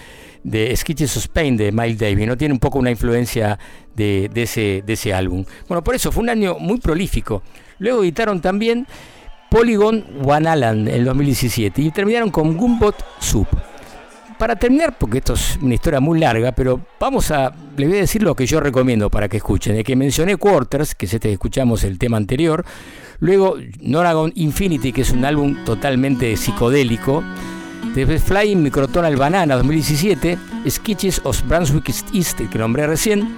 de 0.43 0.75
Sketches 0.75 1.17
of 1.17 1.23
Spain 1.23 1.55
de 1.55 1.71
Miles 1.71 1.99
Davis, 1.99 2.27
¿no? 2.27 2.35
Tiene 2.35 2.53
un 2.53 2.59
poco 2.59 2.79
una 2.79 2.89
influencia 2.89 3.59
de, 3.95 4.29
ese, 4.33 4.83
de 4.85 4.93
ese 4.93 5.13
álbum. 5.13 5.45
Bueno, 5.67 5.83
por 5.83 5.93
eso 5.93 6.11
fue 6.11 6.23
un 6.23 6.29
año 6.29 6.57
muy 6.59 6.79
prolífico. 6.79 7.43
Luego 7.79 8.01
editaron 8.03 8.41
también 8.41 8.87
Polygon 9.51 10.03
One 10.25 10.49
Alan 10.49 10.87
en 10.87 10.93
el 10.93 11.05
2017 11.05 11.81
y 11.81 11.91
terminaron 11.91 12.31
con 12.31 12.57
Gumbot 12.57 12.95
Soup. 13.19 13.47
Para 14.37 14.55
terminar, 14.55 14.95
porque 14.97 15.17
esto 15.17 15.33
es 15.33 15.57
una 15.61 15.73
historia 15.73 15.99
muy 15.99 16.19
larga, 16.19 16.51
pero 16.51 16.79
vamos 16.99 17.31
a, 17.31 17.51
les 17.75 17.87
voy 17.87 17.97
a 17.97 18.01
decir 18.01 18.21
lo 18.21 18.35
que 18.35 18.45
yo 18.45 18.59
recomiendo 18.59 19.09
para 19.09 19.27
que 19.27 19.37
escuchen. 19.37 19.75
De 19.75 19.83
que 19.83 19.95
mencioné 19.95 20.37
Quarters, 20.37 20.93
que 20.93 21.07
es 21.07 21.13
este 21.13 21.29
que 21.29 21.33
escuchamos 21.33 21.83
el 21.83 21.97
tema 21.97 22.17
anterior. 22.17 22.63
Luego 23.19 23.55
Noragon 23.81 24.31
Infinity, 24.35 24.93
que 24.93 25.01
es 25.01 25.11
un 25.11 25.25
álbum 25.25 25.63
totalmente 25.65 26.37
psicodélico. 26.37 27.23
Después 27.95 28.23
Flying 28.23 28.61
Microtonal 28.61 29.15
Banana 29.15 29.55
2017. 29.55 30.37
Sketches 30.69 31.21
of 31.23 31.41
Brunswick 31.47 31.89
East, 32.13 32.39
que 32.51 32.59
nombré 32.59 32.85
recién. 32.85 33.37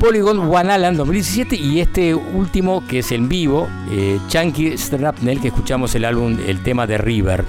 Polygon 0.00 0.38
One 0.38 0.72
Alan 0.72 0.96
2017 0.96 1.56
y 1.56 1.80
este 1.80 2.14
último 2.14 2.84
que 2.86 3.00
es 3.00 3.10
en 3.10 3.28
vivo, 3.28 3.68
eh, 3.90 4.18
Chunky 4.28 4.78
Strapnel, 4.78 5.40
que 5.40 5.48
escuchamos 5.48 5.92
el 5.96 6.04
álbum, 6.04 6.38
el 6.46 6.62
tema 6.62 6.86
de 6.86 6.98
River. 6.98 7.44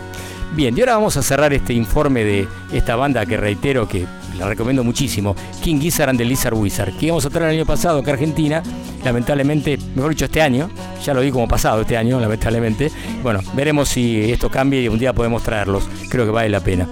Bien, 0.55 0.75
y 0.75 0.79
ahora 0.81 0.95
vamos 0.95 1.15
a 1.15 1.21
cerrar 1.21 1.53
este 1.53 1.73
informe 1.73 2.23
de 2.23 2.47
esta 2.73 2.95
banda 2.95 3.25
que 3.25 3.37
reitero 3.37 3.87
que 3.87 4.05
la 4.37 4.47
recomiendo 4.47 4.83
muchísimo, 4.83 5.35
King 5.61 5.79
Gizzard 5.79 6.09
and 6.09 6.17
the 6.17 6.25
Lizard 6.25 6.53
Wizard, 6.53 6.97
que 6.97 7.07
íbamos 7.07 7.25
a 7.25 7.29
traer 7.29 7.51
el 7.51 7.57
año 7.57 7.65
pasado 7.65 8.01
a 8.05 8.09
Argentina, 8.09 8.63
lamentablemente, 9.03 9.77
mejor 9.95 10.11
dicho 10.11 10.25
este 10.25 10.41
año, 10.41 10.69
ya 11.03 11.13
lo 11.13 11.21
vi 11.21 11.29
como 11.29 11.47
pasado 11.47 11.81
este 11.81 11.97
año, 11.97 12.19
lamentablemente. 12.19 12.91
Bueno, 13.21 13.41
veremos 13.53 13.89
si 13.89 14.31
esto 14.31 14.49
cambia 14.49 14.81
y 14.81 14.87
un 14.87 14.97
día 14.97 15.13
podemos 15.13 15.43
traerlos, 15.43 15.83
creo 16.09 16.25
que 16.25 16.31
vale 16.31 16.49
la 16.49 16.61
pena. 16.61 16.87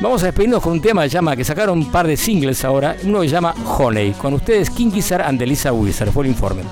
Vamos 0.00 0.22
a 0.22 0.26
despedirnos 0.26 0.62
con 0.62 0.72
un 0.72 0.80
tema 0.80 1.02
que, 1.02 1.10
llama, 1.10 1.36
que 1.36 1.44
sacaron 1.44 1.78
un 1.78 1.92
par 1.92 2.06
de 2.06 2.16
singles 2.16 2.64
ahora, 2.64 2.96
uno 3.04 3.20
que 3.20 3.28
llama 3.28 3.54
Honey, 3.78 4.12
con 4.12 4.32
ustedes 4.34 4.70
King 4.70 4.90
Gizzard 4.90 5.22
and 5.22 5.38
the 5.38 5.46
Lizard 5.46 5.74
Wizard, 5.74 6.10
fue 6.10 6.24
el 6.24 6.30
informe. 6.30 6.62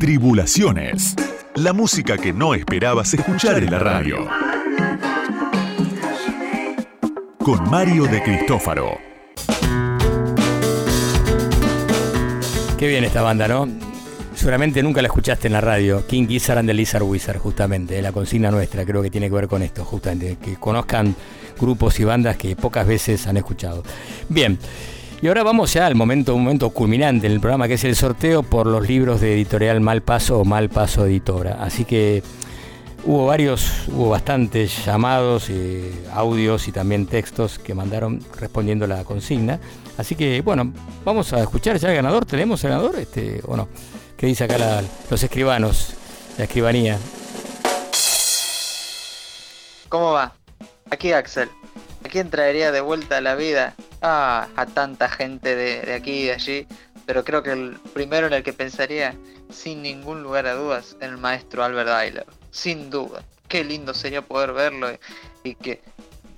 Tribulaciones. 0.00 1.14
La 1.56 1.74
música 1.74 2.16
que 2.16 2.32
no 2.32 2.54
esperabas 2.54 3.12
escuchar 3.12 3.58
en 3.58 3.70
la 3.70 3.78
radio. 3.80 4.26
Con 7.44 7.68
Mario 7.68 8.04
de 8.04 8.22
Cristófaro. 8.22 8.96
Qué 12.78 12.88
bien 12.88 13.04
esta 13.04 13.20
banda, 13.20 13.46
¿no? 13.46 13.68
Seguramente 14.34 14.82
nunca 14.82 15.02
la 15.02 15.08
escuchaste 15.08 15.48
en 15.48 15.52
la 15.52 15.60
radio. 15.60 16.06
King 16.06 16.26
Gizzard 16.26 16.56
and 16.56 16.70
the 16.70 16.72
Lizard 16.72 17.02
Wizard, 17.02 17.36
justamente. 17.36 18.00
La 18.00 18.10
consigna 18.10 18.50
nuestra 18.50 18.86
creo 18.86 19.02
que 19.02 19.10
tiene 19.10 19.28
que 19.28 19.34
ver 19.34 19.48
con 19.48 19.62
esto, 19.62 19.84
justamente. 19.84 20.38
Que 20.42 20.54
conozcan 20.54 21.14
grupos 21.60 22.00
y 22.00 22.04
bandas 22.04 22.38
que 22.38 22.56
pocas 22.56 22.86
veces 22.86 23.26
han 23.26 23.36
escuchado. 23.36 23.82
Bien. 24.30 24.58
Y 25.22 25.28
ahora 25.28 25.42
vamos 25.42 25.74
ya 25.74 25.84
al 25.84 25.94
momento, 25.94 26.34
un 26.34 26.44
momento 26.44 26.70
culminante 26.70 27.26
en 27.26 27.34
el 27.34 27.40
programa, 27.40 27.68
que 27.68 27.74
es 27.74 27.84
el 27.84 27.94
sorteo 27.94 28.42
por 28.42 28.66
los 28.66 28.88
libros 28.88 29.20
de 29.20 29.34
editorial 29.34 29.78
Mal 29.80 30.00
Paso 30.00 30.38
o 30.38 30.44
Mal 30.46 30.70
Paso 30.70 31.04
Editora. 31.04 31.62
Así 31.62 31.84
que 31.84 32.22
hubo 33.04 33.26
varios, 33.26 33.86
hubo 33.88 34.08
bastantes 34.08 34.86
llamados, 34.86 35.50
eh, 35.50 35.92
audios 36.14 36.68
y 36.68 36.72
también 36.72 37.04
textos 37.04 37.58
que 37.58 37.74
mandaron 37.74 38.20
respondiendo 38.38 38.86
la 38.86 39.04
consigna. 39.04 39.60
Así 39.98 40.14
que 40.14 40.40
bueno, 40.40 40.72
vamos 41.04 41.34
a 41.34 41.40
escuchar 41.40 41.76
ya 41.76 41.90
el 41.90 41.96
ganador. 41.96 42.24
¿Tenemos 42.24 42.64
el 42.64 42.70
ganador 42.70 42.98
este, 42.98 43.42
o 43.46 43.58
no? 43.58 43.68
¿Qué 44.16 44.26
dice 44.26 44.44
acá 44.44 44.82
los 45.10 45.22
escribanos, 45.22 45.96
la 46.38 46.44
escribanía? 46.44 46.98
¿Cómo 49.90 50.12
va? 50.12 50.32
Aquí 50.90 51.12
Axel. 51.12 51.50
¿A 52.04 52.08
quién 52.08 52.30
traería 52.30 52.72
de 52.72 52.80
vuelta 52.80 53.18
a 53.18 53.20
la 53.20 53.34
vida? 53.34 53.74
Ah, 54.02 54.48
a 54.56 54.66
tanta 54.66 55.08
gente 55.08 55.54
de, 55.54 55.82
de 55.82 55.94
aquí 55.94 56.12
y 56.12 56.24
de 56.24 56.32
allí. 56.32 56.66
Pero 57.06 57.24
creo 57.24 57.42
que 57.42 57.52
el 57.52 57.78
primero 57.92 58.26
en 58.26 58.32
el 58.32 58.42
que 58.42 58.52
pensaría, 58.52 59.14
sin 59.52 59.82
ningún 59.82 60.22
lugar 60.22 60.46
a 60.46 60.54
dudas, 60.54 60.96
el 61.00 61.18
maestro 61.18 61.64
Albert 61.64 61.90
Ayler. 61.90 62.26
Sin 62.50 62.90
duda. 62.90 63.22
Qué 63.48 63.64
lindo 63.64 63.94
sería 63.94 64.22
poder 64.22 64.52
verlo 64.52 64.92
y, 64.92 64.98
y 65.50 65.54
que 65.54 65.82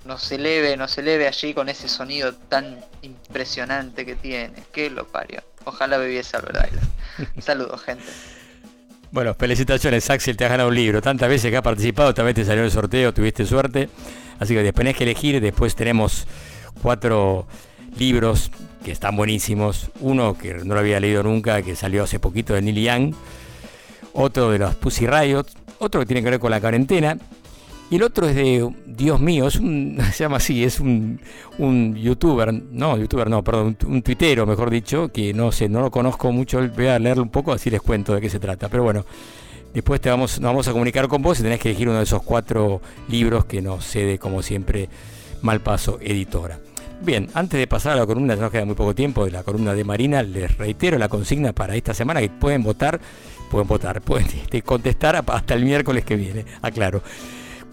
nos 0.05 0.31
eleve, 0.31 0.75
nos 0.77 0.97
eleve 0.97 1.27
allí 1.27 1.53
con 1.53 1.69
ese 1.69 1.87
sonido 1.87 2.33
tan 2.33 2.79
impresionante 3.01 4.05
que 4.05 4.15
tiene. 4.15 4.63
Que 4.71 4.89
lo 4.89 5.07
parió. 5.07 5.41
Ojalá 5.65 5.97
viviese 5.97 6.35
Albert 6.35 6.57
Ayler. 6.57 6.83
Saludos, 7.41 7.81
gente. 7.83 8.03
Bueno, 9.11 9.35
felicitaciones, 9.35 10.09
Axel, 10.09 10.35
te 10.35 10.45
has 10.45 10.49
ganado 10.49 10.69
un 10.69 10.75
libro. 10.75 11.01
Tantas 11.01 11.29
veces 11.29 11.51
que 11.51 11.57
has 11.57 11.63
participado, 11.63 12.13
vez 12.23 12.33
te 12.33 12.43
salió 12.43 12.63
el 12.63 12.71
sorteo, 12.71 13.13
tuviste 13.13 13.45
suerte. 13.45 13.89
Así 14.39 14.53
que 14.53 14.63
después 14.63 14.83
tenés 14.83 14.97
que 14.97 15.03
elegir, 15.03 15.39
después 15.41 15.75
tenemos 15.75 16.27
cuatro 16.81 17.47
libros 17.97 18.51
que 18.83 18.91
están 18.91 19.15
buenísimos. 19.15 19.89
Uno 19.99 20.37
que 20.37 20.53
no 20.55 20.73
lo 20.73 20.79
había 20.79 20.99
leído 20.99 21.23
nunca, 21.23 21.61
que 21.61 21.75
salió 21.75 22.03
hace 22.03 22.19
poquito 22.19 22.53
de 22.53 22.61
Neil 22.61 22.83
Young. 22.83 23.13
Otro 24.13 24.51
de 24.51 24.59
los 24.59 24.75
Pussy 24.75 25.07
Riot. 25.07 25.45
Otro 25.79 26.01
que 26.01 26.05
tiene 26.05 26.23
que 26.23 26.29
ver 26.29 26.39
con 26.39 26.51
la 26.51 26.59
cuarentena. 26.59 27.17
Y 27.89 27.97
el 27.97 28.03
otro 28.03 28.27
es 28.27 28.35
de, 28.35 28.67
Dios 28.87 29.19
mío, 29.19 29.47
es 29.47 29.57
un, 29.57 29.99
se 30.13 30.23
llama 30.23 30.37
así, 30.37 30.63
es 30.63 30.79
un, 30.79 31.19
un 31.59 31.95
youtuber, 31.95 32.51
no, 32.51 32.97
youtuber 32.97 33.29
no, 33.29 33.43
perdón, 33.43 33.77
un, 33.85 33.93
un 33.95 34.01
tuitero, 34.01 34.47
mejor 34.47 34.71
dicho, 34.71 35.09
que 35.09 35.31
no 35.33 35.51
sé, 35.51 35.69
no 35.69 35.81
lo 35.81 35.91
conozco 35.91 36.31
mucho, 36.31 36.67
voy 36.75 36.87
a 36.87 36.97
leerlo 36.97 37.21
un 37.21 37.29
poco, 37.29 37.51
así 37.51 37.69
les 37.69 37.81
cuento 37.81 38.15
de 38.15 38.21
qué 38.21 38.31
se 38.31 38.39
trata. 38.39 38.67
Pero 38.67 38.81
bueno, 38.81 39.05
después 39.73 39.99
te 40.01 40.09
vamos, 40.09 40.39
nos 40.39 40.49
vamos 40.49 40.67
a 40.67 40.71
comunicar 40.71 41.07
con 41.07 41.21
vos 41.21 41.39
y 41.39 41.43
tenés 41.43 41.59
que 41.59 41.69
elegir 41.69 41.89
uno 41.89 41.97
de 41.97 42.03
esos 42.03 42.21
cuatro 42.23 42.81
libros 43.07 43.45
que 43.45 43.61
nos 43.61 43.85
cede, 43.85 44.19
como 44.19 44.41
siempre, 44.41 44.89
Malpaso 45.41 45.99
Editora. 46.01 46.59
Bien, 47.01 47.27
antes 47.33 47.59
de 47.59 47.67
pasar 47.67 47.93
a 47.93 47.95
la 47.97 48.05
columna, 48.05 48.35
nos 48.35 48.49
queda 48.49 48.63
muy 48.63 48.75
poco 48.75 48.95
tiempo 48.95 49.25
de 49.25 49.31
la 49.31 49.43
columna 49.43 49.73
de 49.73 49.83
Marina, 49.83 50.23
les 50.23 50.57
reitero 50.57 50.97
la 50.97 51.09
consigna 51.09 51.51
para 51.51 51.75
esta 51.75 51.93
semana 51.93 52.21
que 52.21 52.29
pueden 52.29 52.63
votar, 52.63 52.99
pueden 53.51 53.67
votar, 53.67 54.01
pueden 54.03 54.27
este, 54.27 54.61
contestar 54.61 55.21
hasta 55.27 55.53
el 55.53 55.65
miércoles 55.65 56.05
que 56.05 56.15
viene, 56.15 56.45
aclaro. 56.61 57.01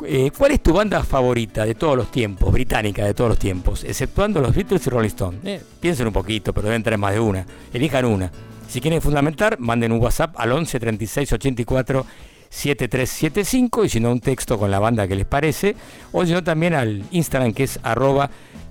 Eh, 0.05 0.31
¿Cuál 0.37 0.53
es 0.53 0.63
tu 0.63 0.73
banda 0.73 1.05
favorita 1.05 1.65
de 1.65 1.75
todos 1.75 1.97
los 1.97 2.11
tiempos, 2.11 2.51
británica 2.51 3.05
de 3.05 3.15
todos 3.15 3.31
los 3.31 3.39
tiempos, 3.39 3.85
exceptuando 3.85 4.41
los 4.41 4.55
Beatles 4.55 4.87
y 4.87 4.91
Rolling 4.91 5.09
Stones? 5.09 5.41
Eh, 5.45 5.63
piensen 5.79 6.07
un 6.07 6.13
poquito, 6.13 6.53
pero 6.53 6.69
deben 6.69 6.83
tener 6.83 6.99
más 6.99 7.13
de 7.13 7.21
una. 7.21 7.47
Elijan 7.73 8.07
una. 8.07 8.33
Si 8.71 8.81
quieren 8.81 9.03
fundamentar, 9.03 9.59
manden 9.59 9.91
un 9.93 10.01
WhatsApp 10.01 10.35
al 10.39 10.53
11 10.53 10.79
36 10.79 11.33
84 11.33 12.07
7375 12.49 13.85
y 13.85 13.89
si 13.89 14.01
no 14.01 14.11
un 14.13 14.21
texto 14.21 14.59
con 14.59 14.71
la 14.71 14.79
banda 14.79 15.07
que 15.09 15.17
les 15.17 15.27
parece, 15.27 15.75
o 16.13 16.25
si 16.25 16.33
no 16.33 16.43
también 16.45 16.75
al 16.75 17.03
Instagram 17.11 17.53
que 17.53 17.65
es 17.65 17.79
arroba 17.83 18.31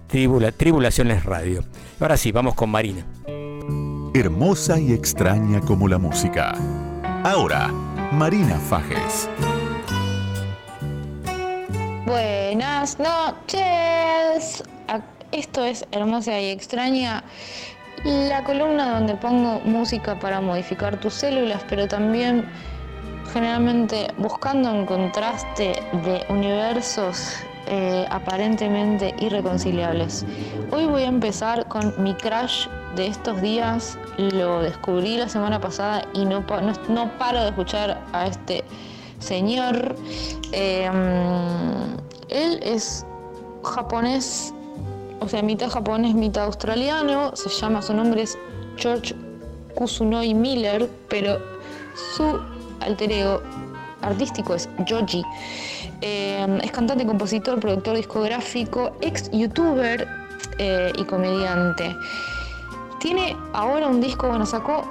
tribula- 0.09 0.51
tribulaciones 0.53 1.23
radio. 1.25 1.63
Ahora 1.99 2.15
sí, 2.17 2.31
vamos 2.31 2.55
con 2.55 2.69
Marina. 2.69 3.05
Hermosa 4.13 4.79
y 4.79 4.91
extraña 4.93 5.59
como 5.61 5.87
la 5.87 5.97
música. 5.97 6.53
Ahora, 7.23 7.67
Marina 8.11 8.57
Fajes. 8.57 9.29
Buenas 12.05 12.97
noches. 12.99 14.63
Esto 15.31 15.63
es 15.63 15.85
Hermosa 15.91 16.39
y 16.41 16.49
Extraña, 16.49 17.23
la 18.03 18.43
columna 18.43 18.91
donde 18.91 19.15
pongo 19.15 19.59
música 19.61 20.17
para 20.19 20.41
modificar 20.41 20.99
tus 20.99 21.13
células, 21.13 21.61
pero 21.69 21.87
también 21.87 22.45
generalmente 23.33 24.07
buscando 24.17 24.71
un 24.71 24.85
contraste 24.85 25.81
de 26.03 26.25
universos 26.29 27.35
eh, 27.67 28.05
aparentemente 28.09 29.13
irreconciliables. 29.19 30.25
Hoy 30.71 30.85
voy 30.85 31.03
a 31.03 31.07
empezar 31.07 31.67
con 31.67 31.93
mi 32.01 32.13
crush 32.15 32.67
de 32.95 33.07
estos 33.07 33.41
días. 33.41 33.97
Lo 34.17 34.61
descubrí 34.61 35.17
la 35.17 35.29
semana 35.29 35.59
pasada 35.59 36.03
y 36.13 36.25
no, 36.25 36.43
no, 36.89 37.17
paro 37.17 37.41
de 37.41 37.49
escuchar 37.49 38.01
a 38.13 38.27
este 38.27 38.63
señor. 39.19 39.95
Eh, 40.51 40.89
él 42.29 42.59
es 42.63 43.05
japonés, 43.63 44.53
o 45.19 45.27
sea, 45.27 45.41
mitad 45.41 45.69
japonés, 45.69 46.13
mitad 46.13 46.45
australiano. 46.45 47.35
Se 47.35 47.49
llama, 47.49 47.81
su 47.81 47.93
nombre 47.93 48.23
es 48.23 48.37
George 48.77 49.15
Kusunoi 49.75 50.33
Miller, 50.33 50.89
pero 51.07 51.39
su 52.15 52.39
alter 52.79 53.11
ego 53.11 53.41
artístico 54.01 54.55
es 54.55 54.69
Joji. 54.87 55.23
Eh, 56.01 56.59
es 56.63 56.71
cantante, 56.71 57.05
compositor, 57.05 57.59
productor 57.59 57.97
discográfico, 57.97 58.91
ex 59.01 59.29
youtuber 59.31 60.07
eh, 60.57 60.91
y 60.97 61.03
comediante. 61.03 61.95
Tiene 62.99 63.35
ahora 63.53 63.87
un 63.87 64.01
disco, 64.01 64.27
bueno, 64.27 64.45
sacó 64.45 64.83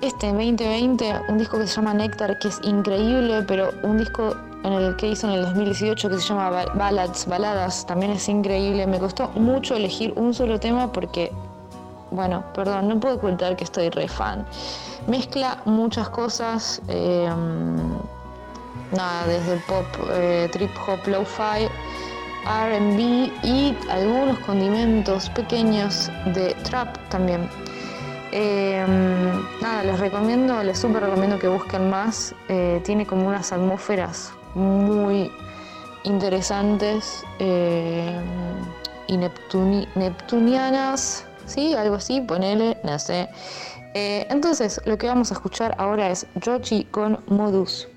este 0.00 0.26
2020 0.26 1.22
un 1.28 1.38
disco 1.38 1.58
que 1.58 1.66
se 1.66 1.76
llama 1.76 1.94
Nectar, 1.94 2.38
que 2.38 2.48
es 2.48 2.60
increíble, 2.62 3.42
pero 3.42 3.72
un 3.82 3.98
disco 3.98 4.36
en 4.66 4.72
el 4.74 4.96
que 4.96 5.08
hizo 5.08 5.28
en 5.28 5.34
el 5.34 5.42
2018 5.42 6.08
que 6.10 6.18
se 6.18 6.28
llama 6.28 6.50
Ba- 6.50 6.72
Ballads, 6.74 7.26
Baladas, 7.26 7.86
también 7.86 8.12
es 8.12 8.28
increíble. 8.28 8.86
Me 8.86 8.98
costó 8.98 9.28
mucho 9.34 9.74
elegir 9.76 10.12
un 10.16 10.34
solo 10.34 10.58
tema 10.60 10.92
porque, 10.92 11.32
bueno, 12.10 12.44
perdón, 12.54 12.88
no 12.88 12.98
puedo 13.00 13.16
ocultar 13.16 13.56
que 13.56 13.64
estoy 13.64 13.90
re 13.90 14.08
fan. 14.08 14.44
Mezcla 15.06 15.58
muchas 15.66 16.08
cosas, 16.08 16.82
eh, 16.88 17.28
nada, 18.92 19.26
desde 19.26 19.54
el 19.54 19.60
pop, 19.60 19.86
eh, 20.10 20.48
trip 20.52 20.70
hop, 20.86 20.98
lo-fi, 21.06 21.68
RB 22.48 23.30
y 23.44 23.76
algunos 23.90 24.38
condimentos 24.40 25.28
pequeños 25.30 26.10
de 26.34 26.54
trap 26.64 26.96
también. 27.08 27.48
Eh, 28.32 28.84
nada, 29.62 29.82
les 29.84 29.98
recomiendo, 29.98 30.62
les 30.62 30.78
súper 30.78 31.02
recomiendo 31.04 31.38
que 31.38 31.48
busquen 31.48 31.88
más. 31.90 32.34
Eh, 32.48 32.80
tiene 32.84 33.06
como 33.06 33.26
unas 33.28 33.52
atmósferas 33.52 34.32
muy 34.56 35.30
interesantes 36.04 37.24
eh, 37.38 38.18
y 39.06 39.16
neptuni- 39.16 39.86
neptunianas, 39.94 41.26
¿sí? 41.46 41.74
Algo 41.74 41.96
así, 41.96 42.20
ponele, 42.20 42.78
no 42.82 42.98
sé. 42.98 43.28
Eh, 43.94 44.26
entonces, 44.30 44.80
lo 44.84 44.98
que 44.98 45.06
vamos 45.06 45.30
a 45.30 45.34
escuchar 45.34 45.74
ahora 45.78 46.10
es 46.10 46.26
Jochi 46.44 46.84
con 46.84 47.20
Modus. 47.28 47.88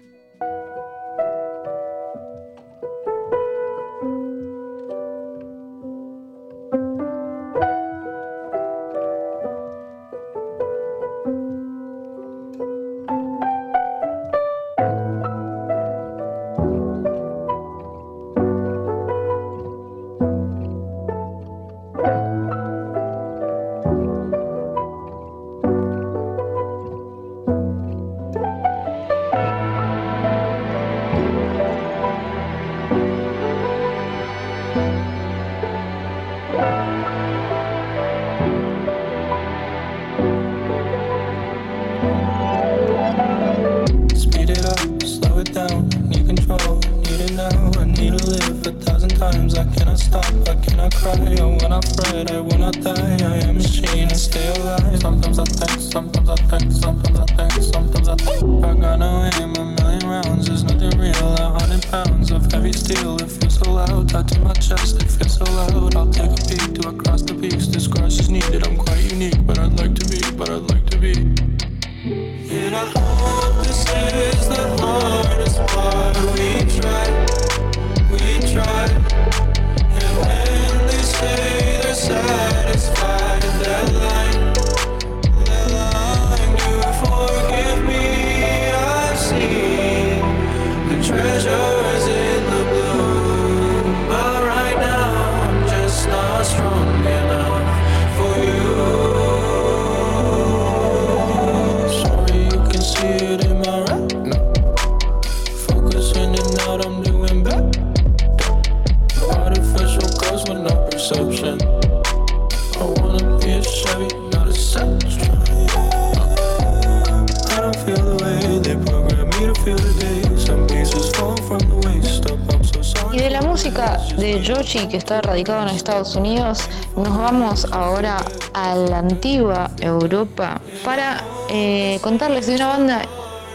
Está 125.10 125.22
radicado 125.22 125.68
en 125.68 125.76
Estados 125.76 126.15
Unidos, 126.15 126.69
nos 126.95 127.18
vamos 127.18 127.65
ahora 127.72 128.23
a 128.53 128.76
la 128.76 128.99
antigua 128.99 129.72
Europa 129.80 130.61
para 130.86 131.23
eh, 131.49 131.98
contarles 132.03 132.45
de 132.45 132.53
una 132.53 132.68
banda 132.68 133.02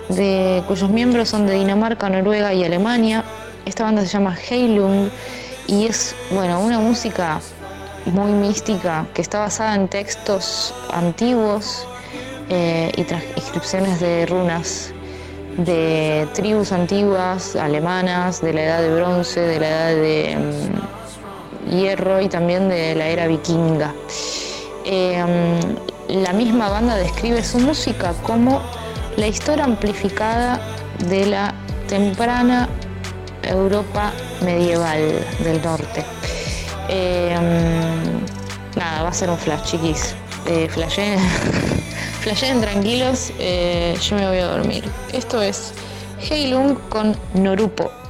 de, 0.08 0.64
cuyos 0.66 0.90
miembros 0.90 1.28
son 1.28 1.46
de 1.46 1.54
Dinamarca, 1.54 2.10
Noruega 2.10 2.52
y 2.52 2.64
Alemania. 2.64 3.22
Esta 3.66 3.84
banda 3.84 4.02
se 4.02 4.08
llama 4.08 4.36
Heilung 4.36 5.10
y 5.68 5.86
es 5.86 6.16
bueno 6.32 6.58
una 6.58 6.80
música 6.80 7.40
muy 8.06 8.32
mística 8.32 9.06
que 9.14 9.22
está 9.22 9.38
basada 9.38 9.76
en 9.76 9.86
textos 9.86 10.74
antiguos 10.92 11.86
eh, 12.48 12.90
y 12.96 13.04
transcripciones 13.04 14.00
de 14.00 14.26
runas 14.26 14.92
de 15.56 16.26
tribus 16.34 16.72
antiguas 16.72 17.54
alemanas, 17.54 18.40
de 18.42 18.52
la 18.52 18.64
edad 18.64 18.82
de 18.82 18.94
bronce, 18.94 19.40
de 19.40 19.60
la 19.60 19.68
edad 19.68 20.02
de 20.02 20.36
mm, 20.36 20.73
hierro 21.74 22.20
y 22.20 22.28
también 22.28 22.68
de 22.68 22.94
la 22.94 23.08
era 23.08 23.26
vikinga. 23.26 23.94
Mm, 24.86 26.22
la 26.22 26.32
misma 26.32 26.68
banda 26.68 26.96
describe 26.96 27.42
su 27.42 27.58
música 27.58 28.12
como 28.22 28.62
la 29.16 29.26
historia 29.26 29.64
amplificada 29.64 30.60
de 31.08 31.26
la 31.26 31.54
temprana 31.88 32.68
Europa 33.42 34.12
medieval 34.42 35.24
del 35.40 35.62
norte. 35.62 36.04
Mm, 36.88 38.78
nada, 38.78 39.02
va 39.02 39.08
a 39.08 39.12
ser 39.12 39.30
un 39.30 39.38
flash, 39.38 39.62
chiquis. 39.64 40.14
Eh, 40.46 40.68
flasheen, 40.68 41.18
flasheen 42.20 42.60
tranquilos, 42.60 43.32
eh, 43.38 43.96
yo 43.98 44.16
me 44.16 44.28
voy 44.28 44.38
a 44.38 44.46
dormir. 44.46 44.84
Esto 45.12 45.40
es 45.40 45.72
Heilung 46.20 46.74
con 46.90 47.16
Norupo. 47.32 48.03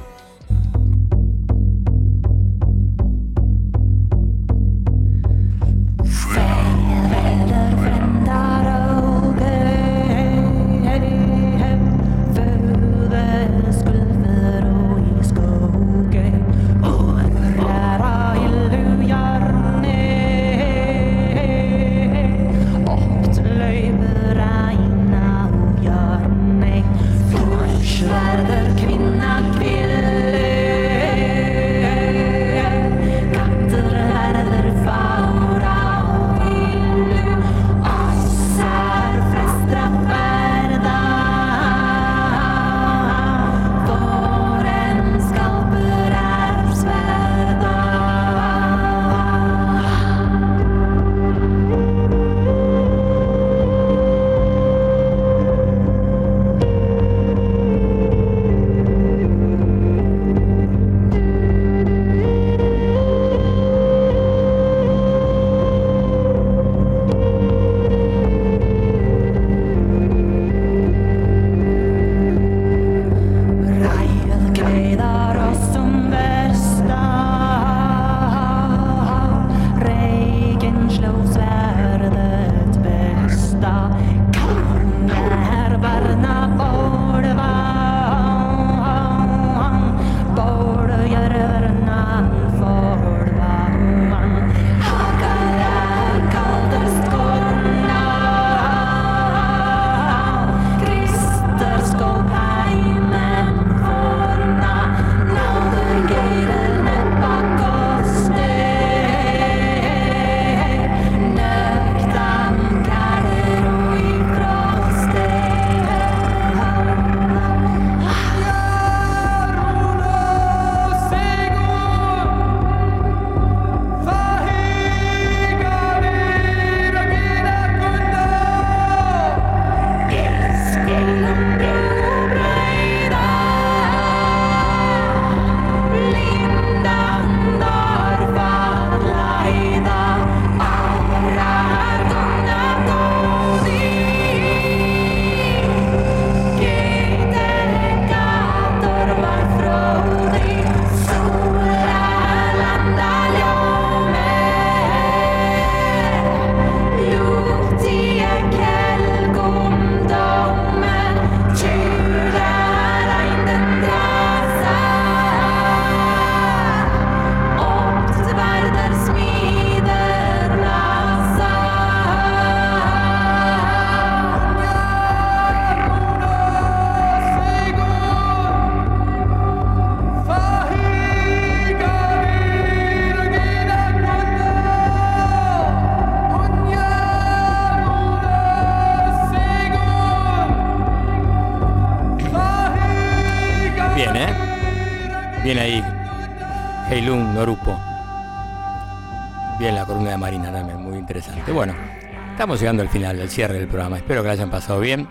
Llegando 202.59 202.83
al 202.83 202.89
final, 202.89 203.19
al 203.19 203.29
cierre 203.29 203.59
del 203.59 203.67
programa. 203.67 203.97
Espero 203.97 204.21
que 204.21 204.27
lo 204.27 204.33
hayan 204.33 204.49
pasado 204.49 204.79
bien. 204.79 205.07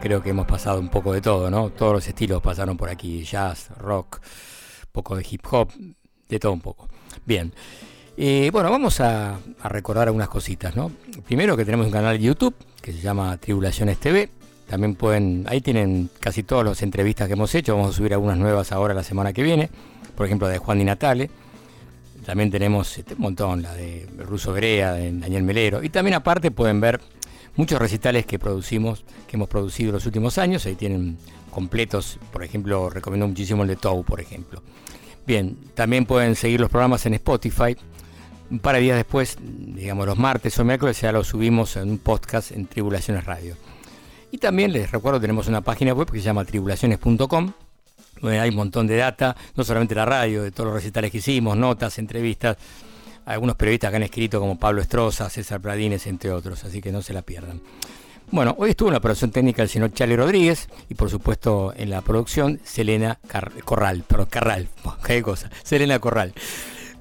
Creo 0.00 0.22
que 0.22 0.30
hemos 0.30 0.46
pasado 0.46 0.80
un 0.80 0.88
poco 0.88 1.12
de 1.12 1.20
todo, 1.20 1.50
¿no? 1.50 1.70
Todos 1.70 1.92
los 1.94 2.08
estilos 2.08 2.42
pasaron 2.42 2.76
por 2.76 2.88
aquí, 2.88 3.24
jazz, 3.24 3.70
rock, 3.78 4.20
poco 4.92 5.16
de 5.16 5.26
hip 5.28 5.40
hop, 5.50 5.70
de 6.28 6.38
todo 6.38 6.52
un 6.52 6.60
poco. 6.60 6.88
Bien. 7.24 7.52
Eh, 8.16 8.50
bueno, 8.52 8.70
vamos 8.70 9.00
a, 9.00 9.38
a 9.60 9.68
recordar 9.68 10.08
algunas 10.08 10.28
cositas, 10.28 10.76
¿no? 10.76 10.92
Primero 11.24 11.56
que 11.56 11.64
tenemos 11.64 11.86
un 11.86 11.92
canal 11.92 12.18
de 12.18 12.24
YouTube 12.24 12.54
que 12.80 12.92
se 12.92 13.00
llama 13.00 13.36
Tribulaciones 13.38 13.98
TV. 13.98 14.30
También 14.68 14.94
pueden, 14.94 15.46
ahí 15.48 15.60
tienen 15.60 16.10
casi 16.20 16.42
todas 16.42 16.64
las 16.64 16.82
entrevistas 16.82 17.26
que 17.26 17.32
hemos 17.32 17.54
hecho. 17.54 17.76
Vamos 17.76 17.94
a 17.94 17.96
subir 17.96 18.12
algunas 18.12 18.38
nuevas 18.38 18.72
ahora 18.72 18.94
la 18.94 19.02
semana 19.02 19.32
que 19.32 19.42
viene. 19.42 19.70
Por 20.14 20.26
ejemplo, 20.26 20.48
de 20.48 20.58
Juan 20.58 20.78
Di 20.78 20.84
Natale. 20.84 21.30
También 22.24 22.50
tenemos 22.50 22.96
este, 22.96 23.14
un 23.14 23.20
montón, 23.20 23.62
la 23.62 23.74
de 23.74 24.08
Russo 24.18 24.52
Berea, 24.52 24.92
de 24.92 25.12
Daniel 25.12 25.42
Melero. 25.42 25.82
Y 25.82 25.90
también 25.90 26.14
aparte 26.14 26.50
pueden 26.50 26.80
ver 26.80 27.00
muchos 27.56 27.78
recitales 27.78 28.26
que 28.26 28.38
producimos, 28.38 29.04
que 29.28 29.36
hemos 29.36 29.48
producido 29.48 29.92
los 29.92 30.06
últimos 30.06 30.38
años. 30.38 30.66
Ahí 30.66 30.74
tienen 30.74 31.18
completos, 31.50 32.18
por 32.32 32.42
ejemplo, 32.42 32.90
recomiendo 32.90 33.28
muchísimo 33.28 33.62
el 33.62 33.68
de 33.68 33.76
Tou, 33.76 34.04
por 34.04 34.20
ejemplo. 34.20 34.62
Bien, 35.26 35.56
también 35.74 36.04
pueden 36.06 36.36
seguir 36.36 36.60
los 36.60 36.70
programas 36.70 37.06
en 37.06 37.14
Spotify. 37.14 37.76
Un 38.50 38.58
par 38.58 38.74
de 38.74 38.82
días 38.82 38.96
después, 38.96 39.38
digamos 39.40 40.06
los 40.06 40.18
martes 40.18 40.58
o 40.58 40.64
miércoles, 40.64 41.00
ya 41.00 41.12
lo 41.12 41.24
subimos 41.24 41.76
en 41.76 41.90
un 41.90 41.98
podcast 41.98 42.52
en 42.52 42.66
Tribulaciones 42.66 43.24
Radio. 43.24 43.56
Y 44.30 44.38
también 44.38 44.72
les 44.72 44.90
recuerdo, 44.90 45.20
tenemos 45.20 45.48
una 45.48 45.60
página 45.62 45.94
web 45.94 46.10
que 46.10 46.18
se 46.18 46.24
llama 46.24 46.44
tribulaciones.com, 46.44 47.52
hay 48.22 48.48
un 48.48 48.56
montón 48.56 48.86
de 48.86 48.96
data, 48.96 49.36
no 49.56 49.64
solamente 49.64 49.94
la 49.94 50.04
radio, 50.04 50.42
de 50.42 50.50
todos 50.50 50.66
los 50.66 50.74
recitales 50.74 51.10
que 51.10 51.18
hicimos, 51.18 51.56
notas, 51.56 51.98
entrevistas, 51.98 52.56
algunos 53.26 53.56
periodistas 53.56 53.90
que 53.90 53.96
han 53.96 54.02
escrito 54.02 54.40
como 54.40 54.58
Pablo 54.58 54.80
Estroza, 54.80 55.28
César 55.30 55.60
Pradines, 55.60 56.06
entre 56.06 56.30
otros, 56.30 56.64
así 56.64 56.80
que 56.80 56.92
no 56.92 57.02
se 57.02 57.12
la 57.12 57.22
pierdan. 57.22 57.60
Bueno, 58.30 58.54
hoy 58.58 58.70
estuvo 58.70 58.88
en 58.88 58.94
la 58.94 58.98
operación 58.98 59.30
técnica 59.30 59.62
el 59.62 59.68
señor 59.68 59.92
Charlie 59.92 60.16
Rodríguez 60.16 60.68
y 60.88 60.94
por 60.94 61.10
supuesto 61.10 61.72
en 61.76 61.90
la 61.90 62.00
producción 62.00 62.60
Selena 62.64 63.18
Corral, 63.64 64.02
perdón, 64.06 64.26
Carral, 64.30 64.68
qué 65.06 65.22
cosa, 65.22 65.50
Selena 65.62 65.98
Corral. 65.98 66.32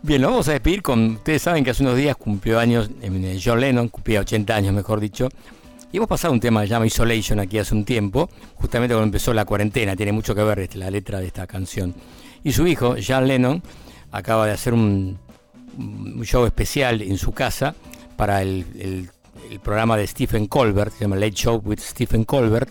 Bien, 0.02 0.22
nos 0.22 0.32
vamos 0.32 0.48
a 0.50 0.52
despedir 0.52 0.82
con, 0.82 1.12
ustedes 1.12 1.42
saben 1.42 1.64
que 1.64 1.70
hace 1.70 1.82
unos 1.82 1.96
días 1.96 2.18
cumplió 2.18 2.60
años 2.60 2.90
eh, 3.02 3.40
John 3.44 3.62
Lennon, 3.62 3.88
cumplía 3.88 4.20
80 4.20 4.54
años 4.54 4.74
mejor 4.74 5.00
dicho, 5.00 5.30
y 5.94 5.98
hemos 5.98 6.10
pasado 6.10 6.34
un 6.34 6.40
tema 6.40 6.62
que 6.62 6.68
se 6.68 6.74
llama 6.74 6.88
Isolation 6.88 7.40
aquí 7.40 7.60
hace 7.60 7.76
un 7.76 7.86
tiempo, 7.86 8.28
justamente 8.56 8.96
cuando 8.96 9.06
empezó 9.06 9.32
la 9.32 9.46
cuarentena, 9.46 9.96
tiene 9.96 10.12
mucho 10.12 10.34
que 10.34 10.42
ver 10.44 10.58
este, 10.58 10.80
la 10.80 10.90
letra 10.90 11.20
de 11.20 11.28
esta 11.28 11.46
canción. 11.46 11.94
Y 12.44 12.52
su 12.52 12.66
hijo, 12.66 12.96
John 13.08 13.28
Lennon, 13.28 13.62
acaba 14.12 14.48
de 14.48 14.54
hacer 14.54 14.74
un, 14.74 15.20
show 16.24 16.48
especial 16.48 17.04
en 17.04 17.20
su 17.20 17.32
casa 17.32 17.76
para 18.18 18.42
el, 18.42 19.08
programa 19.64 19.96
de 19.96 20.08
Stephen 20.08 20.48
Colbert, 20.48 20.94
se 20.94 21.02
llama 21.02 21.16
Late 21.16 21.36
Show 21.36 21.62
with 21.64 21.80
Stephen 21.80 22.24
Colbert. 22.24 22.70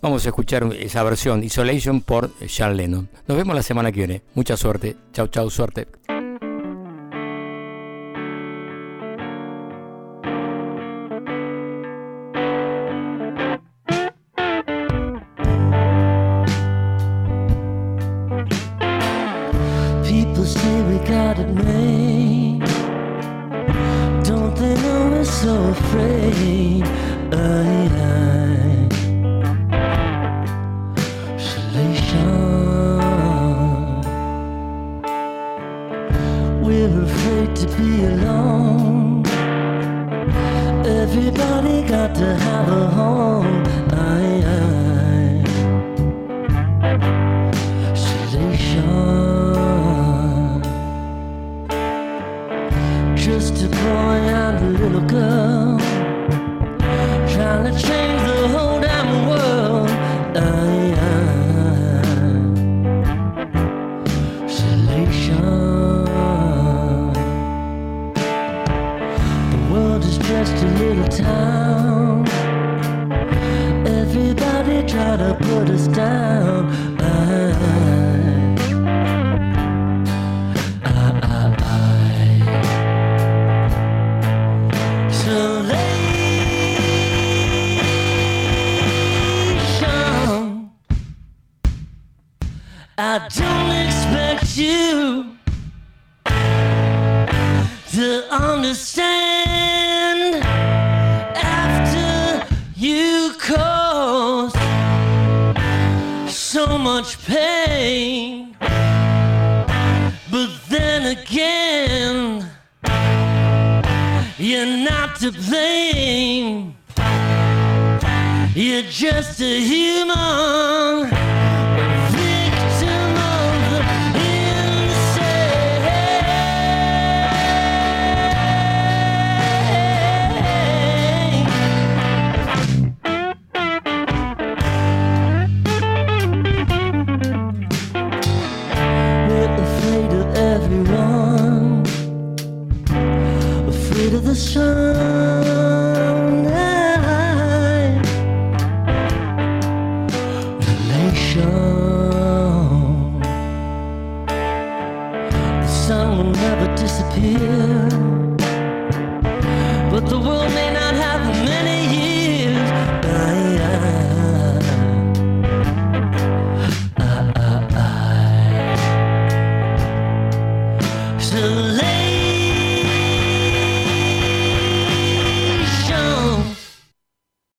Vamos 0.00 0.24
a 0.24 0.28
escuchar 0.28 0.62
esa 0.78 1.02
versión, 1.02 1.42
Isolation, 1.42 2.02
por 2.02 2.30
John 2.56 2.76
Lennon. 2.76 3.08
Nos 3.26 3.36
vemos 3.36 3.56
la 3.56 3.64
semana 3.64 3.90
que 3.90 3.98
viene. 3.98 4.22
Mucha 4.34 4.56
suerte. 4.56 4.94
Chau, 5.12 5.26
chau, 5.26 5.50
suerte. 5.50 5.88